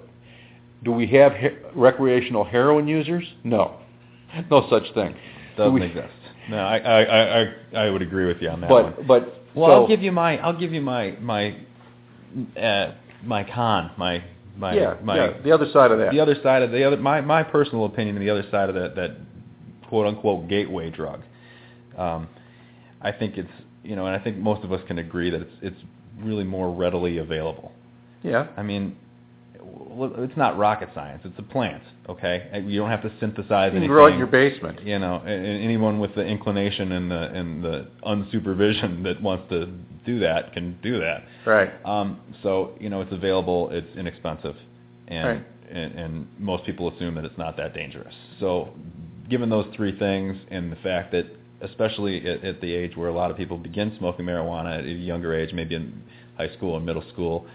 Do 0.83 0.91
we 0.91 1.07
have 1.07 1.33
he- 1.35 1.49
recreational 1.75 2.43
heroin 2.43 2.87
users? 2.87 3.23
No, 3.43 3.77
no 4.49 4.67
such 4.69 4.91
thing. 4.93 5.15
Doesn't 5.57 5.73
we- 5.73 5.83
exist. 5.83 6.13
No, 6.49 6.57
I, 6.57 6.77
I 6.79 7.41
I 7.41 7.53
I 7.85 7.89
would 7.89 8.01
agree 8.01 8.25
with 8.25 8.41
you 8.41 8.49
on 8.49 8.61
that 8.61 8.69
But 8.69 8.97
one. 8.97 9.07
but 9.07 9.43
Well, 9.53 9.67
so, 9.69 9.73
I'll 9.73 9.87
give 9.87 10.01
you 10.01 10.11
my 10.11 10.37
I'll 10.39 10.57
give 10.59 10.73
you 10.73 10.81
my 10.81 11.11
my 11.21 11.55
uh, 12.59 12.93
my 13.23 13.43
con 13.43 13.91
my 13.97 14.23
my 14.57 14.73
yeah 14.73 14.95
my 15.03 15.15
yeah 15.15 15.33
the 15.43 15.51
other 15.51 15.67
side 15.71 15.91
of 15.91 15.99
that. 15.99 16.11
the 16.11 16.19
other 16.19 16.35
side 16.41 16.63
of 16.63 16.71
the 16.71 16.83
other 16.83 16.97
my 16.97 17.21
my 17.21 17.43
personal 17.43 17.85
opinion 17.85 18.17
the 18.19 18.29
other 18.29 18.45
side 18.49 18.69
of 18.69 18.75
that 18.75 18.95
that 18.95 19.17
quote 19.87 20.07
unquote 20.07 20.47
gateway 20.49 20.89
drug 20.89 21.21
um 21.97 22.27
i 23.01 23.11
think 23.11 23.37
it's 23.37 23.51
you 23.83 23.95
know 23.95 24.05
and 24.07 24.15
i 24.15 24.19
think 24.23 24.37
most 24.37 24.63
of 24.63 24.71
us 24.73 24.81
can 24.87 24.97
agree 24.99 25.29
that 25.29 25.41
it's 25.41 25.53
it's 25.61 25.81
really 26.19 26.43
more 26.43 26.73
readily 26.73 27.17
available 27.19 27.71
yeah. 28.23 28.47
i 28.57 28.63
mean 28.63 28.95
it's 30.03 30.37
not 30.37 30.57
rocket 30.57 30.89
science 30.93 31.21
it's 31.25 31.37
a 31.37 31.43
plant 31.43 31.83
okay 32.09 32.63
you 32.65 32.79
don't 32.79 32.89
have 32.89 33.01
to 33.01 33.11
synthesize 33.19 33.71
anything. 33.71 33.83
You 33.83 33.89
can 33.89 33.89
anything 33.89 33.89
grow 33.89 34.05
it 34.07 34.11
in 34.13 34.17
your 34.17 34.27
basement. 34.27 34.81
you 34.85 34.99
know, 34.99 35.21
anyone 35.23 35.99
with 35.99 36.13
the 36.15 36.25
inclination 36.25 36.91
and 36.91 37.11
the 37.11 37.31
and 37.33 37.63
the 37.63 37.87
unsupervision 38.05 39.03
that 39.03 39.21
wants 39.21 39.49
to 39.49 39.67
do 40.05 40.19
that 40.19 40.53
can 40.53 40.77
do 40.81 40.99
that. 40.99 41.23
Right. 41.45 41.71
Um, 41.85 42.19
so 42.43 42.71
you 42.79 42.89
know, 42.89 43.01
it's 43.01 43.11
available, 43.11 43.69
it's 43.71 43.95
inexpensive, 43.95 44.55
and, 45.07 45.27
Right. 45.27 45.45
and 45.71 45.93
and 45.93 46.27
most 46.39 46.65
people 46.65 46.93
assume 46.93 47.15
that 47.15 47.25
it's 47.25 47.37
not 47.37 47.55
that 47.57 47.73
dangerous. 47.73 48.13
So, 48.39 48.69
given 49.29 49.49
those 49.49 49.67
three 49.75 49.97
things 49.97 50.37
and 50.49 50.71
the 50.71 50.75
fact 50.77 51.11
that, 51.11 51.27
especially 51.61 52.27
at, 52.27 52.43
at 52.43 52.61
the 52.61 52.73
age 52.73 52.97
where 52.97 53.09
a 53.09 53.13
lot 53.13 53.31
of 53.31 53.37
people 53.37 53.57
begin 53.57 53.95
smoking 53.97 54.25
marijuana 54.25 54.79
at 54.79 54.85
a 54.85 54.91
younger 54.91 55.33
age, 55.35 55.53
maybe 55.53 55.75
in 55.75 56.01
high 56.37 56.51
school 56.55 56.77
and 56.77 56.85
middle 56.85 57.03
school, 57.13 57.45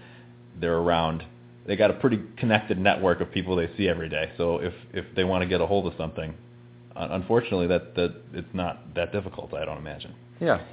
they're 0.59 0.77
around. 0.77 1.23
They 1.67 1.75
got 1.75 1.91
a 1.91 1.95
pretty 1.95 2.21
connected 2.37 2.79
network 2.79 3.19
of 3.19 3.29
people 3.29 3.57
they 3.57 3.69
see 3.77 3.89
every 3.89 4.07
day. 4.07 4.31
So 4.37 4.59
if 4.59 4.73
if 4.93 5.05
they 5.15 5.25
want 5.25 5.41
to 5.43 5.47
get 5.47 5.59
a 5.59 5.65
hold 5.65 5.85
of 5.85 5.93
something, 5.97 6.33
unfortunately, 6.95 7.67
that 7.67 7.93
that 7.95 8.15
it's 8.33 8.53
not 8.53 8.95
that 8.95 9.11
difficult. 9.11 9.53
I 9.53 9.65
don't 9.65 9.77
imagine. 9.77 10.15
Yeah. 10.39 10.65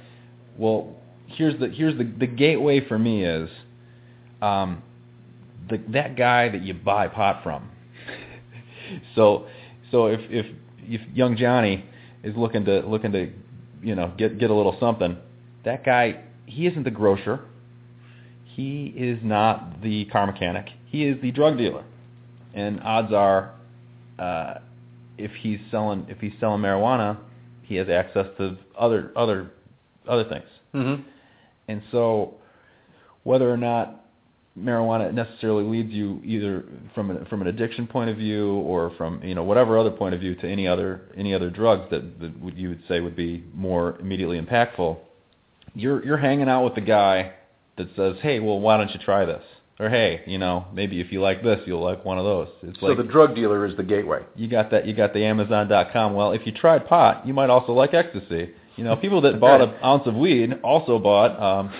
Well, 0.57 0.95
here's 1.27 1.59
the 1.59 1.67
here's 1.67 1.97
the 1.97 2.05
the 2.05 2.27
gateway 2.27 2.87
for 2.87 2.97
me 2.97 3.25
is 3.25 3.49
um 4.41 4.81
the 5.69 5.81
that 5.89 6.15
guy 6.15 6.49
that 6.49 6.61
you 6.61 6.73
buy 6.73 7.09
pot 7.09 7.43
from. 7.43 7.69
so 9.15 9.47
so 9.91 10.07
if 10.07 10.21
if 10.29 10.45
if 10.83 11.01
young 11.13 11.35
Johnny 11.35 11.85
is 12.23 12.35
looking 12.37 12.63
to 12.65 12.79
looking 12.87 13.11
to 13.11 13.31
you 13.81 13.95
know 13.95 14.13
get 14.17 14.39
get 14.39 14.49
a 14.49 14.53
little 14.53 14.77
something, 14.79 15.17
that 15.65 15.83
guy 15.83 16.23
he 16.45 16.67
isn't 16.67 16.83
the 16.83 16.91
grocer. 16.91 17.41
He 18.55 18.93
is 18.95 19.19
not 19.21 19.81
the 19.81 20.05
car 20.05 20.25
mechanic. 20.25 20.67
He 20.95 21.03
is 21.03 21.21
the 21.21 21.31
drug 21.31 21.57
dealer. 21.57 21.83
And 22.53 22.79
odds 22.81 23.11
are 23.13 23.51
uh 24.17 24.55
if 25.17 25.31
he's 25.41 25.59
selling 25.69 26.05
if 26.07 26.19
he's 26.19 26.31
selling 26.39 26.61
marijuana, 26.61 27.17
he 27.63 27.75
has 27.75 27.89
access 27.89 28.27
to 28.37 28.57
other 28.79 29.11
other 29.17 29.51
other 30.07 30.23
things. 30.23 30.45
Mm-hmm. 30.73 31.01
And 31.67 31.81
so, 31.91 32.35
whether 33.23 33.51
or 33.51 33.57
not 33.57 34.05
marijuana 34.57 35.13
necessarily 35.13 35.65
leads 35.65 35.91
you 35.91 36.21
either 36.23 36.63
from 36.93 37.11
an, 37.11 37.25
from 37.25 37.41
an 37.41 37.47
addiction 37.47 37.87
point 37.87 38.09
of 38.09 38.15
view 38.15 38.53
or 38.53 38.93
from 38.97 39.21
you 39.21 39.35
know 39.35 39.43
whatever 39.43 39.77
other 39.77 39.91
point 39.91 40.15
of 40.15 40.21
view 40.21 40.33
to 40.35 40.47
any 40.47 40.65
other 40.65 41.01
any 41.17 41.33
other 41.33 41.49
drugs 41.49 41.89
that, 41.91 42.21
that 42.21 42.41
would, 42.41 42.57
you 42.57 42.69
would 42.69 42.83
say 42.87 43.01
would 43.01 43.17
be 43.17 43.43
more 43.53 43.97
immediately 43.99 44.39
impactful, 44.39 44.97
you're 45.73 46.05
you're 46.05 46.17
hanging 46.29 46.47
out 46.47 46.63
with 46.63 46.75
the 46.75 46.81
guy 46.81 47.33
that 47.77 47.89
says, 47.97 48.15
hey, 48.21 48.39
well, 48.39 48.61
why 48.61 48.77
don't 48.77 48.91
you 48.91 48.99
try 48.99 49.25
this? 49.25 49.43
Or 49.77 49.89
hey, 49.89 50.21
you 50.25 50.37
know, 50.37 50.65
maybe 50.73 51.01
if 51.01 51.11
you 51.11 51.21
like 51.21 51.43
this, 51.43 51.59
you'll 51.65 51.83
like 51.83 52.05
one 52.05 52.17
of 52.17 52.23
those. 52.23 52.47
It's 52.63 52.79
So 52.79 52.85
like 52.85 52.97
the 52.97 53.03
drug 53.03 53.35
dealer 53.35 53.65
is 53.65 53.75
the 53.75 53.83
gateway. 53.83 54.21
you 54.35 54.47
got 54.47 54.71
that 54.71 54.87
you 54.87 54.93
got 54.93 55.13
the 55.13 55.25
Amazon.com. 55.25 56.13
Well, 56.13 56.31
if 56.31 56.45
you 56.45 56.53
tried 56.53 56.87
pot, 56.87 57.27
you 57.27 57.33
might 57.33 57.49
also 57.49 57.73
like 57.73 57.93
ecstasy. 57.93 58.51
You 58.77 58.83
know, 58.85 58.95
people 58.95 59.19
that 59.21 59.39
bought 59.39 59.61
an 59.61 59.73
ounce 59.83 60.03
of 60.05 60.15
weed 60.15 60.53
also 60.63 60.97
bought, 60.99 61.39
um, 61.41 61.73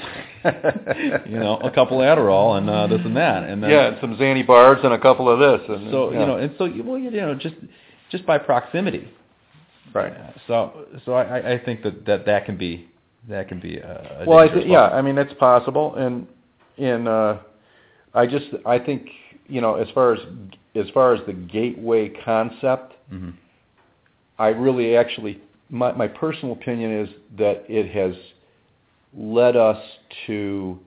you 1.26 1.40
know, 1.40 1.58
a 1.64 1.72
couple 1.72 1.98
Adderall 2.00 2.58
and 2.58 2.70
uh, 2.70 2.88
this 2.88 3.02
and 3.06 3.16
that, 3.18 3.44
and 3.44 3.62
then 3.64 3.70
yeah, 3.70 3.88
and 3.88 3.98
some 4.02 4.16
Xanny 4.18 4.46
bars 4.46 4.80
and 4.84 4.94
a 4.94 5.00
couple 5.00 5.30
of 5.30 5.40
this. 5.40 5.68
And, 5.70 5.92
so 5.92 6.12
yeah. 6.12 6.20
you 6.20 6.26
know, 6.26 6.36
and 6.38 6.54
so 6.58 6.70
well, 6.84 6.98
you 7.00 7.12
know, 7.12 7.34
just 7.36 7.56
just 8.12 8.26
by 8.26 8.38
proximity. 8.38 9.10
right. 9.94 10.14
So 10.48 10.86
so 11.06 11.14
I, 11.14 11.54
I 11.54 11.64
think 11.64 11.82
that, 11.84 12.06
that 12.06 12.26
that 12.26 12.46
can 12.46 12.58
be 12.58 12.90
that 13.30 13.48
can 13.48 13.60
be 13.60 13.78
a, 13.78 14.22
a 14.22 14.26
Well, 14.30 14.40
I 14.40 14.46
dangerous 14.48 14.64
th- 14.66 14.72
yeah. 14.74 14.84
I 14.88 15.02
mean 15.02 15.18
it's 15.18 15.34
possible, 15.34 15.96
and 15.96 16.28
and 16.78 17.08
uh, 17.08 17.38
I 18.16 18.26
just 18.26 18.46
I 18.66 18.80
think 18.80 19.10
you 19.48 19.62
know 19.62 19.76
as 19.76 19.88
far 19.94 20.14
as 20.14 20.20
as 20.76 20.90
far 20.94 21.14
as 21.14 21.22
the 21.28 21.34
gateway 21.34 22.10
concept, 22.10 22.94
Mhm. 23.12 23.34
I 24.40 24.48
really 24.50 24.96
actually 24.96 25.40
my 25.70 25.92
my 25.92 26.08
personal 26.08 26.54
opinion 26.54 26.92
is 26.92 27.10
that 27.38 27.66
it 27.68 27.90
has 27.92 28.16
led 29.14 29.56
us 29.56 29.82
to 30.28 30.80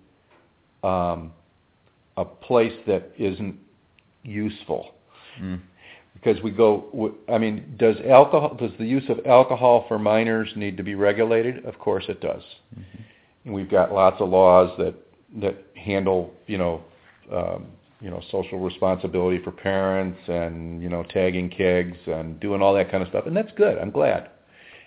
um, 0.85 1.33
a 2.17 2.25
place 2.25 2.75
that 2.87 3.11
isn't 3.19 3.57
useful 4.23 4.95
Mm. 5.41 5.61
because 6.15 6.43
we 6.43 6.51
go 6.51 7.15
I 7.29 7.39
mean 7.39 7.75
does 7.79 7.97
alcohol 8.01 8.55
does 8.55 8.73
the 8.79 8.85
use 8.85 9.09
of 9.09 9.25
alcohol 9.25 9.85
for 9.87 9.99
minors 9.99 10.51
need 10.57 10.77
to 10.77 10.83
be 10.83 10.95
regulated 10.97 11.65
of 11.65 11.79
course 11.79 12.05
it 12.09 12.21
does 12.21 12.43
and 13.45 13.55
we've 13.55 13.71
got 13.71 13.93
lots 13.93 14.21
of 14.21 14.29
laws 14.29 14.77
that 14.79 14.95
that 15.41 15.57
handle 15.77 16.33
you 16.49 16.59
know 16.59 16.83
um, 17.33 17.67
you 18.01 18.11
know 18.11 18.23
social 18.31 18.59
responsibility 18.59 19.43
for 19.43 19.51
parents 19.51 20.19
and 20.29 20.83
you 20.83 20.89
know 20.89 21.03
tagging 21.05 21.49
kegs 21.49 21.99
and 22.07 22.39
doing 22.41 22.63
all 22.63 22.75
that 22.75 22.91
kind 22.91 23.03
of 23.03 23.09
stuff. 23.09 23.27
And 23.27 23.37
that's 23.37 23.53
good. 23.57 23.79
I'm 23.79 23.91
glad. 23.91 24.31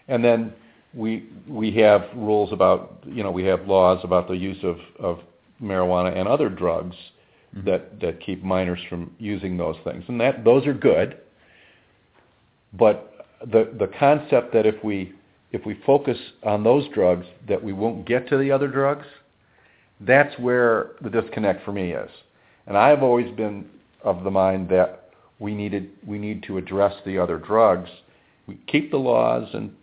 And 0.07 0.23
then 0.23 0.53
we 0.93 1.29
we 1.47 1.71
have 1.77 2.03
rules 2.15 2.51
about 2.51 3.03
you 3.05 3.23
know 3.23 3.31
we 3.31 3.43
have 3.45 3.67
laws 3.67 3.99
about 4.03 4.27
the 4.27 4.35
use 4.35 4.63
of 4.63 4.77
of 4.99 5.19
marijuana 5.61 6.17
and 6.17 6.27
other 6.27 6.49
drugs 6.49 6.95
that 7.53 7.99
that 7.99 8.21
keep 8.21 8.43
minors 8.43 8.79
from 8.89 9.13
using 9.19 9.57
those 9.57 9.77
things. 9.83 10.03
And 10.07 10.19
that 10.21 10.43
those 10.43 10.65
are 10.65 10.73
good. 10.73 11.17
But 12.73 13.27
the 13.41 13.73
the 13.77 13.89
concept 13.99 14.53
that 14.53 14.65
if 14.65 14.83
we 14.83 15.13
if 15.51 15.65
we 15.65 15.79
focus 15.85 16.17
on 16.43 16.63
those 16.63 16.87
drugs 16.93 17.25
that 17.47 17.61
we 17.61 17.73
won't 17.73 18.07
get 18.07 18.27
to 18.29 18.37
the 18.37 18.51
other 18.51 18.67
drugs 18.67 19.05
that's 20.01 20.37
where 20.39 20.91
the 21.01 21.09
disconnect 21.09 21.63
for 21.65 21.71
me 21.71 21.91
is 21.91 22.09
and 22.67 22.77
I've 22.77 23.03
always 23.03 23.33
been 23.35 23.65
of 24.03 24.23
the 24.23 24.31
mind 24.31 24.69
that 24.69 25.09
we 25.39 25.53
needed 25.53 25.89
we 26.05 26.17
need 26.17 26.43
to 26.43 26.57
address 26.57 26.93
the 27.05 27.17
other 27.17 27.37
drugs. 27.37 27.89
We 28.47 28.59
keep 28.67 28.91
the 28.91 28.97
laws 28.97 29.49
and 29.53 29.75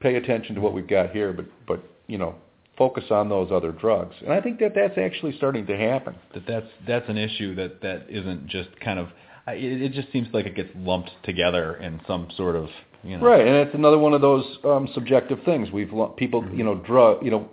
pay 0.00 0.16
attention 0.16 0.54
to 0.56 0.60
what 0.60 0.72
we've 0.72 0.86
got 0.86 1.10
here 1.10 1.32
but 1.32 1.46
but 1.66 1.82
you 2.06 2.18
know 2.18 2.34
focus 2.76 3.04
on 3.10 3.28
those 3.28 3.50
other 3.50 3.72
drugs. 3.72 4.14
And 4.20 4.32
I 4.32 4.40
think 4.40 4.58
that 4.60 4.74
that's 4.74 4.98
actually 4.98 5.36
starting 5.36 5.66
to 5.66 5.76
happen. 5.76 6.14
That 6.34 6.46
that's 6.46 6.66
that's 6.86 7.08
an 7.08 7.16
issue 7.16 7.54
that 7.54 7.80
that 7.82 8.06
isn't 8.08 8.48
just 8.48 8.68
kind 8.80 8.98
of 8.98 9.08
it, 9.48 9.82
it 9.82 9.92
just 9.92 10.12
seems 10.12 10.28
like 10.32 10.46
it 10.46 10.54
gets 10.54 10.70
lumped 10.76 11.10
together 11.22 11.76
in 11.76 12.00
some 12.06 12.28
sort 12.36 12.56
of 12.56 12.68
you 13.06 13.16
know 13.16 13.24
Right, 13.26 13.46
and 13.46 13.56
it's 13.56 13.74
another 13.74 13.98
one 13.98 14.12
of 14.14 14.20
those 14.20 14.44
um, 14.64 14.88
subjective 14.94 15.38
things. 15.44 15.70
We've 15.70 15.90
people, 16.16 16.46
you 16.52 16.64
know, 16.64 16.74
drug, 16.74 17.24
you 17.24 17.30
know, 17.30 17.48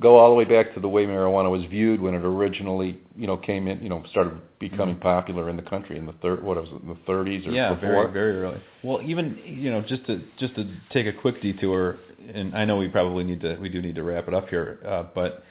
go 0.00 0.16
all 0.16 0.30
the 0.30 0.34
way 0.34 0.44
back 0.44 0.74
to 0.74 0.80
the 0.80 0.88
way 0.88 1.04
marijuana 1.04 1.50
was 1.50 1.64
viewed 1.66 2.00
when 2.00 2.14
it 2.14 2.24
originally, 2.24 2.98
you 3.16 3.26
know, 3.26 3.36
came 3.36 3.68
in, 3.68 3.80
you 3.82 3.88
know, 3.88 4.02
started 4.10 4.40
becoming 4.58 4.96
popular 4.96 5.48
in 5.50 5.56
the 5.56 5.62
country 5.62 5.98
in 5.98 6.06
the 6.06 6.12
third, 6.14 6.42
what 6.42 6.56
was 6.56 6.68
it, 6.68 6.82
in 6.82 6.88
the 6.88 6.94
30s 7.12 7.46
or 7.46 7.50
yeah, 7.50 7.74
before. 7.74 8.08
very 8.08 8.12
very 8.12 8.40
early. 8.42 8.60
Well, 8.82 9.00
even 9.04 9.38
you 9.44 9.70
know, 9.70 9.82
just 9.82 10.06
to 10.06 10.22
just 10.38 10.54
to 10.56 10.64
take 10.92 11.06
a 11.06 11.12
quick 11.12 11.42
detour, 11.42 11.98
and 12.32 12.56
I 12.56 12.64
know 12.64 12.76
we 12.76 12.88
probably 12.88 13.24
need 13.24 13.40
to 13.42 13.56
we 13.56 13.68
do 13.68 13.82
need 13.82 13.94
to 13.96 14.02
wrap 14.02 14.28
it 14.28 14.34
up 14.34 14.48
here, 14.48 14.78
uh, 14.86 15.04
but 15.14 15.44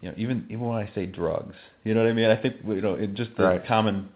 you 0.00 0.08
know, 0.08 0.14
even 0.16 0.46
even 0.48 0.60
when 0.60 0.78
I 0.78 0.90
say 0.94 1.06
drugs, 1.06 1.54
you 1.84 1.94
know 1.94 2.02
what 2.02 2.10
I 2.10 2.14
mean? 2.14 2.30
I 2.30 2.36
think 2.40 2.56
you 2.66 2.80
know, 2.80 2.94
it 2.94 3.14
just 3.14 3.36
the 3.36 3.44
Right. 3.44 3.66
common 3.66 4.08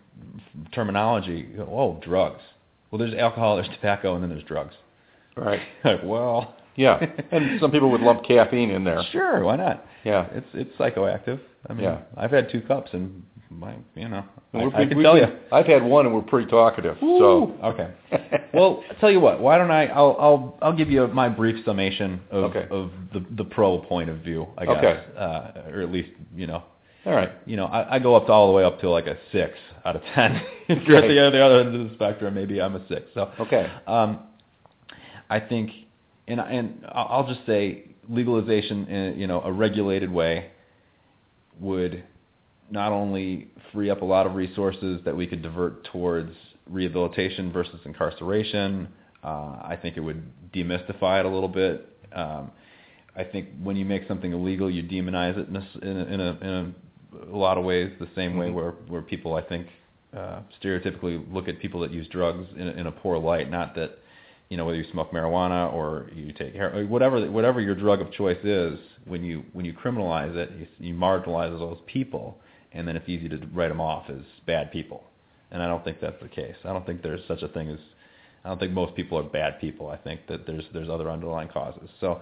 terminology. 0.73 1.49
Oh, 1.59 1.99
drugs. 2.03 2.43
Well, 2.95 3.01
there's 3.05 3.19
alcohol, 3.21 3.57
there's 3.57 3.69
tobacco, 3.75 4.15
and 4.15 4.23
then 4.23 4.31
there's 4.31 4.45
drugs. 4.45 4.73
Right. 5.37 5.59
Like, 5.85 6.05
well, 6.05 6.55
Yeah, 6.77 7.05
and 7.33 7.61
some 7.61 7.73
people 7.73 7.91
would 7.91 8.01
lump 8.03 8.23
caffeine 8.23 8.71
in 8.71 8.85
there. 8.85 9.03
sure, 9.11 9.43
why 9.43 9.57
not? 9.57 9.85
Yeah. 10.05 10.29
It's 10.33 10.47
it's 10.55 10.71
psychoactive. 10.77 11.41
I 11.69 11.73
mean, 11.73 11.83
Yeah. 11.87 12.03
I've 12.17 12.31
had 12.31 12.51
two 12.53 12.61
cups, 12.61 12.91
and 12.93 13.25
my 13.51 13.75
you 13.97 14.09
know, 14.09 14.19
I, 14.53 14.59
And 14.59 14.63
we're- 14.73 14.85
I 14.85 14.87
can 14.87 15.03
tell 15.03 15.19
you. 15.19 15.27
I've 15.51 15.67
had 15.67 15.83
one, 15.83 16.07
and 16.07 16.15
we're 16.15 16.21
pretty 16.23 16.49
talkative. 16.49 16.97
Woo! 17.03 17.19
So 17.19 17.67
okay. 17.67 17.91
Well, 18.55 18.85
I'll 18.89 18.97
tell 19.01 19.11
you 19.11 19.19
what. 19.19 19.41
Why 19.41 19.59
don't 19.59 19.73
I? 19.73 19.87
I'll 19.87 20.17
I'll 20.21 20.59
I'll 20.63 20.77
give 20.77 20.89
you 20.89 21.05
my 21.09 21.29
brief 21.29 21.65
summation 21.65 22.21
of 22.31 22.45
Okay. 22.55 22.69
of 22.71 22.93
the 23.13 23.27
the 23.33 23.45
pro 23.45 23.79
point 23.79 24.09
of 24.09 24.19
view. 24.19 24.47
I 24.57 24.67
guess, 24.67 24.77
Okay. 24.77 25.01
uh, 25.19 25.73
or 25.73 25.81
at 25.83 25.91
least 25.91 26.11
you 26.33 26.47
know, 26.47 26.63
all 27.07 27.13
right. 27.15 27.33
you 27.45 27.57
know, 27.57 27.67
I, 27.67 27.97
I 27.97 27.99
go 27.99 28.15
up 28.15 28.27
to 28.27 28.33
all 28.33 28.47
the 28.47 28.53
way 28.53 28.63
up 28.63 28.79
to 28.83 28.89
like 28.89 29.07
a 29.09 29.17
six 29.33 29.55
out 29.85 29.97
of 29.97 30.03
ten. 30.15 30.41
if 30.69 30.87
you're 30.89 30.99
at 30.99 31.09
the, 31.09 31.15
the 31.15 31.45
other 31.45 31.61
end 31.61 31.75
of 31.75 31.89
the 31.89 31.95
spectrum, 31.95 32.35
maybe 32.35 32.61
I'm 32.61 32.77
a 32.77 32.87
six. 32.89 33.03
So 33.15 33.31
Okay. 33.41 33.71
um, 33.87 34.21
I 35.31 35.41
think, 35.41 35.71
and 36.29 36.41
and 36.41 36.85
I'll 36.93 37.27
just 37.27 37.45
say 37.47 37.85
legalization 38.09 38.87
in 38.87 39.19
you 39.19 39.27
know 39.27 39.41
a 39.43 39.53
regulated 39.53 40.11
way 40.11 40.51
would 41.61 42.05
not 42.71 42.93
only 42.93 43.49
free 43.73 43.91
up 43.91 44.03
a 44.03 44.05
lot 44.05 44.27
of 44.27 44.35
resources 44.35 45.01
that 45.05 45.17
we 45.17 45.27
could 45.27 45.43
divert 45.43 45.85
towards 45.85 46.33
rehabilitation 46.69 47.53
versus 47.53 47.81
incarceration. 47.85 48.89
Uh, 49.23 49.59
I 49.63 49.79
think 49.81 49.97
it 49.97 50.01
would 50.01 50.23
demystify 50.53 51.21
it 51.21 51.27
a 51.27 51.29
little 51.29 51.49
bit. 51.49 51.89
Um, 52.13 52.51
I 53.17 53.25
think 53.25 53.49
when 53.63 53.77
you 53.77 53.85
make 53.85 54.09
something 54.09 54.33
illegal, 54.33 54.71
you 54.71 54.83
demonize 54.83 55.37
it 55.39 55.49
in 55.49 55.57
a, 55.57 56.05
in 56.05 56.21
a, 56.21 56.39
in 56.41 56.49
a, 56.49 56.73
a, 57.33 57.37
lot 57.37 57.59
of 57.59 57.65
ways, 57.65 57.91
the 57.99 58.09
same 58.15 58.37
way 58.37 58.49
Mhm. 58.49 58.55
where, 58.55 58.71
where 58.89 59.03
people, 59.03 59.35
I 59.35 59.43
think, 59.43 59.69
uh, 60.17 60.41
stereotypically 60.63 61.25
look 61.33 61.49
at 61.49 61.59
people 61.59 61.81
that 61.81 61.91
use 61.91 62.07
drugs 62.09 62.47
in 62.57 62.69
in 62.69 62.87
a 62.87 62.93
poor 62.93 63.19
light. 63.19 63.51
Not 63.51 63.75
that, 63.75 63.99
you 64.49 64.57
know, 64.57 64.65
whether 64.65 64.79
you 64.79 64.85
smoke 64.93 65.11
marijuana 65.13 65.73
or 65.73 66.07
you 66.15 66.33
take 66.33 66.55
heroin, 66.55 66.89
whatever 66.89 67.21
whatever 67.31 67.61
your 67.61 67.75
drug 67.75 68.01
of 68.01 68.13
choice 68.13 68.43
is, 68.45 68.79
when 69.07 69.25
you 69.25 69.45
when 69.53 69.65
you 69.65 69.73
criminalize 69.73 70.35
it, 70.37 70.53
you, 70.59 70.67
you 70.89 70.95
marginalize 70.95 71.59
those 71.59 71.79
people, 71.87 72.39
and 72.73 72.87
then 72.87 72.97
it's 72.97 73.09
easy 73.09 73.29
to 73.29 73.39
write 73.53 73.69
them 73.69 73.81
off 73.81 74.09
as 74.09 74.23
bad 74.47 74.71
people. 74.71 75.03
And 75.51 75.63
I 75.63 75.67
don't 75.67 75.83
think 75.85 76.01
that's 76.01 76.21
the 76.23 76.29
case. 76.29 76.57
I 76.65 76.73
don't 76.73 76.87
think 76.87 77.03
there's 77.03 77.25
such 77.27 77.43
a 77.43 77.49
thing 77.49 77.69
as 77.69 77.79
I 78.45 78.49
don't 78.51 78.59
think 78.61 78.73
most 78.73 78.95
people 78.95 79.19
are 79.19 79.23
bad 79.25 79.61
people. 79.61 79.89
I 79.89 79.97
think 79.97 80.27
that 80.29 80.47
there's 80.47 80.65
there's 80.73 80.89
other 80.89 81.11
underlying 81.11 81.49
causes. 81.49 81.89
So 82.01 82.21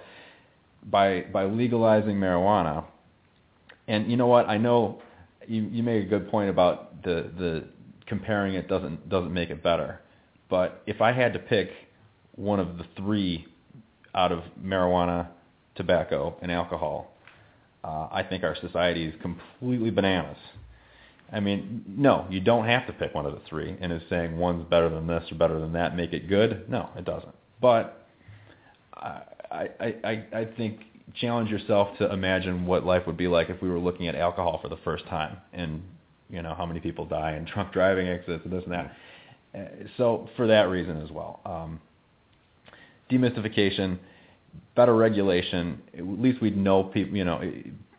by 0.91 1.23
by 1.33 1.45
legalizing 1.45 2.17
marijuana, 2.17 2.85
and 3.93 4.11
you 4.11 4.17
know 4.17 4.27
what? 4.27 4.49
I 4.49 4.57
know 4.57 5.03
you 5.47 5.69
you 5.71 5.83
made 5.83 6.03
a 6.03 6.09
good 6.09 6.31
point 6.31 6.49
about 6.49 7.03
the 7.03 7.31
the 7.37 7.65
comparing 8.07 8.55
it 8.55 8.67
doesn't 8.67 9.09
doesn't 9.09 9.33
make 9.33 9.51
it 9.51 9.63
better. 9.63 10.01
But 10.49 10.83
if 10.87 11.03
I 11.03 11.13
had 11.13 11.35
to 11.35 11.39
pick 11.39 11.69
one 12.35 12.59
of 12.59 12.79
the 12.79 12.85
three 12.97 13.47
out 14.15 14.33
of 14.33 14.41
marijuana, 14.63 15.29
tobacco, 15.75 16.37
and 16.41 16.51
alcohol, 16.51 17.15
uh, 17.85 18.09
I 18.11 18.23
think 18.23 18.45
our 18.45 18.57
society 18.57 19.05
is 19.05 19.15
completely 19.21 19.91
bananas. 19.91 20.39
I 21.31 21.41
mean, 21.41 21.85
no, 21.87 22.27
you 22.31 22.41
don't 22.41 22.67
have 22.67 22.87
to 22.87 22.95
pick 22.95 23.15
one 23.15 23.27
of 23.27 23.33
the 23.33 23.41
three, 23.49 23.77
and 23.81 23.93
is 23.93 24.03
saying 24.09 24.39
one's 24.39 24.65
better 24.69 24.89
than 24.89 25.07
this 25.07 25.25
or 25.31 25.37
better 25.37 25.61
than 25.61 25.73
that 25.75 25.97
make 25.97 26.13
it 26.15 26.29
good? 26.29 26.69
No, 26.69 26.89
it 26.97 27.05
doesn't. 27.05 27.35
But 27.61 28.07
I, 28.95 29.21
I, 29.51 29.95
I, 30.05 30.27
I 30.35 30.45
think 30.57 30.81
challenge 31.21 31.51
yourself 31.51 31.97
to 31.99 32.13
imagine 32.13 32.67
what 32.67 32.85
life 32.85 33.03
would 33.07 33.17
be 33.17 33.29
like 33.29 33.51
if 33.51 33.61
we 33.63 33.69
were 33.69 33.79
looking 33.79 34.09
at 34.09 34.15
alcohol 34.15 34.59
for 34.63 34.69
the 34.69 34.79
first 34.79 35.07
time, 35.07 35.37
and 35.53 35.83
you 36.31 36.43
know 36.43 36.55
how 36.55 36.67
many 36.67 36.81
people 36.81 37.05
die 37.05 37.37
in 37.37 37.45
drunk 37.45 37.73
driving 37.73 38.09
accidents 38.09 38.45
and 38.45 38.53
this 38.53 38.65
and 38.65 38.73
that. 38.73 38.97
Uh, 39.55 39.89
so 39.97 40.29
for 40.37 40.47
that 40.47 40.69
reason 40.69 41.01
as 41.03 41.11
well, 41.11 41.41
um, 41.45 41.81
demystification, 43.11 43.99
better 44.75 44.95
regulation. 44.95 45.81
At 45.97 46.07
least 46.07 46.41
we'd 46.41 46.57
know 46.57 46.85
people. 46.85 47.17
You 47.17 47.25
know, 47.25 47.41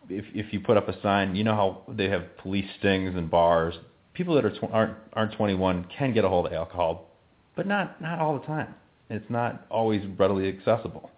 if 0.10 0.26
if 0.34 0.52
you 0.52 0.60
put 0.60 0.78
up 0.78 0.90
a 0.90 1.00
sign, 1.02 1.36
you 1.36 1.44
know 1.44 1.56
how 1.56 1.94
they 1.94 2.10
have 2.10 2.38
police 2.38 2.66
stings 2.80 3.16
and 3.16 3.30
bars. 3.30 3.76
People 4.14 4.36
that 4.36 4.46
are 4.46 4.52
tw- 4.52 4.72
aren't 4.72 4.98
aren't 5.14 5.34
21 5.34 5.88
can 5.98 6.14
get 6.14 6.24
a 6.24 6.30
hold 6.30 6.48
of 6.48 6.54
alcohol, 6.54 7.10
but 7.56 7.68
not 7.68 8.02
not 8.02 8.20
all 8.20 8.40
the 8.40 8.46
time. 8.46 8.74
It's 9.10 9.30
not 9.30 9.66
always 9.70 10.02
readily 10.18 10.48
accessible. 10.48 11.12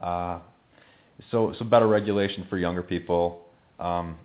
Uh, 0.00 0.40
so 1.30 1.54
so 1.58 1.64
better 1.64 1.86
regulation 1.86 2.46
for 2.48 2.58
younger 2.58 2.82
people. 2.82 3.42
Um, 3.78 4.16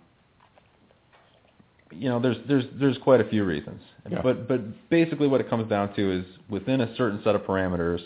you 1.90 2.08
know, 2.08 2.20
there's 2.20 2.36
there's 2.46 2.64
there's 2.78 2.98
quite 2.98 3.20
a 3.20 3.28
few 3.28 3.44
reasons, 3.44 3.80
Yeah. 4.10 4.20
but 4.22 4.48
but 4.48 4.88
basically 4.90 5.26
what 5.26 5.40
it 5.40 5.48
comes 5.48 5.68
down 5.68 5.94
to 5.94 6.20
is 6.20 6.24
within 6.48 6.80
a 6.80 6.94
certain 6.96 7.20
set 7.24 7.34
of 7.34 7.42
parameters, 7.42 8.00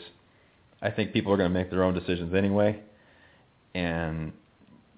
I 0.80 0.90
think 0.90 1.12
people 1.12 1.32
are 1.32 1.36
going 1.36 1.52
to 1.52 1.58
make 1.58 1.70
their 1.70 1.82
own 1.82 1.94
decisions 1.94 2.34
anyway, 2.34 2.80
and 3.74 4.32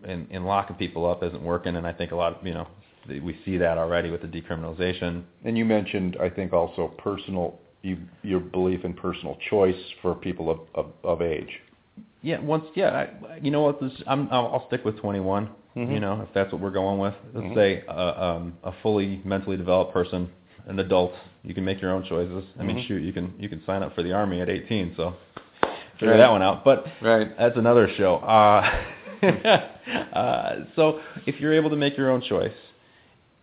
and, 0.04 0.26
and 0.30 0.44
locking 0.44 0.76
people 0.76 1.08
up 1.10 1.22
isn't 1.22 1.42
working. 1.42 1.76
And 1.76 1.86
I 1.86 1.92
think 1.92 2.12
a 2.12 2.16
lot 2.16 2.38
of 2.38 2.46
you 2.46 2.54
know 2.54 2.68
we 3.08 3.38
see 3.44 3.56
that 3.58 3.78
already 3.78 4.10
with 4.10 4.22
the 4.22 4.28
decriminalization. 4.28 5.24
And 5.44 5.56
you 5.56 5.64
mentioned, 5.64 6.16
I 6.20 6.28
think, 6.30 6.52
also 6.52 6.88
personal 6.98 7.58
you, 7.82 7.98
your 8.22 8.40
belief 8.40 8.84
in 8.84 8.94
personal 8.94 9.36
choice 9.50 9.76
for 10.00 10.14
people 10.14 10.50
of, 10.50 10.60
of, 10.74 10.92
of 11.04 11.22
age. 11.22 11.60
Yeah, 12.22 12.40
once 12.40 12.64
yeah, 12.74 13.06
I, 13.30 13.36
you 13.42 13.50
know 13.50 13.62
what? 13.62 13.80
This, 13.80 13.92
I'm 14.06 14.28
I'll, 14.32 14.46
I'll 14.46 14.66
stick 14.68 14.84
with 14.84 14.98
21. 14.98 15.48
Mhm. 15.76 15.92
You 15.92 16.00
know, 16.00 16.20
if 16.22 16.32
that's 16.32 16.52
what 16.52 16.60
we're 16.62 16.70
going 16.70 16.98
with. 16.98 17.14
Let's 17.34 17.46
Mhm. 17.48 17.54
say 17.54 17.84
uh, 17.88 17.92
um, 18.36 18.54
a 18.62 18.72
fully 18.82 19.20
mentally 19.24 19.56
developed 19.56 19.92
person, 19.92 20.30
an 20.68 20.78
adult. 20.78 21.12
You 21.42 21.52
can 21.52 21.64
make 21.64 21.82
your 21.82 21.90
own 21.90 22.04
choices. 22.04 22.44
I 22.58 22.62
mean, 22.62 22.76
Mhm. 22.78 22.86
shoot, 22.86 23.02
you 23.02 23.12
can 23.12 23.34
you 23.38 23.48
can 23.48 23.62
sign 23.66 23.82
up 23.82 23.94
for 23.94 24.02
the 24.02 24.12
army 24.12 24.40
at 24.40 24.48
18. 24.48 24.94
So 24.96 25.14
figure 25.98 26.12
Right. 26.12 26.16
that 26.18 26.30
one 26.30 26.42
out. 26.42 26.64
But 26.64 26.86
Right. 27.02 27.36
that's 27.36 27.56
another 27.58 27.88
show. 27.96 28.16
Uh, 28.16 28.70
uh, 30.12 30.56
so 30.76 31.00
if 31.26 31.40
you're 31.40 31.52
able 31.52 31.70
to 31.70 31.76
make 31.76 31.96
your 31.96 32.10
own 32.10 32.20
choice, 32.22 32.52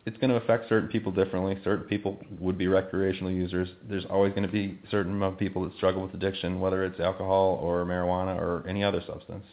it's 0.06 0.18
going 0.18 0.30
to 0.32 0.36
affect 0.38 0.68
certain 0.68 0.90
people 0.90 1.12
differently. 1.12 1.58
Certain 1.64 1.86
people 1.86 2.18
would 2.40 2.58
be 2.58 2.68
recreational 2.68 3.32
users. 3.32 3.70
There's 3.88 4.06
always 4.10 4.32
going 4.32 4.44
to 4.44 4.52
be 4.52 4.80
certain 4.90 5.12
amount 5.12 5.34
of 5.34 5.40
people 5.40 5.64
that 5.64 5.76
struggle 5.78 6.02
with 6.02 6.14
addiction, 6.16 6.60
whether 6.60 6.84
it's 6.84 7.00
alcohol 7.00 7.60
or 7.62 7.86
marijuana 7.86 8.36
or 8.36 8.66
any 8.68 8.84
other 8.84 9.02
substance, 9.06 9.46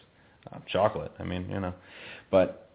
uh, 0.53 0.59
chocolate. 0.73 1.13
I 1.19 1.25
mean, 1.25 1.49
you 1.51 1.61
know, 1.61 1.75
but 2.31 2.71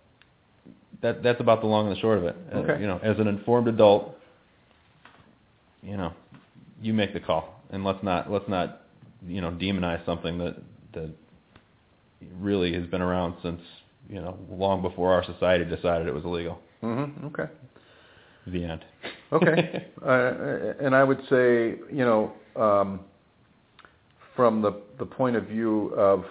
that 1.02 1.24
that's 1.24 1.42
about 1.42 1.62
the 1.62 1.68
long 1.68 1.88
and 1.88 1.96
the 1.96 2.00
short 2.00 2.20
of 2.20 2.26
it. 2.26 2.36
Uh, 2.54 2.58
Okay. 2.60 2.82
you 2.82 2.88
know, 2.88 3.00
as 3.04 3.18
an 3.20 3.28
informed 3.28 3.68
adult, 3.68 4.16
you 5.82 5.98
know, 5.98 6.14
you 6.82 6.94
make 6.94 7.14
the 7.14 7.20
call, 7.20 7.62
and 7.72 7.84
let's 7.84 8.04
not 8.04 8.32
let's 8.32 8.48
not 8.48 8.82
you 9.28 9.42
know 9.42 9.50
demonize 9.52 10.06
something 10.06 10.38
that 10.38 10.56
that 10.94 11.10
really 12.40 12.74
has 12.74 12.86
been 12.88 13.02
around 13.02 13.36
since 13.42 13.60
you 14.10 14.22
know 14.22 14.38
long 14.50 14.82
before 14.82 15.12
our 15.12 15.24
society 15.26 15.66
decided 15.66 16.08
it 16.08 16.14
was 16.14 16.24
illegal. 16.24 16.60
Mm-hmm. 16.84 17.26
Okay. 17.28 17.46
The 18.48 18.64
end. 18.66 18.86
Okay. 19.32 19.88
uh, 20.06 20.86
and 20.86 20.96
I 20.96 21.04
would 21.04 21.20
say, 21.30 21.76
you 21.92 22.06
know, 22.06 22.34
um, 22.56 23.00
from 24.36 24.62
the 24.62 24.74
the 25.00 25.06
point 25.06 25.36
of 25.36 25.46
view 25.48 25.94
of, 25.96 26.26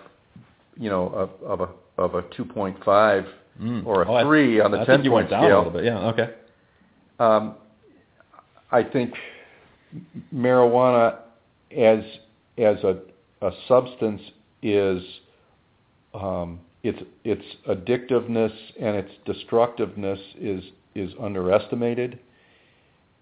you 0.77 0.91
know, 0.91 1.07
of, 1.09 1.31
of 1.43 1.61
a 1.69 2.01
of 2.03 2.15
a 2.15 2.23
2.5 2.23 3.27
Mm. 3.61 3.85
or 3.85 4.01
a 4.03 4.09
Oh, 4.11 4.15
I- 4.15 4.23
three 4.23 4.61
on 4.61 4.71
the 4.71 4.79
I 4.81 4.85
10 4.87 4.95
think 4.97 5.05
you 5.05 5.11
point 5.11 5.29
scale, 5.29 5.43
a 5.43 5.57
little 5.59 5.71
bit. 5.73 5.85
Yeah. 5.85 5.99
Okay. 6.09 6.31
um, 7.21 7.55
I 8.71 8.83
think 8.83 9.13
marijuana 10.35 11.19
as 11.77 12.03
as 12.57 12.77
a 12.83 12.99
a 13.43 13.51
substance 13.69 14.23
is 14.63 15.03
um, 16.15 16.61
its 16.83 16.99
its 17.25 17.45
addictiveness 17.69 18.53
and 18.81 18.97
its 18.97 19.11
destructiveness 19.25 20.19
is 20.41 20.63
is 20.95 21.13
underestimated, 21.21 22.19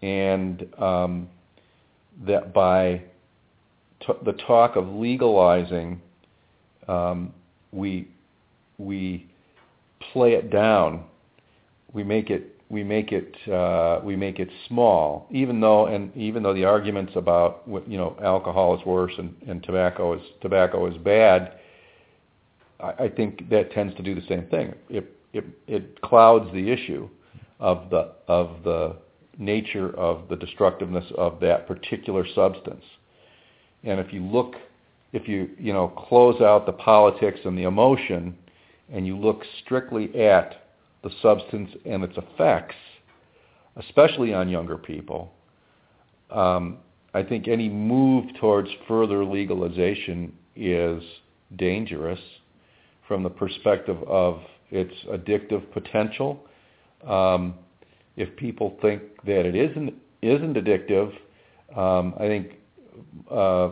and 0.02 0.66
um, 0.78 1.28
that 2.26 2.52
by 2.52 3.02
t- 4.00 4.12
the 4.24 4.32
talk 4.46 4.76
of 4.76 4.88
legalizing, 4.88 6.00
um, 6.88 7.32
we 7.72 8.08
we 8.78 9.26
play 10.12 10.32
it 10.32 10.50
down. 10.50 11.04
We 11.92 12.02
make 12.02 12.30
it 12.30 12.56
we 12.70 12.84
make 12.84 13.12
it 13.12 13.36
uh, 13.52 14.00
we 14.02 14.16
make 14.16 14.38
it 14.38 14.48
small, 14.68 15.26
even 15.30 15.60
though 15.60 15.86
and 15.86 16.16
even 16.16 16.42
though 16.42 16.54
the 16.54 16.64
arguments 16.64 17.12
about 17.16 17.62
you 17.66 17.98
know 17.98 18.16
alcohol 18.22 18.78
is 18.78 18.86
worse 18.86 19.12
and, 19.18 19.34
and 19.46 19.62
tobacco 19.62 20.14
is 20.14 20.22
tobacco 20.40 20.86
is 20.90 20.96
bad, 20.98 21.59
I, 22.82 23.08
think 23.08 23.48
that 23.50 23.72
tends 23.72 23.94
to 23.96 24.02
do 24.02 24.14
the 24.14 24.26
same 24.28 24.46
thing. 24.46 24.74
It 24.88 25.16
it 25.32 25.44
it 25.66 26.00
clouds 26.00 26.52
the 26.52 26.70
issue 26.70 27.08
of 27.58 27.90
the 27.90 28.12
of 28.28 28.62
the 28.64 28.96
nature 29.38 29.96
of 29.96 30.28
the 30.28 30.36
destructiveness 30.36 31.04
of 31.16 31.40
that 31.40 31.66
particular 31.66 32.26
substance. 32.34 32.84
And 33.84 34.00
if 34.00 34.12
you 34.12 34.22
look, 34.22 34.54
if 35.12 35.28
you 35.28 35.50
you 35.58 35.72
know 35.72 35.88
close 35.88 36.40
out 36.40 36.66
the 36.66 36.72
politics 36.72 37.40
and 37.44 37.56
the 37.56 37.64
emotion, 37.64 38.36
and 38.92 39.06
you 39.06 39.16
look 39.16 39.42
strictly 39.64 40.14
at 40.20 40.66
the 41.02 41.10
substance 41.22 41.70
and 41.84 42.04
its 42.04 42.16
effects, 42.16 42.76
especially 43.76 44.34
on 44.34 44.48
younger 44.48 44.76
people, 44.76 45.32
um, 46.30 46.78
I 47.14 47.22
think 47.22 47.48
any 47.48 47.68
move 47.68 48.26
towards 48.40 48.68
further 48.86 49.24
legalization 49.24 50.32
is 50.54 51.02
dangerous 51.56 52.20
from 53.10 53.24
the 53.24 53.28
perspective 53.28 53.96
of 54.06 54.38
its 54.70 54.94
addictive 55.10 55.68
potential. 55.72 56.38
Um, 57.04 57.54
if 58.16 58.36
people 58.36 58.78
think 58.80 59.02
that 59.26 59.44
it 59.46 59.56
isn't 59.56 59.94
isn't 60.22 60.54
addictive, 60.54 61.10
um, 61.76 62.14
I 62.20 62.26
think 62.28 62.52
uh, 63.28 63.70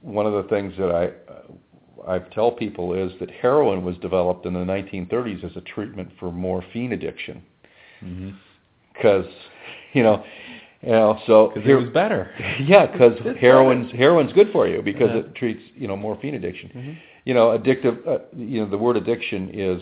one 0.00 0.24
of 0.24 0.32
the 0.32 0.48
things 0.48 0.72
that 0.78 0.90
I 0.90 2.14
I 2.14 2.18
tell 2.34 2.50
people 2.50 2.94
is 2.94 3.12
that 3.20 3.30
heroin 3.30 3.84
was 3.84 3.98
developed 3.98 4.46
in 4.46 4.54
the 4.54 4.60
1930s 4.60 5.44
as 5.44 5.54
a 5.56 5.60
treatment 5.60 6.08
for 6.18 6.32
morphine 6.32 6.92
addiction 6.92 7.42
Mm-hmm. 8.02 8.30
because 8.94 9.26
you 9.92 10.02
know 10.02 10.24
you 10.80 10.92
know 10.92 11.18
so 11.26 11.48
Because 11.54 11.68
it 11.68 11.74
was 11.74 11.90
better. 11.92 12.30
yeah 12.62 12.86
because 12.86 13.18
heroin's 13.38 13.92
heroin's 13.92 14.32
good 14.32 14.48
for 14.50 14.66
you 14.66 14.80
because 14.80 15.10
Yeah. 15.10 15.18
it 15.20 15.34
treats 15.34 15.60
you 15.74 15.86
know 15.88 15.96
morphine 15.96 16.34
addiction 16.36 16.70
Mhm. 16.74 16.96
You 17.30 17.34
know 17.34 17.56
addictive 17.56 17.96
uh, 18.08 18.18
you 18.36 18.60
know 18.60 18.68
the 18.68 18.76
word 18.76 18.96
addiction 18.96 19.50
is 19.54 19.80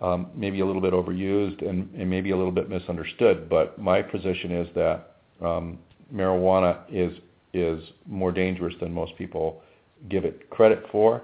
um, 0.00 0.30
maybe 0.34 0.58
a 0.58 0.66
little 0.66 0.82
bit 0.82 0.92
overused 0.92 1.64
and, 1.64 1.88
and 1.94 2.10
maybe 2.10 2.32
a 2.32 2.36
little 2.36 2.50
bit 2.50 2.68
misunderstood 2.68 3.48
but 3.48 3.78
my 3.78 4.02
position 4.02 4.50
is 4.50 4.66
that 4.74 5.18
um, 5.40 5.78
marijuana 6.12 6.80
is 6.90 7.12
is 7.54 7.80
more 8.08 8.32
dangerous 8.32 8.74
than 8.80 8.92
most 8.92 9.16
people 9.16 9.62
give 10.08 10.24
it 10.24 10.50
credit 10.50 10.84
for. 10.90 11.22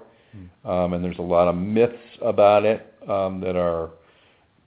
Um, 0.63 0.93
and 0.93 1.03
there's 1.03 1.17
a 1.17 1.23
lot 1.23 1.49
of 1.49 1.55
myths 1.55 1.97
about 2.21 2.63
it 2.63 2.93
um, 3.09 3.41
that 3.41 3.57
are 3.57 3.89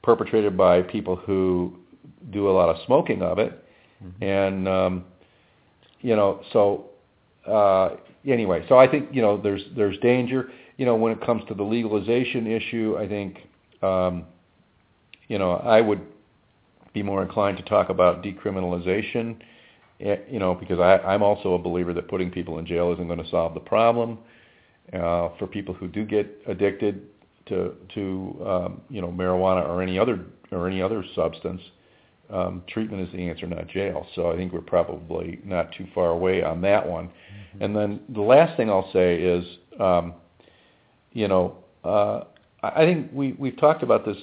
perpetrated 0.03 0.59
by 0.59 0.83
people 0.83 1.17
who 1.17 1.79
do 2.33 2.51
a 2.51 2.53
lot 2.53 2.69
of 2.69 2.77
smoking 2.85 3.23
of 3.23 3.39
it. 3.39 3.65
And 4.21 4.69
um, 4.69 5.05
you 6.03 6.17
know 6.17 6.43
so 6.53 6.91
uh, 7.47 7.91
anyway 8.27 8.67
so 8.69 8.77
I 8.77 8.87
think 8.87 9.09
you 9.13 9.23
know 9.23 9.41
there's 9.41 9.63
there's 9.75 9.97
danger 9.99 10.51
you 10.77 10.87
know 10.87 10.97
when 10.97 11.13
it 11.13 11.21
comes 11.25 11.43
to 11.49 11.55
the 11.55 11.63
legalization 11.63 12.47
issue 12.47 12.97
I 12.99 13.09
think 13.09 13.39
um, 13.83 14.25
you 15.29 15.39
know 15.39 15.53
I 15.53 15.81
would 15.81 16.01
be 16.93 17.03
more 17.03 17.23
inclined 17.23 17.57
to 17.59 17.63
talk 17.65 17.89
about 17.89 18.23
decriminalization 18.23 19.37
eh, 20.01 20.17
you 20.31 20.39
know 20.39 20.55
because 20.55 20.79
I, 20.79 20.99
I'm 20.99 21.23
also 21.23 21.55
a 21.55 21.59
believer 21.59 21.93
that 21.95 22.09
putting 22.09 22.31
people 22.31 22.59
in 22.59 22.67
jail 22.67 22.93
isn't 22.93 23.07
going 23.07 23.23
to 23.23 23.31
solve 23.31 23.55
the 23.55 23.61
problem 23.61 24.19
uh, 24.93 25.31
for 25.39 25.47
people 25.47 25.75
who 25.75 25.89
do 25.89 26.05
get 26.05 26.43
addicted 26.47 27.03
to 27.47 27.75
to 27.95 28.45
um, 28.47 28.81
you 28.89 29.01
know 29.01 29.09
marijuana 29.09 29.67
or 29.69 29.83
any 29.83 29.99
other 29.99 30.25
or 30.51 30.69
any 30.69 30.83
other 30.83 31.05
substance 31.15 31.61
um, 32.33 32.63
treatment 32.67 33.07
is 33.07 33.13
the 33.13 33.29
answer, 33.29 33.47
not 33.47 33.69
jail. 33.69 34.07
So 34.15 34.33
I 34.33 34.37
think 34.37 34.53
we're 34.53 34.63
probably 34.63 35.41
not 35.45 35.73
too 35.77 35.87
far 35.95 36.11
away 36.11 36.43
on 36.43 36.63
that 36.63 36.87
one. 36.89 37.11
And 37.61 37.77
then 37.77 38.01
the 38.09 38.23
last 38.23 38.57
thing 38.57 38.71
I'll 38.71 38.91
say 38.93 39.17
is, 39.17 39.45
um, 39.79 40.15
you 41.13 41.29
know, 41.29 41.57
uh, 41.85 42.25
I 42.63 42.85
think 42.85 43.11
we 43.13 43.33
we've 43.39 43.59
talked 43.59 43.83
about 43.83 44.05
this. 44.05 44.17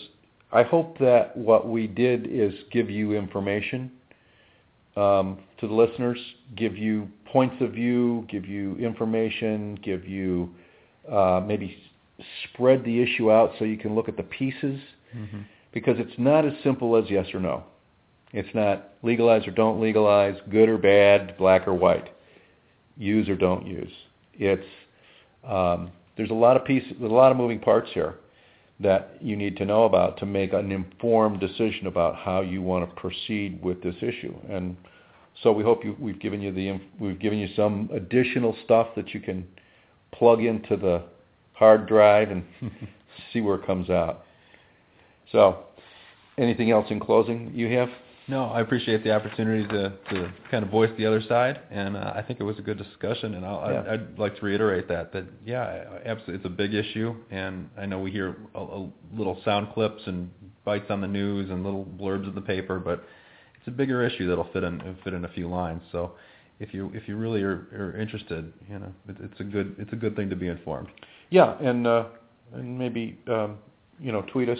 I 0.52 0.64
hope 0.64 0.98
that 1.00 1.36
what 1.38 1.68
we 1.68 1.88
did 1.88 2.28
is 2.28 2.54
give 2.72 2.90
you 2.90 3.14
information 3.14 3.92
um, 4.96 5.38
to 5.60 5.68
the 5.68 5.74
listeners, 5.74 6.18
give 6.56 6.76
you 6.78 7.08
points 7.26 7.56
of 7.62 7.74
view, 7.74 8.26
give 8.30 8.46
you 8.46 8.76
information, 8.78 9.76
give 9.84 10.06
you 10.06 10.50
uh, 11.12 11.42
maybe 11.46 11.78
spread 12.52 12.84
the 12.84 13.02
issue 13.02 13.32
out 13.32 13.52
so 13.60 13.66
you 13.66 13.78
can 13.78 13.96
look 13.96 14.10
at 14.10 14.18
the 14.18 14.24
pieces 14.24 14.80
Mm-hmm. 15.16 15.40
because 15.74 15.96
it's 15.98 16.14
not 16.20 16.46
as 16.46 16.54
simple 16.64 16.96
as 16.96 17.06
yes 17.10 17.26
or 17.34 17.40
no. 17.40 17.64
It's 18.32 18.54
not 18.54 18.90
legalize 19.02 19.48
or 19.48 19.52
don't 19.52 19.82
legalize, 19.82 20.36
good 20.52 20.70
or 20.70 20.78
bad, 20.78 21.36
black 21.36 21.68
or 21.68 21.74
white, 21.74 22.10
use 22.96 23.28
or 23.28 23.36
don't 23.36 23.66
use. 23.66 23.92
It's 24.36 24.68
um, 25.44 25.90
there's 26.20 26.32
a 26.32 26.34
lot 26.34 26.58
of 26.58 26.66
pieces, 26.66 26.92
there's 27.00 27.10
a 27.10 27.16
lot 27.16 27.32
of 27.32 27.38
moving 27.38 27.62
parts 27.62 27.90
here 27.94 28.16
that 28.82 29.18
you 29.22 29.38
need 29.38 29.56
to 29.56 29.64
know 29.64 29.86
about 29.86 30.18
to 30.18 30.26
make 30.26 30.52
an 30.52 30.70
informed 30.70 31.40
decision 31.40 31.88
about 31.88 32.14
how 32.18 32.42
you 32.42 32.62
want 32.62 32.88
to 32.88 32.94
proceed 33.00 33.64
with 33.64 33.82
this 33.82 33.96
issue. 34.02 34.36
And 34.50 34.76
so 35.42 35.54
we 35.54 35.64
hope 35.64 35.86
you, 35.86 35.96
we've 35.98 36.20
given 36.20 36.42
you 36.42 36.52
the 36.52 36.78
we've 37.00 37.20
given 37.22 37.40
you 37.40 37.48
some 37.56 37.90
additional 37.94 38.54
stuff 38.66 38.88
that 38.98 39.14
you 39.14 39.22
can 39.22 39.48
plug 40.12 40.44
into 40.44 40.76
the 40.76 41.04
hard 41.54 41.88
drive 41.88 42.32
and 42.32 42.44
see 43.32 43.40
where 43.40 43.56
it 43.56 43.66
comes 43.66 43.90
out. 43.90 44.26
So, 45.32 45.64
anything 46.38 46.70
else 46.70 46.88
in 46.90 47.00
closing 47.00 47.54
you 47.56 47.74
have? 47.78 47.88
No, 48.30 48.46
I 48.46 48.62
appreciate 48.62 49.04
the 49.04 49.12
opportunity 49.12 49.68
to, 49.70 49.94
to 50.12 50.32
kind 50.52 50.64
of 50.64 50.70
voice 50.70 50.92
the 50.98 51.06
other 51.06 51.22
side, 51.28 51.62
and 51.72 51.98
uh, 51.98 52.14
I 52.16 52.22
think 52.22 52.40
it 52.40 52.44
was 52.44 52.60
a 52.60 52.62
good 52.62 52.78
discussion. 52.78 53.34
And 53.34 53.44
I'll, 53.46 53.72
Yeah. 53.72 53.82
I'd, 53.82 53.88
I'd 53.88 54.20
like 54.20 54.36
to 54.38 54.46
reiterate 54.46 54.88
that 54.88 55.12
that 55.14 55.26
yeah, 55.44 55.86
absolutely, 56.06 56.36
it's 56.36 56.46
a 56.46 56.50
big 56.50 56.76
issue, 56.76 57.16
and 57.32 57.70
I 57.78 57.88
know 57.88 58.00
we 58.00 58.12
hear 58.12 58.38
a, 58.54 58.60
a 58.60 58.88
little 59.14 59.42
sound 59.44 59.74
clips 59.74 60.04
and 60.06 60.30
bites 60.64 60.86
on 60.92 61.02
the 61.02 61.08
news 61.08 61.50
and 61.50 61.64
little 61.64 61.86
blurbs 62.00 62.28
in 62.28 62.36
the 62.36 62.42
paper, 62.42 62.80
but 62.80 63.04
it's 63.58 63.68
a 63.68 63.72
bigger 63.72 64.06
issue 64.06 64.28
that'll 64.30 64.52
fit 64.54 64.64
in 64.64 64.96
fit 65.04 65.14
in 65.14 65.26
a 65.26 65.30
few 65.30 65.50
lines. 65.50 65.82
So 65.92 66.12
if 66.60 66.72
you 66.72 66.92
if 66.94 67.08
you 67.08 67.18
really 67.18 67.42
are, 67.42 67.68
are 67.74 67.98
interested, 68.00 68.54
you 68.70 68.78
know, 68.78 68.94
it, 69.08 69.16
it's 69.22 69.40
a 69.40 69.44
good 69.44 69.76
it's 69.80 69.92
a 69.92 69.96
good 69.98 70.16
thing 70.16 70.30
to 70.30 70.36
be 70.36 70.50
informed. 70.50 70.90
Yeah, 71.32 71.58
and 71.60 71.88
uh, 71.88 72.06
and 72.54 72.78
maybe 72.78 73.18
um, 73.28 73.58
you 74.00 74.12
know 74.12 74.22
tweet 74.32 74.50
us 74.50 74.60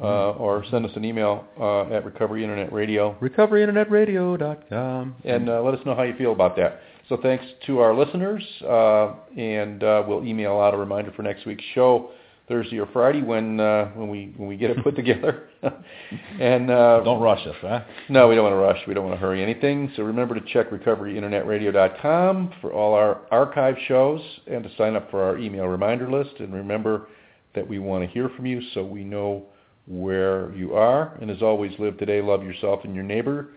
uh, 0.00 0.30
or 0.32 0.64
send 0.70 0.86
us 0.86 0.92
an 0.96 1.04
email 1.04 1.44
uh, 1.60 1.82
at 1.94 2.04
Recovery 2.04 2.42
Internet 2.42 2.72
Radio 2.72 3.14
RecoveryInternetRadio.com. 3.20 5.16
and 5.24 5.48
uh, 5.48 5.62
let 5.62 5.74
us 5.74 5.84
know 5.84 5.94
how 5.94 6.02
you 6.02 6.14
feel 6.16 6.32
about 6.32 6.56
that. 6.56 6.80
So 7.08 7.18
thanks 7.20 7.44
to 7.66 7.80
our 7.80 7.94
listeners, 7.94 8.42
uh, 8.66 9.14
and 9.36 9.82
uh, 9.82 10.02
we'll 10.06 10.24
email 10.24 10.60
out 10.60 10.72
a 10.72 10.76
reminder 10.76 11.12
for 11.12 11.22
next 11.22 11.44
week's 11.46 11.64
show, 11.74 12.10
Thursday 12.48 12.78
or 12.78 12.86
Friday, 12.86 13.22
when 13.22 13.60
uh, 13.60 13.86
when 13.90 14.08
we 14.08 14.32
when 14.36 14.48
we 14.48 14.56
get 14.56 14.70
it 14.70 14.82
put 14.82 14.96
together. 15.02 15.48
and 16.40 16.70
uh, 16.70 17.00
Don't 17.04 17.20
rush 17.20 17.46
us, 17.46 17.56
huh? 17.60 17.80
no, 18.08 18.28
we 18.28 18.34
don't 18.34 18.44
want 18.44 18.54
to 18.54 18.58
rush. 18.58 18.78
We 18.88 18.94
don't 18.94 19.04
want 19.04 19.16
to 19.16 19.20
hurry 19.20 19.42
anything. 19.42 19.92
So 19.96 20.02
remember 20.04 20.34
to 20.34 20.40
check 20.52 20.70
recoveryinternetradio.com 20.70 22.54
for 22.60 22.72
all 22.72 22.94
our 22.94 23.20
archive 23.30 23.76
shows 23.86 24.20
and 24.46 24.64
to 24.64 24.70
sign 24.76 24.96
up 24.96 25.10
for 25.10 25.22
our 25.22 25.38
email 25.38 25.66
reminder 25.66 26.10
list. 26.10 26.40
And 26.40 26.52
remember 26.54 27.08
that 27.54 27.66
we 27.68 27.78
want 27.78 28.04
to 28.04 28.10
hear 28.10 28.28
from 28.30 28.46
you 28.46 28.60
so 28.74 28.82
we 28.84 29.04
know 29.04 29.44
where 29.86 30.52
you 30.54 30.74
are. 30.74 31.16
And 31.20 31.30
as 31.30 31.42
always, 31.42 31.72
live 31.78 31.98
today, 31.98 32.22
love 32.22 32.42
yourself 32.42 32.80
and 32.84 32.94
your 32.94 33.04
neighbor. 33.04 33.48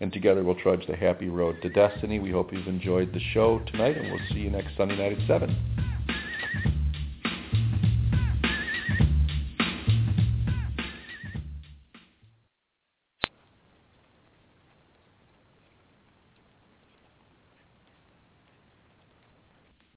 And 0.00 0.12
together 0.12 0.44
we'll 0.44 0.56
trudge 0.56 0.86
the 0.86 0.96
happy 0.96 1.28
road 1.28 1.56
to 1.62 1.68
destiny. 1.70 2.18
We 2.18 2.30
hope 2.30 2.52
you've 2.52 2.66
enjoyed 2.66 3.12
the 3.12 3.20
show 3.32 3.60
tonight, 3.70 3.96
and 3.96 4.10
we'll 4.10 4.28
see 4.28 4.40
you 4.40 4.50
next 4.50 4.76
Sunday 4.76 4.96
night 4.96 5.18
at 5.18 5.26
7. 5.26 5.95